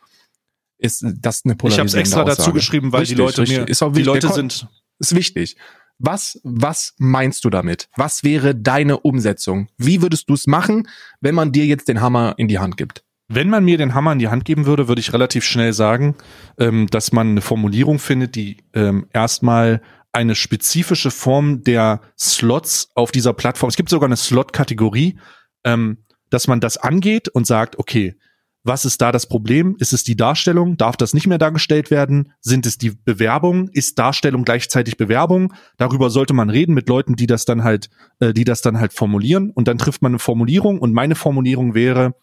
ist 0.79 1.05
das 1.21 1.43
eine 1.45 1.57
Ich 1.63 1.79
habe 1.79 1.93
extra 1.93 2.23
Aussage. 2.23 2.37
dazu 2.39 2.53
geschrieben, 2.55 2.91
weil 2.93 3.01
richtig, 3.01 3.19
die 3.19 3.23
Leute 3.23 3.43
mir, 3.43 3.69
ist 3.69 3.83
auch 3.83 3.93
die 3.93 4.03
Leute 4.03 4.33
sind 4.33 4.67
ist 4.99 5.15
wichtig. 5.15 5.57
Was 5.99 6.41
was 6.43 6.95
meinst 6.97 7.45
du 7.45 7.51
damit? 7.51 7.91
Was 7.97 8.25
wäre 8.25 8.55
deine 8.55 9.01
Umsetzung? 9.01 9.69
Wie 9.77 10.01
würdest 10.01 10.31
du 10.31 10.33
es 10.33 10.47
machen, 10.47 10.89
wenn 11.21 11.35
man 11.35 11.53
dir 11.53 11.67
jetzt 11.67 11.89
den 11.89 12.01
Hammer 12.01 12.33
in 12.39 12.49
die 12.49 12.59
Hand 12.59 12.79
gibt? 12.79 13.05
Wenn 13.33 13.49
man 13.49 13.65
mir 13.65 13.79
den 13.79 13.95
Hammer 13.95 14.13
in 14.13 14.19
die 14.19 14.27
Hand 14.27 14.45
geben 14.45 14.67
würde, 14.67 14.89
würde 14.89 15.01
ich 15.01 15.13
relativ 15.13 15.45
schnell 15.45 15.73
sagen, 15.73 16.17
ähm, 16.59 16.89
dass 16.89 17.13
man 17.13 17.29
eine 17.29 17.41
Formulierung 17.41 18.01
findet, 18.01 18.35
die 18.35 18.57
ähm, 18.75 19.07
erstmal 19.13 19.83
eine 20.11 20.35
spezifische 20.35 21.13
Form 21.13 21.63
der 21.63 22.01
Slots 22.19 22.91
auf 22.97 23.13
dieser 23.13 23.33
Plattform, 23.33 23.69
es 23.69 23.77
gibt 23.77 23.89
sogar 23.89 24.09
eine 24.09 24.17
Slot-Kategorie, 24.17 25.17
ähm, 25.63 25.99
dass 26.31 26.49
man 26.49 26.59
das 26.59 26.77
angeht 26.77 27.29
und 27.29 27.47
sagt, 27.47 27.79
okay, 27.79 28.17
was 28.65 28.85
ist 28.85 29.01
da 29.01 29.13
das 29.13 29.29
Problem? 29.29 29.77
Ist 29.79 29.93
es 29.93 30.03
die 30.03 30.17
Darstellung? 30.17 30.77
Darf 30.77 30.97
das 30.97 31.15
nicht 31.15 31.29
mehr 31.29 31.39
dargestellt 31.39 31.93
werden? 31.93 32.33
Sind 32.41 32.67
es 32.67 32.79
die 32.79 32.91
Bewerbung? 32.91 33.69
Ist 33.69 33.97
Darstellung 34.01 34.45
gleichzeitig 34.45 34.97
Bewerbung? 34.97 35.55
Darüber 35.77 36.11
sollte 36.11 36.35
man 36.35 36.51
reden 36.51 36.75
mit 36.75 36.89
Leuten, 36.89 37.15
die 37.15 37.29
das 37.29 37.45
dann 37.45 37.63
halt, 37.63 37.91
äh, 38.19 38.35
die 38.35 38.45
das 38.45 38.61
dann 38.61 38.81
halt 38.81 38.93
formulieren. 38.93 39.51
Und 39.51 39.69
dann 39.69 39.79
trifft 39.79 40.03
man 40.03 40.11
eine 40.11 40.19
Formulierung. 40.19 40.81
Und 40.81 40.93
meine 40.93 41.15
Formulierung 41.15 41.75
wäre 41.75 42.17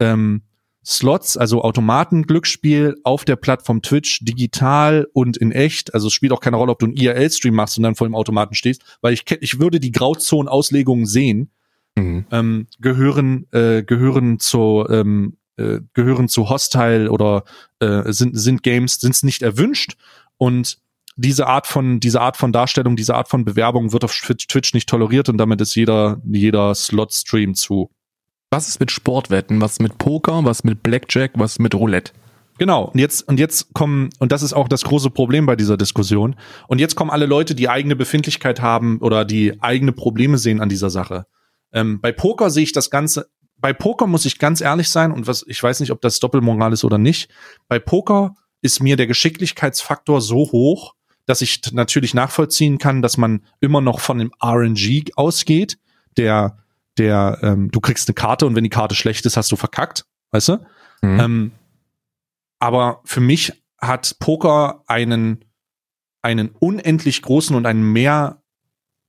ähm, 0.00 0.42
Slots, 0.86 1.36
also 1.36 1.62
Automaten, 1.62 2.26
Glücksspiel 2.26 2.94
auf 3.02 3.24
der 3.24 3.34
Plattform 3.34 3.82
Twitch, 3.82 4.20
digital 4.24 5.08
und 5.12 5.36
in 5.36 5.50
echt. 5.50 5.92
Also 5.94 6.06
es 6.06 6.12
spielt 6.12 6.32
auch 6.32 6.40
keine 6.40 6.56
Rolle, 6.56 6.72
ob 6.72 6.78
du 6.78 6.86
einen 6.86 6.96
IRL-Stream 6.96 7.54
machst 7.54 7.76
und 7.76 7.82
dann 7.82 7.96
vor 7.96 8.06
dem 8.06 8.14
Automaten 8.14 8.54
stehst, 8.54 8.82
weil 9.00 9.12
ich 9.12 9.24
ich 9.40 9.58
würde 9.58 9.80
die 9.80 9.90
Grauzonen-Auslegungen 9.90 11.06
sehen. 11.06 11.50
Mhm. 11.96 12.26
Ähm, 12.30 12.66
gehören 12.78 13.46
äh, 13.52 13.82
gehören 13.82 14.38
zur 14.38 14.88
ähm, 14.90 15.38
äh, 15.56 15.80
gehören 15.94 16.28
zu 16.28 16.50
Hostile 16.50 17.10
oder 17.10 17.44
äh, 17.80 18.12
sind, 18.12 18.38
sind 18.38 18.62
Games, 18.62 19.00
sind 19.00 19.14
es 19.14 19.22
nicht 19.22 19.42
erwünscht 19.42 19.96
und 20.38 20.78
diese 21.16 21.46
Art 21.46 21.66
von, 21.66 21.98
diese 21.98 22.20
Art 22.20 22.36
von 22.36 22.52
Darstellung, 22.52 22.94
diese 22.94 23.14
Art 23.14 23.28
von 23.28 23.44
Bewerbung 23.44 23.92
wird 23.92 24.04
auf 24.04 24.12
Twitch 24.12 24.74
nicht 24.74 24.88
toleriert 24.88 25.30
und 25.30 25.38
damit 25.38 25.62
ist 25.62 25.74
jeder, 25.74 26.20
jeder 26.30 26.74
Slot-Stream 26.74 27.54
zu. 27.54 27.90
Was 28.50 28.68
ist 28.68 28.80
mit 28.80 28.90
Sportwetten? 28.90 29.60
Was 29.60 29.78
mit 29.80 29.98
Poker? 29.98 30.44
Was 30.44 30.64
mit 30.64 30.82
Blackjack? 30.82 31.32
Was 31.34 31.58
mit 31.58 31.74
Roulette? 31.74 32.12
Genau. 32.58 32.84
Und 32.84 32.98
jetzt, 32.98 33.28
und 33.28 33.38
jetzt 33.38 33.74
kommen, 33.74 34.10
und 34.18 34.32
das 34.32 34.42
ist 34.42 34.52
auch 34.52 34.68
das 34.68 34.84
große 34.84 35.10
Problem 35.10 35.46
bei 35.46 35.56
dieser 35.56 35.76
Diskussion. 35.76 36.36
Und 36.68 36.78
jetzt 36.78 36.94
kommen 36.94 37.10
alle 37.10 37.26
Leute, 37.26 37.54
die 37.54 37.68
eigene 37.68 37.96
Befindlichkeit 37.96 38.62
haben 38.62 38.98
oder 38.98 39.24
die 39.24 39.60
eigene 39.62 39.92
Probleme 39.92 40.38
sehen 40.38 40.60
an 40.60 40.68
dieser 40.68 40.90
Sache. 40.90 41.26
Ähm, 41.72 42.00
bei 42.00 42.12
Poker 42.12 42.50
sehe 42.50 42.62
ich 42.62 42.72
das 42.72 42.90
Ganze 42.90 43.28
bei 43.58 43.72
Poker 43.72 44.06
muss 44.06 44.24
ich 44.24 44.38
ganz 44.38 44.60
ehrlich 44.60 44.88
sein 44.90 45.12
und 45.12 45.26
was 45.26 45.44
ich 45.46 45.62
weiß 45.62 45.80
nicht, 45.80 45.90
ob 45.90 46.00
das 46.00 46.20
Doppelmoral 46.20 46.72
ist 46.72 46.84
oder 46.84 46.98
nicht. 46.98 47.30
Bei 47.68 47.78
Poker 47.78 48.34
ist 48.62 48.82
mir 48.82 48.96
der 48.96 49.06
Geschicklichkeitsfaktor 49.06 50.20
so 50.20 50.50
hoch, 50.52 50.94
dass 51.26 51.40
ich 51.40 51.60
natürlich 51.72 52.14
nachvollziehen 52.14 52.78
kann, 52.78 53.02
dass 53.02 53.16
man 53.16 53.44
immer 53.60 53.80
noch 53.80 54.00
von 54.00 54.18
dem 54.18 54.30
RNG 54.42 55.12
ausgeht, 55.16 55.78
der 56.16 56.58
der 56.98 57.38
ähm, 57.42 57.70
du 57.70 57.80
kriegst 57.80 58.08
eine 58.08 58.14
Karte 58.14 58.46
und 58.46 58.54
wenn 58.54 58.64
die 58.64 58.70
Karte 58.70 58.94
schlecht 58.94 59.26
ist, 59.26 59.36
hast 59.36 59.52
du 59.52 59.56
verkackt, 59.56 60.06
weißt 60.30 60.48
du? 60.48 60.66
Mhm. 61.02 61.20
Ähm, 61.20 61.52
aber 62.58 63.00
für 63.04 63.20
mich 63.20 63.52
hat 63.80 64.18
Poker 64.18 64.82
einen 64.86 65.44
einen 66.22 66.48
unendlich 66.48 67.22
großen 67.22 67.54
und 67.54 67.66
einen 67.66 67.92
mehr 67.92 68.42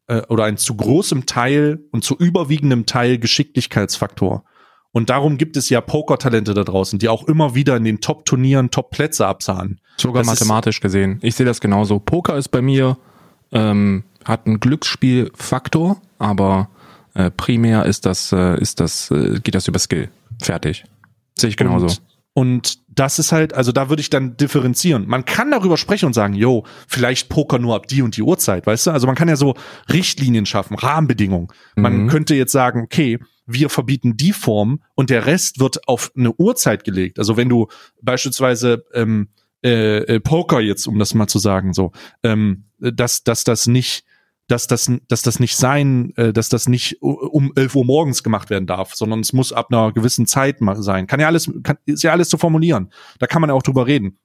äh, 0.07 0.21
oder 0.27 0.45
ein 0.45 0.57
zu 0.57 0.75
großem 0.75 1.25
Teil 1.25 1.79
und 1.91 2.03
zu 2.03 2.15
überwiegendem 2.15 2.85
Teil 2.85 3.17
Geschicklichkeitsfaktor. 3.17 4.43
Und 4.91 5.09
darum 5.09 5.37
gibt 5.37 5.57
es 5.57 5.69
ja 5.69 5.81
Poker-Talente 5.81 6.53
da 6.53 6.63
draußen, 6.63 6.97
die 6.97 7.09
auch 7.09 7.27
immer 7.27 7.55
wieder 7.55 7.75
in 7.75 7.83
den 7.83 8.01
Top-Turnieren 8.01 8.71
Top-Plätze 8.71 9.27
absahen. 9.27 9.79
Sogar 9.97 10.23
das 10.23 10.27
mathematisch 10.27 10.79
gesehen. 10.79 11.19
Ich 11.21 11.35
sehe 11.35 11.45
das 11.45 11.61
genauso. 11.61 11.99
Poker 11.99 12.37
ist 12.37 12.49
bei 12.49 12.61
mir, 12.61 12.97
ähm, 13.51 14.03
hat 14.23 14.45
einen 14.45 14.59
Glücksspielfaktor, 14.59 16.01
aber 16.19 16.69
äh, 17.17 17.31
primär 17.31 17.85
ist 17.85 18.05
das, 18.05 18.31
äh, 18.31 18.59
ist 18.61 18.79
das, 18.79 19.09
äh, 19.11 19.39
geht 19.43 19.55
das 19.55 19.67
über 19.67 19.79
Skill. 19.79 20.09
Fertig. 20.41 20.85
Sehe 21.37 21.49
ich 21.49 21.57
genauso. 21.57 21.87
Und, 21.87 22.01
und 22.33 22.79
das 22.89 23.17
ist 23.17 23.31
halt, 23.31 23.53
also 23.53 23.71
da 23.71 23.89
würde 23.89 24.01
ich 24.01 24.09
dann 24.11 24.37
differenzieren. 24.37 25.07
Man 25.07 25.25
kann 25.25 25.49
darüber 25.49 25.77
sprechen 25.77 26.05
und 26.05 26.13
sagen, 26.13 26.35
yo, 26.35 26.63
vielleicht 26.87 27.29
Poker 27.29 27.57
nur 27.57 27.75
ab 27.75 27.87
die 27.87 28.03
und 28.03 28.15
die 28.17 28.21
Uhrzeit, 28.21 28.67
weißt 28.67 28.87
du? 28.87 28.91
Also 28.91 29.07
man 29.07 29.15
kann 29.15 29.27
ja 29.27 29.35
so 29.35 29.55
Richtlinien 29.91 30.45
schaffen, 30.45 30.75
Rahmenbedingungen. 30.75 31.47
Man 31.75 32.03
Mhm. 32.03 32.07
könnte 32.07 32.35
jetzt 32.35 32.51
sagen, 32.51 32.81
okay, 32.83 33.19
wir 33.47 33.69
verbieten 33.69 34.17
die 34.17 34.33
Form 34.33 34.81
und 34.93 35.09
der 35.09 35.25
Rest 35.25 35.59
wird 35.59 35.87
auf 35.87 36.11
eine 36.15 36.33
Uhrzeit 36.33 36.83
gelegt. 36.83 37.17
Also 37.17 37.37
wenn 37.37 37.49
du 37.49 37.67
beispielsweise 38.01 38.85
ähm, 38.93 39.29
äh, 39.63 39.97
äh, 39.97 40.19
Poker 40.19 40.59
jetzt, 40.59 40.85
um 40.87 40.99
das 40.99 41.13
mal 41.15 41.27
zu 41.27 41.39
sagen, 41.39 41.73
so, 41.73 41.91
ähm, 42.21 42.65
dass, 42.77 43.23
dass 43.23 43.43
das 43.43 43.65
nicht 43.65 44.03
dass 44.47 44.67
das, 44.67 44.89
dass 45.07 45.21
das 45.21 45.39
nicht 45.39 45.57
sein, 45.57 46.13
äh, 46.15 46.31
dass 46.31 46.49
das 46.49 46.67
nicht 46.67 47.01
um 47.01 47.51
11 47.55 47.75
Uhr 47.75 47.85
morgens 47.85 48.23
gemacht 48.23 48.49
werden 48.49 48.65
darf, 48.65 48.95
sondern 48.95 49.19
es 49.19 49.33
muss 49.33 49.51
ab 49.51 49.67
einer 49.71 49.91
gewissen 49.91 50.25
Zeit 50.25 50.57
sein. 50.77 51.07
Kann 51.07 51.19
ja 51.19 51.27
alles, 51.27 51.51
kann, 51.63 51.77
ist 51.85 52.03
ja 52.03 52.11
alles 52.11 52.29
zu 52.29 52.37
formulieren. 52.37 52.91
Da 53.19 53.27
kann 53.27 53.41
man 53.41 53.49
ja 53.49 53.55
auch 53.55 53.63
drüber 53.63 53.87
reden. 53.87 54.19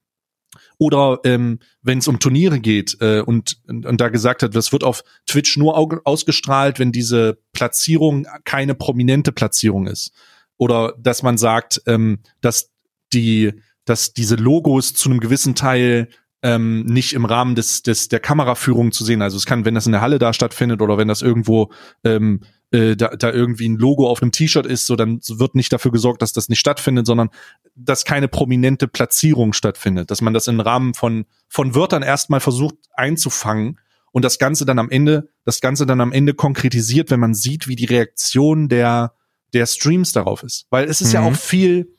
Oder 0.79 1.21
ähm, 1.25 1.61
wenn 1.83 1.99
es 1.99 2.09
um 2.09 2.19
Turniere 2.19 2.61
geht 2.61 2.97
äh, 3.01 3.21
und, 3.21 3.59
und, 3.67 3.87
und 3.87 4.01
da 4.01 4.09
gesagt 4.09 4.43
hat, 4.43 4.55
das 4.55 4.73
wird 4.73 4.85
auf 4.85 5.03
Twitch 5.27 5.57
nur 5.57 5.77
au 5.77 5.89
ausgestrahlt, 6.05 6.79
wenn 6.79 6.93
diese 6.93 7.39
Platzierung 7.53 8.27
keine 8.45 8.75
prominente 8.75 9.33
Platzierung 9.33 9.87
ist. 9.87 10.13
Oder 10.57 10.95
dass 10.99 11.23
man 11.23 11.39
sagt, 11.39 11.83
ähm, 11.87 12.21
dass 12.41 12.71
die, 13.13 13.53
dass 13.85 14.13
diese 14.13 14.37
Logos 14.37 14.95
zu 14.95 15.11
einem 15.11 15.21
gewissen 15.21 15.55
Teil 15.55 16.09
ähm, 16.43 16.85
nicht 16.87 17.13
im 17.13 17.25
Rahmen 17.25 17.55
des, 17.55 17.83
des 17.83 18.09
der 18.09 18.21
Kameraführung 18.21 18.93
zu 18.93 19.05
sehen. 19.05 19.23
Also 19.23 19.37
es 19.37 19.47
kann, 19.47 19.65
wenn 19.65 19.75
das 19.75 19.87
in 19.87 19.93
der 19.93 20.01
Halle 20.01 20.19
da 20.19 20.33
stattfindet 20.33 20.83
oder 20.83 20.99
wenn 20.99 21.09
das 21.09 21.23
irgendwo 21.23 21.71
ähm, 22.05 22.41
äh, 22.73 22.97
da, 22.97 23.09
da 23.09 23.31
irgendwie 23.31 23.69
ein 23.69 23.77
Logo 23.77 24.09
auf 24.09 24.23
einem 24.23 24.33
T-Shirt 24.33 24.67
ist, 24.67 24.87
so 24.87 24.97
dann 24.97 25.21
wird 25.29 25.55
nicht 25.55 25.73
dafür 25.73 25.93
gesorgt, 25.93 26.21
dass 26.23 26.33
das 26.33 26.49
nicht 26.49 26.59
stattfindet, 26.59 27.07
sondern 27.07 27.31
dass 27.77 28.05
keine 28.05 28.29
prominente 28.29 28.89
Platzierung 28.89 29.53
stattfindet, 29.53 30.11
dass 30.11 30.21
man 30.21 30.35
das 30.35 30.49
im 30.49 30.59
Rahmen 30.61 30.95
von 30.95 31.27
von 31.49 31.75
Wörtern 31.75 32.03
erstmal 32.03 32.41
versucht 32.41 32.75
einzufangen 32.95 33.79
und 34.11 34.25
das 34.25 34.39
Ganze 34.39 34.65
dann 34.67 34.79
am 34.79 34.91
Ende, 34.91 35.29
das 35.45 35.61
Ganze 35.61 35.87
dann 35.87 36.01
am 36.01 36.13
Ende 36.13 36.35
konkretisiert, 36.35 37.11
wenn 37.11 37.21
man 37.21 37.35
sieht, 37.35 37.69
wie 37.69 37.77
die 37.77 37.85
Reaktion 37.87 38.69
der 38.69 39.13
der 39.53 39.67
Streams 39.67 40.13
darauf 40.13 40.43
ist, 40.43 40.67
weil 40.71 40.89
es 40.89 41.01
ist 41.03 41.13
ja 41.13 41.21
Mhm. 41.21 41.27
auch 41.27 41.37
viel 41.37 41.95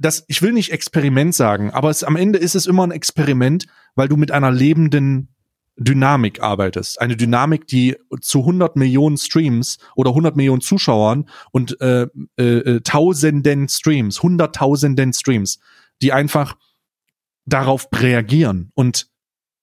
das, 0.00 0.24
ich 0.28 0.40
will 0.40 0.52
nicht 0.52 0.72
Experiment 0.72 1.34
sagen, 1.34 1.70
aber 1.70 1.90
es, 1.90 2.02
am 2.02 2.16
Ende 2.16 2.38
ist 2.38 2.54
es 2.54 2.66
immer 2.66 2.84
ein 2.84 2.90
Experiment, 2.90 3.66
weil 3.94 4.08
du 4.08 4.16
mit 4.16 4.30
einer 4.30 4.50
lebenden 4.50 5.28
Dynamik 5.76 6.42
arbeitest. 6.42 7.00
Eine 7.00 7.16
Dynamik, 7.16 7.66
die 7.66 7.96
zu 8.20 8.40
100 8.40 8.76
Millionen 8.76 9.18
Streams 9.18 9.78
oder 9.94 10.10
100 10.10 10.36
Millionen 10.36 10.62
Zuschauern 10.62 11.28
und 11.52 11.78
äh, 11.82 12.06
äh, 12.38 12.42
äh, 12.42 12.80
tausenden 12.80 13.68
Streams, 13.68 14.22
hunderttausenden 14.22 15.12
Streams, 15.12 15.60
die 16.00 16.12
einfach 16.12 16.56
darauf 17.44 17.86
reagieren. 17.94 18.72
Und 18.74 19.08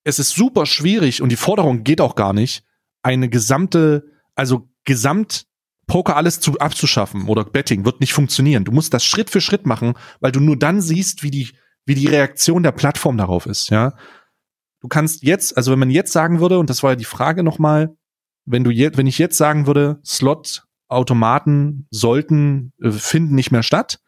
es 0.04 0.20
ist 0.20 0.36
super 0.36 0.68
schwierig 0.68 1.22
und 1.22 1.30
die 1.30 1.36
Forderung 1.36 1.84
geht 1.84 2.00
auch 2.00 2.16
gar 2.16 2.34
nicht, 2.34 2.64
eine 3.02 3.28
gesamte, 3.28 4.12
also 4.36 4.70
gesamt 4.86 5.48
Poker 5.88 6.18
alles 6.18 6.40
zu, 6.40 6.58
abzuschaffen 6.60 7.28
oder 7.28 7.46
Betting 7.46 7.86
wird 7.86 8.02
nicht 8.02 8.14
funktionieren. 8.14 8.66
Du 8.66 8.72
musst 8.72 8.94
das 8.94 9.06
Schritt 9.06 9.30
für 9.30 9.42
Schritt 9.42 9.66
machen, 9.66 9.94
weil 10.20 10.32
du 10.32 10.40
nur 10.40 10.58
dann 10.58 10.82
siehst, 10.82 11.24
wie 11.24 11.32
die, 11.32 11.50
wie 11.86 11.96
die 11.96 12.08
Reaktion 12.08 12.64
der 12.64 12.74
Plattform 12.74 13.18
darauf 13.18 13.46
ist, 13.46 13.70
ja. 13.70 13.94
Du 14.82 14.88
kannst 14.90 15.24
jetzt, 15.24 15.58
also 15.58 15.72
wenn 15.72 15.80
man 15.80 15.90
jetzt 15.90 16.14
sagen 16.14 16.40
würde, 16.40 16.60
und 16.60 16.70
das 16.70 16.84
war 16.84 16.92
ja 16.92 16.96
die 16.96 17.06
Frage 17.06 17.42
nochmal, 17.42 17.96
wenn 18.46 18.64
du 18.64 18.70
jetzt, 18.70 18.98
wenn 18.98 19.08
ich 19.08 19.18
jetzt 19.18 19.38
sagen 19.38 19.66
würde, 19.66 20.00
Slot-Automaten 20.06 21.88
sollten, 21.90 22.74
äh, 22.82 22.92
finden 22.92 23.36
nicht 23.36 23.52
mehr 23.52 23.64
statt, 23.64 24.00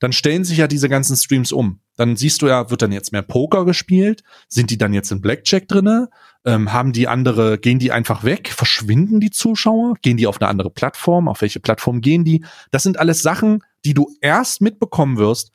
dann 0.00 0.12
stellen 0.12 0.44
sich 0.44 0.58
ja 0.58 0.66
diese 0.68 0.88
ganzen 0.88 1.16
Streams 1.16 1.52
um. 1.52 1.80
Dann 1.98 2.14
siehst 2.14 2.42
du 2.42 2.46
ja, 2.46 2.70
wird 2.70 2.80
dann 2.80 2.92
jetzt 2.92 3.10
mehr 3.10 3.22
Poker 3.22 3.64
gespielt? 3.64 4.22
Sind 4.48 4.70
die 4.70 4.78
dann 4.78 4.94
jetzt 4.94 5.10
in 5.10 5.20
Blackjack 5.20 5.66
drinne? 5.66 6.10
Ähm, 6.44 6.72
haben 6.72 6.92
die 6.92 7.08
andere, 7.08 7.58
gehen 7.58 7.80
die 7.80 7.90
einfach 7.90 8.22
weg? 8.22 8.50
Verschwinden 8.50 9.18
die 9.18 9.30
Zuschauer? 9.30 9.94
Gehen 10.00 10.16
die 10.16 10.28
auf 10.28 10.40
eine 10.40 10.48
andere 10.48 10.70
Plattform? 10.70 11.26
Auf 11.26 11.40
welche 11.40 11.58
Plattform 11.58 12.00
gehen 12.00 12.24
die? 12.24 12.44
Das 12.70 12.84
sind 12.84 13.00
alles 13.00 13.22
Sachen, 13.22 13.64
die 13.84 13.94
du 13.94 14.14
erst 14.20 14.60
mitbekommen 14.60 15.18
wirst. 15.18 15.50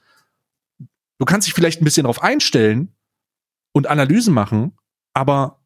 Du 1.17 1.23
kannst 1.25 1.47
dich 1.47 1.53
vielleicht 1.53 1.81
ein 1.81 1.85
bisschen 1.85 2.03
darauf 2.03 2.21
einstellen 2.21 2.93
und 3.71 3.87
Analysen 3.87 4.33
machen, 4.33 4.73
aber 5.13 5.61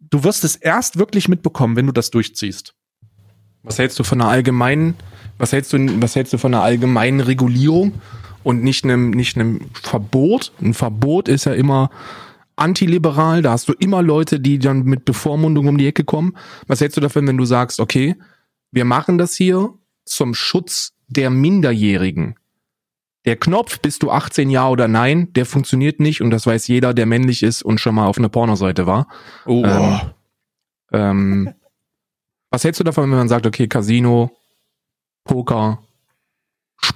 du 0.00 0.24
wirst 0.24 0.42
es 0.42 0.56
erst 0.56 0.98
wirklich 0.98 1.28
mitbekommen, 1.28 1.76
wenn 1.76 1.86
du 1.86 1.92
das 1.92 2.10
durchziehst. 2.10 2.74
Was 3.62 3.78
hältst 3.78 3.96
du 4.00 4.02
von 4.02 4.20
einer 4.20 4.30
allgemeinen, 4.30 4.96
was 5.38 5.52
hältst 5.52 5.72
du, 5.72 6.02
was 6.02 6.16
hältst 6.16 6.32
du 6.32 6.38
von 6.38 6.52
einer 6.52 6.64
allgemeinen 6.64 7.20
Regulierung 7.20 8.00
und 8.46 8.62
nicht 8.62 8.84
einem, 8.84 9.10
nicht 9.10 9.36
einem 9.36 9.60
Verbot? 9.72 10.52
Ein 10.62 10.72
Verbot 10.72 11.28
ist 11.28 11.46
ja 11.46 11.52
immer 11.52 11.90
antiliberal, 12.54 13.42
da 13.42 13.50
hast 13.50 13.68
du 13.68 13.72
immer 13.72 14.02
Leute, 14.02 14.38
die 14.38 14.60
dann 14.60 14.84
mit 14.84 15.04
Bevormundung 15.04 15.66
um 15.66 15.76
die 15.76 15.88
Ecke 15.88 16.04
kommen. 16.04 16.36
Was 16.68 16.80
hältst 16.80 16.96
du 16.96 17.00
davon, 17.00 17.26
wenn 17.26 17.36
du 17.36 17.44
sagst, 17.44 17.80
okay, 17.80 18.14
wir 18.70 18.84
machen 18.84 19.18
das 19.18 19.34
hier 19.34 19.74
zum 20.04 20.32
Schutz 20.32 20.94
der 21.08 21.28
Minderjährigen? 21.28 22.36
Der 23.24 23.34
Knopf, 23.34 23.80
bist 23.80 24.04
du 24.04 24.12
18 24.12 24.48
ja 24.48 24.68
oder 24.68 24.86
nein, 24.86 25.32
der 25.32 25.44
funktioniert 25.44 25.98
nicht 25.98 26.22
und 26.22 26.30
das 26.30 26.46
weiß 26.46 26.68
jeder, 26.68 26.94
der 26.94 27.06
männlich 27.06 27.42
ist 27.42 27.64
und 27.64 27.80
schon 27.80 27.96
mal 27.96 28.06
auf 28.06 28.16
einer 28.16 28.28
Pornoseite 28.28 28.86
war. 28.86 29.08
Oh, 29.44 29.64
Ähm, 29.64 31.48
ähm, 31.48 31.54
was 32.52 32.62
hältst 32.62 32.78
du 32.78 32.84
davon, 32.84 33.10
wenn 33.10 33.18
man 33.18 33.28
sagt, 33.28 33.44
okay, 33.44 33.66
Casino, 33.66 34.30
Poker, 35.24 35.82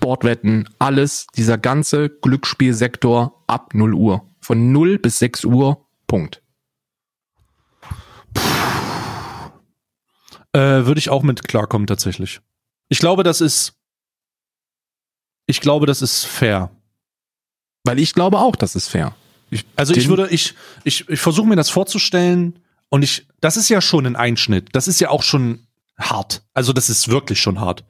Sportwetten, 0.01 0.67
alles, 0.79 1.27
dieser 1.37 1.59
ganze 1.59 2.09
Glücksspielsektor 2.09 3.45
ab 3.47 3.75
0 3.75 3.93
Uhr. 3.93 4.27
Von 4.41 4.73
0 4.73 4.99
bis 4.99 5.19
6 5.19 5.45
Uhr, 5.45 5.87
Punkt. 6.07 6.43
Äh, 10.53 10.59
Würde 10.87 10.99
ich 10.99 11.11
auch 11.11 11.23
mit 11.23 11.47
klarkommen, 11.47 11.87
tatsächlich. 11.87 12.41
Ich 12.89 12.99
glaube, 12.99 13.25
das 13.25 13.43
ist. 13.43 13.75
Ich 15.45 15.61
glaube, 15.61 15.85
das 15.85 16.01
ist 16.01 16.25
fair. 16.25 16.71
Weil 17.85 17.99
ich 17.99 18.15
glaube 18.15 18.39
auch, 18.39 18.57
das 18.57 18.77
ist 18.77 18.89
fair. 18.89 19.15
Ich, 19.51 19.67
Also 19.77 19.93
ich 19.95 20.09
würde, 20.09 20.29
ich, 20.29 20.55
ich, 20.85 21.11
ich 21.11 21.21
versuche 21.21 21.47
mir 21.47 21.57
das 21.57 21.69
vorzustellen 21.69 22.59
und 22.89 23.03
ich, 23.03 23.27
das 23.43 23.59
ist 23.59 23.69
ja 23.69 23.83
schon 23.83 24.07
ein 24.07 24.17
Einschnitt. 24.17 24.69
Das 24.73 24.89
ist 24.89 24.99
ja 24.99 25.11
auch 25.11 25.23
schon 25.23 25.67
hart. 25.99 26.43
Also 26.55 26.73
das 26.73 26.89
ist 26.89 27.09
wirklich 27.09 27.41
schon 27.41 27.61
hart. 27.61 27.85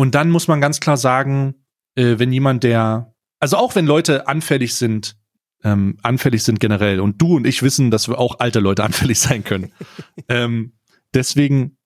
Und 0.00 0.14
dann 0.14 0.30
muss 0.30 0.48
man 0.48 0.62
ganz 0.62 0.80
klar 0.80 0.96
sagen, 0.96 1.66
äh, 1.94 2.18
wenn 2.18 2.32
jemand, 2.32 2.64
der, 2.64 3.14
also 3.38 3.58
auch 3.58 3.74
wenn 3.74 3.84
Leute 3.84 4.28
anfällig 4.28 4.74
sind, 4.74 5.18
ähm, 5.62 5.98
anfällig 6.02 6.42
sind 6.42 6.58
generell 6.58 7.00
und 7.00 7.20
du 7.20 7.36
und 7.36 7.46
ich 7.46 7.62
wissen, 7.62 7.90
dass 7.90 8.08
wir 8.08 8.18
auch 8.18 8.38
alte 8.38 8.60
Leute 8.60 8.82
anfällig 8.84 9.20
sein 9.20 9.44
können. 9.44 9.74
ähm, 10.30 10.72
deswegen 11.12 11.76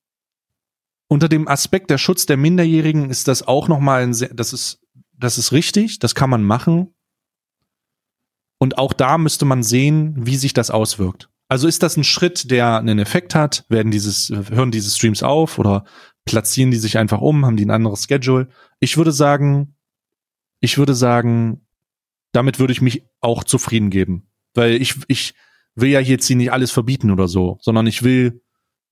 unter 1.08 1.28
dem 1.28 1.48
Aspekt 1.48 1.90
der 1.90 1.98
Schutz 1.98 2.24
der 2.24 2.36
Minderjährigen 2.36 3.10
ist 3.10 3.26
das 3.26 3.48
auch 3.48 3.66
noch 3.66 3.80
mal 3.80 4.04
ein 4.04 4.14
sehr, 4.14 4.32
das 4.32 4.52
ist, 4.52 4.78
das 5.18 5.36
ist 5.36 5.50
richtig, 5.50 5.98
das 5.98 6.14
kann 6.14 6.30
man 6.30 6.44
machen. 6.44 6.94
Und 8.60 8.78
auch 8.78 8.92
da 8.92 9.18
müsste 9.18 9.44
man 9.44 9.64
sehen, 9.64 10.14
wie 10.24 10.36
sich 10.36 10.54
das 10.54 10.70
auswirkt. 10.70 11.30
Also 11.48 11.66
ist 11.66 11.82
das 11.82 11.96
ein 11.96 12.04
Schritt, 12.04 12.52
der 12.52 12.78
einen 12.78 13.00
Effekt 13.00 13.34
hat? 13.34 13.64
Werden 13.68 13.90
dieses, 13.90 14.28
hören 14.30 14.70
diese 14.70 14.92
Streams 14.92 15.24
auf 15.24 15.58
oder 15.58 15.84
platzieren 16.24 16.70
die 16.70 16.76
sich 16.76 16.98
einfach 16.98 17.20
um? 17.20 17.44
Haben 17.44 17.56
die 17.56 17.66
ein 17.66 17.70
anderes 17.70 18.04
Schedule? 18.04 18.48
Ich 18.80 18.96
würde 18.96 19.12
sagen, 19.12 19.74
ich 20.60 20.78
würde 20.78 20.94
sagen, 20.94 21.66
damit 22.32 22.58
würde 22.58 22.72
ich 22.72 22.80
mich 22.80 23.04
auch 23.20 23.44
zufrieden 23.44 23.90
geben. 23.90 24.26
Weil 24.54 24.80
ich, 24.80 24.96
ich 25.08 25.34
will 25.74 25.90
ja 25.90 26.00
jetzt 26.00 26.26
hier 26.26 26.36
nicht 26.36 26.52
alles 26.52 26.70
verbieten 26.70 27.10
oder 27.10 27.28
so, 27.28 27.58
sondern 27.60 27.86
ich 27.86 28.02
will, 28.02 28.42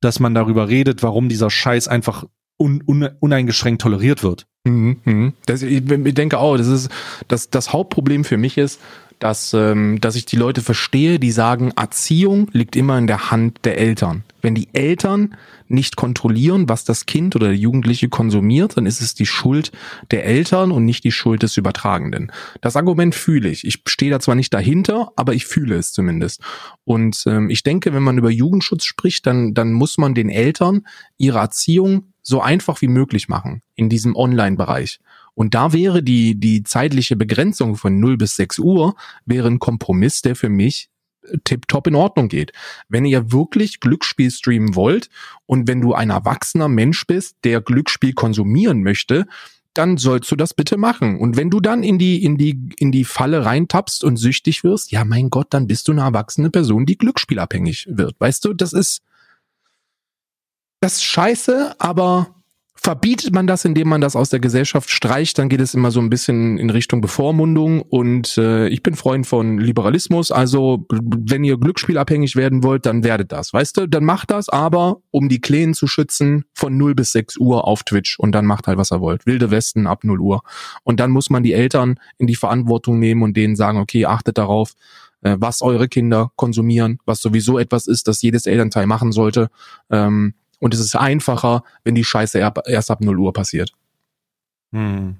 dass 0.01 0.21
man 0.21 0.35
darüber 0.35 0.69
redet, 0.69 1.03
warum 1.03 1.29
dieser 1.29 1.51
Scheiß 1.51 1.89
einfach 1.89 2.25
un, 2.59 2.83
un, 2.87 3.09
uneingeschränkt 3.21 3.83
toleriert 3.83 4.23
wird. 4.23 4.47
Mhm, 4.65 5.01
mhm. 5.05 5.33
Das, 5.47 5.63
ich, 5.63 5.83
ich 5.91 6.15
denke 6.15 6.39
auch, 6.39 6.57
das 6.57 6.69
ist 6.69 6.91
das, 7.29 7.51
das 7.51 7.73
Hauptproblem 7.73 8.25
für 8.25 8.37
mich 8.37 8.59
ist, 8.59 8.81
dass, 9.23 9.55
ähm, 9.55 10.01
dass 10.01 10.17
ich 10.17 10.27
die 10.27 10.35
Leute 10.35 10.63
verstehe, 10.63 11.21
die 11.21 11.31
sagen, 11.31 11.71
Erziehung 11.77 12.51
liegt 12.53 12.75
immer 12.75 12.99
in 12.99 13.07
der 13.07 13.31
Hand 13.31 13.59
der 13.63 13.79
Eltern. 13.79 14.25
Wenn 14.41 14.57
die 14.57 14.67
Eltern 14.73 15.37
nicht 15.69 15.95
kontrollieren, 15.95 16.69
was 16.69 16.85
das 16.85 17.07
Kind 17.07 17.37
oder 17.37 17.47
der 17.47 17.57
Jugendliche 17.57 18.09
konsumiert, 18.09 18.77
dann 18.77 18.85
ist 18.85 19.01
es 19.01 19.15
die 19.15 19.27
Schuld 19.27 19.71
der 20.11 20.25
Eltern 20.25 20.73
und 20.73 20.85
nicht 20.85 21.05
die 21.05 21.13
Schuld 21.13 21.45
des 21.45 21.57
Übertragenden. 21.57 22.33
Das 22.63 22.75
Argument 22.75 23.15
fühle 23.15 23.49
ich. 23.49 23.65
Ich 23.65 23.83
stehe 23.87 24.11
da 24.11 24.19
zwar 24.19 24.35
nicht 24.35 24.53
dahinter, 24.53 25.13
aber 25.15 25.35
ich 25.35 25.47
fühle 25.47 25.77
es 25.77 25.93
zumindest. 25.93 26.41
Und 26.83 27.23
ähm, 27.27 27.49
ich 27.49 27.63
denke, 27.63 27.95
wenn 27.95 28.03
man 28.03 28.19
über 28.19 28.31
Jugendschutz 28.31 28.85
spricht, 28.85 29.25
dann, 29.27 29.55
dann 29.55 29.73
muss 29.73 29.99
man 29.99 30.15
den 30.15 30.31
Eltern 30.31 30.85
ihre 31.17 31.39
Erziehung 31.39 32.13
so 32.23 32.41
einfach 32.41 32.81
wie 32.83 32.89
möglich 32.89 33.29
machen 33.29 33.63
in 33.77 33.89
diesem 33.89 34.17
Online-Bereich. 34.17 34.99
Und 35.35 35.55
da 35.55 35.73
wäre 35.73 36.03
die, 36.03 36.39
die 36.39 36.63
zeitliche 36.63 37.17
Begrenzung 37.17 37.77
von 37.77 37.99
0 37.99 38.17
bis 38.17 38.37
6 38.37 38.59
Uhr, 38.59 38.95
wäre 39.25 39.49
ein 39.49 39.59
Kompromiss, 39.59 40.23
der 40.23 40.37
für 40.37 40.49
mich 40.49 40.91
äh, 41.23 41.39
tipptopp 41.45 41.87
in 41.87 41.95
Ordnung 41.95 42.29
geht. 42.29 42.53
Wenn 42.89 43.05
ihr 43.05 43.33
wirklich 43.33 43.81
Glücksspiel 43.81 44.31
streamen 44.31 44.75
wollt 44.75 45.09
und 45.47 45.69
wenn 45.69 45.81
du 45.81 45.95
ein 45.95 46.11
erwachsener 46.11 46.69
Mensch 46.69 47.07
bist, 47.07 47.37
der 47.45 47.61
Glücksspiel 47.61 48.13
konsumieren 48.13 48.83
möchte, 48.83 49.27
dann 49.75 49.97
sollst 49.97 50.31
du 50.31 50.37
das 50.37 50.53
bitte 50.53 50.77
machen. 50.77 51.19
Und 51.19 51.37
wenn 51.37 51.49
du 51.49 51.61
dann 51.61 51.83
in 51.83 51.99
die, 51.99 52.23
in 52.23 52.37
die, 52.37 52.69
in 52.77 52.93
die 52.93 53.05
Falle 53.05 53.45
reintappst 53.45 54.05
und 54.05 54.17
süchtig 54.17 54.65
wirst, 54.65 54.93
ja, 54.93 55.05
mein 55.05 55.31
Gott, 55.31 55.49
dann 55.51 55.67
bist 55.67 55.89
du 55.89 55.93
eine 55.93 56.03
erwachsene 56.03 56.51
Person, 56.51 56.85
die 56.85 56.99
glücksspielabhängig 56.99 57.89
wird. 57.89 58.15
Weißt 58.19 58.45
du, 58.45 58.53
das 58.53 58.75
ist, 58.75 59.01
das 60.81 60.95
ist 60.95 61.05
scheiße, 61.05 61.77
aber 61.79 62.42
verbietet 62.83 63.33
man 63.33 63.47
das, 63.47 63.65
indem 63.65 63.89
man 63.89 64.01
das 64.01 64.17
aus 64.17 64.31
der 64.31 64.41
Gesellschaft 64.41 64.91
streicht, 64.91 65.39
dann 65.39 65.49
geht 65.49 65.61
es 65.61 65.75
immer 65.75 65.93
so 65.93 66.01
ein 66.01 66.11
bisschen 66.11 66.59
in 66.59 66.69
Richtung 66.69 67.01
Bevormundung 67.01 67.81
und 67.81 68.37
äh, 68.39 68.67
ich 68.69 68.83
bin 68.83 68.97
Freund 68.97 69.25
von 69.25 69.59
Liberalismus, 69.59 70.33
also 70.33 70.85
wenn 70.91 71.45
ihr 71.45 71.59
glücksspielabhängig 71.59 72.35
werden 72.35 72.65
wollt, 72.65 72.85
dann 72.85 73.05
werdet 73.05 73.31
das, 73.31 73.53
weißt 73.53 73.77
du, 73.77 73.87
dann 73.87 74.05
macht 74.05 74.33
das, 74.33 74.49
aber 74.49 74.97
um 75.13 75.29
die 75.29 75.41
Kleen 75.41 75.75
zu 75.75 75.87
schützen 75.87 76.45
von 76.55 76.77
0 76.77 76.97
bis 76.97 77.13
6 77.13 77.37
Uhr 77.37 77.69
auf 77.69 77.85
Twitch 77.85 78.19
und 78.19 78.33
dann 78.33 78.47
macht 78.47 78.67
halt, 78.67 78.79
was 78.79 78.91
ihr 78.91 79.01
wollt. 79.01 79.27
Wilde 79.27 79.53
Westen 79.53 79.87
ab 79.87 80.03
0 80.03 80.21
Uhr. 80.21 80.43
Und 80.83 80.99
dann 80.99 81.13
muss 81.13 81.31
man 81.31 81.43
die 81.45 81.53
Eltern 81.53 82.01
in 82.19 82.27
die 82.27 82.35
Verantwortung 82.35 82.99
nehmen 82.99 83.23
und 83.23 83.37
denen 83.37 83.55
sagen, 83.55 83.79
okay, 83.79 84.07
achtet 84.07 84.39
darauf, 84.39 84.73
äh, 85.23 85.37
was 85.39 85.63
eure 85.63 85.89
Kinder 85.89 86.33
konsumieren, 86.37 86.99
was 87.07 87.21
sowieso 87.21 87.59
etwas 87.59 87.87
ist, 87.87 88.09
das 88.09 88.23
jedes 88.23 88.47
Elternteil 88.47 88.87
machen 88.87 89.13
sollte. 89.13 89.49
Ähm, 89.91 90.35
und 90.63 90.73
es 90.75 90.79
ist 90.79 90.95
einfacher, 90.95 91.65
wenn 91.83 91.97
die 91.97 92.05
Scheiße 92.05 92.39
erst 92.39 92.91
ab 92.93 93.01
0 93.01 93.19
Uhr 93.19 93.33
passiert. 93.33 93.73
Hm. 94.73 95.17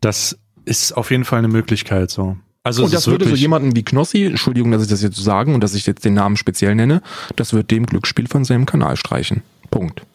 Das 0.00 0.38
ist 0.64 0.96
auf 0.96 1.10
jeden 1.10 1.26
Fall 1.26 1.40
eine 1.40 1.48
Möglichkeit 1.48 2.10
so. 2.10 2.38
Also 2.62 2.84
und 2.84 2.94
das 2.94 3.06
würde 3.06 3.28
so 3.28 3.34
jemanden 3.34 3.76
wie 3.76 3.82
Knossi, 3.82 4.24
Entschuldigung, 4.24 4.70
dass 4.70 4.82
ich 4.82 4.88
das 4.88 5.02
jetzt 5.02 5.16
so 5.16 5.22
sagen 5.22 5.54
und 5.54 5.62
dass 5.62 5.74
ich 5.74 5.84
jetzt 5.84 6.06
den 6.06 6.14
Namen 6.14 6.38
speziell 6.38 6.74
nenne, 6.74 7.02
das 7.36 7.52
wird 7.52 7.70
dem 7.70 7.84
Glücksspiel 7.84 8.28
von 8.28 8.46
seinem 8.46 8.64
Kanal 8.64 8.96
streichen. 8.96 9.42
Punkt. 9.70 10.06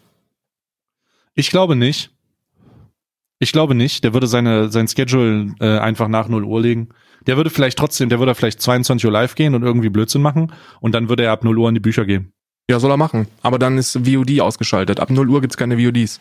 Ich 1.35 1.51
glaube 1.51 1.75
nicht. 1.75 2.09
Ich 3.37 3.51
glaube 3.51 3.75
nicht. 3.75 4.03
Der 4.03 4.13
würde 4.13 4.25
seine, 4.25 4.71
sein 4.71 4.87
Schedule 4.87 5.53
äh, 5.59 5.77
einfach 5.77 6.07
nach 6.07 6.29
0 6.29 6.43
Uhr 6.45 6.61
legen. 6.61 6.89
Der 7.27 7.37
würde 7.37 7.51
vielleicht 7.51 7.77
trotzdem, 7.77 8.09
der 8.09 8.17
würde 8.17 8.33
vielleicht 8.33 8.59
22 8.59 9.05
Uhr 9.05 9.11
live 9.11 9.35
gehen 9.35 9.53
und 9.53 9.61
irgendwie 9.61 9.89
Blödsinn 9.89 10.23
machen 10.23 10.51
und 10.81 10.95
dann 10.95 11.09
würde 11.09 11.23
er 11.23 11.31
ab 11.31 11.43
0 11.43 11.57
Uhr 11.59 11.69
in 11.69 11.75
die 11.75 11.81
Bücher 11.81 12.05
gehen. 12.05 12.31
Ja, 12.69 12.79
soll 12.79 12.91
er 12.91 12.97
machen. 12.97 13.27
Aber 13.41 13.59
dann 13.59 13.77
ist 13.77 13.93
VOD 13.93 14.41
ausgeschaltet. 14.41 14.99
Ab 14.99 15.11
0 15.11 15.29
Uhr 15.29 15.41
gibt's 15.41 15.57
keine 15.57 15.77
VODs. 15.77 16.19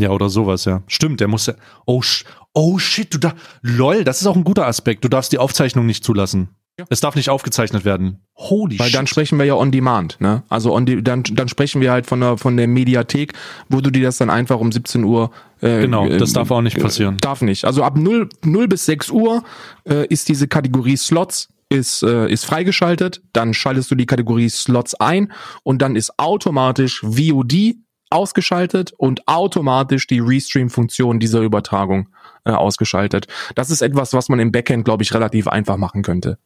Ja, 0.00 0.10
oder 0.10 0.28
sowas, 0.28 0.64
ja. 0.64 0.82
Stimmt, 0.86 1.20
der 1.20 1.28
muss 1.28 1.46
ja. 1.46 1.54
Oh, 1.84 2.00
sh 2.00 2.24
oh 2.54 2.78
shit, 2.78 3.12
du 3.12 3.18
da. 3.18 3.34
Lol, 3.60 4.04
das 4.04 4.20
ist 4.20 4.26
auch 4.26 4.36
ein 4.36 4.44
guter 4.44 4.66
Aspekt. 4.66 5.04
Du 5.04 5.08
darfst 5.08 5.32
die 5.32 5.38
Aufzeichnung 5.38 5.86
nicht 5.86 6.04
zulassen. 6.04 6.48
Ja. 6.78 6.86
Es 6.88 7.00
darf 7.00 7.16
nicht 7.16 7.28
aufgezeichnet 7.28 7.84
werden. 7.84 8.20
Holy 8.34 8.78
Weil 8.78 8.86
shit. 8.86 8.96
dann 8.96 9.06
sprechen 9.06 9.38
wir 9.38 9.44
ja 9.44 9.54
on 9.54 9.70
demand, 9.70 10.18
ne? 10.20 10.42
Also 10.48 10.72
on 10.74 10.86
die, 10.86 11.02
dann, 11.02 11.22
dann 11.22 11.48
sprechen 11.48 11.82
wir 11.82 11.92
halt 11.92 12.06
von 12.06 12.20
der, 12.20 12.38
von 12.38 12.56
der 12.56 12.66
Mediathek, 12.66 13.34
wo 13.68 13.82
du 13.82 13.90
dir 13.90 14.04
das 14.04 14.16
dann 14.16 14.30
einfach 14.30 14.58
um 14.58 14.72
17 14.72 15.04
Uhr. 15.04 15.30
Äh, 15.60 15.82
genau, 15.82 16.08
das 16.08 16.30
äh, 16.30 16.34
darf 16.34 16.50
auch 16.50 16.62
nicht 16.62 16.80
passieren. 16.80 17.18
Darf 17.20 17.42
nicht. 17.42 17.66
Also 17.66 17.82
ab 17.82 17.98
0, 17.98 18.30
0 18.42 18.68
bis 18.68 18.86
6 18.86 19.10
Uhr 19.10 19.44
äh, 19.84 20.06
ist 20.06 20.30
diese 20.30 20.48
Kategorie 20.48 20.96
Slots 20.96 21.48
ist, 21.72 22.02
äh, 22.02 22.28
ist 22.28 22.44
freigeschaltet, 22.44 23.22
dann 23.32 23.54
schaltest 23.54 23.90
du 23.90 23.94
die 23.94 24.06
Kategorie 24.06 24.48
Slots 24.48 24.94
ein 24.94 25.32
und 25.62 25.80
dann 25.80 25.96
ist 25.96 26.18
automatisch 26.18 27.00
VOD 27.00 27.76
ausgeschaltet 28.10 28.92
und 28.92 29.26
automatisch 29.26 30.06
die 30.06 30.20
Restream-Funktion 30.20 31.18
dieser 31.18 31.40
Übertragung 31.40 32.10
äh, 32.44 32.50
ausgeschaltet. 32.50 33.26
Das 33.54 33.70
ist 33.70 33.80
etwas, 33.80 34.12
was 34.12 34.28
man 34.28 34.38
im 34.38 34.52
Backend, 34.52 34.84
glaube 34.84 35.02
ich, 35.02 35.14
relativ 35.14 35.48
einfach 35.48 35.78
machen 35.78 36.02
könnte. 36.02 36.38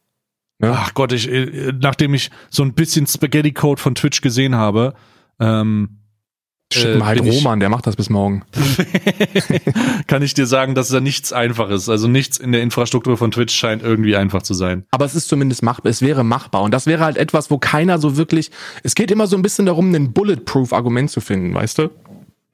Ja? 0.61 0.77
Ach 0.79 0.93
Gott, 0.93 1.11
ich, 1.11 1.29
äh, 1.29 1.73
nachdem 1.79 2.13
ich 2.13 2.31
so 2.49 2.63
ein 2.63 2.73
bisschen 2.73 3.05
Spaghetti-Code 3.05 3.81
von 3.81 3.95
Twitch 3.95 4.21
gesehen 4.21 4.55
habe, 4.55 4.93
ähm, 5.39 5.96
Schicken 6.73 6.99
äh, 6.99 7.03
halt 7.03 7.21
Roman, 7.21 7.61
der 7.61 7.69
macht 7.69 7.87
das 7.87 7.95
bis 7.95 8.09
morgen. 8.09 8.43
kann 10.07 10.21
ich 10.21 10.33
dir 10.33 10.45
sagen, 10.45 10.75
dass 10.75 10.89
da 10.89 10.99
nichts 10.99 11.31
einfach 11.31 11.69
ist. 11.69 11.87
Also 11.87 12.07
nichts 12.09 12.37
in 12.37 12.51
der 12.51 12.61
Infrastruktur 12.61 13.17
von 13.17 13.31
Twitch 13.31 13.55
scheint 13.55 13.83
irgendwie 13.83 14.17
einfach 14.17 14.43
zu 14.43 14.53
sein. 14.53 14.85
Aber 14.91 15.05
es 15.05 15.15
ist 15.15 15.29
zumindest 15.29 15.63
machbar. 15.63 15.89
Es 15.89 16.01
wäre 16.01 16.25
machbar. 16.25 16.63
Und 16.63 16.73
das 16.73 16.85
wäre 16.85 17.03
halt 17.03 17.15
etwas, 17.15 17.49
wo 17.49 17.57
keiner 17.57 17.99
so 17.99 18.17
wirklich. 18.17 18.51
Es 18.83 18.95
geht 18.95 19.11
immer 19.11 19.27
so 19.27 19.37
ein 19.37 19.41
bisschen 19.41 19.65
darum, 19.65 19.93
ein 19.95 20.11
Bulletproof-Argument 20.11 21.09
zu 21.09 21.21
finden, 21.21 21.53
weißt 21.53 21.77
du? 21.77 21.89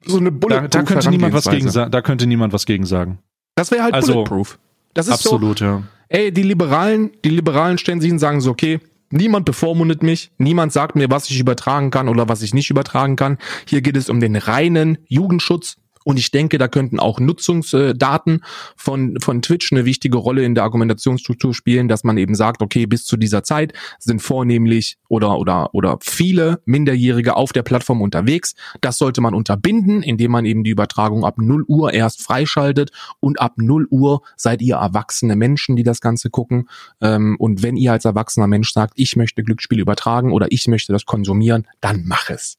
So 0.06 0.18
eine 0.18 0.30
Bulletproof. 0.30 0.70
Da, 0.70 0.78
da 0.78 0.84
könnte 0.84 1.10
niemand 1.10 1.34
was 1.34 1.44
gegen 1.46 1.68
sagen. 1.68 1.90
Da 1.90 2.00
könnte 2.00 2.26
niemand 2.26 2.52
was 2.52 2.66
gegen 2.66 2.86
sagen. 2.86 3.18
Das 3.56 3.72
wäre 3.72 3.82
halt 3.82 3.94
also, 3.94 4.12
Bulletproof. 4.12 4.58
Das 4.94 5.08
ist 5.08 5.14
absolut, 5.14 5.58
so, 5.58 5.64
ja. 5.64 5.82
Ey, 6.08 6.30
die 6.30 6.42
Liberalen, 6.42 7.10
die 7.24 7.30
Liberalen 7.30 7.78
stellen 7.78 8.00
sich 8.00 8.12
und 8.12 8.20
sagen 8.20 8.40
so, 8.40 8.50
okay, 8.50 8.78
Niemand 9.10 9.44
bevormundet 9.44 10.02
mich, 10.02 10.32
niemand 10.38 10.72
sagt 10.72 10.96
mir, 10.96 11.10
was 11.10 11.30
ich 11.30 11.38
übertragen 11.38 11.90
kann 11.90 12.08
oder 12.08 12.28
was 12.28 12.42
ich 12.42 12.54
nicht 12.54 12.70
übertragen 12.70 13.16
kann. 13.16 13.38
Hier 13.66 13.80
geht 13.80 13.96
es 13.96 14.08
um 14.08 14.20
den 14.20 14.36
reinen 14.36 14.98
Jugendschutz, 15.06 15.76
und 16.04 16.18
ich 16.18 16.30
denke, 16.30 16.58
da 16.58 16.68
könnten 16.68 17.00
auch 17.00 17.18
Nutzungsdaten 17.18 18.44
von, 18.76 19.18
von 19.20 19.42
Twitch 19.42 19.72
eine 19.72 19.84
wichtige 19.84 20.18
Rolle 20.18 20.44
in 20.44 20.54
der 20.54 20.64
Argumentationsstruktur 20.64 21.54
spielen, 21.54 21.88
dass 21.88 22.04
man 22.04 22.18
eben 22.18 22.34
sagt, 22.34 22.62
okay, 22.62 22.86
bis 22.86 23.06
zu 23.06 23.16
dieser 23.16 23.42
Zeit 23.42 23.72
sind 23.98 24.20
vornehmlich 24.20 24.98
oder, 25.08 25.38
oder, 25.38 25.74
oder 25.74 25.98
viele 26.02 26.60
Minderjährige 26.66 27.36
auf 27.36 27.52
der 27.52 27.62
Plattform 27.62 28.02
unterwegs. 28.02 28.54
Das 28.80 28.98
sollte 28.98 29.20
man 29.20 29.34
unterbinden, 29.34 30.02
indem 30.02 30.30
man 30.30 30.44
eben 30.44 30.62
die 30.62 30.70
Übertragung 30.70 31.24
ab 31.24 31.38
0 31.38 31.64
Uhr 31.66 31.92
erst 31.92 32.22
freischaltet 32.22 32.90
und 33.20 33.40
ab 33.40 33.54
0 33.56 33.86
Uhr 33.90 34.22
seid 34.36 34.60
ihr 34.60 34.76
erwachsene 34.76 35.36
Menschen, 35.36 35.74
die 35.74 35.82
das 35.82 36.00
Ganze 36.00 36.28
gucken. 36.28 36.68
Ähm, 37.00 37.36
und 37.38 37.62
wenn 37.62 37.76
ihr 37.76 37.92
als 37.92 38.04
erwachsener 38.04 38.46
Mensch 38.46 38.72
sagt, 38.72 38.94
ich 38.96 39.16
möchte 39.16 39.42
Glücksspiel 39.42 39.80
übertragen 39.80 40.32
oder 40.32 40.48
ich 40.50 40.68
möchte 40.68 40.92
das 40.92 41.06
konsumieren, 41.06 41.66
dann 41.80 42.04
mach 42.06 42.28
es. 42.28 42.58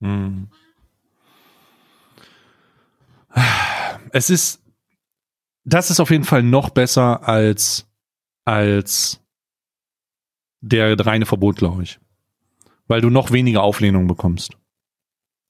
Hm 0.00 0.48
es 4.12 4.30
ist, 4.30 4.62
das 5.64 5.90
ist 5.90 6.00
auf 6.00 6.10
jeden 6.10 6.24
Fall 6.24 6.42
noch 6.42 6.70
besser 6.70 7.26
als, 7.28 7.86
als 8.44 9.20
der 10.60 10.98
reine 10.98 11.26
Verbot, 11.26 11.56
glaube 11.56 11.82
ich. 11.82 11.98
Weil 12.88 13.00
du 13.00 13.10
noch 13.10 13.30
weniger 13.30 13.62
Auflehnung 13.62 14.06
bekommst. 14.06 14.56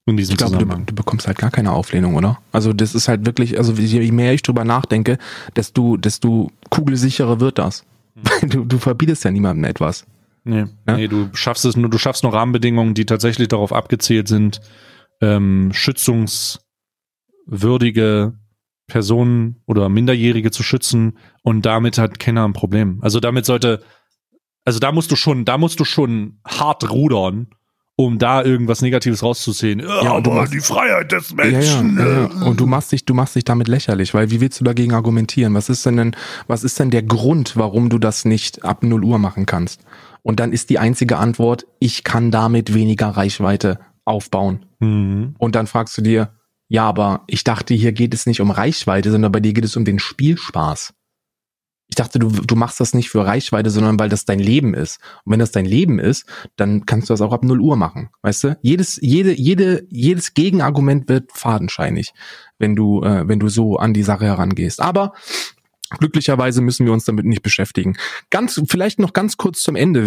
In 0.06 0.16
diesem 0.16 0.32
ich 0.32 0.38
glaube, 0.38 0.58
du, 0.58 0.64
du, 0.64 0.94
bekommst 0.94 1.26
halt 1.26 1.38
gar 1.38 1.50
keine 1.50 1.72
Auflehnung, 1.72 2.16
oder? 2.16 2.38
Also 2.52 2.72
das 2.72 2.94
ist 2.94 3.08
halt 3.08 3.26
wirklich, 3.26 3.58
also 3.58 3.72
je 3.74 4.10
mehr 4.12 4.32
ich 4.32 4.42
drüber 4.42 4.64
nachdenke, 4.64 5.18
desto, 5.56 5.96
desto 5.96 6.50
kugelsicherer 6.70 7.40
wird 7.40 7.58
das. 7.58 7.84
Hm. 8.14 8.50
Du, 8.50 8.64
du 8.64 8.78
verbietest 8.78 9.24
ja 9.24 9.30
niemandem 9.30 9.64
etwas. 9.64 10.04
Nee, 10.42 10.64
ja? 10.86 10.96
nee, 10.96 11.06
du 11.06 11.28
schaffst 11.34 11.64
es 11.64 11.76
nur, 11.76 11.90
du 11.90 11.98
schaffst 11.98 12.24
nur 12.24 12.32
Rahmenbedingungen, 12.32 12.94
die 12.94 13.06
tatsächlich 13.06 13.48
darauf 13.48 13.72
abgezielt 13.72 14.26
sind, 14.26 14.60
ähm, 15.20 15.70
Schützungs, 15.72 16.60
würdige 17.50 18.34
Personen 18.86 19.62
oder 19.66 19.88
Minderjährige 19.88 20.50
zu 20.50 20.62
schützen 20.62 21.18
und 21.42 21.66
damit 21.66 21.98
hat 21.98 22.18
keiner 22.18 22.44
ein 22.44 22.52
Problem. 22.52 22.98
Also 23.02 23.20
damit 23.20 23.44
sollte, 23.44 23.82
also 24.64 24.78
da 24.78 24.92
musst 24.92 25.10
du 25.10 25.16
schon, 25.16 25.44
da 25.44 25.58
musst 25.58 25.80
du 25.80 25.84
schon 25.84 26.40
hart 26.46 26.90
rudern, 26.90 27.48
um 27.96 28.18
da 28.18 28.42
irgendwas 28.42 28.80
Negatives 28.82 29.22
rauszusehen. 29.22 29.80
Ja, 29.80 30.14
aber 30.14 30.34
machst, 30.34 30.54
die 30.54 30.60
Freiheit 30.60 31.12
des 31.12 31.34
Menschen. 31.34 31.98
Ja, 31.98 32.06
ja, 32.06 32.30
ja. 32.34 32.46
Und 32.46 32.58
du 32.58 32.66
machst 32.66 32.92
dich, 32.92 33.04
du 33.04 33.14
machst 33.14 33.36
dich 33.36 33.44
damit 33.44 33.68
lächerlich, 33.68 34.14
weil 34.14 34.30
wie 34.30 34.40
willst 34.40 34.58
du 34.58 34.64
dagegen 34.64 34.94
argumentieren? 34.94 35.54
Was 35.54 35.68
ist 35.68 35.84
denn 35.84 35.96
denn, 35.96 36.16
was 36.46 36.64
ist 36.64 36.78
denn 36.78 36.90
der 36.90 37.02
Grund, 37.02 37.56
warum 37.56 37.90
du 37.90 37.98
das 37.98 38.24
nicht 38.24 38.64
ab 38.64 38.82
0 38.82 39.04
Uhr 39.04 39.18
machen 39.18 39.44
kannst? 39.44 39.84
Und 40.22 40.40
dann 40.40 40.52
ist 40.52 40.70
die 40.70 40.78
einzige 40.78 41.18
Antwort, 41.18 41.66
ich 41.78 42.04
kann 42.04 42.30
damit 42.30 42.74
weniger 42.74 43.08
Reichweite 43.08 43.78
aufbauen. 44.04 44.66
Mhm. 44.78 45.34
Und 45.38 45.54
dann 45.54 45.66
fragst 45.66 45.96
du 45.98 46.02
dir, 46.02 46.30
ja, 46.70 46.84
aber 46.84 47.24
ich 47.26 47.42
dachte, 47.42 47.74
hier 47.74 47.90
geht 47.90 48.14
es 48.14 48.26
nicht 48.26 48.40
um 48.40 48.52
Reichweite, 48.52 49.10
sondern 49.10 49.32
bei 49.32 49.40
dir 49.40 49.52
geht 49.52 49.64
es 49.64 49.76
um 49.76 49.84
den 49.84 49.98
Spielspaß. 49.98 50.94
Ich 51.88 51.96
dachte, 51.96 52.20
du, 52.20 52.28
du 52.28 52.54
machst 52.54 52.78
das 52.78 52.94
nicht 52.94 53.10
für 53.10 53.26
Reichweite, 53.26 53.70
sondern 53.70 53.98
weil 53.98 54.08
das 54.08 54.24
dein 54.24 54.38
Leben 54.38 54.72
ist. 54.72 55.00
Und 55.24 55.32
wenn 55.32 55.40
das 55.40 55.50
dein 55.50 55.64
Leben 55.64 55.98
ist, 55.98 56.26
dann 56.54 56.86
kannst 56.86 57.10
du 57.10 57.12
das 57.12 57.20
auch 57.22 57.32
ab 57.32 57.42
0 57.42 57.58
Uhr 57.58 57.74
machen. 57.74 58.10
Weißt 58.22 58.44
du? 58.44 58.56
Jedes, 58.62 59.00
jede, 59.02 59.32
jede, 59.32 59.84
jedes 59.90 60.34
Gegenargument 60.34 61.08
wird 61.08 61.32
fadenscheinig, 61.32 62.12
wenn 62.60 62.76
du, 62.76 63.02
äh, 63.02 63.26
wenn 63.26 63.40
du 63.40 63.48
so 63.48 63.76
an 63.76 63.92
die 63.92 64.04
Sache 64.04 64.26
herangehst. 64.26 64.80
Aber 64.80 65.14
Glücklicherweise 65.98 66.62
müssen 66.62 66.86
wir 66.86 66.92
uns 66.92 67.04
damit 67.04 67.24
nicht 67.26 67.42
beschäftigen. 67.42 67.96
Ganz, 68.30 68.60
vielleicht 68.68 68.98
noch 68.98 69.12
ganz 69.12 69.36
kurz 69.36 69.62
zum 69.62 69.76
Ende. 69.76 70.02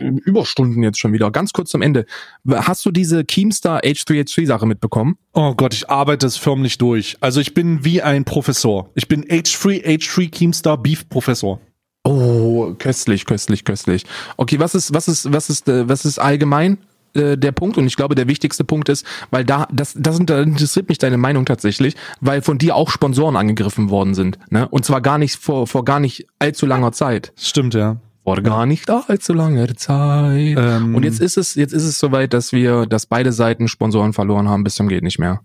Überstunden 0.00 0.82
jetzt 0.82 0.98
schon 0.98 1.12
wieder. 1.12 1.30
Ganz 1.30 1.52
kurz 1.52 1.70
zum 1.70 1.82
Ende. 1.82 2.06
Hast 2.48 2.86
du 2.86 2.90
diese 2.90 3.24
Keemstar 3.24 3.80
H3H3 3.80 4.46
Sache 4.46 4.66
mitbekommen? 4.66 5.18
Oh 5.32 5.54
Gott, 5.54 5.74
ich 5.74 5.90
arbeite 5.90 6.26
es 6.26 6.36
förmlich 6.36 6.78
durch. 6.78 7.16
Also 7.20 7.40
ich 7.40 7.54
bin 7.54 7.84
wie 7.84 8.02
ein 8.02 8.24
Professor. 8.24 8.90
Ich 8.94 9.08
bin 9.08 9.24
H3, 9.24 9.84
H3 9.84 10.30
Keemstar 10.30 10.78
Beef 10.78 11.08
Professor. 11.08 11.60
Oh, 12.04 12.72
köstlich, 12.78 13.26
köstlich, 13.26 13.64
köstlich. 13.64 14.06
Okay, 14.36 14.58
was 14.58 14.74
ist, 14.74 14.94
was 14.94 15.06
ist, 15.06 15.32
was 15.32 15.50
ist, 15.50 15.68
äh, 15.68 15.88
was 15.88 16.04
ist 16.04 16.18
allgemein? 16.18 16.78
Äh, 17.14 17.36
der 17.36 17.52
Punkt 17.52 17.76
und 17.78 17.86
ich 17.86 17.96
glaube, 17.96 18.14
der 18.14 18.28
wichtigste 18.28 18.64
Punkt 18.64 18.88
ist, 18.88 19.04
weil 19.30 19.44
da, 19.44 19.66
das, 19.72 19.94
das 19.96 20.18
interessiert 20.18 20.88
mich 20.88 20.98
deine 20.98 21.16
Meinung 21.16 21.44
tatsächlich, 21.44 21.96
weil 22.20 22.42
von 22.42 22.58
dir 22.58 22.76
auch 22.76 22.90
Sponsoren 22.90 23.36
angegriffen 23.36 23.90
worden 23.90 24.14
sind, 24.14 24.38
ne? 24.50 24.68
Und 24.68 24.84
zwar 24.84 25.00
gar 25.00 25.18
nicht 25.18 25.36
vor, 25.36 25.66
vor 25.66 25.84
gar 25.84 26.00
nicht 26.00 26.26
allzu 26.38 26.66
langer 26.66 26.92
Zeit. 26.92 27.32
Stimmt, 27.36 27.74
ja. 27.74 27.96
Vor 28.22 28.42
gar 28.42 28.66
nicht 28.66 28.88
allzu 28.90 29.32
langer 29.32 29.74
Zeit. 29.76 30.56
Ähm, 30.58 30.94
und 30.94 31.04
jetzt 31.04 31.20
ist 31.20 31.36
es, 31.36 31.54
jetzt 31.54 31.72
ist 31.72 31.84
es 31.84 31.98
soweit, 31.98 32.32
dass 32.32 32.52
wir, 32.52 32.86
dass 32.86 33.06
beide 33.06 33.32
Seiten 33.32 33.66
Sponsoren 33.66 34.12
verloren 34.12 34.48
haben 34.48 34.62
bis 34.62 34.74
zum 34.74 34.88
geht 34.88 35.02
nicht 35.02 35.18
mehr. 35.18 35.40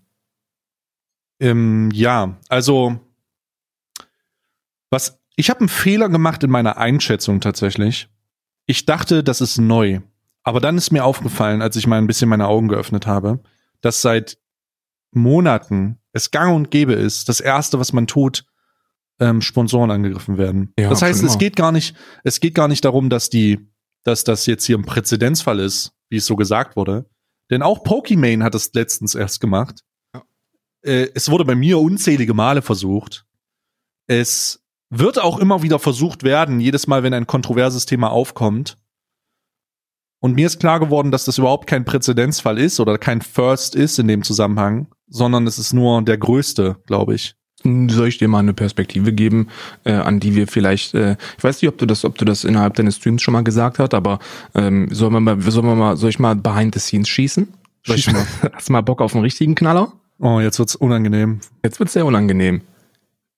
Ähm, 1.39 1.89
ja, 1.93 2.37
also 2.47 2.99
was 4.89 5.19
ich 5.35 5.49
habe 5.49 5.61
einen 5.61 5.69
Fehler 5.69 6.09
gemacht 6.09 6.43
in 6.43 6.49
meiner 6.49 6.77
Einschätzung 6.77 7.41
tatsächlich. 7.41 8.07
Ich 8.67 8.85
dachte, 8.85 9.23
das 9.23 9.41
ist 9.41 9.57
neu, 9.57 9.99
aber 10.45 10.59
dann 10.61 10.77
ist 10.77 10.91
mir 10.91 11.03
aufgefallen, 11.03 11.61
als 11.61 11.75
ich 11.75 11.87
mal 11.87 11.97
ein 11.97 12.07
bisschen 12.07 12.29
meine 12.29 12.47
Augen 12.47 12.67
geöffnet 12.67 13.07
habe, 13.07 13.41
dass 13.81 14.01
seit 14.01 14.37
Monaten 15.11 15.99
es 16.13 16.31
gang 16.31 16.55
und 16.55 16.71
gäbe 16.71 16.93
ist, 16.93 17.27
das 17.27 17.39
erste, 17.39 17.79
was 17.79 17.91
man 17.91 18.07
tut, 18.07 18.45
ähm, 19.19 19.41
Sponsoren 19.41 19.91
angegriffen 19.91 20.37
werden. 20.37 20.71
Ja, 20.77 20.89
das 20.89 21.01
heißt, 21.01 21.23
es 21.23 21.37
geht 21.37 21.55
gar 21.55 21.71
nicht, 21.71 21.95
es 22.23 22.39
geht 22.39 22.53
gar 22.53 22.67
nicht 22.67 22.85
darum, 22.85 23.09
dass 23.09 23.29
die, 23.29 23.67
dass 24.03 24.23
das 24.23 24.45
jetzt 24.45 24.65
hier 24.65 24.77
ein 24.77 24.85
Präzedenzfall 24.85 25.59
ist, 25.59 25.93
wie 26.09 26.17
es 26.17 26.25
so 26.25 26.35
gesagt 26.35 26.75
wurde. 26.75 27.09
Denn 27.49 27.63
auch 27.63 27.83
Pokimane 27.83 28.43
hat 28.43 28.55
es 28.55 28.71
letztens 28.73 29.15
erst 29.15 29.41
gemacht. 29.41 29.81
Ja. 30.13 30.23
Äh, 30.83 31.09
es 31.15 31.29
wurde 31.29 31.45
bei 31.45 31.55
mir 31.55 31.79
unzählige 31.79 32.33
Male 32.33 32.61
versucht. 32.61 33.25
Es 34.07 34.63
wird 34.89 35.19
auch 35.19 35.39
immer 35.39 35.63
wieder 35.63 35.79
versucht 35.79 36.23
werden, 36.23 36.59
jedes 36.59 36.85
Mal, 36.85 37.01
wenn 37.01 37.13
ein 37.13 37.25
kontroverses 37.25 37.85
Thema 37.85 38.11
aufkommt. 38.11 38.77
Und 40.25 40.33
mir 40.33 40.47
ist 40.47 40.59
klar 40.59 40.79
geworden, 40.79 41.11
dass 41.11 41.25
das 41.25 41.37
überhaupt 41.37 41.67
kein 41.67 41.85
Präzedenzfall 41.85 42.57
ist 42.57 42.79
oder 42.79 42.97
kein 42.97 43.21
First 43.21 43.75
ist 43.75 43.99
in 43.99 44.07
dem 44.07 44.23
Zusammenhang, 44.23 44.87
sondern 45.07 45.45
es 45.45 45.59
ist 45.59 45.71
nur 45.71 46.01
der 46.01 46.17
größte, 46.17 46.77
glaube 46.87 47.13
ich. 47.13 47.35
Soll 47.61 48.07
ich 48.07 48.17
dir 48.17 48.27
mal 48.27 48.39
eine 48.39 48.55
Perspektive 48.55 49.13
geben, 49.13 49.49
äh, 49.83 49.91
an 49.91 50.19
die 50.19 50.33
wir 50.33 50.47
vielleicht, 50.47 50.95
äh, 50.95 51.15
ich 51.37 51.43
weiß 51.43 51.61
nicht, 51.61 51.69
ob 51.69 51.77
du 51.77 51.85
das, 51.85 52.03
ob 52.05 52.17
du 52.17 52.25
das 52.25 52.43
innerhalb 52.43 52.73
deines 52.73 52.95
Streams 52.95 53.21
schon 53.21 53.33
mal 53.33 53.43
gesagt 53.43 53.77
hast, 53.77 53.93
aber 53.93 54.17
ähm, 54.55 54.87
sollen 54.89 55.13
wir 55.13 55.19
mal, 55.19 55.39
sollen 55.41 55.67
wir 55.67 55.75
mal, 55.75 55.95
soll 55.95 56.09
ich 56.09 56.17
mal 56.17 56.35
behind 56.35 56.73
the 56.73 56.79
scenes 56.79 57.07
schießen? 57.07 57.47
Soll 57.85 57.95
ich 57.97 58.05
Schieß 58.05 58.13
mal. 58.13 58.25
Hast 58.53 58.69
du 58.69 58.73
mal 58.73 58.81
Bock 58.81 59.01
auf 59.01 59.13
einen 59.13 59.23
richtigen 59.23 59.53
Knaller? 59.53 59.93
Oh, 60.17 60.39
jetzt 60.39 60.57
wird's 60.57 60.75
unangenehm. 60.75 61.41
Jetzt 61.63 61.77
wird's 61.77 61.93
sehr 61.93 62.07
unangenehm. 62.07 62.61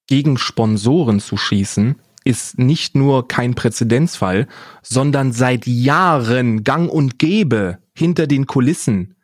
Gegen 0.07 0.37
Sponsoren 0.37 1.19
zu 1.19 1.35
schießen 1.35 1.97
ist 2.27 2.59
nicht 2.59 2.95
nur 2.95 3.27
kein 3.27 3.55
Präzedenzfall, 3.55 4.47
sondern 4.81 5.31
seit 5.31 5.65
Jahren 5.65 6.63
gang 6.63 6.91
und 6.91 7.17
gäbe 7.19 7.79
hinter 7.95 8.27
den 8.27 8.45
Kulissen. 8.45 9.15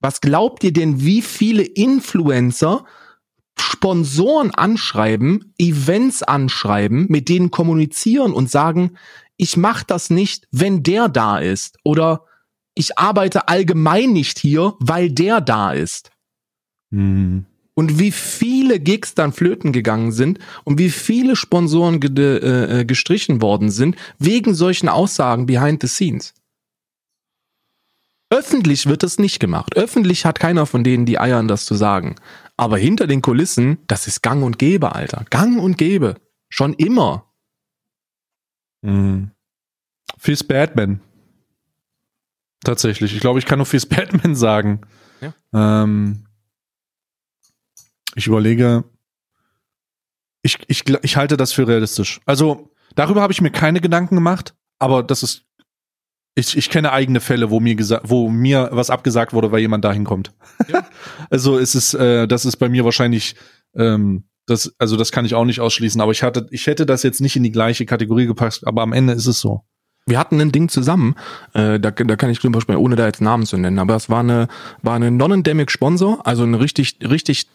Was 0.00 0.20
glaubt 0.20 0.62
ihr 0.62 0.72
denn, 0.72 1.00
wie 1.00 1.22
viele 1.22 1.62
Influencer 1.62 2.84
Sponsoren 3.58 4.54
anschreiben, 4.54 5.52
Events 5.58 6.22
anschreiben, 6.22 7.06
mit 7.08 7.28
denen 7.28 7.50
kommunizieren 7.50 8.32
und 8.32 8.50
sagen, 8.50 8.92
ich 9.36 9.56
mache 9.56 9.84
das 9.86 10.10
nicht, 10.10 10.46
wenn 10.52 10.82
der 10.82 11.08
da 11.08 11.38
ist 11.38 11.78
oder 11.82 12.24
ich 12.74 12.98
arbeite 12.98 13.48
allgemein 13.48 14.12
nicht 14.12 14.38
hier, 14.38 14.74
weil 14.78 15.10
der 15.10 15.40
da 15.40 15.72
ist 15.72 16.12
Hm. 16.90 17.46
Und 17.78 18.00
wie 18.00 18.10
viele 18.10 18.80
Gigs 18.80 19.14
dann 19.14 19.32
flöten 19.32 19.70
gegangen 19.70 20.10
sind 20.10 20.40
und 20.64 20.80
wie 20.80 20.90
viele 20.90 21.36
Sponsoren 21.36 22.00
ge 22.00 22.10
äh, 22.10 22.80
äh, 22.80 22.84
gestrichen 22.84 23.40
worden 23.40 23.70
sind 23.70 23.94
wegen 24.18 24.52
solchen 24.52 24.88
Aussagen 24.88 25.46
behind 25.46 25.80
the 25.82 25.86
scenes. 25.86 26.34
Öffentlich 28.30 28.86
wird 28.86 29.04
das 29.04 29.20
nicht 29.20 29.38
gemacht. 29.38 29.76
Öffentlich 29.76 30.24
hat 30.24 30.40
keiner 30.40 30.66
von 30.66 30.82
denen 30.82 31.06
die 31.06 31.20
Eier, 31.20 31.40
das 31.44 31.66
zu 31.66 31.76
sagen. 31.76 32.16
Aber 32.56 32.78
hinter 32.78 33.06
den 33.06 33.22
Kulissen, 33.22 33.78
das 33.86 34.08
ist 34.08 34.24
gang 34.24 34.42
und 34.42 34.58
gäbe, 34.58 34.96
Alter. 34.96 35.24
Gang 35.30 35.62
und 35.62 35.78
gäbe. 35.78 36.16
Schon 36.48 36.74
immer. 36.74 37.32
Hm. 38.84 39.30
Fizz 40.18 40.42
Batman. 40.42 41.00
Tatsächlich. 42.64 43.14
Ich 43.14 43.20
glaube, 43.20 43.38
ich 43.38 43.46
kann 43.46 43.60
nur 43.60 43.66
Fizz 43.66 43.86
Batman 43.86 44.34
sagen. 44.34 44.80
Ja. 45.20 45.32
Ähm, 45.54 46.24
ich 48.18 48.26
überlege. 48.26 48.84
Ich, 50.42 50.58
ich, 50.68 50.84
ich 51.02 51.16
halte 51.16 51.36
das 51.36 51.52
für 51.52 51.66
realistisch. 51.66 52.20
Also, 52.26 52.70
darüber 52.94 53.22
habe 53.22 53.32
ich 53.32 53.40
mir 53.40 53.50
keine 53.50 53.80
Gedanken 53.80 54.14
gemacht, 54.14 54.54
aber 54.78 55.02
das 55.02 55.22
ist. 55.22 55.44
Ich, 56.34 56.56
ich 56.56 56.70
kenne 56.70 56.92
eigene 56.92 57.18
Fälle, 57.18 57.50
wo 57.50 57.58
mir 57.58 57.74
gesagt, 57.74 58.10
wo 58.10 58.28
mir 58.28 58.68
was 58.70 58.90
abgesagt 58.90 59.32
wurde, 59.32 59.50
weil 59.50 59.58
jemand 59.58 59.84
dahin 59.84 60.04
kommt. 60.04 60.32
Ja. 60.68 60.86
also 61.30 61.58
es 61.58 61.74
ist, 61.74 61.94
äh, 61.94 62.28
das 62.28 62.44
ist 62.44 62.58
bei 62.58 62.68
mir 62.68 62.84
wahrscheinlich, 62.84 63.34
ähm, 63.74 64.28
das, 64.46 64.72
also 64.78 64.96
das 64.96 65.10
kann 65.10 65.24
ich 65.24 65.34
auch 65.34 65.44
nicht 65.44 65.58
ausschließen, 65.58 66.00
aber 66.00 66.12
ich 66.12 66.22
hatte, 66.22 66.46
ich 66.50 66.68
hätte 66.68 66.86
das 66.86 67.02
jetzt 67.02 67.20
nicht 67.20 67.34
in 67.34 67.42
die 67.42 67.50
gleiche 67.50 67.86
Kategorie 67.86 68.26
gepasst, 68.26 68.68
aber 68.68 68.82
am 68.82 68.92
Ende 68.92 69.14
ist 69.14 69.26
es 69.26 69.40
so. 69.40 69.64
Wir 70.06 70.18
hatten 70.18 70.40
ein 70.40 70.52
Ding 70.52 70.68
zusammen, 70.68 71.16
äh, 71.54 71.80
da, 71.80 71.90
da 71.90 72.16
kann 72.16 72.30
ich 72.30 72.38
drüber 72.38 72.60
sprechen, 72.60 72.78
ohne 72.78 72.94
da 72.94 73.06
jetzt 73.06 73.20
Namen 73.20 73.44
zu 73.44 73.58
nennen, 73.58 73.80
aber 73.80 73.96
es 73.96 74.08
war 74.08 74.20
eine, 74.20 74.46
war 74.80 74.94
eine 74.94 75.10
non-endemic 75.10 75.72
Sponsor, 75.72 76.24
also 76.24 76.44
ein 76.44 76.54
richtig, 76.54 76.98
richtig, 77.02 77.48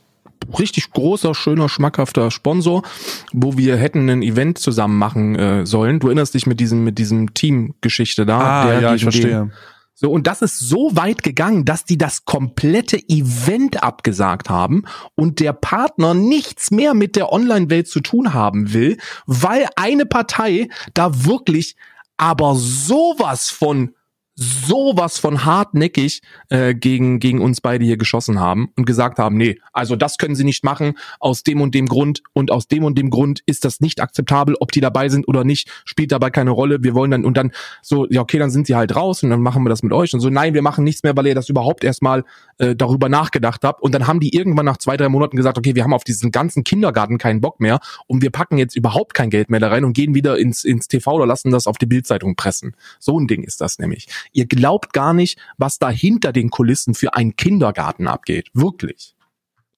richtig 0.60 0.91
großer, 0.91 1.34
schöner, 1.36 1.70
schmackhafter 1.70 2.32
Sponsor, 2.32 2.84
wo 3.32 3.57
wir 3.57 3.78
hätten 3.78 4.10
ein 4.10 4.22
Event 4.22 4.57
zusammen 4.57 4.98
machen 4.98 5.36
äh, 5.36 5.65
sollen. 5.65 5.99
Du 5.99 6.07
erinnerst 6.07 6.34
dich 6.34 6.45
mit 6.48 6.60
diesem, 6.60 6.84
mit 6.84 6.98
diesem 6.98 7.34
Team-Geschichte 7.34 8.26
da. 8.26 8.40
Ah, 8.40 8.74
ja, 8.74 8.80
gegen 8.82 8.95
ich 8.95 9.03
verstehe. 9.03 9.28
den- 9.32 9.52
So, 9.95 10.11
und 10.11 10.26
das 10.28 10.41
ist 10.41 10.60
so 10.60 10.90
weit 10.95 11.22
gegangen, 11.24 11.65
dass 11.65 11.86
die 11.86 11.98
das 11.99 12.26
komplette 12.26 12.98
Event 13.10 13.84
abgesagt 13.84 14.49
haben 14.49 14.84
und 15.15 15.40
der 15.40 15.53
Partner 15.53 16.14
nichts 16.15 16.72
mehr 16.72 16.94
mit 16.95 17.15
der 17.15 17.32
Online-Welt 17.32 17.88
zu 17.88 17.99
tun 18.02 18.34
haben 18.34 18.74
will, 18.74 18.98
weil 19.28 19.68
eine 19.76 20.06
Partei 20.06 20.68
da 20.94 21.26
wirklich 21.26 21.76
aber 22.18 22.56
sowas 22.56 23.49
von 23.49 23.91
sowas 24.35 25.19
von 25.19 25.45
hartnäckig 25.45 26.22
äh, 26.49 26.73
gegen 26.73 27.19
gegen 27.19 27.39
uns 27.39 27.61
beide 27.61 27.85
hier 27.85 27.97
geschossen 27.97 28.39
haben 28.39 28.69
und 28.76 28.85
gesagt 28.85 29.19
haben, 29.19 29.38
nee, 29.38 29.60
also 29.73 29.95
das 29.95 30.18
können 30.18 30.35
sie 30.35 30.43
nicht 30.43 30.64
machen 30.64 30.97
aus 31.19 31.43
dem 31.43 31.61
und 31.61 31.76
dem 31.76 31.85
Grund 31.85 32.23
und 32.34 32.49
aus 32.49 32.68
dem 32.68 32.84
und 32.84 32.97
dem 32.97 33.11
Grund 33.11 33.41
ist 33.45 33.64
das 33.64 33.80
nicht 33.80 34.01
akzeptabel, 34.01 34.55
ob 34.60 34.72
die 34.72 34.81
dabei 34.81 35.10
sind 35.10 35.27
oder 35.27 35.43
nicht, 35.43 35.69
spielt 35.85 36.11
dabei 36.11 36.31
keine 36.31 36.49
Rolle. 36.49 36.84
Wir 36.84 36.95
wollen 36.95 37.11
dann 37.11 37.26
und 37.26 37.38
dann 37.38 37.51
so, 37.84 38.07
ja 38.10 38.22
okay, 38.22 38.39
dann 38.39 38.49
sind 38.49 38.65
sie 38.65 38.76
halt 38.76 38.95
raus 38.95 39.22
und 39.22 39.30
dann 39.30 39.41
machen 39.41 39.64
wir 39.64 39.69
das 39.69 39.84
mit 39.84 39.93
euch 39.93 40.14
und 40.14 40.19
so, 40.19 40.30
nein, 40.30 40.55
wir 40.55 40.64
machen 40.64 40.84
nichts 40.84 41.03
mehr, 41.03 41.15
weil 41.15 41.27
ihr 41.27 41.35
das 41.35 41.49
überhaupt 41.49 41.84
erstmal 41.84 42.23
äh, 42.57 42.76
darüber 42.76 43.10
nachgedacht 43.10 43.64
habt 43.64 43.84
und 43.84 43.93
dann 43.93 44.07
haben 44.07 44.19
die 44.19 44.35
irgendwann 44.35 44.65
nach 44.65 44.77
zwei 44.77 44.97
drei 44.97 45.10
Monaten 45.10 45.38
gesagt, 45.38 45.60
okay, 45.60 45.76
wir 45.76 45.84
haben 45.84 45.93
auf 45.93 46.03
diesen 46.03 46.31
ganzen 46.31 46.64
Kindergarten 46.64 47.19
keinen 47.19 47.39
Bock 47.39 47.60
mehr 47.60 47.80
und 48.07 48.23
wir 48.23 48.31
packen 48.31 48.57
jetzt 48.57 48.76
überhaupt 48.76 49.14
kein 49.14 49.30
Geld 49.30 49.51
mehr 49.51 49.60
da 49.60 49.68
rein 49.68 49.85
und 49.85 49.93
gehen 49.93 50.15
wieder 50.15 50.39
ins 50.39 50.64
ins 50.64 50.88
TV 50.88 51.14
oder 51.14 51.27
lassen 51.27 51.51
das 51.51 51.68
auf 51.68 51.77
die 51.77 51.85
Bildzeitung 51.85 52.35
pressen. 52.35 52.76
So 52.99 53.19
ein 53.19 53.27
Ding 53.27 53.43
ist 53.43 53.61
das 53.61 53.77
nämlich. 53.77 54.07
Ihr 54.32 54.45
glaubt 54.45 54.94
gar 54.94 55.14
nicht, 55.14 55.38
was 55.58 55.80
da 55.80 55.90
hinter 55.90 56.32
den 56.32 56.50
Kulissen 56.50 56.94
für 56.94 57.14
einen 57.14 57.36
Kindergarten 57.36 58.08
abgeht. 58.08 58.50
Wirklich. 58.54 59.16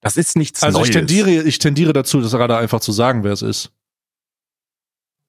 Das 0.02 0.18
ist 0.18 0.36
nichts 0.38 0.62
Also 0.62 0.78
Neues. 0.78 0.90
ich 0.90 0.96
tendiere, 0.96 1.32
ich 1.44 1.58
tendiere 1.60 1.92
dazu, 1.94 2.22
das 2.22 2.32
gerade 2.32 2.58
einfach 2.58 2.80
zu 2.80 2.92
sagen, 2.92 3.24
wer 3.24 3.32
es 3.34 3.42
ist. 3.42 3.72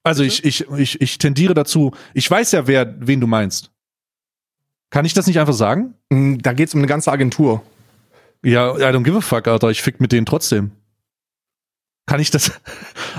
Also 0.03 0.23
ich, 0.23 0.45
ich, 0.45 0.69
ich, 0.71 1.01
ich 1.01 1.19
tendiere 1.19 1.55
dazu, 1.55 1.93
ich 2.15 2.31
weiß 2.31 2.53
ja, 2.53 2.67
wer, 2.67 2.95
wen 3.01 3.21
du 3.21 3.27
meinst. 3.27 3.73
Kann 4.91 5.05
ich 5.05 5.15
das 5.15 5.27
nicht 5.27 5.41
einfach 5.41 5.55
sagen? 5.55 5.95
Mm, 6.11 6.39
Da 6.39 6.53
geht's 6.53 6.75
um 6.75 6.81
eine 6.81 6.87
ganze 6.87 7.11
Agentur. 7.11 7.63
Ja, 8.45 8.77
I 8.77 8.83
don't 8.95 9.03
give 9.03 9.17
a 9.17 9.21
fuck, 9.21 9.49
Alter. 9.49 9.71
Ich 9.71 9.83
fick 9.83 10.01
mit 10.01 10.13
denen 10.13 10.27
trotzdem. 10.27 10.71
Kann 12.07 12.21
ich 12.21 12.31
das? 12.31 12.53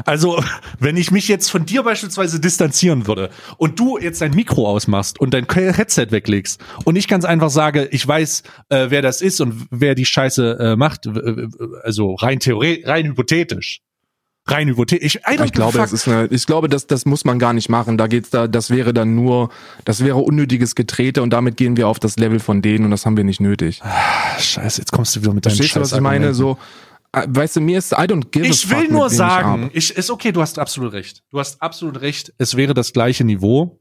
Also, 0.05 0.41
wenn 0.79 0.95
ich 0.95 1.11
mich 1.11 1.27
jetzt 1.27 1.49
von 1.49 1.65
dir 1.65 1.83
beispielsweise 1.83 2.39
distanzieren 2.39 3.05
würde 3.05 3.29
und 3.57 3.79
du 3.79 3.97
jetzt 3.97 4.21
dein 4.21 4.31
Mikro 4.31 4.67
ausmachst 4.67 5.19
und 5.19 5.33
dein 5.33 5.45
Headset 5.45 6.07
weglegst 6.11 6.61
und 6.85 6.95
ich 6.95 7.09
ganz 7.09 7.25
einfach 7.25 7.49
sage, 7.49 7.89
ich 7.91 8.07
weiß, 8.07 8.43
äh, 8.69 8.85
wer 8.89 9.01
das 9.01 9.21
ist 9.21 9.41
und 9.41 9.67
wer 9.71 9.93
die 9.93 10.05
Scheiße 10.05 10.57
äh, 10.59 10.75
macht, 10.77 11.07
also 11.83 12.15
rein 12.15 12.39
theoretisch, 12.39 12.87
rein 12.87 13.07
hypothetisch. 13.07 13.81
Rein 14.49 14.69
hypothetisch. 14.69 15.15
Ich, 15.15 15.27
Ich 15.27 15.51
glaube, 15.51 15.79
es 15.81 15.91
ist 15.91 16.07
eine, 16.07 16.27
ich 16.27 16.45
glaube, 16.45 16.69
das, 16.69 16.87
das 16.87 17.05
muss 17.05 17.25
man 17.25 17.37
gar 17.37 17.51
nicht 17.51 17.67
machen. 17.67 17.97
Da 17.97 18.07
geht's 18.07 18.29
da, 18.29 18.47
das 18.47 18.69
wäre 18.69 18.93
dann 18.93 19.13
nur, 19.13 19.49
das 19.83 20.01
wäre 20.05 20.17
unnötiges 20.17 20.75
Getrete 20.75 21.21
und 21.21 21.31
damit 21.31 21.57
gehen 21.57 21.75
wir 21.75 21.89
auf 21.89 21.99
das 21.99 22.15
Level 22.15 22.39
von 22.39 22.61
denen 22.61 22.85
und 22.85 22.91
das 22.91 23.05
haben 23.05 23.17
wir 23.17 23.25
nicht 23.25 23.41
nötig. 23.41 23.81
fuck. 23.81 24.41
Scheiße, 24.41 24.81
jetzt 24.81 24.91
kommst 24.93 25.15
du 25.15 25.21
wieder 25.21 25.33
mit 25.33 25.45
deinem 25.45 25.55
Verstehst 25.55 25.75
du, 25.75 25.81
was 25.81 25.91
ich 25.91 25.99
meine? 25.99 26.33
So, 26.33 26.57
weißt 27.27 27.57
du, 27.57 27.61
mir 27.61 27.77
ist, 27.77 27.91
I 27.93 28.05
don't 28.05 28.29
give 28.31 28.45
a 28.45 28.49
Ich 28.49 28.69
will 28.69 28.89
nur 28.89 29.09
sagen, 29.09 29.69
ich, 29.73 29.95
ist 29.95 30.09
okay, 30.09 30.31
du 30.31 30.41
hast 30.41 30.59
absolut 30.59 30.93
recht. 30.93 31.23
Du 31.31 31.39
hast 31.39 31.61
absolut 31.61 32.01
recht. 32.01 32.33
Es 32.37 32.55
wäre 32.55 32.73
das 32.73 32.93
gleiche 32.93 33.23
Niveau, 33.23 33.79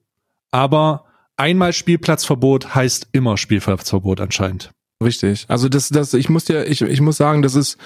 aber 0.51 1.05
einmal 1.37 1.73
Spielplatzverbot 1.73 2.75
heißt 2.75 3.09
immer 3.13 3.37
Spielplatzverbot 3.37 4.21
anscheinend. 4.21 4.71
Richtig. 5.03 5.45
Also 5.49 5.69
das, 5.69 5.91
das, 5.91 6.15
ich 6.15 6.31
muss 6.31 6.47
dir, 6.47 6.67
ich, 6.67 6.81
ich 6.81 7.01
muss 7.01 7.17
sagen, 7.19 7.43
das 7.43 7.55
ist, 7.55 7.77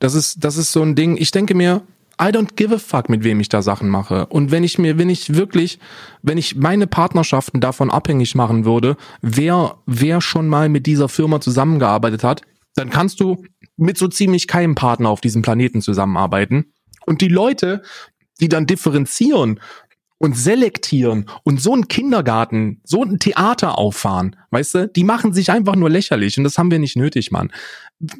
das 0.00 0.14
ist, 0.14 0.44
das 0.44 0.56
ist 0.56 0.72
so 0.72 0.82
ein 0.82 0.94
Ding. 0.94 1.16
Ich 1.16 1.30
denke 1.30 1.54
mir, 1.54 1.82
I 2.20 2.26
don't 2.26 2.56
give 2.56 2.74
a 2.74 2.78
fuck, 2.78 3.08
mit 3.08 3.24
wem 3.24 3.40
ich 3.40 3.48
da 3.48 3.62
Sachen 3.62 3.88
mache. 3.88 4.26
Und 4.26 4.50
wenn 4.50 4.64
ich 4.64 4.76
mir, 4.76 4.98
wenn 4.98 5.08
ich 5.08 5.34
wirklich, 5.34 5.78
wenn 6.22 6.36
ich 6.36 6.56
meine 6.56 6.86
Partnerschaften 6.86 7.60
davon 7.60 7.90
abhängig 7.90 8.34
machen 8.34 8.64
würde, 8.64 8.96
wer, 9.22 9.78
wer 9.86 10.20
schon 10.20 10.48
mal 10.48 10.68
mit 10.68 10.86
dieser 10.86 11.08
Firma 11.08 11.40
zusammengearbeitet 11.40 12.24
hat, 12.24 12.42
dann 12.74 12.90
kannst 12.90 13.20
du 13.20 13.44
mit 13.78 13.96
so 13.96 14.08
ziemlich 14.08 14.46
keinem 14.46 14.74
Partner 14.74 15.08
auf 15.08 15.20
diesem 15.22 15.40
Planeten 15.42 15.80
zusammenarbeiten. 15.80 16.72
Und 17.06 17.20
die 17.22 17.28
Leute, 17.28 17.82
die 18.40 18.48
dann 18.48 18.66
differenzieren 18.66 19.60
und 20.18 20.36
selektieren 20.36 21.26
und 21.44 21.60
so 21.62 21.72
einen 21.72 21.86
Kindergarten, 21.88 22.80
so 22.84 23.02
ein 23.04 23.18
Theater 23.20 23.78
auffahren, 23.78 24.36
weißt 24.50 24.74
du, 24.74 24.88
die 24.88 25.04
machen 25.04 25.32
sich 25.32 25.50
einfach 25.50 25.76
nur 25.76 25.88
lächerlich 25.88 26.36
und 26.36 26.44
das 26.44 26.58
haben 26.58 26.70
wir 26.72 26.80
nicht 26.80 26.96
nötig, 26.96 27.30
Mann. 27.30 27.52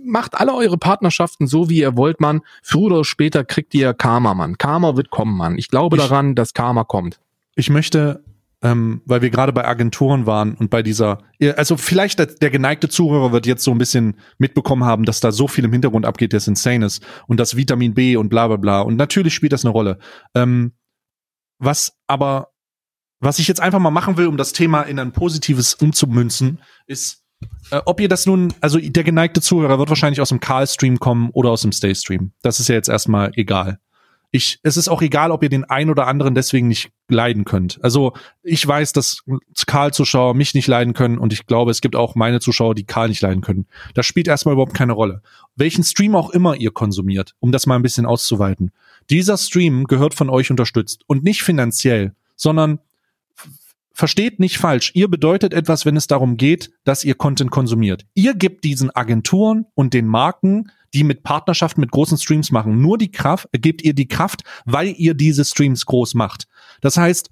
Macht 0.05 0.37
alle 0.41 0.55
eure 0.55 0.79
Partnerschaften 0.79 1.47
so, 1.49 1.69
wie 1.69 1.81
ihr 1.81 1.97
wollt, 1.97 2.21
Mann. 2.21 2.41
Früher 2.63 2.87
oder 2.93 3.05
später 3.05 3.45
kriegt 3.45 3.75
ihr 3.75 3.95
Karma, 3.95 4.35
Mann. 4.35 4.59
Karma 4.59 4.97
wird 4.97 5.11
kommen, 5.11 5.37
Mann. 5.37 5.59
Ich 5.59 5.69
glaube 5.69 5.97
Ich- 5.97 6.03
daran, 6.03 6.35
dass 6.37 6.55
Karma 6.55 6.85
kommt. 6.85 7.19
Ich 7.57 7.69
möchte, 7.69 8.23
ähm, 8.63 9.03
weil 9.05 9.23
wir 9.23 9.31
gerade 9.31 9.53
bei 9.53 9.65
Agenturen 9.65 10.27
waren 10.27 10.55
und 10.55 10.71
bei 10.71 10.83
dieser, 10.83 11.23
also 11.57 11.77
vielleicht 11.77 12.19
der, 12.19 12.27
der 12.27 12.51
geneigte 12.51 12.89
Zuhörer 12.89 13.31
wird 13.31 13.47
jetzt 13.47 13.63
so 13.63 13.71
ein 13.71 13.79
bisschen 13.79 14.19
mitbekommen 14.39 14.85
haben, 14.85 15.05
dass 15.05 15.21
da 15.21 15.31
so 15.31 15.47
viel 15.47 15.65
im 15.65 15.73
Hintergrund 15.73 16.07
abgeht, 16.07 16.33
das 16.33 16.49
insane 16.49 16.87
ist 16.87 17.05
und 17.29 17.39
das 17.39 17.57
Vitamin 17.57 17.95
B 17.95 18.17
und 18.17 18.29
bla 18.29 18.49
bla 18.49 18.57
bla. 18.57 18.81
Und 18.81 18.97
natürlich 18.97 19.35
spielt 19.35 19.53
das 19.53 19.65
eine 19.65 19.73
Rolle. 19.73 19.99
Ähm, 20.35 20.73
was 21.59 21.93
aber, 22.09 22.49
was 23.21 23.39
ich 23.39 23.47
jetzt 23.49 23.61
einfach 23.61 23.79
mal 23.79 23.91
machen 23.91 24.17
will, 24.17 24.27
um 24.27 24.37
das 24.37 24.53
Thema 24.53 24.83
in 24.83 24.99
ein 24.99 25.13
positives 25.13 25.75
umzumünzen, 25.75 26.61
ist, 26.87 27.23
äh, 27.71 27.81
ob 27.85 28.01
ihr 28.01 28.09
das 28.09 28.27
nun, 28.27 28.53
also 28.61 28.79
der 28.79 29.05
geneigte 29.05 29.41
Zuhörer 29.41 29.79
wird 29.79 29.89
wahrscheinlich 29.89 30.21
aus 30.21 30.31
dem 30.31 30.41
Karl-Stream 30.41 30.99
kommen 30.99 31.31
oder 31.31 31.51
aus 31.51 31.63
dem 31.63 31.73
Stay-Stream. 31.73 32.33
Das 32.43 32.59
ist 32.59 32.69
ja 32.69 32.75
jetzt 32.75 32.89
erstmal 32.89 33.31
egal. 33.35 33.79
Ich, 34.31 34.59
es 34.63 34.77
ist 34.77 34.89
auch 34.89 35.01
egal, 35.01 35.31
ob 35.31 35.43
ihr 35.43 35.49
den 35.49 35.65
einen 35.65 35.91
oder 35.91 36.07
anderen 36.07 36.35
deswegen 36.35 36.69
nicht 36.69 36.91
leiden 37.09 37.45
könnt. 37.45 37.79
Also 37.83 38.13
ich 38.43 38.67
weiß, 38.67 38.93
dass 38.93 39.25
Karl-Zuschauer 39.67 40.35
mich 40.35 40.55
nicht 40.55 40.67
leiden 40.67 40.93
können 40.93 41.17
und 41.19 41.33
ich 41.33 41.47
glaube, 41.47 41.71
es 41.71 41.81
gibt 41.81 41.97
auch 41.97 42.15
meine 42.15 42.41
Zuschauer, 42.41 42.75
die 42.75 42.85
Karl 42.85 43.09
nicht 43.09 43.23
leiden 43.23 43.41
können. 43.41 43.67
Das 43.95 44.05
spielt 44.05 44.29
erstmal 44.29 44.53
überhaupt 44.53 44.75
keine 44.75 44.93
Rolle. 44.93 45.23
Welchen 45.57 45.83
Stream 45.83 46.15
auch 46.15 46.31
immer 46.31 46.57
ihr 46.57 46.71
konsumiert, 46.71 47.35
um 47.41 47.53
das 47.53 47.67
mal 47.67 47.77
ein 47.77 47.83
bisschen 47.83 48.05
auszuweiten. 48.05 48.71
Dieser 49.09 49.39
Stream 49.39 49.85
gehört 49.85 50.13
von 50.13 50.29
euch 50.29 50.51
unterstützt 50.51 51.03
und 51.07 51.25
nicht 51.25 51.43
finanziell, 51.43 52.15
sondern 52.37 52.81
versteht 53.99 54.39
nicht 54.39 54.59
falsch. 54.59 54.93
Ihr 54.95 55.09
bedeutet 55.09 55.53
etwas, 55.53 55.85
wenn 55.85 55.97
es 55.97 56.07
darum 56.07 56.37
geht, 56.37 56.71
dass 56.85 57.03
ihr 57.03 57.17
Content 57.17 57.51
konsumiert. 57.51 58.07
Ihr 58.15 58.35
gebt 58.35 58.63
diesen 58.63 58.95
Agenturen 58.95 59.67
und 59.75 59.93
den 59.93 60.07
Marken, 60.07 60.71
die 60.95 61.03
mit 61.03 61.25
Partnerschaften 61.25 61.81
mit 61.81 61.91
großen 61.91 62.17
Streams 62.17 62.53
machen, 62.53 62.81
nur 62.81 62.97
die 62.97 63.11
Kraft, 63.11 63.49
gebt 63.51 63.83
ihr 63.83 63.95
die 63.95 64.07
Kraft, 64.07 64.45
weil 64.65 64.95
ihr 64.97 65.15
diese 65.15 65.45
Streams 65.45 65.85
groß 65.85 66.15
macht. 66.15 66.47
Das 66.81 66.97
heißt, 66.97 67.29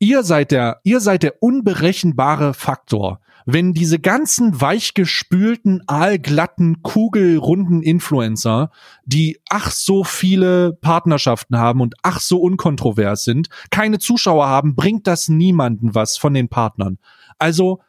ihr 0.00 0.24
seid 0.24 0.50
der, 0.50 0.80
ihr 0.82 0.98
seid 0.98 1.22
der 1.22 1.40
unberechenbare 1.40 2.54
Faktor. 2.54 3.20
Wenn 3.52 3.72
diese 3.72 3.98
ganzen 3.98 4.60
weichgespülten, 4.60 5.82
aalglatten, 5.88 6.82
kugelrunden 6.82 7.82
Influencer, 7.82 8.70
die 9.04 9.40
ach 9.48 9.72
so 9.72 10.04
viele 10.04 10.74
Partnerschaften 10.74 11.58
haben 11.58 11.80
und 11.80 11.96
ach 12.02 12.20
so 12.20 12.38
unkontrovers 12.40 13.24
sind, 13.24 13.48
keine 13.72 13.98
Zuschauer 13.98 14.46
haben, 14.46 14.76
bringt 14.76 15.08
das 15.08 15.28
niemanden 15.28 15.96
was 15.96 16.16
von 16.16 16.32
den 16.32 16.48
Partnern. 16.48 16.98
Also 17.40 17.80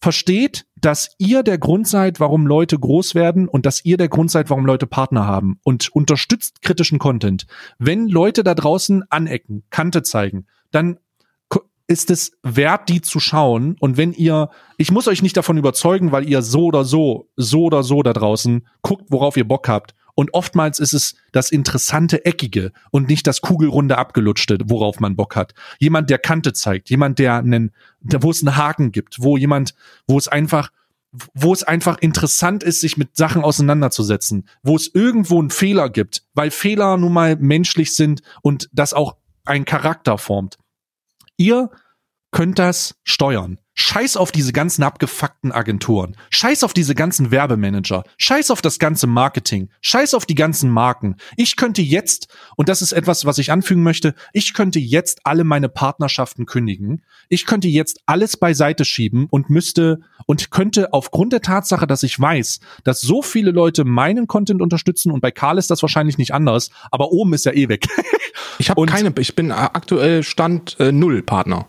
versteht, 0.00 0.66
dass 0.76 1.16
ihr 1.18 1.42
der 1.42 1.58
Grund 1.58 1.88
seid, 1.88 2.20
warum 2.20 2.46
Leute 2.46 2.78
groß 2.78 3.16
werden 3.16 3.48
und 3.48 3.66
dass 3.66 3.84
ihr 3.84 3.96
der 3.96 4.08
Grund 4.08 4.30
seid, 4.30 4.48
warum 4.48 4.64
Leute 4.64 4.86
Partner 4.86 5.26
haben 5.26 5.58
und 5.64 5.88
unterstützt 5.88 6.62
kritischen 6.62 7.00
Content. 7.00 7.46
Wenn 7.80 8.06
Leute 8.06 8.44
da 8.44 8.54
draußen 8.54 9.02
anecken, 9.10 9.64
Kante 9.70 10.04
zeigen, 10.04 10.46
dann 10.70 11.00
ist 11.90 12.08
es 12.10 12.32
wert, 12.44 12.88
die 12.88 13.00
zu 13.00 13.18
schauen. 13.18 13.76
Und 13.80 13.96
wenn 13.96 14.12
ihr, 14.12 14.48
ich 14.78 14.92
muss 14.92 15.08
euch 15.08 15.22
nicht 15.22 15.36
davon 15.36 15.58
überzeugen, 15.58 16.12
weil 16.12 16.28
ihr 16.28 16.40
so 16.40 16.66
oder 16.66 16.84
so, 16.84 17.28
so 17.36 17.64
oder 17.64 17.82
so 17.82 18.04
da 18.04 18.12
draußen 18.12 18.64
guckt, 18.80 19.06
worauf 19.08 19.36
ihr 19.36 19.46
Bock 19.46 19.68
habt. 19.68 19.96
Und 20.14 20.32
oftmals 20.32 20.78
ist 20.78 20.92
es 20.92 21.16
das 21.32 21.50
interessante 21.50 22.24
Eckige 22.24 22.70
und 22.92 23.08
nicht 23.08 23.26
das 23.26 23.40
kugelrunde 23.40 23.98
Abgelutschte, 23.98 24.58
worauf 24.66 25.00
man 25.00 25.16
Bock 25.16 25.34
hat. 25.34 25.52
Jemand, 25.80 26.10
der 26.10 26.18
Kante 26.18 26.52
zeigt, 26.52 26.90
jemand, 26.90 27.18
der 27.18 27.36
einen, 27.36 27.72
wo 28.02 28.30
es 28.30 28.46
einen 28.46 28.56
Haken 28.56 28.92
gibt, 28.92 29.16
wo 29.20 29.36
jemand, 29.36 29.74
wo 30.06 30.16
es 30.16 30.28
einfach, 30.28 30.70
wo 31.34 31.52
es 31.52 31.64
einfach 31.64 31.98
interessant 31.98 32.62
ist, 32.62 32.80
sich 32.80 32.98
mit 32.98 33.16
Sachen 33.16 33.42
auseinanderzusetzen, 33.42 34.46
wo 34.62 34.76
es 34.76 34.94
irgendwo 34.94 35.40
einen 35.40 35.50
Fehler 35.50 35.90
gibt, 35.90 36.22
weil 36.34 36.52
Fehler 36.52 36.96
nun 36.98 37.12
mal 37.12 37.34
menschlich 37.34 37.96
sind 37.96 38.22
und 38.42 38.68
das 38.72 38.94
auch 38.94 39.16
einen 39.44 39.64
Charakter 39.64 40.18
formt. 40.18 40.56
Ihr 41.40 41.70
könnt 42.30 42.58
das 42.58 42.94
steuern. 43.04 43.58
Scheiß 43.74 44.18
auf 44.18 44.30
diese 44.30 44.52
ganzen 44.52 44.82
abgefuckten 44.82 45.52
Agenturen. 45.52 46.14
Scheiß 46.28 46.64
auf 46.64 46.74
diese 46.74 46.94
ganzen 46.94 47.30
Werbemanager. 47.30 48.04
Scheiß 48.18 48.50
auf 48.50 48.60
das 48.60 48.78
ganze 48.78 49.06
Marketing. 49.06 49.70
Scheiß 49.80 50.12
auf 50.12 50.26
die 50.26 50.34
ganzen 50.34 50.68
Marken. 50.68 51.16
Ich 51.36 51.56
könnte 51.56 51.80
jetzt, 51.80 52.28
und 52.56 52.68
das 52.68 52.82
ist 52.82 52.92
etwas, 52.92 53.24
was 53.24 53.38
ich 53.38 53.50
anfügen 53.50 53.82
möchte, 53.82 54.14
ich 54.34 54.52
könnte 54.52 54.78
jetzt 54.78 55.20
alle 55.24 55.44
meine 55.44 55.70
Partnerschaften 55.70 56.44
kündigen. 56.44 57.04
Ich 57.30 57.46
könnte 57.46 57.68
jetzt 57.68 58.00
alles 58.04 58.36
beiseite 58.36 58.84
schieben 58.84 59.26
und 59.30 59.48
müsste 59.48 60.00
und 60.26 60.50
könnte 60.50 60.92
aufgrund 60.92 61.32
der 61.32 61.40
Tatsache, 61.40 61.86
dass 61.86 62.02
ich 62.02 62.20
weiß, 62.20 62.60
dass 62.84 63.00
so 63.00 63.22
viele 63.22 63.50
Leute 63.50 63.84
meinen 63.84 64.26
Content 64.26 64.60
unterstützen 64.60 65.10
und 65.10 65.20
bei 65.20 65.30
Karl 65.30 65.56
ist 65.56 65.70
das 65.70 65.80
wahrscheinlich 65.80 66.18
nicht 66.18 66.34
anders, 66.34 66.70
aber 66.90 67.12
oben 67.12 67.32
ist 67.32 67.46
er 67.46 67.56
eh 67.56 67.68
weg. 67.68 67.86
Ich 68.58 68.68
habe 68.68 68.84
keine, 68.84 69.12
ich 69.18 69.34
bin 69.34 69.52
aktuell 69.52 70.22
Stand 70.22 70.78
äh, 70.78 70.92
Null 70.92 71.22
Partner. 71.22 71.66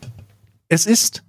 Es 0.71 0.85
ist, 0.85 1.23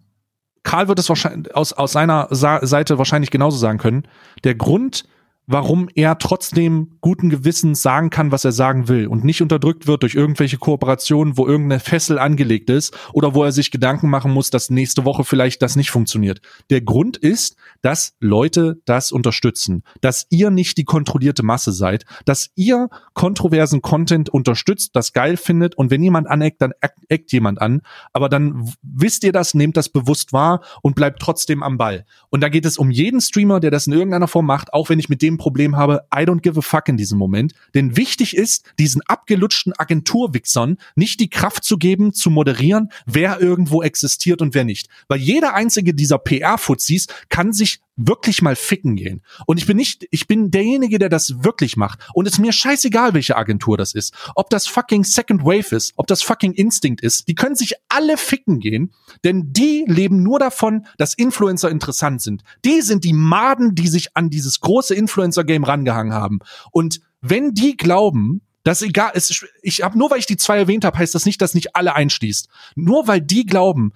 Karl 0.63 0.87
wird 0.87 1.01
es 1.01 1.09
wahrscheinlich 1.09 1.55
aus, 1.57 1.73
aus 1.73 1.91
seiner 1.93 2.29
Sa 2.31 2.65
Seite 2.65 2.97
wahrscheinlich 2.97 3.33
genauso 3.33 3.59
sagen 3.59 3.79
können, 3.79 4.07
der 4.45 4.55
Grund, 4.55 5.05
warum 5.47 5.89
er 5.95 6.19
trotzdem 6.19 6.93
guten 7.01 7.29
Gewissens 7.29 7.83
sagen 7.83 8.11
kann, 8.11 8.33
was 8.33 8.45
er 8.45 8.53
sagen 8.53 8.89
will 8.89 9.07
und 9.07 9.25
nicht 9.25 9.43
unterdrückt 9.43 9.87
wird 9.87 10.03
durch 10.03 10.15
irgendwelche 10.15 10.59
Kooperationen, 10.59 11.37
wo 11.37 11.47
irgendeine 11.47 11.81
Fessel 11.81 12.19
angelegt 12.19 12.71
ist 12.71 12.97
oder 13.13 13.35
wo 13.35 13.45
er 13.45 13.53
sich 13.53 13.71
Gedanken 13.71 14.09
machen 14.09 14.33
muss, 14.33 14.51
dass 14.51 14.71
nächste 14.71 15.05
Woche 15.05 15.25
vielleicht 15.25 15.63
das 15.63 15.77
nicht 15.77 15.91
funktioniert. 15.91 16.41
Der 16.71 16.81
Grund 16.81 17.17
ist, 17.17 17.57
dass 17.83 18.15
Leute 18.21 18.81
das 18.85 19.13
unterstützen, 19.13 19.83
dass 20.01 20.27
ihr 20.31 20.51
nicht 20.51 20.79
die 20.79 20.85
kontrollierte 20.85 21.43
Masse 21.43 21.73
seid, 21.73 22.05
dass 22.25 22.51
ihr 22.55 22.89
kontroversen 23.15 23.83
Content 23.83 24.29
unterstützt, 24.31 24.91
das 24.95 25.13
geil 25.13 25.37
findet 25.37 25.75
und 25.75 25.91
wenn 25.91 26.03
jemand 26.03 26.29
aneckt, 26.29 26.63
dann 26.63 26.73
eckt, 27.09 27.33
jemand 27.33 27.61
an, 27.61 27.83
aber 28.13 28.29
dann 28.29 28.73
wisst 28.83 29.25
ihr 29.25 29.33
das, 29.33 29.55
nehmt 29.55 29.77
das 29.77 29.89
bewusst 29.89 30.33
wahr 30.33 30.63
und 30.83 30.95
bleibt 30.95 31.21
trotzdem 31.21 31.63
am 31.63 31.79
Ball. 31.79 32.05
Und 32.31 32.43
da 32.43 32.49
geht 32.49 32.65
es 32.65 32.79
um 32.79 32.91
jeden 32.91 33.21
Streamer, 33.21 33.61
der 33.61 33.71
das 33.71 33.87
in 33.87 33.93
irgendeiner 33.93 34.29
Form 34.29 34.47
macht, 34.47 34.73
auch 34.73 34.89
wenn 34.89 34.99
ich 34.99 35.09
mit 35.09 35.23
dem 35.23 35.32
Problem 35.39 35.77
habe, 35.77 36.05
I 36.15 36.21
don't 36.21 36.41
give 36.41 36.59
a 36.59 36.63
fuck 36.63 36.89
in 36.89 36.97
diesem 36.97 37.19
Moment. 37.19 37.53
Denn 37.75 37.97
wichtig 37.97 38.37
ist, 38.37 38.65
diesen 38.79 39.03
abgelutschten 39.03 39.73
Agenturwichsern 39.77 40.79
nicht 40.97 41.21
die 41.21 41.31
Kraft 41.31 41.65
zu 41.65 41.79
geben, 41.79 42.13
zu 42.13 42.31
moderieren, 42.31 42.91
wer 43.07 43.41
irgendwo 43.41 43.83
existiert 43.83 44.43
und 44.43 44.55
wer 44.55 44.65
nicht. 44.65 44.89
Weil 45.09 45.19
jeder 45.19 45.55
einzige 45.55 45.95
dieser 45.95 46.19
PR-Fuzis 46.19 47.07
kann 47.29 47.53
sich 47.53 47.81
wirklich 47.97 48.41
mal 48.43 48.57
ficken 48.57 48.97
gehen. 48.97 49.23
Und 49.47 49.59
ich 49.59 49.67
bin 49.67 49.77
nicht, 49.77 50.07
ich 50.11 50.27
bin 50.27 50.51
derjenige, 50.51 50.99
der 50.99 51.09
das 51.09 51.45
wirklich 51.45 51.77
macht. 51.77 52.01
Und 52.15 52.27
es 52.27 52.35
ist 52.35 52.39
mir 52.39 52.53
scheißegal, 52.53 53.15
welche 53.15 53.37
Agentur 53.37 53.77
das 53.77 53.95
ist. 53.95 54.15
Ob 54.35 54.51
das 54.51 54.67
fucking 54.67 55.05
Second 55.05 55.45
Wave 55.45 55.75
ist, 55.77 55.93
ob 55.97 56.07
das 56.07 56.23
fucking 56.23 56.53
Instinct 56.53 57.03
ist. 57.03 57.29
Die 57.29 57.35
können 57.35 57.55
sich 57.55 57.75
alle 57.89 58.17
ficken 58.17 58.61
gehen, 58.61 58.93
denn 59.25 59.53
die 59.53 59.85
leben 59.87 60.23
nur 60.23 60.39
davon, 60.39 60.87
dass 60.97 61.15
Influencer 61.15 61.71
interessant 61.71 62.23
sind. 62.23 62.43
Die 62.65 62.81
sind 62.81 63.05
die 63.05 63.13
Maden, 63.13 63.75
die 63.75 63.89
sich 63.89 64.17
an 64.17 64.31
dieses 64.31 64.61
große 64.61 64.95
Influencer-Game 64.95 65.65
rangehangen 65.65 66.15
haben. 66.15 66.39
Und 66.71 67.01
wenn 67.21 67.53
die 67.53 67.77
glauben, 67.77 68.43
dass 68.65 68.83
egal, 68.83 69.13
es, 69.15 69.45
ich 69.63 69.83
habe 69.83 69.99
nur 69.99 70.11
weil 70.11 70.19
ich 70.19 70.27
die 70.27 70.37
zwei 70.37 70.59
erwähnt 70.59 70.85
habe, 70.85 70.99
heißt 70.99 71.15
das 71.15 71.27
nicht, 71.27 71.43
dass 71.43 71.55
nicht 71.55 71.75
alle 71.75 71.95
einschließt. 71.95 72.49
Nur 72.77 73.09
weil 73.09 73.21
die 73.21 73.45
glauben, 73.45 73.93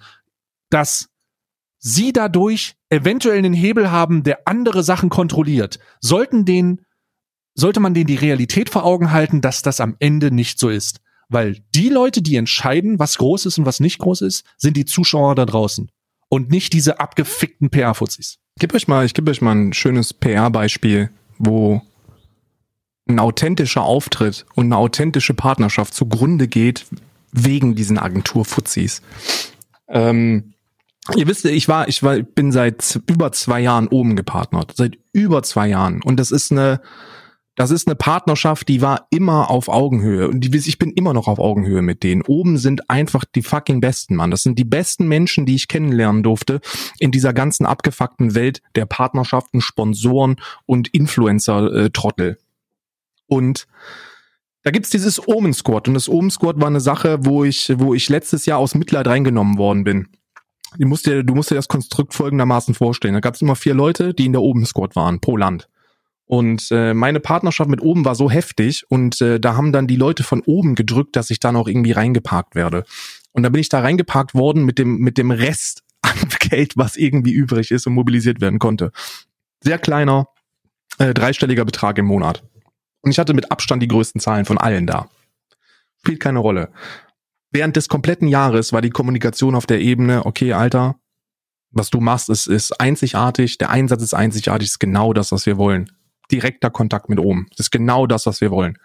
dass 0.69 1.09
sie 1.79 2.13
dadurch 2.13 2.75
eventuell 2.89 3.37
einen 3.37 3.53
Hebel 3.53 3.91
haben, 3.91 4.23
der 4.23 4.47
andere 4.47 4.83
Sachen 4.83 5.09
kontrolliert, 5.09 5.79
sollten 5.99 6.45
den, 6.45 6.81
sollte 7.53 7.79
man 7.79 7.93
denen 7.93 8.07
die 8.07 8.15
Realität 8.15 8.69
vor 8.69 8.83
Augen 8.85 9.11
halten, 9.11 9.41
dass 9.41 9.61
das 9.61 9.79
am 9.79 9.95
Ende 9.99 10.31
nicht 10.31 10.59
so 10.59 10.69
ist. 10.69 11.01
Weil 11.29 11.61
die 11.75 11.89
Leute, 11.89 12.21
die 12.21 12.37
entscheiden, 12.37 12.99
was 12.99 13.17
groß 13.17 13.47
ist 13.47 13.57
und 13.57 13.65
was 13.65 13.79
nicht 13.79 13.99
groß 13.99 14.21
ist, 14.21 14.45
sind 14.57 14.77
die 14.77 14.85
Zuschauer 14.85 15.35
da 15.35 15.45
draußen. 15.45 15.91
Und 16.29 16.49
nicht 16.51 16.73
diese 16.73 16.99
abgefickten 16.99 17.69
PR-Fuzis. 17.69 18.37
Gebe 18.59 18.75
euch 18.75 18.87
mal, 18.87 19.05
ich 19.05 19.13
gebe 19.13 19.29
euch 19.31 19.41
mal 19.41 19.55
ein 19.55 19.73
schönes 19.73 20.13
PR-Beispiel, 20.13 21.09
wo 21.37 21.81
ein 23.07 23.19
authentischer 23.19 23.83
Auftritt 23.83 24.45
und 24.55 24.65
eine 24.65 24.77
authentische 24.77 25.33
Partnerschaft 25.33 25.93
zugrunde 25.93 26.47
geht 26.47 26.85
wegen 27.31 27.75
diesen 27.75 27.97
Agenturfuzis. 27.97 29.01
Ähm, 29.87 30.53
ihr 31.15 31.27
wisst, 31.27 31.45
ich 31.45 31.67
war, 31.67 31.87
ich 31.87 32.03
war, 32.03 32.17
bin 32.19 32.51
seit 32.51 32.99
über 33.07 33.31
zwei 33.31 33.61
Jahren 33.61 33.87
oben 33.87 34.15
gepartnert, 34.15 34.73
seit 34.75 34.97
über 35.13 35.43
zwei 35.43 35.67
Jahren, 35.67 36.01
und 36.03 36.19
das 36.19 36.31
ist 36.31 36.51
eine, 36.51 36.81
das 37.55 37.71
ist 37.71 37.87
eine 37.87 37.95
Partnerschaft, 37.95 38.67
die 38.67 38.81
war 38.81 39.07
immer 39.09 39.49
auf 39.49 39.67
Augenhöhe 39.67 40.27
und 40.27 40.41
die, 40.41 40.55
ich 40.55 40.77
bin 40.77 40.91
immer 40.91 41.13
noch 41.13 41.27
auf 41.27 41.39
Augenhöhe 41.39 41.81
mit 41.81 42.03
denen. 42.03 42.21
Oben 42.21 42.59
sind 42.59 42.89
einfach 42.89 43.25
die 43.25 43.41
fucking 43.41 43.81
besten, 43.81 44.15
Mann. 44.15 44.29
Das 44.29 44.43
sind 44.43 44.59
die 44.59 44.63
besten 44.63 45.07
Menschen, 45.07 45.47
die 45.47 45.55
ich 45.55 45.67
kennenlernen 45.67 46.21
durfte 46.21 46.61
in 46.99 47.09
dieser 47.11 47.33
ganzen 47.33 47.65
abgefuckten 47.65 48.35
Welt 48.35 48.61
der 48.75 48.85
Partnerschaften, 48.85 49.61
Sponsoren 49.61 50.35
und 50.67 50.89
Influencer-Trottel. 50.89 52.37
Und 53.25 53.67
Da 54.67 54.71
gibt's 54.71 54.89
dieses 54.89 55.25
Omen 55.27 55.53
Squad 55.53 55.87
und 55.87 55.93
das 55.93 56.09
Omen 56.09 56.29
Squad 56.29 56.59
war 56.59 56.67
eine 56.67 56.81
Sache, 56.81 57.19
wo 57.21 57.45
ich, 57.45 57.73
wo 57.77 57.93
ich 57.93 58.09
letztes 58.09 58.45
Jahr 58.45 58.59
aus 58.59 58.75
Mitleid 58.75 59.07
reingenommen 59.07 59.57
worden 59.57 59.85
bin. 59.85 60.09
Du 60.77 60.87
musst 60.87 61.05
dir, 61.05 61.23
du 61.23 61.33
musst 61.33 61.51
dir 61.51 61.55
das 61.55 61.67
Konstrukt 61.67 62.13
folgendermaßen 62.13 62.73
vorstellen. 62.73 63.13
Da 63.13 63.19
gab's 63.19 63.41
immer 63.41 63.55
vier 63.55 63.73
Leute, 63.73 64.13
die 64.13 64.25
in 64.25 64.33
der 64.33 64.41
Omen 64.41 64.65
Squad 64.65 64.95
waren, 64.95 65.19
pro 65.21 65.37
Land. 65.37 65.69
Und 66.25 66.67
äh, 66.71 66.93
meine 66.93 67.21
Partnerschaft 67.21 67.69
mit 67.69 67.81
oben 67.81 68.03
war 68.03 68.13
so 68.13 68.29
heftig 68.29 68.85
und 68.89 69.21
äh, 69.21 69.39
da 69.39 69.55
haben 69.55 69.71
dann 69.71 69.87
die 69.87 69.95
Leute 69.95 70.23
von 70.23 70.41
oben 70.41 70.75
gedrückt, 70.75 71.15
dass 71.15 71.29
ich 71.29 71.39
dann 71.39 71.55
auch 71.55 71.69
irgendwie 71.69 71.93
reingeparkt 71.93 72.53
werde. 72.53 72.83
Und 73.31 73.43
da 73.43 73.49
bin 73.49 73.61
ich 73.61 73.69
da 73.69 73.79
reingeparkt 73.79 74.35
worden 74.35 74.65
mit 74.65 74.77
dem 74.77 74.97
mit 74.97 75.17
dem 75.17 75.31
Rest 75.31 75.83
an 76.01 76.27
Geld, 76.39 76.75
was 76.75 76.97
irgendwie 76.97 77.31
übrig 77.31 77.71
ist 77.71 77.87
und 77.87 77.93
mobilisiert 77.93 78.41
werden 78.41 78.59
konnte. 78.59 78.91
Sehr 79.63 79.79
kleiner 79.79 80.27
äh, 80.97 81.13
dreistelliger 81.13 81.63
Betrag 81.63 81.97
im 81.97 82.05
Monat. 82.05 82.43
Und 83.01 83.11
ich 83.11 83.19
hatte 83.19 83.33
mit 83.33 83.49
Abstand 83.49 83.81
die 83.81 83.87
größten 83.87 84.19
Zahlen 84.19 84.43
von 84.43 84.57
allen 84.57 84.85
da. 84.85 85.07
Spielt 85.99 86.19
keine 86.19 86.39
Rolle. 86.39 86.69
Während 87.57 87.75
des 87.75 87.89
kompletten 87.89 88.27
Jahres 88.27 88.71
war 88.71 88.83
die 88.83 88.91
Kommunikation 88.91 89.55
auf 89.55 89.65
der 89.65 89.81
Ebene, 89.81 90.27
okay, 90.27 90.53
Alter, 90.53 90.97
was 91.71 91.89
du 91.89 91.99
machst, 91.99 92.29
ist, 92.29 92.45
ist 92.45 92.79
einzigartig, 92.79 93.57
der 93.57 93.71
Einsatz 93.71 94.03
ist 94.03 94.13
einzigartig, 94.13 94.67
ist 94.67 94.79
genau 94.79 95.11
das, 95.11 95.31
was 95.31 95.47
wir 95.47 95.57
wollen 95.57 95.91
direkter 96.31 96.69
Kontakt 96.69 97.09
mit 97.09 97.17
oben. 97.17 97.47
Das 97.57 97.65
ist 97.65 97.71
genau 97.71 98.05
das, 98.05 98.27
was 98.27 98.41
wir 98.41 98.51
wollen. 98.51 98.77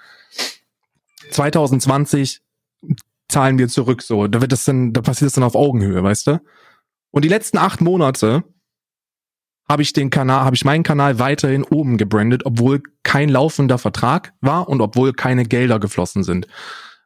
2020 1.32 2.40
zahlen 3.28 3.58
wir 3.58 3.68
zurück, 3.68 4.00
so. 4.00 4.26
Da 4.26 4.40
wird 4.40 4.52
das 4.52 4.64
dann, 4.64 4.94
da 4.94 5.02
passiert 5.02 5.26
das 5.26 5.34
dann 5.34 5.44
auf 5.44 5.54
Augenhöhe, 5.54 6.02
weißt 6.02 6.28
du? 6.28 6.40
Und 7.10 7.26
die 7.26 7.28
letzten 7.28 7.58
acht 7.58 7.82
Monate 7.82 8.42
habe 9.68 9.82
ich 9.82 9.92
den 9.92 10.08
Kanal, 10.08 10.46
habe 10.46 10.56
ich 10.56 10.64
meinen 10.64 10.82
Kanal 10.82 11.18
weiterhin 11.18 11.64
oben 11.64 11.98
gebrandet, 11.98 12.46
obwohl 12.46 12.82
kein 13.02 13.28
laufender 13.28 13.76
Vertrag 13.76 14.32
war 14.40 14.66
und 14.70 14.80
obwohl 14.80 15.12
keine 15.12 15.44
Gelder 15.44 15.78
geflossen 15.78 16.24
sind. 16.24 16.46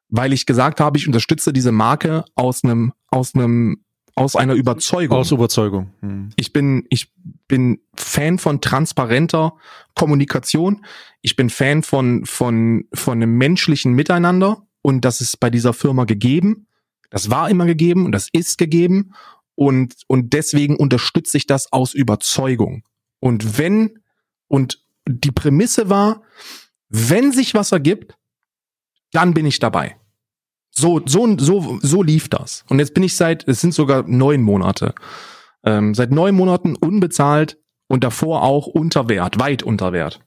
Weil 0.09 0.33
ich 0.33 0.47
gesagt 0.47 0.81
habe, 0.81 0.99
ich 0.99 1.07
unterstütze 1.07 1.53
diese 1.53 1.73
Marke 1.73 2.25
aus 2.35 2.65
einem, 2.65 2.93
aus 3.11 3.35
einem 3.35 3.83
aus 4.19 4.35
einer 4.35 4.55
Überzeugung. 4.55 5.19
Aus 5.19 5.31
Überzeugung. 5.31 5.93
Hm. 6.01 6.31
Ich 6.37 6.55
bin, 6.55 6.87
ich 6.89 7.13
bin 7.49 7.81
Fan 7.95 8.39
von 8.39 8.63
transparenter 8.63 9.55
Kommunikation. 9.95 10.87
Ich 11.21 11.37
bin 11.37 11.51
Fan 11.51 11.83
von, 11.83 12.25
von, 12.25 12.85
von 12.95 13.19
einem 13.19 13.37
menschlichen 13.37 13.93
Miteinander. 13.93 14.67
Und 14.81 15.05
das 15.05 15.21
ist 15.21 15.39
bei 15.39 15.51
dieser 15.51 15.75
Firma 15.75 16.05
gegeben. 16.05 16.67
Das 17.11 17.29
war 17.29 17.51
immer 17.51 17.67
gegeben 17.67 18.07
und 18.07 18.13
das 18.13 18.29
ist 18.33 18.57
gegeben. 18.57 19.13
Und, 19.55 19.95
und 20.07 20.33
deswegen 20.33 20.77
unterstütze 20.77 21.37
ich 21.37 21.47
das 21.47 21.73
aus 21.73 21.93
Überzeugung. 21.93 22.85
Und 23.21 23.59
wenn, 23.59 23.99
und 24.49 24.83
die 25.07 25.33
Prämisse 25.33 25.91
war, 25.91 26.23
wenn 26.89 27.33
sich 27.33 27.53
was 27.55 27.73
ergibt, 27.73 28.17
dann 29.17 29.35
bin 29.35 29.47
ich 29.47 29.59
dabei. 29.59 29.97
So, 30.71 31.01
so, 31.07 31.39
so, 31.39 31.79
so 31.81 32.03
lief 32.03 32.29
das. 32.29 32.65
Und 32.69 32.79
jetzt 32.79 32.93
bin 32.93 33.03
ich 33.03 33.17
seit, 33.17 33.49
es 33.49 33.63
sind 33.63 33.73
sogar 33.73 34.05
neun 34.07 34.43
Monate, 34.43 34.95
ähm, 35.65 35.95
seit 35.95 36.11
neun 36.11 36.35
Monaten 36.35 36.77
unbezahlt 36.77 37.59
und 37.89 38.05
davor 38.05 38.43
auch 38.43 38.67
unter 38.67 39.09
Wert, 39.09 39.39
weit 39.39 39.63
unter 39.63 39.93
Wert. 39.93 40.21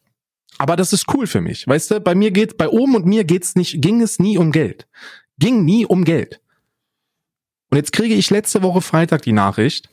Aber 0.57 0.75
das 0.75 0.91
ist 0.91 1.05
cool 1.13 1.27
für 1.27 1.39
mich. 1.39 1.67
Weißt 1.67 1.91
du, 1.91 2.01
bei 2.01 2.15
mir 2.15 2.31
geht, 2.31 2.57
bei 2.57 2.67
oben 2.67 2.95
und 2.95 3.05
mir 3.05 3.23
geht's 3.23 3.55
nicht, 3.55 3.81
ging 3.81 4.01
es 4.01 4.19
nie 4.19 4.37
um 4.37 4.51
Geld. 4.51 4.87
Ging 5.37 5.63
nie 5.63 5.85
um 5.85 6.03
Geld. 6.03 6.41
Und 7.69 7.77
jetzt 7.77 7.93
kriege 7.93 8.15
ich 8.15 8.29
letzte 8.29 8.63
Woche 8.63 8.81
Freitag 8.81 9.21
die 9.21 9.31
Nachricht, 9.31 9.89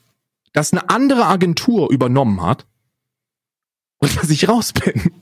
dass 0.54 0.72
eine 0.72 0.88
andere 0.88 1.26
Agentur 1.26 1.90
übernommen 1.90 2.42
hat 2.42 2.66
und 3.98 4.16
dass 4.20 4.30
ich 4.30 4.48
raus 4.48 4.72
bin. 4.72 5.12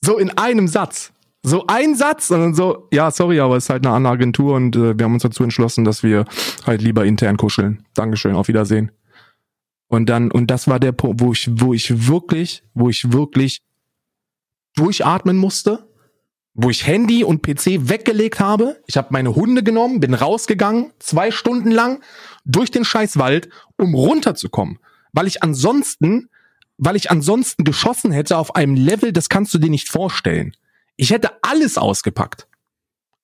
So 0.00 0.18
in 0.18 0.36
einem 0.36 0.68
Satz. 0.68 1.13
So 1.46 1.66
ein 1.66 1.94
Satz 1.94 2.30
und 2.30 2.40
dann 2.40 2.54
so, 2.54 2.88
ja, 2.90 3.10
sorry, 3.10 3.38
aber 3.38 3.58
es 3.58 3.64
ist 3.64 3.70
halt 3.70 3.84
eine 3.84 3.94
andere 3.94 4.14
Agentur 4.14 4.54
und 4.54 4.74
äh, 4.76 4.98
wir 4.98 5.04
haben 5.04 5.12
uns 5.12 5.24
dazu 5.24 5.44
entschlossen, 5.44 5.84
dass 5.84 6.02
wir 6.02 6.24
halt 6.66 6.80
lieber 6.80 7.04
intern 7.04 7.36
kuscheln. 7.36 7.84
Dankeschön, 7.92 8.34
auf 8.34 8.48
Wiedersehen. 8.48 8.92
Und 9.86 10.08
dann, 10.08 10.30
und 10.30 10.50
das 10.50 10.68
war 10.68 10.80
der 10.80 10.92
Punkt, 10.92 11.20
wo 11.20 11.32
ich, 11.32 11.50
wo 11.52 11.74
ich 11.74 12.08
wirklich, 12.08 12.64
wo 12.72 12.88
ich 12.88 13.12
wirklich 13.12 13.60
durchatmen 14.74 15.36
musste, 15.36 15.86
wo 16.54 16.70
ich 16.70 16.86
Handy 16.86 17.24
und 17.24 17.42
PC 17.42 17.90
weggelegt 17.90 18.40
habe. 18.40 18.80
Ich 18.86 18.96
habe 18.96 19.08
meine 19.10 19.34
Hunde 19.34 19.62
genommen, 19.62 20.00
bin 20.00 20.14
rausgegangen, 20.14 20.92
zwei 20.98 21.30
Stunden 21.30 21.70
lang 21.70 22.02
durch 22.46 22.70
den 22.70 22.86
Scheißwald, 22.86 23.50
um 23.76 23.94
runterzukommen. 23.94 24.78
Weil 25.12 25.26
ich 25.26 25.42
ansonsten, 25.42 26.30
weil 26.78 26.96
ich 26.96 27.10
ansonsten 27.10 27.64
geschossen 27.64 28.12
hätte 28.12 28.38
auf 28.38 28.56
einem 28.56 28.76
Level, 28.76 29.12
das 29.12 29.28
kannst 29.28 29.52
du 29.52 29.58
dir 29.58 29.70
nicht 29.70 29.90
vorstellen. 29.90 30.54
Ich 30.96 31.10
hätte 31.10 31.30
alles 31.42 31.78
ausgepackt. 31.78 32.48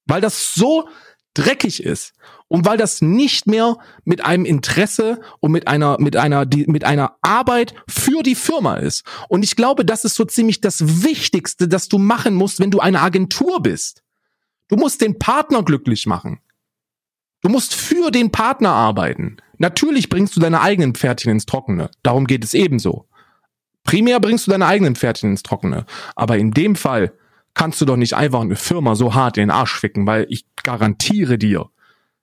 Weil 0.07 0.21
das 0.21 0.55
so 0.55 0.89
dreckig 1.35 1.83
ist 1.83 2.15
und 2.49 2.65
weil 2.65 2.77
das 2.77 3.03
nicht 3.03 3.47
mehr 3.47 3.79
mit 4.05 4.25
einem 4.25 4.45
Interesse 4.45 5.21
und 5.39 5.53
mit 5.53 5.69
einer 5.69 6.01
mit 6.01 6.17
einer 6.17 6.45
die, 6.47 6.67
mit 6.67 6.85
einer 6.85 7.17
Arbeit 7.23 7.75
für 7.89 8.23
die 8.23 8.35
Firma 8.35 8.77
ist 8.77 9.05
und 9.29 9.45
ich 9.45 9.55
glaube, 9.55 9.85
das 9.85 10.05
ist 10.05 10.17
so 10.17 10.25
ziemlich 10.25 10.61
das 10.61 11.05
wichtigste, 11.05 11.69
das 11.69 11.89
du 11.89 11.99
machen 11.99 12.35
musst, 12.35 12.59
wenn 12.59 12.73
du 12.73 12.81
eine 12.81 13.01
Agentur 13.01 13.63
bist. 13.63 14.03
Du 14.69 14.77
musst 14.77 15.01
den 15.01 15.19
Partner 15.19 15.63
glücklich 15.63 16.07
machen. 16.07 16.41
Du 17.43 17.49
musst 17.49 17.75
für 17.75 18.11
den 18.11 18.31
Partner 18.31 18.71
arbeiten. 18.71 19.39
Natürlich 19.59 20.09
bringst 20.09 20.37
du 20.37 20.41
deine 20.41 20.61
eigenen 20.61 20.95
Pferdchen 20.95 21.33
ins 21.33 21.47
Trockene. 21.47 21.91
Darum 22.03 22.27
geht 22.27 22.45
es 22.45 22.55
ebenso. 22.55 23.09
Primär 23.85 24.21
bringst 24.21 24.47
du 24.47 24.51
deine 24.51 24.67
eigenen 24.67 24.95
Pferdchen 24.95 25.31
ins 25.31 25.43
Trockene. 25.43 25.87
Aber 26.17 26.37
in 26.39 26.51
dem 26.51 26.77
Fall 26.77 27.13
kannst 27.55 27.81
du 27.81 27.85
doch 27.85 27.97
nicht 27.97 28.15
einfach 28.15 28.41
eine 28.41 28.57
Firma 28.57 28.95
so 28.95 29.15
hart 29.15 29.37
in 29.37 29.43
den 29.43 29.51
Arsch 29.51 29.75
ficken, 29.79 30.07
weil 30.07 30.27
ich 30.29 30.45
garantiere 30.63 31.39
dir, 31.39 31.71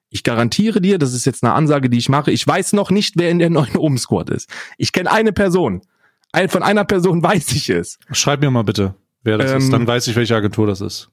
ich 0.10 0.24
garantiere 0.24 0.80
dir, 0.82 0.98
das 0.98 1.14
ist 1.14 1.26
jetzt 1.26 1.44
eine 1.44 1.54
Ansage, 1.54 1.90
die 1.90 1.98
ich 1.98 2.10
mache, 2.10 2.32
ich 2.32 2.48
weiß 2.48 2.74
noch 2.74 2.92
nicht, 2.92 3.16
wer 3.18 3.30
in 3.30 3.40
der 3.40 3.50
neuen 3.50 3.76
Open 3.78 3.98
Squad 3.98 4.30
ist. 4.30 4.50
Ich 4.78 4.92
kenne 4.92 5.12
eine 5.12 5.34
Person. 5.34 5.82
Von 6.50 6.64
einer 6.64 6.86
Person 6.86 7.24
weiß 7.24 7.52
ich 7.54 7.70
es. 7.70 8.00
Schreib 8.12 8.42
mir 8.42 8.52
mal 8.52 8.64
bitte, 8.64 8.96
wer 9.24 9.38
das 9.38 9.52
Ähm, 9.52 9.58
ist. 9.58 9.74
Dann 9.74 9.88
weiß 9.88 10.08
ich, 10.08 10.16
welche 10.16 10.36
Agentur 10.36 10.68
das 10.68 10.82
ist. 10.82 11.10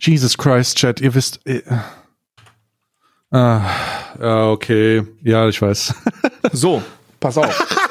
Jesus 0.00 0.36
Christ, 0.36 0.76
Chat, 0.76 1.00
ihr 1.00 1.14
wisst. 1.14 1.40
Äh, 1.46 1.62
ah, 3.30 4.50
okay. 4.50 5.02
Ja, 5.22 5.48
ich 5.48 5.60
weiß. 5.60 5.94
So, 6.52 6.82
pass 7.20 7.38
auf. 7.38 7.88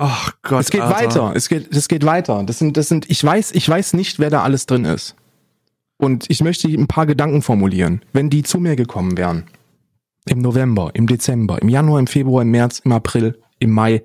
Ach 0.00 0.32
Gott. 0.42 0.60
Es 0.60 0.70
geht 0.70 0.80
Alter. 0.80 0.96
weiter. 0.96 1.32
Es 1.34 1.48
geht, 1.48 1.74
es 1.74 1.88
geht 1.88 2.06
weiter. 2.06 2.44
Das 2.44 2.60
sind, 2.60 2.76
das 2.76 2.86
sind, 2.86 3.10
ich 3.10 3.22
weiß, 3.22 3.50
ich 3.50 3.68
weiß 3.68 3.94
nicht, 3.94 4.20
wer 4.20 4.30
da 4.30 4.44
alles 4.44 4.64
drin 4.66 4.84
ist. 4.84 5.16
Und 5.96 6.26
ich 6.30 6.40
möchte 6.40 6.68
ein 6.68 6.86
paar 6.86 7.04
Gedanken 7.04 7.42
formulieren. 7.42 8.04
Wenn 8.12 8.30
die 8.30 8.44
zu 8.44 8.60
mir 8.60 8.76
gekommen 8.76 9.18
wären, 9.18 9.48
im 10.26 10.38
November, 10.38 10.92
im 10.94 11.08
Dezember, 11.08 11.60
im 11.60 11.68
Januar, 11.68 11.98
im 11.98 12.06
Februar, 12.06 12.42
im 12.42 12.52
März, 12.52 12.78
im 12.84 12.92
April, 12.92 13.42
im 13.58 13.72
Mai, 13.72 14.04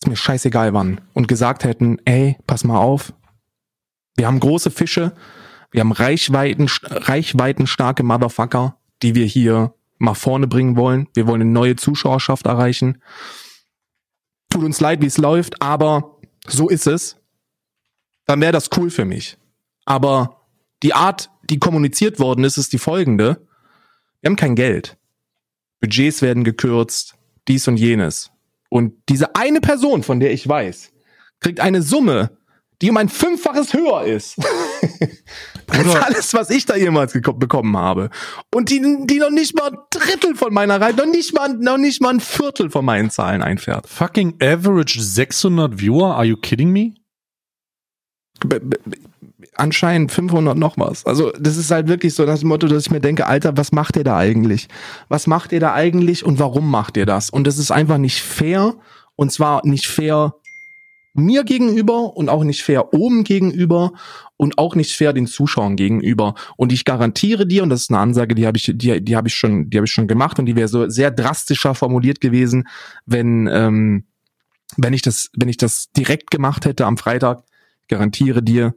ist 0.00 0.08
mir 0.08 0.16
scheißegal 0.16 0.74
wann, 0.74 1.00
und 1.12 1.28
gesagt 1.28 1.62
hätten, 1.62 1.98
ey, 2.04 2.36
pass 2.48 2.64
mal 2.64 2.78
auf, 2.78 3.12
wir 4.16 4.26
haben 4.26 4.40
große 4.40 4.72
Fische, 4.72 5.12
wir 5.70 5.82
haben 5.82 5.92
Reichweiten, 5.92 6.68
reichweitenstarke 6.82 8.02
Motherfucker, 8.02 8.78
die 9.02 9.14
wir 9.14 9.26
hier 9.26 9.74
mal 9.98 10.14
vorne 10.14 10.48
bringen 10.48 10.76
wollen. 10.76 11.06
Wir 11.14 11.28
wollen 11.28 11.42
eine 11.42 11.50
neue 11.50 11.76
Zuschauerschaft 11.76 12.46
erreichen 12.46 12.98
tut 14.52 14.64
uns 14.64 14.80
leid, 14.80 15.00
wie 15.00 15.06
es 15.06 15.18
läuft, 15.18 15.60
aber 15.62 16.18
so 16.46 16.68
ist 16.68 16.86
es, 16.86 17.16
dann 18.26 18.40
wäre 18.40 18.52
das 18.52 18.70
cool 18.76 18.90
für 18.90 19.04
mich. 19.04 19.38
Aber 19.84 20.46
die 20.82 20.94
Art, 20.94 21.30
die 21.44 21.58
kommuniziert 21.58 22.20
worden 22.20 22.44
ist, 22.44 22.56
ist 22.56 22.72
die 22.72 22.78
folgende. 22.78 23.46
Wir 24.20 24.28
haben 24.28 24.36
kein 24.36 24.54
Geld. 24.54 24.96
Budgets 25.80 26.22
werden 26.22 26.44
gekürzt, 26.44 27.14
dies 27.48 27.66
und 27.66 27.76
jenes. 27.76 28.30
Und 28.68 28.94
diese 29.08 29.34
eine 29.34 29.60
Person, 29.60 30.02
von 30.02 30.20
der 30.20 30.32
ich 30.32 30.48
weiß, 30.48 30.92
kriegt 31.40 31.60
eine 31.60 31.82
Summe, 31.82 32.36
die 32.80 32.90
um 32.90 32.96
ein 32.96 33.08
Fünffaches 33.08 33.72
höher 33.72 34.04
ist. 34.04 34.36
als 35.72 35.96
alles, 35.96 36.34
was 36.34 36.50
ich 36.50 36.66
da 36.66 36.76
jemals 36.76 37.12
bekommen 37.12 37.76
habe. 37.76 38.10
Und 38.54 38.70
die, 38.70 38.80
die 39.06 39.18
noch 39.18 39.30
nicht 39.30 39.54
mal 39.56 39.70
ein 39.70 39.78
Drittel 39.90 40.34
von 40.34 40.52
meiner 40.52 40.80
Reihe, 40.80 40.94
noch 40.94 41.06
nicht 41.06 41.34
mal, 41.34 41.48
noch 41.54 41.78
nicht 41.78 42.00
mal 42.00 42.10
ein 42.10 42.20
Viertel 42.20 42.70
von 42.70 42.84
meinen 42.84 43.10
Zahlen 43.10 43.42
einfährt. 43.42 43.88
Fucking 43.88 44.34
average 44.42 45.00
600 45.00 45.80
Viewer? 45.80 46.14
Are 46.16 46.24
you 46.24 46.36
kidding 46.36 46.70
me? 46.70 46.94
B- 48.44 48.58
anscheinend 49.54 50.10
500 50.12 50.56
noch 50.56 50.76
was. 50.78 51.04
Also 51.06 51.30
das 51.38 51.56
ist 51.56 51.70
halt 51.70 51.88
wirklich 51.88 52.14
so 52.14 52.24
das 52.26 52.42
Motto, 52.42 52.66
dass 52.68 52.86
ich 52.86 52.90
mir 52.90 53.00
denke, 53.00 53.26
Alter, 53.26 53.56
was 53.56 53.72
macht 53.72 53.96
ihr 53.96 54.04
da 54.04 54.16
eigentlich? 54.16 54.68
Was 55.08 55.26
macht 55.26 55.52
ihr 55.52 55.60
da 55.60 55.74
eigentlich 55.74 56.24
und 56.24 56.38
warum 56.38 56.70
macht 56.70 56.96
ihr 56.96 57.06
das? 57.06 57.30
Und 57.30 57.46
das 57.46 57.58
ist 57.58 57.70
einfach 57.70 57.98
nicht 57.98 58.20
fair. 58.22 58.74
Und 59.14 59.30
zwar 59.30 59.60
nicht 59.66 59.86
fair 59.86 60.34
mir 61.14 61.44
gegenüber 61.44 62.16
und 62.16 62.28
auch 62.28 62.44
nicht 62.44 62.62
fair 62.62 62.94
oben 62.94 63.24
gegenüber 63.24 63.92
und 64.36 64.58
auch 64.58 64.74
nicht 64.74 64.92
fair 64.92 65.12
den 65.12 65.26
Zuschauern 65.26 65.76
gegenüber. 65.76 66.34
Und 66.56 66.72
ich 66.72 66.84
garantiere 66.84 67.46
dir, 67.46 67.62
und 67.62 67.70
das 67.70 67.82
ist 67.82 67.90
eine 67.90 67.98
Ansage, 67.98 68.34
die 68.34 68.46
habe 68.46 68.56
ich, 68.56 68.72
die, 68.74 69.04
die 69.04 69.16
habe 69.16 69.28
ich 69.28 69.34
schon, 69.34 69.68
die 69.70 69.76
habe 69.76 69.86
ich 69.86 69.92
schon 69.92 70.08
gemacht 70.08 70.38
und 70.38 70.46
die 70.46 70.56
wäre 70.56 70.68
so 70.68 70.88
sehr 70.88 71.10
drastischer 71.10 71.74
formuliert 71.74 72.20
gewesen, 72.20 72.66
wenn 73.04 73.46
ähm, 73.46 74.04
wenn 74.76 74.94
ich 74.94 75.02
das, 75.02 75.30
wenn 75.36 75.48
ich 75.48 75.56
das 75.56 75.90
direkt 75.92 76.30
gemacht 76.30 76.64
hätte 76.64 76.86
am 76.86 76.96
Freitag, 76.96 77.44
garantiere 77.88 78.42
dir, 78.42 78.74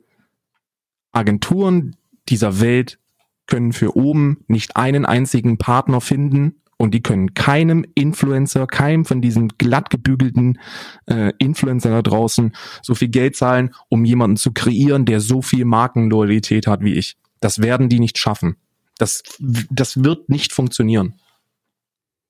Agenturen 1.11 1.95
dieser 2.27 2.59
Welt 2.59 2.99
können 3.47 3.73
für 3.73 3.95
oben 3.95 4.43
nicht 4.47 4.75
einen 4.75 5.05
einzigen 5.05 5.57
Partner 5.57 6.01
finden 6.01 6.61
und 6.77 6.93
die 6.93 7.01
können 7.01 7.33
keinem 7.33 7.85
Influencer, 7.95 8.67
keinem 8.67 9.05
von 9.05 9.21
diesen 9.21 9.49
glatt 9.57 9.89
gebügelten 9.89 10.59
äh, 11.05 11.31
Influencer 11.37 11.89
da 11.89 12.01
draußen 12.01 12.55
so 12.81 12.95
viel 12.95 13.07
Geld 13.07 13.35
zahlen, 13.35 13.73
um 13.89 14.03
jemanden 14.03 14.37
zu 14.37 14.51
kreieren, 14.51 15.05
der 15.05 15.21
so 15.21 15.41
viel 15.41 15.65
Markenloyalität 15.65 16.67
hat 16.67 16.81
wie 16.81 16.93
ich. 16.93 17.17
Das 17.39 17.61
werden 17.61 17.89
die 17.89 17.99
nicht 17.99 18.17
schaffen. 18.17 18.57
Das, 18.97 19.23
das 19.39 20.03
wird 20.03 20.29
nicht 20.29 20.53
funktionieren. 20.53 21.15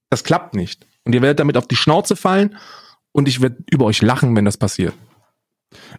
Das 0.10 0.24
klappt 0.24 0.56
nicht. 0.56 0.86
Und 1.04 1.14
ihr 1.14 1.22
werdet 1.22 1.40
damit 1.40 1.58
auf 1.58 1.68
die 1.68 1.76
Schnauze 1.76 2.16
fallen 2.16 2.56
und 3.12 3.28
ich 3.28 3.42
werde 3.42 3.64
über 3.72 3.86
euch 3.86 4.02
lachen, 4.02 4.36
wenn 4.36 4.46
das 4.46 4.58
passiert. 4.58 4.94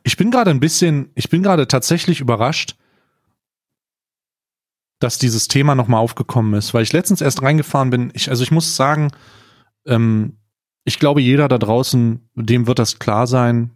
Ich 0.05 0.17
bin 0.17 0.31
gerade 0.31 0.51
ein 0.51 0.61
bisschen, 0.61 1.11
ich 1.15 1.31
bin 1.31 1.43
gerade 1.43 1.69
tatsächlich 1.69 2.21
überrascht, 2.21 2.77
dass 4.99 5.19
dieses 5.19 5.49
Thema 5.49 5.75
nochmal 5.75 6.01
aufgekommen 6.01 6.55
ist, 6.55 6.73
weil 6.73 6.83
ich 6.83 6.93
letztens 6.93 7.21
erst 7.21 7.43
reingefahren 7.43 7.91
bin. 7.91 8.11
Ich, 8.15 8.31
also 8.31 8.43
ich 8.43 8.51
muss 8.51 8.77
sagen, 8.77 9.13
ähm, 9.87 10.39
ich 10.85 10.99
glaube, 10.99 11.21
jeder 11.21 11.49
da 11.49 11.59
draußen, 11.59 12.31
dem 12.35 12.67
wird 12.67 12.79
das 12.79 12.99
klar 12.99 13.27
sein, 13.27 13.73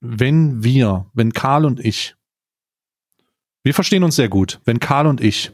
wenn 0.00 0.62
wir, 0.62 1.10
wenn 1.12 1.32
Karl 1.32 1.64
und 1.64 1.80
ich, 1.80 2.16
wir 3.62 3.74
verstehen 3.74 4.04
uns 4.04 4.16
sehr 4.16 4.28
gut, 4.28 4.60
wenn 4.64 4.80
Karl 4.80 5.06
und 5.06 5.20
ich 5.20 5.52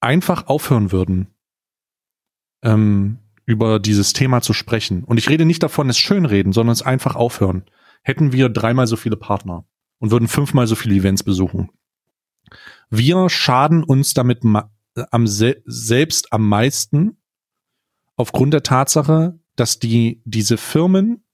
einfach 0.00 0.46
aufhören 0.48 0.92
würden, 0.92 1.28
ähm, 2.62 3.18
über 3.46 3.78
dieses 3.78 4.12
Thema 4.12 4.42
zu 4.42 4.52
sprechen. 4.52 5.04
Und 5.04 5.18
ich 5.18 5.28
rede 5.28 5.44
nicht 5.44 5.62
davon, 5.62 5.88
es 5.88 5.98
schönreden, 5.98 6.52
sondern 6.52 6.72
es 6.72 6.82
einfach 6.82 7.16
aufhören. 7.16 7.64
Hätten 8.02 8.32
wir 8.32 8.48
dreimal 8.48 8.86
so 8.86 8.96
viele 8.96 9.16
Partner 9.16 9.64
und 9.98 10.10
würden 10.10 10.28
fünfmal 10.28 10.66
so 10.66 10.74
viele 10.74 10.94
Events 10.94 11.22
besuchen 11.22 11.70
wir 12.90 13.28
schaden 13.28 13.84
uns 13.84 14.14
damit 14.14 14.42
am 15.10 15.26
se 15.26 15.62
selbst 15.64 16.32
am 16.32 16.48
meisten 16.48 17.16
aufgrund 18.16 18.52
der 18.52 18.62
Tatsache, 18.62 19.38
dass 19.56 19.78
die 19.78 20.20
diese 20.24 20.56
Firmen, 20.56 21.24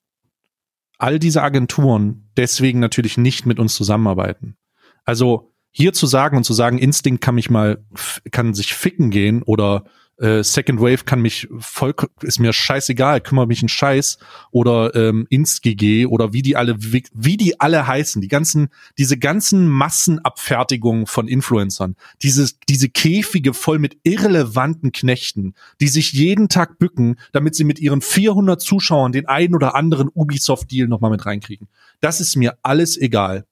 all 0.98 1.18
diese 1.18 1.42
Agenturen 1.42 2.30
deswegen 2.36 2.78
natürlich 2.78 3.16
nicht 3.16 3.46
mit 3.46 3.58
uns 3.58 3.74
zusammenarbeiten. 3.74 4.56
Also 5.04 5.52
hier 5.70 5.92
zu 5.92 6.06
sagen 6.06 6.36
und 6.36 6.44
zu 6.44 6.52
sagen, 6.52 6.78
Instinct 6.78 7.22
kann 7.22 7.34
mich 7.34 7.50
mal, 7.50 7.84
kann 8.30 8.54
sich 8.54 8.74
ficken 8.74 9.10
gehen 9.10 9.42
oder 9.42 9.84
äh, 10.18 10.42
Second 10.42 10.80
Wave 10.80 11.04
kann 11.04 11.20
mich 11.20 11.48
voll, 11.58 11.94
ist 12.22 12.38
mir 12.38 12.52
scheißegal, 12.52 13.20
kümmert 13.20 13.48
mich 13.48 13.62
ein 13.62 13.68
Scheiß 13.68 14.18
oder 14.50 14.94
ähm, 14.94 15.26
InstGG 15.28 16.06
oder 16.06 16.32
wie 16.32 16.42
die 16.42 16.56
alle, 16.56 16.76
wie, 16.78 17.04
wie 17.12 17.36
die 17.36 17.60
alle 17.60 17.86
heißen, 17.86 18.22
die 18.22 18.28
ganzen, 18.28 18.68
diese 18.98 19.18
ganzen 19.18 19.68
Massenabfertigungen 19.68 21.06
von 21.06 21.28
Influencern, 21.28 21.96
dieses, 22.22 22.58
diese 22.68 22.88
Käfige 22.88 23.52
voll 23.52 23.78
mit 23.78 23.98
irrelevanten 24.04 24.92
Knechten, 24.92 25.54
die 25.80 25.88
sich 25.88 26.12
jeden 26.12 26.48
Tag 26.48 26.78
bücken, 26.78 27.16
damit 27.32 27.54
sie 27.54 27.64
mit 27.64 27.78
ihren 27.78 28.00
400 28.00 28.60
Zuschauern 28.60 29.12
den 29.12 29.26
einen 29.26 29.54
oder 29.54 29.74
anderen 29.74 30.08
Ubisoft-Deal 30.08 30.88
nochmal 30.88 31.10
mit 31.10 31.26
reinkriegen. 31.26 31.68
Das 32.00 32.20
ist 32.20 32.36
mir 32.36 32.58
alles 32.62 32.96
egal, 32.96 33.46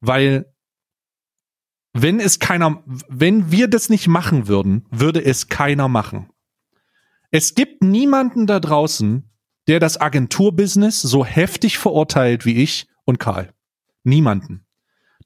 weil 0.00 0.46
wenn 2.02 2.20
es 2.20 2.38
keiner, 2.38 2.82
wenn 3.08 3.50
wir 3.50 3.68
das 3.68 3.88
nicht 3.88 4.08
machen 4.08 4.48
würden, 4.48 4.86
würde 4.90 5.24
es 5.24 5.48
keiner 5.48 5.88
machen. 5.88 6.30
Es 7.30 7.54
gibt 7.54 7.82
niemanden 7.82 8.46
da 8.46 8.60
draußen, 8.60 9.30
der 9.66 9.80
das 9.80 10.00
Agenturbusiness 10.00 11.02
so 11.02 11.24
heftig 11.24 11.78
verurteilt 11.78 12.46
wie 12.46 12.62
ich 12.62 12.88
und 13.04 13.18
Karl. 13.18 13.52
Niemanden. 14.02 14.66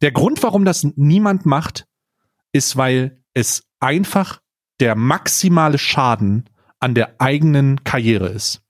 Der 0.01 0.11
Grund, 0.11 0.43
warum 0.43 0.65
das 0.65 0.85
niemand 0.97 1.47
macht, 1.47 1.87
ist, 2.51 2.77
weil 2.77 3.23
es 3.35 3.69
einfach 3.79 4.41
der 4.81 4.97
maximale 4.97 5.79
Schaden 5.79 6.51
an 6.81 6.95
der 6.95 7.21
eigenen 7.21 7.85
Karriere 7.85 8.29
ist. 8.29 8.62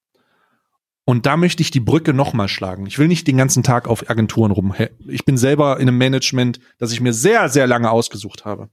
Und 1.05 1.27
da 1.27 1.37
möchte 1.37 1.63
ich 1.63 1.71
die 1.71 1.81
Brücke 1.81 2.15
nochmal 2.15 2.49
schlagen. 2.49 2.87
Ich 2.87 2.99
will 2.99 3.09
nicht 3.09 3.27
den 3.27 3.37
ganzen 3.37 3.63
Tag 3.63 3.89
auf 3.89 4.09
Agenturen 4.09 4.53
rum. 4.53 4.75
Ich 5.09 5.25
bin 5.25 5.37
selber 5.37 5.81
in 5.81 5.89
einem 5.89 5.99
Management, 5.99 6.61
das 6.79 6.93
ich 6.93 7.01
mir 7.01 7.13
sehr, 7.13 7.49
sehr 7.49 7.67
lange 7.67 7.91
ausgesucht 7.91 8.45
habe. 8.45 8.71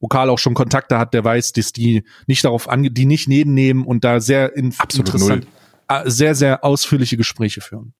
Wo 0.00 0.08
Karl 0.08 0.28
auch 0.28 0.38
schon 0.38 0.52
Kontakte 0.52 0.98
hat, 0.98 1.14
der 1.14 1.24
weiß, 1.24 1.52
dass 1.52 1.72
die 1.72 2.04
nicht 2.26 2.44
darauf 2.44 2.68
ange, 2.68 2.90
die 2.90 3.06
nicht 3.06 3.26
nebennehmen 3.26 3.86
und 3.86 4.04
da 4.04 4.20
sehr 4.20 4.54
in 4.54 4.74
Absolut 4.76 5.08
interessant, 5.08 5.44
null. 5.44 5.52
Äh, 5.88 6.10
sehr, 6.10 6.34
sehr 6.34 6.62
ausführliche 6.62 7.16
Gespräche 7.16 7.62
führen. 7.62 7.94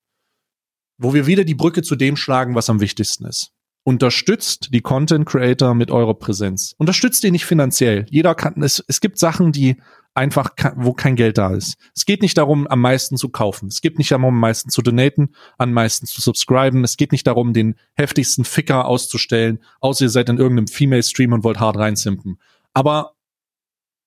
Wo 0.98 1.14
wir 1.14 1.26
wieder 1.26 1.44
die 1.44 1.54
Brücke 1.54 1.82
zu 1.82 1.96
dem 1.96 2.16
schlagen, 2.16 2.54
was 2.54 2.68
am 2.68 2.80
wichtigsten 2.80 3.24
ist. 3.24 3.52
Unterstützt 3.84 4.68
die 4.72 4.80
Content 4.80 5.26
Creator 5.26 5.74
mit 5.74 5.90
eurer 5.90 6.14
Präsenz. 6.14 6.74
Unterstützt 6.78 7.24
ihr 7.24 7.32
nicht 7.32 7.46
finanziell. 7.46 8.06
Jeder 8.10 8.34
kann, 8.34 8.62
es, 8.62 8.84
es 8.86 9.00
gibt 9.00 9.18
Sachen, 9.18 9.52
die 9.52 9.76
einfach, 10.14 10.50
wo 10.76 10.92
kein 10.92 11.16
Geld 11.16 11.38
da 11.38 11.52
ist. 11.52 11.76
Es 11.94 12.06
geht 12.06 12.22
nicht 12.22 12.38
darum, 12.38 12.66
am 12.66 12.80
meisten 12.80 13.16
zu 13.16 13.28
kaufen. 13.28 13.68
Es 13.68 13.80
geht 13.80 13.98
nicht 13.98 14.10
darum, 14.10 14.26
am 14.26 14.40
meisten 14.40 14.70
zu 14.70 14.80
donaten, 14.80 15.34
am 15.58 15.72
meisten 15.72 16.06
zu 16.06 16.20
subscriben. 16.20 16.84
Es 16.84 16.96
geht 16.96 17.12
nicht 17.12 17.26
darum, 17.26 17.52
den 17.52 17.76
heftigsten 17.94 18.44
Ficker 18.44 18.86
auszustellen, 18.86 19.60
außer 19.80 20.04
ihr 20.04 20.10
seid 20.10 20.28
in 20.28 20.38
irgendeinem 20.38 20.68
Female-Stream 20.68 21.32
und 21.32 21.44
wollt 21.44 21.60
hart 21.60 21.76
reinsimpen. 21.76 22.38
Aber 22.72 23.16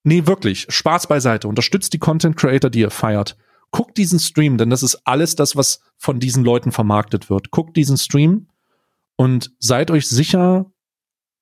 nee, 0.04 0.26
wirklich, 0.26 0.66
Spaß 0.70 1.08
beiseite. 1.08 1.48
Unterstützt 1.48 1.94
die 1.94 2.00
Content 2.00 2.38
Creator, 2.38 2.70
die 2.70 2.80
ihr 2.80 2.90
feiert. 2.92 3.38
Guckt 3.72 3.98
diesen 3.98 4.20
Stream, 4.20 4.58
denn 4.58 4.70
das 4.70 4.84
ist 4.84 5.02
alles 5.04 5.36
das, 5.36 5.58
was 5.58 5.82
von 5.98 6.20
diesen 6.20 6.44
Leuten 6.46 6.72
vermarktet 6.72 7.30
wird. 7.30 7.52
Guckt 7.52 7.76
diesen 7.76 7.98
Stream 7.98 8.48
und 9.18 9.52
seid 9.60 9.92
euch 9.92 10.08
sicher, 10.08 10.72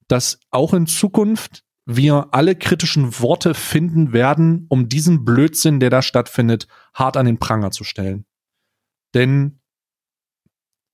dass 0.08 0.40
auch 0.50 0.74
in 0.74 0.88
Zukunft 0.88 1.64
wir 1.86 2.30
alle 2.32 2.56
kritischen 2.56 3.20
Worte 3.20 3.53
finden 3.53 4.12
werden, 4.12 4.66
um 4.70 4.90
diesen 4.90 5.24
Blödsinn, 5.24 5.80
der 5.80 5.90
da 5.90 6.02
stattfindet, 6.02 6.68
hart 6.94 7.16
an 7.16 7.26
den 7.26 7.38
Pranger 7.38 7.72
zu 7.72 7.84
stellen. 7.84 8.26
Denn 9.14 9.60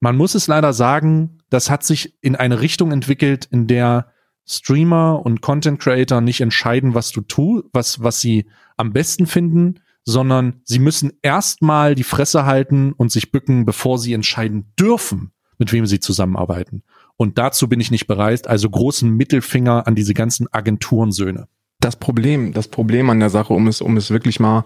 man 0.01 0.17
muss 0.17 0.35
es 0.35 0.47
leider 0.47 0.73
sagen, 0.73 1.37
das 1.49 1.69
hat 1.69 1.83
sich 1.83 2.17
in 2.21 2.35
eine 2.35 2.59
Richtung 2.59 2.91
entwickelt, 2.91 3.45
in 3.45 3.67
der 3.67 4.11
Streamer 4.45 5.21
und 5.23 5.41
Content 5.41 5.79
Creator 5.79 6.19
nicht 6.19 6.41
entscheiden, 6.41 6.93
was 6.93 7.11
du 7.11 7.21
tust, 7.21 7.65
was, 7.71 8.03
was 8.03 8.19
sie 8.19 8.49
am 8.77 8.91
besten 8.91 9.27
finden, 9.27 9.79
sondern 10.03 10.61
sie 10.65 10.79
müssen 10.79 11.13
erstmal 11.21 11.95
die 11.95 12.03
Fresse 12.03 12.45
halten 12.45 12.91
und 12.93 13.11
sich 13.11 13.31
bücken, 13.31 13.65
bevor 13.65 13.99
sie 13.99 14.13
entscheiden 14.13 14.73
dürfen, 14.79 15.31
mit 15.57 15.71
wem 15.71 15.85
sie 15.85 15.99
zusammenarbeiten. 15.99 16.83
Und 17.21 17.37
dazu 17.37 17.69
bin 17.69 17.79
ich 17.79 17.91
nicht 17.91 18.07
bereit. 18.07 18.47
Also 18.47 18.67
großen 18.67 19.07
Mittelfinger 19.07 19.85
an 19.85 19.93
diese 19.93 20.15
ganzen 20.15 20.51
Agenturensöhne. 20.51 21.47
Das 21.79 21.95
Problem, 21.95 22.51
das 22.51 22.67
Problem 22.67 23.11
an 23.11 23.19
der 23.19 23.29
Sache, 23.29 23.53
um 23.53 23.67
es, 23.67 23.79
um 23.79 23.95
es 23.95 24.09
wirklich 24.09 24.39
mal 24.39 24.65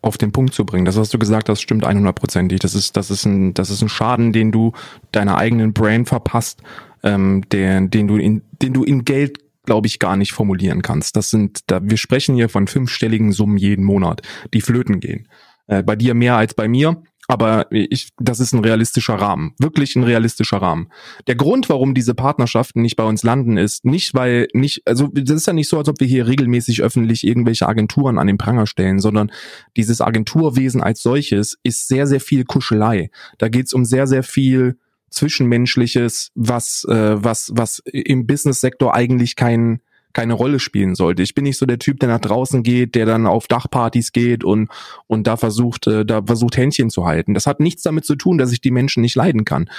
auf 0.00 0.16
den 0.16 0.32
Punkt 0.32 0.54
zu 0.54 0.64
bringen. 0.64 0.86
Das, 0.86 0.96
was 0.96 1.10
du 1.10 1.18
gesagt 1.18 1.50
hast, 1.50 1.60
stimmt 1.60 1.86
100%ig. 1.86 2.58
Das 2.60 2.74
ist, 2.74 2.96
das 2.96 3.10
ist 3.10 3.26
ein, 3.26 3.52
das 3.52 3.68
ist 3.68 3.82
ein 3.82 3.90
Schaden, 3.90 4.32
den 4.32 4.50
du 4.50 4.72
deiner 5.12 5.36
eigenen 5.36 5.74
Brain 5.74 6.06
verpasst, 6.06 6.62
ähm, 7.02 7.44
der, 7.52 7.82
den 7.82 8.08
du 8.08 8.16
in, 8.16 8.40
den 8.62 8.72
du 8.72 8.82
in 8.82 9.04
Geld 9.04 9.38
glaube 9.66 9.86
ich, 9.86 9.98
gar 9.98 10.16
nicht 10.16 10.32
formulieren 10.32 10.80
kannst. 10.80 11.16
Das 11.16 11.28
sind, 11.28 11.60
da, 11.66 11.80
wir 11.82 11.98
sprechen 11.98 12.34
hier 12.34 12.48
von 12.48 12.66
fünfstelligen 12.66 13.30
Summen 13.30 13.58
jeden 13.58 13.84
Monat, 13.84 14.22
die 14.54 14.62
flöten 14.62 15.00
gehen. 15.00 15.28
Äh, 15.66 15.82
bei 15.82 15.96
dir 15.96 16.14
mehr 16.14 16.36
als 16.36 16.54
bei 16.54 16.66
mir. 16.66 17.02
Aber 17.30 17.68
ich, 17.70 18.08
das 18.18 18.40
ist 18.40 18.52
ein 18.52 18.64
realistischer 18.64 19.14
Rahmen. 19.14 19.54
Wirklich 19.60 19.94
ein 19.94 20.02
realistischer 20.02 20.56
Rahmen. 20.56 20.88
Der 21.28 21.36
Grund, 21.36 21.68
warum 21.68 21.94
diese 21.94 22.12
Partnerschaften 22.12 22.82
nicht 22.82 22.96
bei 22.96 23.04
uns 23.04 23.22
landen, 23.22 23.56
ist 23.56 23.84
nicht, 23.84 24.14
weil 24.14 24.48
nicht, 24.52 24.82
also 24.84 25.06
das 25.12 25.36
ist 25.36 25.46
ja 25.46 25.52
nicht 25.52 25.68
so, 25.68 25.78
als 25.78 25.88
ob 25.88 26.00
wir 26.00 26.08
hier 26.08 26.26
regelmäßig 26.26 26.82
öffentlich 26.82 27.24
irgendwelche 27.24 27.68
Agenturen 27.68 28.18
an 28.18 28.26
den 28.26 28.36
Pranger 28.36 28.66
stellen, 28.66 28.98
sondern 28.98 29.30
dieses 29.76 30.00
Agenturwesen 30.00 30.82
als 30.82 31.02
solches 31.02 31.56
ist 31.62 31.86
sehr, 31.86 32.08
sehr 32.08 32.20
viel 32.20 32.44
Kuschelei. 32.44 33.10
Da 33.38 33.48
geht's 33.48 33.74
um 33.74 33.84
sehr, 33.84 34.08
sehr 34.08 34.24
viel 34.24 34.76
Zwischenmenschliches, 35.10 36.32
was, 36.34 36.84
äh, 36.88 37.22
was, 37.22 37.52
was 37.54 37.80
im 37.84 38.26
Business-Sektor 38.26 38.92
eigentlich 38.92 39.36
kein, 39.36 39.82
keine 40.12 40.34
Rolle 40.34 40.58
spielen 40.58 40.94
sollte. 40.94 41.22
Ich 41.22 41.34
bin 41.34 41.44
nicht 41.44 41.58
so 41.58 41.66
der 41.66 41.78
Typ, 41.78 42.00
der 42.00 42.08
nach 42.08 42.20
draußen 42.20 42.62
geht, 42.62 42.94
der 42.94 43.06
dann 43.06 43.26
auf 43.26 43.46
Dachpartys 43.46 44.12
geht 44.12 44.44
und 44.44 44.68
und 45.06 45.26
da 45.26 45.36
versucht, 45.36 45.86
äh, 45.86 46.04
da 46.04 46.22
versucht 46.22 46.56
Händchen 46.56 46.90
zu 46.90 47.06
halten. 47.06 47.34
Das 47.34 47.46
hat 47.46 47.60
nichts 47.60 47.82
damit 47.82 48.04
zu 48.04 48.16
tun, 48.16 48.38
dass 48.38 48.52
ich 48.52 48.60
die 48.60 48.70
Menschen 48.70 49.00
nicht 49.02 49.16
leiden 49.16 49.44
kann. 49.44 49.70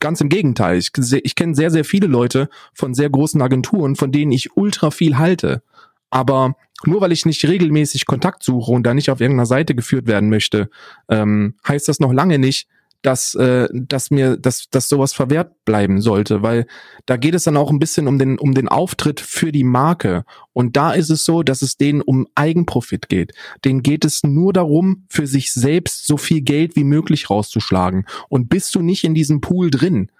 Ganz 0.00 0.20
im 0.20 0.28
Gegenteil. 0.28 0.78
Ich, 0.78 0.90
ich 0.96 1.34
kenne 1.34 1.54
sehr, 1.54 1.70
sehr 1.70 1.84
viele 1.84 2.06
Leute 2.06 2.48
von 2.72 2.94
sehr 2.94 3.08
großen 3.08 3.40
Agenturen, 3.40 3.96
von 3.96 4.12
denen 4.12 4.32
ich 4.32 4.56
ultra 4.56 4.90
viel 4.90 5.18
halte. 5.18 5.62
Aber 6.10 6.56
nur 6.84 7.00
weil 7.00 7.12
ich 7.12 7.26
nicht 7.26 7.44
regelmäßig 7.44 8.06
Kontakt 8.06 8.42
suche 8.42 8.72
und 8.72 8.84
da 8.84 8.94
nicht 8.94 9.10
auf 9.10 9.20
irgendeiner 9.20 9.46
Seite 9.46 9.74
geführt 9.74 10.06
werden 10.06 10.28
möchte, 10.28 10.70
ähm, 11.08 11.54
heißt 11.66 11.88
das 11.88 12.00
noch 12.00 12.12
lange 12.12 12.38
nicht, 12.38 12.68
dass, 13.04 13.34
äh, 13.34 13.68
dass 13.72 14.10
mir, 14.10 14.38
dass, 14.38 14.70
dass 14.70 14.88
sowas 14.88 15.12
verwehrt 15.12 15.64
bleiben 15.66 16.00
sollte, 16.00 16.42
weil 16.42 16.66
da 17.04 17.18
geht 17.18 17.34
es 17.34 17.44
dann 17.44 17.58
auch 17.58 17.70
ein 17.70 17.78
bisschen 17.78 18.08
um 18.08 18.18
den, 18.18 18.38
um 18.38 18.54
den 18.54 18.66
Auftritt 18.66 19.20
für 19.20 19.52
die 19.52 19.62
Marke. 19.62 20.24
Und 20.54 20.76
da 20.76 20.92
ist 20.92 21.10
es 21.10 21.26
so, 21.26 21.42
dass 21.42 21.60
es 21.60 21.76
denen 21.76 22.00
um 22.00 22.26
Eigenprofit 22.34 23.10
geht. 23.10 23.34
Denen 23.62 23.82
geht 23.82 24.06
es 24.06 24.22
nur 24.22 24.54
darum, 24.54 25.04
für 25.10 25.26
sich 25.26 25.52
selbst 25.52 26.06
so 26.06 26.16
viel 26.16 26.40
Geld 26.40 26.76
wie 26.76 26.84
möglich 26.84 27.28
rauszuschlagen. 27.28 28.06
Und 28.30 28.48
bist 28.48 28.74
du 28.74 28.80
nicht 28.80 29.04
in 29.04 29.14
diesem 29.14 29.42
Pool 29.42 29.70
drin, 29.70 30.10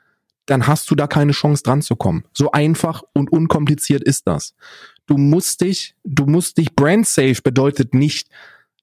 dann 0.44 0.66
hast 0.66 0.90
du 0.90 0.94
da 0.94 1.06
keine 1.06 1.32
Chance 1.32 1.62
dran 1.62 1.80
zu 1.80 1.96
kommen. 1.96 2.24
So 2.34 2.52
einfach 2.52 3.02
und 3.14 3.32
unkompliziert 3.32 4.02
ist 4.02 4.26
das. 4.26 4.54
Du 5.06 5.16
musst 5.16 5.62
dich, 5.62 5.96
du 6.04 6.26
musst 6.26 6.58
dich 6.58 6.76
brand 6.76 7.06
safe 7.06 7.40
bedeutet 7.42 7.94
nicht, 7.94 8.28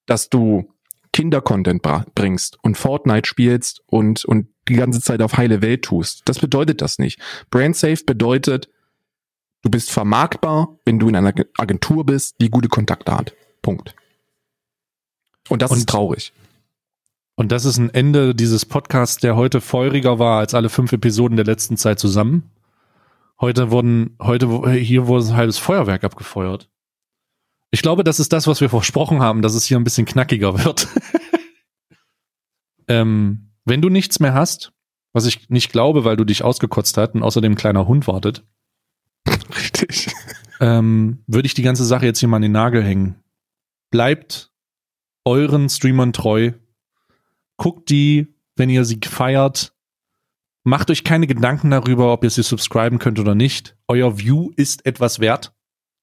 dass 0.08 0.30
du 0.30 0.74
Kinder-Content 1.14 1.82
bringst 2.16 2.58
und 2.62 2.78
Fortnite 2.78 3.28
spielst 3.28 3.82
und, 3.86 4.26
und 4.26 4.48
die 4.68 4.76
ganze 4.76 5.02
Zeit 5.02 5.22
auf 5.22 5.38
heile 5.38 5.62
Welt 5.62 5.84
tust. 5.84 6.22
Das 6.26 6.40
bedeutet 6.40 6.82
das 6.82 7.00
nicht. 7.00 7.20
Brand 7.50 7.76
safe 7.76 8.04
bedeutet, 8.06 8.70
du 9.62 9.70
bist 9.70 9.92
vermarktbar, 9.92 10.78
wenn 10.86 11.00
du 11.00 11.10
in 11.10 11.16
einer 11.16 11.34
Agentur 11.58 12.06
bist, 12.06 12.36
die 12.40 12.50
gute 12.50 12.70
Kontakte 12.70 13.16
hat. 13.16 13.34
Punkt. 13.62 13.96
Und 15.50 15.62
das 15.62 15.72
und, 15.72 15.78
ist 15.80 15.90
traurig. 15.90 16.34
Und 17.36 17.52
das 17.52 17.66
ist 17.66 17.78
ein 17.78 17.90
Ende 17.90 18.36
dieses 18.36 18.66
Podcasts, 18.66 19.18
der 19.18 19.36
heute 19.36 19.62
feuriger 19.62 20.20
war 20.20 20.40
als 20.40 20.54
alle 20.54 20.70
fünf 20.70 20.94
Episoden 20.94 21.36
der 21.36 21.46
letzten 21.46 21.76
Zeit 21.76 22.00
zusammen. 22.00 22.52
Heute 23.40 23.72
wurden, 23.72 24.16
heute, 24.22 24.72
hier 24.72 25.08
wurde 25.08 25.26
ein 25.26 25.36
halbes 25.36 25.58
Feuerwerk 25.58 26.04
abgefeuert. 26.04 26.70
Ich 27.72 27.82
glaube, 27.82 28.04
das 28.04 28.20
ist 28.20 28.34
das, 28.34 28.48
was 28.48 28.60
wir 28.60 28.70
versprochen 28.70 29.22
haben, 29.22 29.42
dass 29.42 29.56
es 29.56 29.66
hier 29.66 29.78
ein 29.78 29.86
bisschen 29.86 30.06
knackiger 30.06 30.58
wird. 30.66 30.88
ähm, 32.88 33.54
wenn 33.66 33.82
du 33.82 33.90
nichts 33.90 34.20
mehr 34.20 34.34
hast, 34.34 34.74
was 35.14 35.26
ich 35.26 35.50
nicht 35.50 35.72
glaube, 35.72 36.04
weil 36.04 36.18
du 36.18 36.26
dich 36.26 36.44
ausgekotzt 36.44 36.98
hast 36.98 37.16
und 37.16 37.24
außerdem 37.24 37.54
ein 37.54 37.58
kleiner 37.58 37.88
Hund 37.88 38.08
wartet. 38.08 38.46
Richtig. 39.28 40.14
Ähm, 40.60 41.24
würde 41.28 41.46
ich 41.46 41.54
die 41.54 41.64
ganze 41.64 41.86
Sache 41.86 42.06
jetzt 42.06 42.20
hier 42.20 42.30
mal 42.30 42.38
an 42.38 42.44
den 42.44 42.52
Nagel 42.52 42.84
hängen. 42.84 43.16
Bleibt 43.90 44.52
euren 45.26 45.70
Streamern 45.70 46.14
treu. 46.14 46.52
Guckt 47.58 47.90
die, 47.90 48.36
wenn 48.56 48.70
ihr 48.70 48.86
sie 48.86 49.00
feiert. 49.04 49.74
Macht 50.64 50.92
euch 50.92 51.04
keine 51.04 51.28
Gedanken 51.28 51.72
darüber, 51.72 52.14
ob 52.14 52.24
ihr 52.24 52.30
sie 52.30 52.44
subscriben 52.44 53.00
könnt 53.00 53.20
oder 53.20 53.36
nicht. 53.36 53.78
Euer 53.88 54.18
View 54.18 54.52
ist 54.56 54.86
etwas 54.86 55.20
wert 55.20 55.54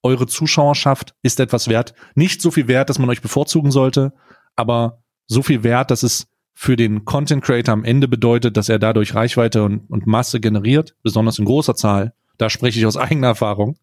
eure 0.02 0.26
Zuschauerschaft 0.26 1.14
ist 1.22 1.40
etwas 1.40 1.68
wert. 1.68 1.94
Nicht 2.14 2.40
so 2.40 2.50
viel 2.50 2.68
wert, 2.68 2.88
dass 2.88 2.98
man 2.98 3.10
euch 3.10 3.22
bevorzugen 3.22 3.70
sollte, 3.70 4.12
aber 4.56 5.02
so 5.26 5.42
viel 5.42 5.62
wert, 5.62 5.90
dass 5.90 6.02
es 6.02 6.28
für 6.54 6.76
den 6.76 7.04
Content 7.04 7.44
Creator 7.44 7.72
am 7.72 7.84
Ende 7.84 8.08
bedeutet, 8.08 8.56
dass 8.56 8.68
er 8.68 8.78
dadurch 8.78 9.14
Reichweite 9.14 9.62
und, 9.62 9.88
und 9.90 10.06
Masse 10.06 10.40
generiert, 10.40 10.96
besonders 11.02 11.38
in 11.38 11.44
großer 11.44 11.76
Zahl. 11.76 12.14
Da 12.36 12.50
spreche 12.50 12.78
ich 12.78 12.86
aus 12.86 12.96
eigener 12.96 13.28
Erfahrung. 13.28 13.78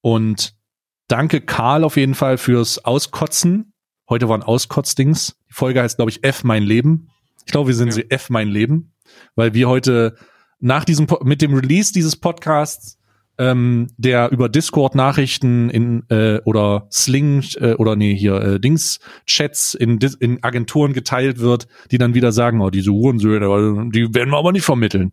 Und 0.00 0.54
danke 1.08 1.40
Karl 1.40 1.82
auf 1.82 1.96
jeden 1.96 2.14
Fall 2.14 2.38
fürs 2.38 2.84
Auskotzen. 2.84 3.72
Heute 4.08 4.28
waren 4.28 4.44
Auskotzdings. 4.44 5.36
Die 5.48 5.54
Folge 5.54 5.82
heißt, 5.82 5.96
glaube 5.96 6.10
ich, 6.10 6.22
F 6.22 6.44
mein 6.44 6.62
Leben. 6.62 7.08
Ich 7.44 7.52
glaube, 7.52 7.68
wir 7.68 7.74
sind 7.74 7.88
ja. 7.88 7.94
sie 7.94 8.10
F 8.10 8.30
mein 8.30 8.48
Leben, 8.48 8.92
weil 9.34 9.54
wir 9.54 9.68
heute 9.68 10.16
nach 10.60 10.84
diesem, 10.84 11.06
mit 11.22 11.42
dem 11.42 11.54
Release 11.54 11.92
dieses 11.92 12.16
Podcasts 12.16 12.98
ähm, 13.38 13.88
der 13.96 14.30
über 14.30 14.48
Discord 14.48 14.94
Nachrichten 14.94 15.68
in 15.68 16.04
äh, 16.08 16.40
oder 16.44 16.88
Sling 16.90 17.44
äh, 17.56 17.74
oder 17.74 17.96
nee 17.96 18.14
hier 18.14 18.40
äh, 18.40 18.60
Dings 18.60 18.98
Chats 19.26 19.74
in, 19.74 19.98
in 20.20 20.42
Agenturen 20.42 20.92
geteilt 20.92 21.38
wird, 21.38 21.66
die 21.90 21.98
dann 21.98 22.14
wieder 22.14 22.32
sagen, 22.32 22.60
oh 22.60 22.70
diese 22.70 22.92
Hurensöhne, 22.92 23.90
die 23.90 24.14
werden 24.14 24.30
wir 24.30 24.38
aber 24.38 24.52
nicht 24.52 24.64
vermitteln. 24.64 25.12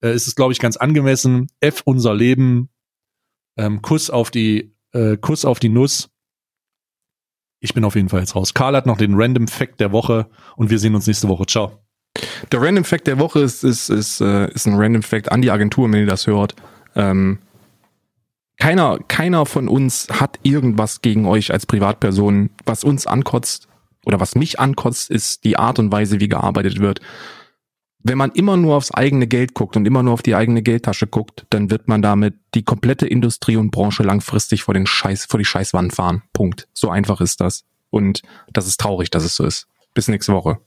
Äh, 0.00 0.14
ist 0.14 0.26
es 0.26 0.36
glaube 0.36 0.52
ich 0.52 0.60
ganz 0.60 0.76
angemessen. 0.76 1.48
F 1.60 1.82
unser 1.84 2.14
Leben, 2.14 2.68
ähm, 3.56 3.82
Kuss 3.82 4.10
auf 4.10 4.30
die 4.30 4.74
äh, 4.92 5.16
Kuss 5.16 5.44
auf 5.44 5.58
die 5.58 5.68
Nuss. 5.68 6.10
Ich 7.60 7.74
bin 7.74 7.84
auf 7.84 7.96
jeden 7.96 8.10
Fall 8.10 8.20
jetzt 8.20 8.36
raus. 8.36 8.54
Karl 8.54 8.76
hat 8.76 8.86
noch 8.86 8.98
den 8.98 9.14
Random 9.14 9.48
Fact 9.48 9.80
der 9.80 9.90
Woche 9.90 10.28
und 10.56 10.70
wir 10.70 10.78
sehen 10.78 10.94
uns 10.94 11.06
nächste 11.06 11.28
Woche. 11.28 11.46
Ciao. 11.46 11.82
Der 12.52 12.62
Random 12.62 12.84
Fact 12.84 13.06
der 13.06 13.18
Woche 13.18 13.40
ist, 13.40 13.64
ist, 13.64 13.88
ist, 13.88 14.20
äh, 14.20 14.50
ist 14.52 14.66
ein 14.66 14.74
Random 14.74 15.02
Fact 15.02 15.32
an 15.32 15.42
die 15.42 15.50
Agentur, 15.50 15.90
wenn 15.90 16.00
ihr 16.00 16.06
das 16.06 16.26
hört. 16.26 16.54
Ähm, 16.94 17.38
keiner, 18.58 18.98
keiner 19.06 19.46
von 19.46 19.68
uns 19.68 20.08
hat 20.10 20.38
irgendwas 20.42 21.02
gegen 21.02 21.26
euch 21.26 21.52
als 21.52 21.66
Privatperson. 21.66 22.50
Was 22.64 22.84
uns 22.84 23.06
ankotzt 23.06 23.68
oder 24.04 24.20
was 24.20 24.34
mich 24.34 24.58
ankotzt, 24.58 25.10
ist 25.10 25.44
die 25.44 25.58
Art 25.58 25.78
und 25.78 25.92
Weise, 25.92 26.20
wie 26.20 26.28
gearbeitet 26.28 26.80
wird. 26.80 27.00
Wenn 27.98 28.18
man 28.18 28.30
immer 28.32 28.56
nur 28.56 28.76
aufs 28.76 28.92
eigene 28.92 29.26
Geld 29.26 29.52
guckt 29.52 29.76
und 29.76 29.84
immer 29.84 30.02
nur 30.02 30.14
auf 30.14 30.22
die 30.22 30.36
eigene 30.36 30.62
Geldtasche 30.62 31.08
guckt, 31.08 31.44
dann 31.50 31.70
wird 31.70 31.88
man 31.88 32.02
damit 32.02 32.34
die 32.54 32.62
komplette 32.62 33.06
Industrie 33.06 33.56
und 33.56 33.72
Branche 33.72 34.04
langfristig 34.04 34.62
vor 34.62 34.74
den 34.74 34.86
Scheiß, 34.86 35.26
vor 35.26 35.38
die 35.38 35.44
Scheißwand 35.44 35.92
fahren. 35.92 36.22
Punkt. 36.32 36.68
So 36.72 36.88
einfach 36.88 37.20
ist 37.20 37.40
das. 37.40 37.64
Und 37.90 38.22
das 38.52 38.66
ist 38.66 38.80
traurig, 38.80 39.10
dass 39.10 39.24
es 39.24 39.36
so 39.36 39.44
ist. 39.44 39.66
Bis 39.92 40.08
nächste 40.08 40.32
Woche. 40.32 40.58